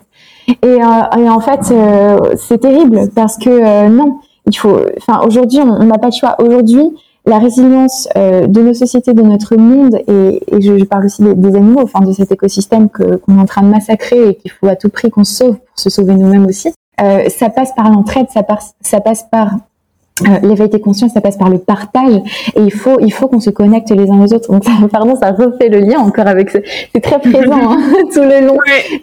Et, 0.49 0.55
euh, 0.63 1.17
et 1.17 1.29
en 1.29 1.39
fait, 1.39 1.71
euh, 1.71 2.35
c'est 2.37 2.59
terrible 2.59 3.09
parce 3.15 3.37
que 3.37 3.49
euh, 3.49 3.89
non, 3.89 4.19
il 4.45 4.57
faut. 4.57 4.77
Enfin, 4.97 5.21
aujourd'hui, 5.25 5.59
on 5.59 5.83
n'a 5.85 5.97
pas 5.97 6.07
le 6.07 6.13
choix. 6.13 6.35
Aujourd'hui, 6.39 6.83
la 7.25 7.37
résilience 7.37 8.07
euh, 8.17 8.47
de 8.47 8.61
nos 8.61 8.73
sociétés, 8.73 9.13
de 9.13 9.21
notre 9.21 9.55
monde, 9.55 9.99
et, 10.07 10.41
et 10.47 10.61
je, 10.61 10.77
je, 10.77 10.83
parle 10.85 11.05
aussi 11.05 11.21
des, 11.21 11.35
des, 11.35 11.55
animaux, 11.55 11.81
enfin 11.83 11.99
de 11.99 12.11
cet 12.11 12.31
écosystème 12.31 12.89
qu'on 12.89 13.37
est 13.37 13.41
en 13.41 13.45
train 13.45 13.61
de 13.61 13.67
massacrer 13.67 14.29
et 14.29 14.35
qu'il 14.35 14.51
faut 14.51 14.67
à 14.67 14.75
tout 14.75 14.89
prix 14.89 15.09
qu'on 15.09 15.23
sauve 15.23 15.57
pour 15.57 15.79
se 15.79 15.89
sauver 15.89 16.15
nous-mêmes 16.15 16.45
aussi. 16.45 16.73
Euh, 17.01 17.29
ça 17.29 17.49
passe 17.49 17.73
par 17.75 17.89
l'entraide, 17.89 18.27
ça, 18.33 18.41
ça 18.81 18.99
passe 18.99 19.25
par 19.31 19.51
euh, 20.21 20.39
l'éveil 20.47 20.69
des 20.69 20.79
consciences, 20.79 21.13
ça 21.13 21.21
passe 21.21 21.37
par 21.37 21.49
le 21.49 21.57
partage 21.57 22.15
et 22.55 22.61
il 22.61 22.73
faut 22.73 22.99
il 22.99 23.11
faut 23.11 23.27
qu'on 23.27 23.39
se 23.39 23.49
connecte 23.49 23.89
les 23.91 24.09
uns 24.09 24.21
aux 24.21 24.33
autres. 24.33 24.51
Donc 24.51 24.63
ça, 24.63 24.71
pardon, 24.91 25.15
ça 25.15 25.31
refait 25.31 25.69
le 25.69 25.79
lien 25.79 25.99
encore 25.99 26.27
avec 26.27 26.49
ce, 26.49 26.57
c'est 26.93 27.01
très 27.01 27.19
présent 27.19 27.71
hein, 27.71 27.77
tout 28.13 28.21
le 28.21 28.45
long 28.45 28.57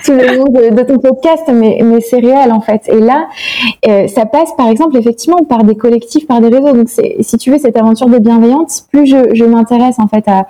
tout 0.05 0.12
le 0.12 0.37
long 0.37 0.45
de, 0.45 0.75
de, 0.75 0.83
ton 0.83 0.99
podcast, 0.99 1.45
mais 1.53 1.81
mais 1.83 2.01
c'est 2.01 2.19
réel 2.19 2.53
en 2.53 2.61
fait. 2.61 2.83
Et 2.89 3.01
là, 3.01 3.27
euh, 3.89 4.07
ça 4.09 4.27
passe 4.27 4.55
par 4.57 4.69
exemple 4.69 4.97
effectivement 4.97 5.39
par 5.49 5.64
des 5.64 5.77
collectifs, 5.77 6.27
par 6.27 6.41
des 6.41 6.49
réseaux. 6.49 6.73
Donc 6.73 6.89
c'est 6.89 7.17
si 7.21 7.37
tu 7.39 7.51
veux 7.51 7.59
cette 7.59 7.77
aventure 7.77 8.09
de 8.09 8.19
bienveillance, 8.19 8.87
plus 8.93 9.07
je 9.07 9.35
je 9.35 9.45
m'intéresse 9.45 9.99
en 9.99 10.09
fait 10.09 10.25
à 10.27 10.47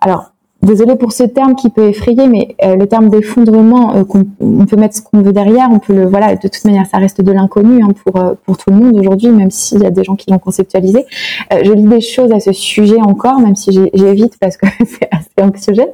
alors 0.00 0.33
désolé 0.64 0.96
pour 0.96 1.12
ce 1.12 1.24
terme 1.24 1.54
qui 1.54 1.70
peut 1.70 1.88
effrayer, 1.88 2.26
mais 2.26 2.56
euh, 2.62 2.76
le 2.76 2.86
terme 2.86 3.08
d'effondrement, 3.08 3.96
euh, 3.96 4.02
on 4.40 4.66
peut 4.66 4.76
mettre 4.76 4.96
ce 4.96 5.02
qu'on 5.02 5.22
veut 5.22 5.32
derrière, 5.32 5.68
on 5.70 5.78
peut 5.78 5.94
le, 5.94 6.06
voilà, 6.06 6.34
de 6.34 6.48
toute 6.48 6.64
manière, 6.64 6.86
ça 6.86 6.98
reste 6.98 7.20
de 7.20 7.32
l'inconnu 7.32 7.82
hein, 7.82 7.88
pour 8.04 8.16
euh, 8.16 8.34
pour 8.44 8.56
tout 8.56 8.70
le 8.70 8.76
monde 8.76 8.96
aujourd'hui, 8.96 9.28
même 9.28 9.50
s'il 9.50 9.82
y 9.82 9.86
a 9.86 9.90
des 9.90 10.04
gens 10.04 10.16
qui 10.16 10.30
l'ont 10.30 10.38
conceptualisé. 10.38 11.04
je 11.50 11.72
lis 11.72 11.84
des 11.84 12.00
choses 12.00 12.32
à 12.32 12.40
ce 12.40 12.52
sujet 12.52 13.00
encore, 13.00 13.40
même 13.40 13.56
si 13.56 13.72
j'évite 13.92 14.38
parce 14.40 14.56
que 14.56 14.66
c'est 14.78 15.08
assez 15.10 15.40
anxiogène, 15.40 15.90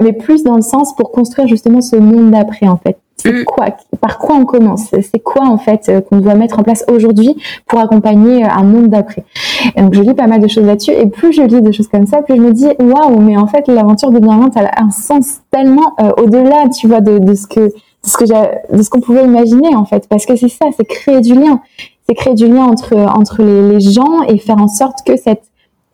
mais 0.00 0.12
plus 0.12 0.44
dans 0.44 0.56
le 0.56 0.62
sens 0.62 0.94
pour 0.94 1.10
construire 1.10 1.48
justement 1.48 1.80
ce 1.80 1.96
monde 1.96 2.30
d'après 2.30 2.68
en 2.68 2.76
fait. 2.76 2.96
C'est 3.20 3.32
mm. 3.32 3.44
quoi 3.44 3.66
Par 4.00 4.18
quoi 4.18 4.36
on 4.36 4.44
commence? 4.44 4.86
C'est 4.90 5.18
quoi 5.18 5.46
en 5.46 5.58
fait 5.58 5.88
euh, 5.88 6.00
qu'on 6.00 6.18
doit 6.18 6.34
mettre 6.34 6.58
en 6.58 6.62
place 6.62 6.84
aujourd'hui 6.88 7.36
pour 7.66 7.80
accompagner 7.80 8.44
euh, 8.44 8.48
un 8.48 8.62
monde 8.62 8.88
d'après? 8.88 9.24
Donc 9.76 9.94
je 9.94 10.02
lis 10.02 10.14
pas 10.14 10.26
mal 10.26 10.40
de 10.40 10.48
choses 10.48 10.64
là-dessus 10.64 10.92
et 10.92 11.06
plus 11.06 11.32
je 11.32 11.42
lis 11.42 11.60
des 11.60 11.72
choses 11.72 11.88
comme 11.88 12.06
ça, 12.06 12.22
plus 12.22 12.36
je 12.36 12.40
me 12.40 12.52
dis 12.52 12.68
waouh, 12.78 13.18
mais 13.18 13.36
en 13.36 13.46
fait 13.46 13.66
l'aventure 13.68 14.10
de 14.10 14.20
bienveillance 14.20 14.54
elle 14.56 14.66
a 14.66 14.82
un 14.82 14.90
sens 14.90 15.40
tellement 15.50 15.94
euh, 16.00 16.10
au-delà, 16.18 16.68
tu 16.68 16.86
vois, 16.86 17.00
de, 17.00 17.18
de 17.18 17.34
ce 17.34 17.46
que 17.46 17.60
de 17.60 17.72
ce 18.04 18.16
que 18.16 18.76
de 18.76 18.82
ce 18.82 18.90
qu'on 18.90 19.00
pouvait 19.00 19.24
imaginer 19.24 19.74
en 19.74 19.84
fait, 19.84 20.06
parce 20.08 20.24
que 20.24 20.36
c'est 20.36 20.48
ça, 20.48 20.66
c'est 20.76 20.86
créer 20.86 21.20
du 21.20 21.34
lien, 21.34 21.60
c'est 22.08 22.14
créer 22.14 22.34
du 22.34 22.46
lien 22.46 22.64
entre 22.64 22.96
entre 22.96 23.42
les, 23.42 23.74
les 23.74 23.80
gens 23.80 24.22
et 24.28 24.38
faire 24.38 24.58
en 24.58 24.68
sorte 24.68 24.98
que 25.04 25.16
cette 25.16 25.42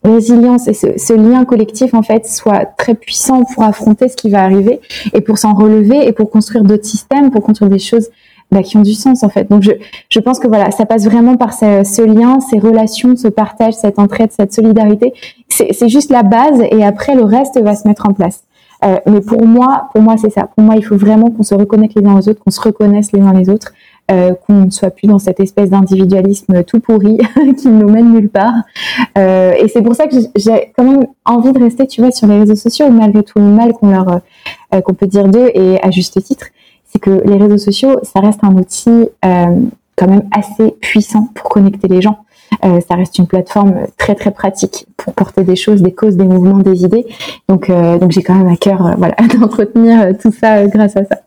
résilience 0.05 0.69
et 0.69 0.75
ce, 0.75 0.99
ce, 0.99 1.13
lien 1.13 1.45
collectif 1.45 1.95
en 1.95 2.03
fait 2.03 2.27
soit 2.27 2.67
très 2.77 2.95
puissant 2.95 3.45
pour 3.45 3.63
affronter 3.63 4.09
ce 4.09 4.17
qui 4.17 4.31
va 4.31 4.43
arriver 4.43 4.81
et 5.13 5.21
pour 5.21 5.39
s'en 5.39 5.55
relever 5.55 6.07
et 6.07 6.13
pour 6.13 6.31
construire 6.31 6.65
d'autres 6.65 6.85
systèmes, 6.85 7.31
pour 7.31 7.43
construire 7.43 7.71
des 7.71 7.79
choses 7.79 8.11
bah, 8.51 8.63
qui 8.63 8.77
ont 8.77 8.83
du 8.83 8.95
sens 8.95 9.23
en 9.25 9.29
fait. 9.29 9.51
Donc 9.51 9.63
je, 9.63 9.73
je 10.11 10.21
pense 10.21 10.39
que 10.39 10.47
voilà, 10.47 10.71
ça 10.71 10.87
passe 10.87 11.05
vraiment 11.05 11.37
par 11.37 11.53
ce, 11.53 12.03
lien, 12.03 12.39
ces 12.41 12.59
relations, 12.59 13.17
ce 13.17 13.29
partage, 13.29 13.75
cette 13.75 13.99
entraide, 13.99 14.31
cette 14.31 14.53
solidarité. 14.53 15.13
C'est 15.49 15.89
juste 15.89 16.11
la 16.11 16.23
base 16.23 16.61
et 16.71 16.85
après 16.85 17.15
le 17.15 17.25
reste 17.25 17.61
va 17.61 17.75
se 17.75 17.89
mettre 17.89 18.09
en 18.09 18.13
place. 18.13 18.45
Euh, 18.85 18.97
mais 19.07 19.21
pour 19.21 19.47
moi, 19.47 19.89
pour 19.93 20.03
moi 20.03 20.17
c'est 20.19 20.31
ça. 20.31 20.49
Pour 20.55 20.65
moi, 20.65 20.75
il 20.77 20.85
faut 20.85 20.97
vraiment 20.97 21.31
qu'on 21.31 21.43
se 21.43 21.55
reconnecte 21.55 21.99
les 21.99 22.07
uns 22.07 22.19
aux 22.19 22.29
autres, 22.29 22.43
qu'on 22.45 22.51
se 22.51 22.61
reconnaisse 22.61 23.13
les 23.13 23.21
uns 23.21 23.33
les 23.33 23.49
autres 23.49 23.73
euh, 24.11 24.35
qu'on 24.35 24.67
ne 24.67 24.71
soit 24.71 24.91
plus 24.91 25.07
dans 25.07 25.19
cette 25.19 25.41
espèce 25.41 25.71
d'individualisme 25.71 26.63
tout 26.65 26.79
pourri 26.79 27.17
qui 27.59 27.69
ne 27.69 27.83
nous 27.83 27.89
mène 27.89 28.13
nulle 28.13 28.29
part. 28.29 28.55
Euh, 29.17 29.55
et 29.59 29.69
c'est 29.69 29.81
pour 29.81 29.95
ça 29.95 30.07
que 30.07 30.17
j'ai 30.37 30.73
quand 30.77 30.85
même 30.85 31.07
envie 31.25 31.53
de 31.53 31.59
rester, 31.59 31.87
tu 31.87 32.03
vois, 32.03 32.11
sur 32.11 32.27
les 32.27 32.39
réseaux 32.39 32.55
sociaux, 32.55 32.91
malgré 32.91 33.23
tout 33.23 33.39
le 33.39 33.47
mal 33.47 33.73
qu'on 33.73 33.91
leur 33.91 34.21
euh, 34.75 34.81
qu'on 34.83 34.93
peut 34.93 35.07
dire 35.07 35.29
d'eux 35.29 35.51
et 35.55 35.83
à 35.83 35.91
juste 35.91 36.23
titre, 36.23 36.47
c'est 36.85 36.99
que 36.99 37.23
les 37.25 37.37
réseaux 37.37 37.59
sociaux, 37.59 37.99
ça 38.03 38.21
reste 38.21 38.41
un 38.43 38.55
outil 38.55 39.09
euh, 39.25 39.61
quand 39.97 40.09
même 40.09 40.29
assez 40.33 40.73
puissant 40.81 41.29
pour 41.35 41.49
connecter 41.49 41.89
les 41.89 42.03
gens. 42.03 42.19
Ça 42.63 42.95
reste 42.95 43.19
une 43.19 43.27
plateforme 43.27 43.87
très 43.99 44.15
très 44.15 44.31
pratique 44.31 44.87
pour 45.05 45.13
porter 45.15 45.45
des 45.45 45.57
choses, 45.57 45.83
des 45.83 45.93
causes, 45.93 46.17
des 46.17 46.25
mouvements, 46.25 46.59
des 46.59 46.83
idées. 46.85 47.07
Donc, 47.49 47.71
donc 47.71 48.11
j'ai 48.11 48.23
quand 48.23 48.35
même 48.35 48.49
à 48.49 48.57
cœur, 48.57 48.95
voilà, 48.97 49.15
d'entretenir 49.39 50.09
tout 50.21 50.33
ça 50.33 50.65
grâce 50.67 50.97
à 50.97 51.05
ça. 51.05 51.19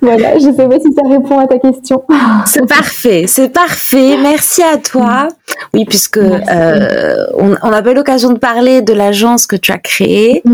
Voilà, 0.00 0.38
je 0.38 0.50
sais 0.56 0.68
pas 0.68 0.80
si 0.80 0.92
ça 0.92 1.02
répond 1.08 1.38
à 1.38 1.46
ta 1.46 1.58
question. 1.58 2.02
C'est 2.46 2.66
parfait, 2.66 3.24
c'est 3.26 3.50
parfait. 3.50 4.16
Merci 4.20 4.62
à 4.62 4.78
toi. 4.78 5.28
Oui, 5.74 5.84
puisque 5.84 6.18
on, 6.18 7.54
on 7.62 7.70
n'a 7.70 7.82
pas 7.82 7.92
eu 7.92 7.94
l'occasion 7.94 8.32
de 8.32 8.38
parler 8.38 8.82
de 8.82 8.92
l'agence 8.92 9.46
que 9.46 9.56
tu 9.56 9.72
as 9.72 9.78
créée. 9.78 10.42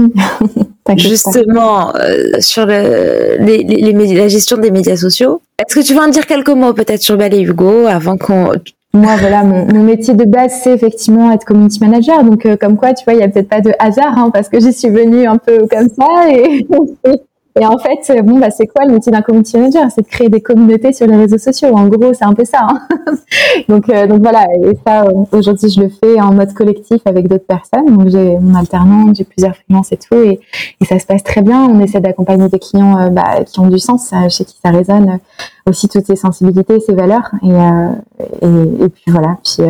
Justement 0.97 1.93
sur 2.41 2.65
le, 2.65 3.37
les, 3.41 3.59
les, 3.59 4.15
la 4.15 4.29
gestion 4.29 4.57
des 4.57 4.71
médias 4.71 4.97
sociaux. 4.97 5.43
Est-ce 5.59 5.75
que 5.75 5.85
tu 5.85 5.93
veux 5.93 6.01
en 6.01 6.09
dire 6.09 6.27
quelques 6.27 6.49
mots 6.49 6.73
peut-être 6.73 7.03
sur 7.03 7.17
Ballet 7.17 7.43
Hugo 7.43 7.87
avant 7.87 8.17
qu'on 8.17 8.53
moi, 8.95 9.17
voilà, 9.17 9.45
mon, 9.45 9.83
métier 9.83 10.15
de 10.15 10.25
base, 10.25 10.61
c'est 10.63 10.73
effectivement 10.73 11.31
être 11.31 11.45
community 11.45 11.79
manager. 11.81 12.25
Donc, 12.25 12.47
euh, 12.47 12.57
comme 12.57 12.77
quoi, 12.77 12.95
tu 12.95 13.05
vois, 13.05 13.13
il 13.13 13.21
y 13.21 13.23
a 13.23 13.29
peut-être 13.29 13.49
pas 13.49 13.61
de 13.61 13.73
hasard, 13.79 14.17
hein, 14.17 14.31
parce 14.33 14.49
que 14.49 14.61
j'y 14.61 14.73
suis 14.73 14.89
venue 14.89 15.27
un 15.27 15.37
peu 15.37 15.67
comme 15.71 15.89
ça. 15.89 16.31
Et, 16.31 16.67
et 17.61 17.67
en 17.67 17.79
fait, 17.79 17.99
euh, 18.11 18.23
bon, 18.23 18.39
bah, 18.39 18.51
c'est 18.51 18.67
quoi 18.67 18.85
le 18.87 18.93
métier 18.93 19.11
d'un 19.11 19.23
community 19.23 19.57
manager? 19.57 19.91
C'est 19.93 20.03
de 20.03 20.07
créer 20.07 20.29
des 20.29 20.41
communautés 20.41 20.93
sur 20.93 21.07
les 21.07 21.17
réseaux 21.17 21.39
sociaux. 21.39 21.71
En 21.75 21.89
gros, 21.89 22.15
c'est 22.15 22.25
un 22.25 22.35
peu 22.35 22.45
ça. 22.45 22.67
Hein 22.69 22.87
donc, 23.69 23.89
euh, 23.89 24.07
donc 24.07 24.23
voilà. 24.23 24.47
Et 24.63 24.79
ça, 24.87 25.05
euh, 25.05 25.25
aujourd'hui, 25.33 25.69
je 25.69 25.81
le 25.81 25.89
fais 25.89 26.21
en 26.21 26.33
mode 26.33 26.53
collectif 26.53 27.01
avec 27.05 27.27
d'autres 27.27 27.47
personnes. 27.47 27.97
Donc, 27.97 28.09
j'ai 28.11 28.39
mon 28.39 28.55
alternant, 28.55 29.13
j'ai 29.13 29.25
plusieurs 29.25 29.57
freelances 29.57 29.93
et 29.93 29.97
tout, 29.97 30.15
et, 30.17 30.41
ça 30.87 30.99
se 30.99 31.07
passe 31.07 31.25
très 31.25 31.43
bien. 31.43 31.65
On 31.65 31.81
essaie 31.81 32.01
d'accompagner 32.01 32.49
des 32.49 32.59
clients 32.59 33.11
bah, 33.11 33.45
qui 33.45 33.61
ont 33.61 33.67
du 33.67 33.79
sens, 33.79 34.15
chez 34.31 34.45
qui 34.45 34.57
ça 34.65 34.71
résonne 34.71 35.19
aussi 35.67 35.87
toutes 35.87 36.07
ces 36.07 36.17
sensibilités, 36.17 36.81
ces 36.81 36.95
valeurs. 36.95 37.31
Et, 37.43 38.89
puis 38.89 39.05
voilà. 39.09 39.37
Puis 39.45 39.65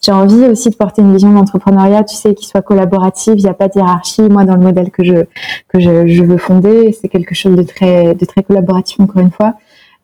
j'ai 0.00 0.12
envie 0.12 0.44
aussi 0.44 0.70
de 0.70 0.76
porter 0.76 1.02
une 1.02 1.12
vision 1.12 1.32
d'entrepreneuriat, 1.32 2.04
tu 2.04 2.14
sais, 2.14 2.34
qui 2.34 2.46
soit 2.46 2.62
collaborative. 2.62 3.34
Il 3.36 3.42
n'y 3.42 3.50
a 3.50 3.54
pas 3.54 3.66
de 3.66 3.74
hiérarchie. 3.76 4.22
Moi, 4.22 4.44
dans 4.44 4.54
le 4.54 4.62
modèle 4.62 4.90
que 4.90 5.02
je 5.02 5.24
que 5.68 5.80
je 5.80 6.22
veux 6.22 6.38
fonder 6.38 6.87
c'est 6.92 7.08
quelque 7.08 7.34
chose 7.34 7.56
de 7.56 7.62
très, 7.62 8.14
de 8.14 8.24
très 8.24 8.42
collaboratif 8.42 9.00
encore 9.00 9.22
une 9.22 9.30
fois. 9.30 9.54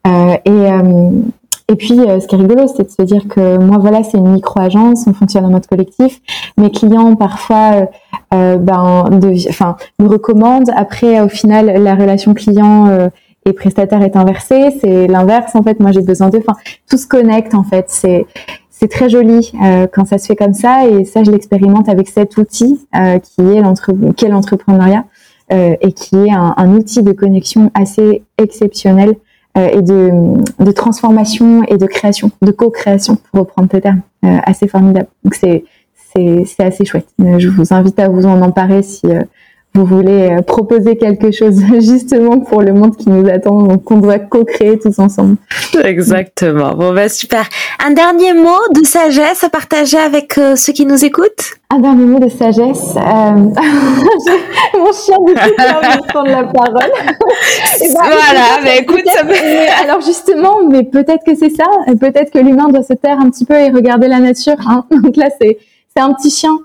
Euh, 0.07 0.37
et, 0.45 0.51
euh, 0.51 1.11
et 1.73 1.77
puis, 1.77 1.99
euh, 1.99 2.21
ce 2.21 2.27
qui 2.27 2.35
est 2.35 2.39
rigolo, 2.39 2.67
c'est 2.67 2.85
de 2.85 2.91
se 2.91 3.03
dire 3.03 3.27
que 3.27 3.57
moi, 3.59 3.79
voilà, 3.79 4.03
c'est 4.03 4.19
une 4.19 4.33
micro-agence, 4.33 5.07
on 5.07 5.15
fonctionne 5.15 5.47
en 5.47 5.51
mode 5.51 5.67
collectif. 5.67 6.21
Mes 6.59 6.71
clients, 6.71 7.17
parfois, 7.17 7.89
ben, 8.31 9.09
de, 9.11 9.49
enfin, 9.49 9.77
nous 9.99 10.09
recommandent. 10.09 10.71
Après, 10.77 11.21
au 11.21 11.29
final, 11.29 11.83
la 11.83 11.95
relation 11.95 12.35
client 12.35 13.09
et 13.47 13.53
prestataire 13.53 14.03
est 14.03 14.17
inversée. 14.17 14.75
C'est 14.81 15.07
l'inverse, 15.07 15.55
en 15.55 15.63
fait. 15.63 15.81
Moi, 15.81 15.93
j'ai 15.93 16.03
besoin 16.03 16.29
d'eux. 16.29 16.43
Tout 16.91 16.99
se 16.99 17.07
connecte, 17.07 17.55
en 17.55 17.63
fait. 17.63 17.87
C'est 17.89 18.27
c'est 18.85 18.89
très 18.89 19.09
joli 19.09 19.53
euh, 19.63 19.87
quand 19.91 20.05
ça 20.05 20.19
se 20.19 20.27
fait 20.27 20.37
comme 20.37 20.53
ça 20.53 20.87
et 20.87 21.05
ça 21.05 21.23
je 21.23 21.31
l'expérimente 21.31 21.89
avec 21.89 22.09
cet 22.09 22.37
outil 22.37 22.87
euh, 22.95 23.19
qui 23.19 23.41
est 23.41 24.29
l'entrepreneuriat 24.29 24.99
euh, 24.99 25.14
et 25.51 25.93
qui 25.93 26.17
est 26.17 26.33
un, 26.33 26.55
un, 26.57 26.75
outil 26.75 27.03
de 27.03 27.13
connexion 27.13 27.71
assez 27.75 28.23
exceptionnel 28.39 29.15
euh, 29.57 29.69
et 29.69 29.83
de, 29.83 30.65
de, 30.65 30.73
transformation 30.73 31.63
et 31.69 31.77
de 31.77 31.87
création, 31.87 32.33
de 32.43 32.51
co-création, 32.51 33.15
pour 33.15 33.41
reprendre 33.41 33.69
tes 33.69 33.81
termes, 33.81 34.01
euh, 34.25 34.39
assez 34.43 34.67
formidable. 34.67 35.07
Donc 35.23 35.37
c'est 35.37 35.65
assez 36.59 36.85
chouette. 36.85 37.07
Je 37.21 37.49
vous 37.49 37.73
invite 37.73 37.99
à 38.01 38.09
vous 38.09 38.27
en 38.27 38.43
emparer 38.43 38.83
si 38.83 39.07
vous 39.77 39.87
voulez 39.87 40.31
euh, 40.31 40.43
proposer 40.43 40.97
quelque 40.97 41.33
chose 41.33 41.61
justement 41.81 42.39
pour 42.39 42.63
le 42.63 42.73
monde 42.73 42.97
qui 42.97 43.09
nous 43.09 43.29
attend, 43.29 43.63
donc 43.63 43.83
qu'on 43.83 43.99
doit 43.99 44.21
co-créer 44.21 44.79
tous 44.79 45.01
ensemble. 45.01 45.37
Exactement. 45.83 46.75
Bon 46.77 46.95
bah 46.95 47.09
super. 47.09 47.45
Un 47.85 47.91
dernier 47.91 48.35
mot 48.35 48.61
de 48.73 48.85
sagesse 48.85 49.43
à 49.43 49.49
partager 49.49 49.99
avec 49.99 50.39
euh, 50.39 50.55
ceux 50.55 50.73
qui 50.73 50.87
nous 50.87 51.05
écoutent? 51.05 51.55
Un 51.71 51.81
dernier 51.81 52.05
mot 52.05 52.21
de 52.21 52.29
sagesse. 52.29 52.95
Euh... 52.97 53.01
Mon 54.79 54.93
chien 54.93 55.17
du 55.27 55.35
coup 55.35 55.55
va 55.59 55.99
prendre 56.07 56.31
la 56.31 56.45
parole. 56.45 56.93
Et 57.83 57.89
ben, 57.89 58.01
voilà. 58.01 58.61
Mais 58.63 58.79
écoute, 58.79 59.03
ça 59.07 59.25
peut... 59.25 59.35
alors 59.83 60.01
justement, 60.01 60.59
mais 60.71 60.85
peut-être 60.85 61.25
que 61.27 61.35
c'est 61.35 61.51
ça. 61.51 61.67
Peut-être 62.01 62.31
que 62.31 62.39
l'humain 62.39 62.69
doit 62.69 62.85
se 62.85 62.93
taire 62.93 63.19
un 63.19 63.29
petit 63.29 63.45
peu 63.45 63.55
et 63.55 63.71
regarder 63.71 64.07
la 64.07 64.21
nature. 64.21 64.57
Hein. 64.69 64.85
Donc 65.03 65.17
là, 65.17 65.31
c'est 65.41 65.59
c'est 65.97 66.03
un 66.03 66.13
petit 66.13 66.31
chien 66.31 66.59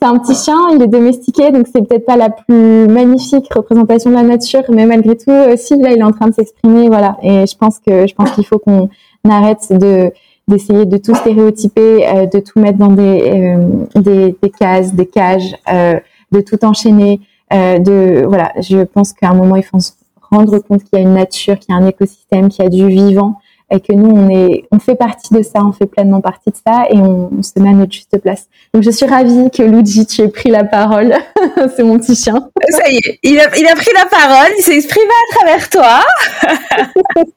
c'est 0.00 0.08
un 0.08 0.18
petit 0.18 0.34
chien, 0.34 0.56
il 0.74 0.82
est 0.82 0.88
domestiqué, 0.88 1.50
donc 1.52 1.66
c'est 1.72 1.86
peut-être 1.86 2.06
pas 2.06 2.16
la 2.16 2.30
plus 2.30 2.88
magnifique 2.88 3.52
représentation 3.52 4.10
de 4.10 4.16
la 4.16 4.22
nature, 4.22 4.62
mais 4.70 4.86
malgré 4.86 5.16
tout, 5.16 5.30
aussi 5.30 5.76
là, 5.76 5.92
il 5.92 5.98
est 5.98 6.02
en 6.02 6.12
train 6.12 6.28
de 6.28 6.34
s'exprimer, 6.34 6.88
voilà. 6.88 7.18
Et 7.22 7.46
je 7.46 7.56
pense 7.56 7.78
que 7.78 8.06
je 8.06 8.14
pense 8.14 8.30
qu'il 8.30 8.46
faut 8.46 8.58
qu'on 8.58 8.88
arrête 9.28 9.66
de 9.70 10.10
d'essayer 10.48 10.84
de 10.84 10.96
tout 10.96 11.14
stéréotyper, 11.14 12.08
euh, 12.08 12.26
de 12.26 12.40
tout 12.40 12.58
mettre 12.58 12.78
dans 12.78 12.92
des 12.92 13.22
euh, 13.24 14.00
des, 14.00 14.36
des, 14.42 14.50
cases, 14.50 14.94
des 14.94 15.06
cages, 15.06 15.54
euh, 15.72 16.00
de 16.32 16.40
tout 16.40 16.64
enchaîner. 16.64 17.20
de 17.50 18.24
voilà, 18.26 18.52
je 18.60 18.82
pense 18.84 19.12
qu'à 19.12 19.28
un 19.30 19.34
moment, 19.34 19.56
il 19.56 19.64
faut 19.64 19.80
se 19.80 19.92
rendre 20.30 20.58
compte 20.60 20.82
qu'il 20.84 20.98
y 20.98 21.02
a 21.02 21.04
une 21.04 21.14
nature, 21.14 21.58
qu'il 21.58 21.74
y 21.74 21.78
a 21.78 21.80
un 21.80 21.86
écosystème, 21.86 22.48
qu'il 22.48 22.64
y 22.64 22.66
a 22.66 22.70
du 22.70 22.86
vivant 22.88 23.38
et 23.70 23.80
que 23.80 23.92
nous, 23.92 24.10
on 24.10 24.28
est, 24.28 24.64
on 24.72 24.78
fait 24.78 24.96
partie 24.96 25.32
de 25.32 25.42
ça, 25.42 25.60
on 25.64 25.72
fait 25.72 25.86
pleinement 25.86 26.20
partie 26.20 26.50
de 26.50 26.56
ça 26.56 26.84
et 26.90 26.98
on, 26.98 27.30
se 27.42 27.58
met 27.58 27.70
à 27.70 27.72
notre 27.72 27.92
juste 27.92 28.18
place. 28.18 28.46
Donc, 28.74 28.82
je 28.82 28.90
suis 28.90 29.06
ravie 29.06 29.50
que 29.50 29.62
Luigi, 29.62 30.06
tu 30.06 30.22
aies 30.22 30.28
pris 30.28 30.50
la 30.50 30.64
parole. 30.64 31.14
C'est 31.76 31.82
mon 31.82 31.98
petit 31.98 32.16
chien. 32.16 32.48
Ça 32.70 32.88
y 32.88 32.96
est, 32.96 33.18
il 33.22 33.38
a, 33.38 33.56
il 33.56 33.66
a 33.66 33.74
pris 33.74 33.90
la 33.94 34.06
parole, 34.06 34.50
il 34.58 34.62
s'est 34.62 34.74
exprimé 34.74 35.06
à 35.06 35.36
travers 35.36 35.70
toi. 35.70 36.00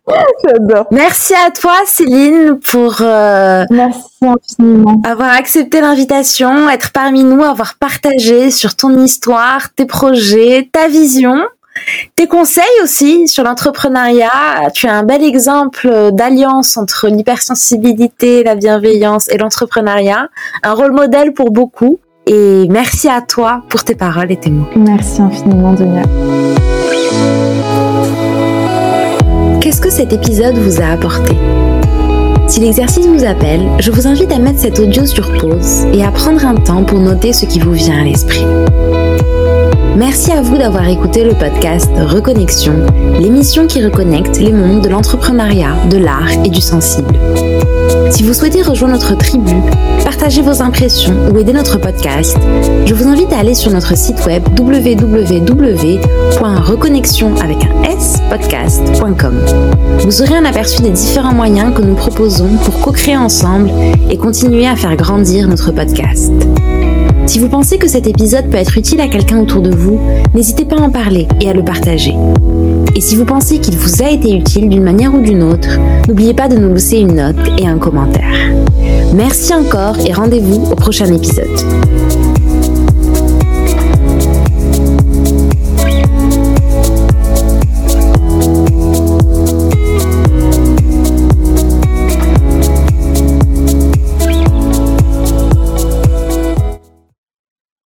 J'adore. 0.46 0.88
Merci 0.92 1.34
à 1.36 1.52
toi, 1.52 1.76
Céline, 1.86 2.60
pour 2.60 2.98
euh, 3.02 3.64
Merci 3.70 4.10
infiniment. 4.22 5.02
avoir 5.06 5.34
accepté 5.34 5.82
l'invitation, 5.82 6.70
être 6.70 6.92
parmi 6.92 7.24
nous, 7.24 7.44
avoir 7.44 7.76
partagé 7.78 8.52
sur 8.52 8.76
ton 8.76 9.04
histoire, 9.04 9.74
tes 9.74 9.86
projets, 9.86 10.70
ta 10.72 10.88
vision. 10.88 11.36
Tes 12.16 12.28
conseils 12.28 12.64
aussi 12.84 13.28
sur 13.28 13.44
l'entrepreneuriat, 13.44 14.70
tu 14.74 14.88
as 14.88 14.94
un 14.94 15.04
bel 15.04 15.24
exemple 15.24 16.12
d'alliance 16.12 16.78
entre 16.78 17.08
l'hypersensibilité, 17.08 18.44
la 18.44 18.56
bienveillance 18.56 19.28
et 19.30 19.38
l'entrepreneuriat, 19.38 20.30
un 20.64 20.74
rôle 20.74 20.92
modèle 20.92 21.34
pour 21.34 21.52
beaucoup. 21.52 22.00
Et 22.26 22.68
merci 22.70 23.10
à 23.10 23.22
toi 23.22 23.64
pour 23.70 23.84
tes 23.84 23.96
paroles 23.96 24.32
et 24.32 24.38
tes 24.38 24.50
mots. 24.50 24.68
Merci 24.76 25.22
infiniment, 25.22 25.74
Dunia. 25.74 26.04
Qu'est-ce 29.60 29.82
que 29.82 29.90
cet 29.90 30.14
épisode 30.14 30.56
vous 30.56 30.82
a 30.82 30.86
apporté? 30.86 31.36
Si 32.48 32.60
l'exercice 32.60 33.08
vous 33.08 33.26
appelle, 33.26 33.68
je 33.80 33.92
vous 33.92 34.08
invite 34.08 34.32
à 34.32 34.38
mettre 34.38 34.60
cet 34.60 34.80
audio 34.80 35.06
sur 35.06 35.32
pause 35.38 35.86
et 35.94 36.04
à 36.04 36.12
prendre 36.12 36.46
un 36.46 36.56
temps 36.56 36.84
pour 36.84 37.00
noter 37.00 37.34
ce 37.34 37.46
qui 37.46 37.60
vous 37.60 37.72
vient 37.72 38.00
à 38.00 38.04
l'esprit. 38.04 38.46
Merci 39.96 40.32
à 40.32 40.42
vous 40.42 40.58
d'avoir 40.58 40.90
écouté 40.90 41.24
le 41.24 41.36
podcast 41.36 41.92
Reconnexion, 41.96 42.74
l'émission 43.20 43.68
qui 43.68 43.84
reconnecte 43.84 44.40
les 44.40 44.52
mondes 44.52 44.84
de 44.84 44.90
l'entrepreneuriat, 44.90 45.76
de 45.92 45.98
l'art 45.98 46.32
et 46.44 46.50
du 46.50 46.62
sensible. 46.62 47.14
Si 48.10 48.24
vous 48.24 48.34
souhaitez 48.34 48.64
rejoindre 48.64 48.96
notre 48.96 49.16
tribu, 49.16 49.54
partager 50.04 50.42
vos 50.42 50.64
impressions 50.64 51.14
ou 51.32 51.38
aider 51.38 51.54
notre 51.54 51.78
podcast, 51.78 52.36
je 52.86 52.94
vous 52.96 53.08
invite 53.08 53.32
à 53.34 53.38
aller 53.38 53.54
sur 53.54 53.70
notre 53.72 53.96
site 53.96 54.26
web 54.26 54.42
www.reconnexion 54.60 57.36
avec 57.36 57.64
un 57.64 57.84
s. 57.84 58.20
Vous 60.04 60.24
aurez 60.24 60.36
un 60.36 60.46
aperçu 60.46 60.82
des 60.82 60.90
différents 60.90 61.36
moyens 61.36 61.72
que 61.76 61.84
nous 61.84 61.96
proposons 61.96 62.50
pour 62.66 62.82
co-créer 62.82 63.18
ensemble 63.18 63.70
et 64.10 64.18
continuer 64.18 64.66
à 64.66 64.76
faire 64.76 64.96
grandir 64.96 65.48
notre 65.48 65.72
podcast. 65.72 66.32
Si 67.26 67.40
vous 67.40 67.48
pensez 67.48 67.78
que 67.78 67.88
cet 67.88 68.06
épisode 68.06 68.50
peut 68.50 68.58
être 68.58 68.78
utile 68.78 69.00
à 69.02 69.08
quelqu'un 69.08 69.40
autour 69.40 69.62
de 69.62 69.74
vous, 69.74 70.00
n'hésitez 70.34 70.66
pas 70.66 70.76
à 70.76 70.82
en 70.82 70.90
parler 70.90 71.28
et 71.42 71.50
à 71.50 71.54
le 71.54 71.64
partager. 71.64 72.14
Et 72.96 73.02
si 73.02 73.16
vous 73.16 73.26
pensez 73.26 73.60
qu'il 73.60 73.78
vous 73.78 74.04
a 74.04 74.10
été 74.10 74.36
utile 74.36 74.70
d'une 74.70 74.84
manière 74.84 75.16
ou 75.16 75.22
d'une 75.22 75.42
autre, 75.42 75.80
n'oubliez 76.08 76.34
pas 76.34 76.48
de 76.48 76.58
nous 76.58 76.74
laisser 76.74 76.98
une 77.00 77.16
note 77.16 77.38
et 77.58 77.68
un 77.68 77.78
commentaire. 77.78 78.52
Merci 79.16 79.54
encore 79.54 79.98
et 80.06 80.12
rendez-vous 80.12 80.66
au 80.72 80.76
prochain 80.76 81.12
épisode. 81.14 81.48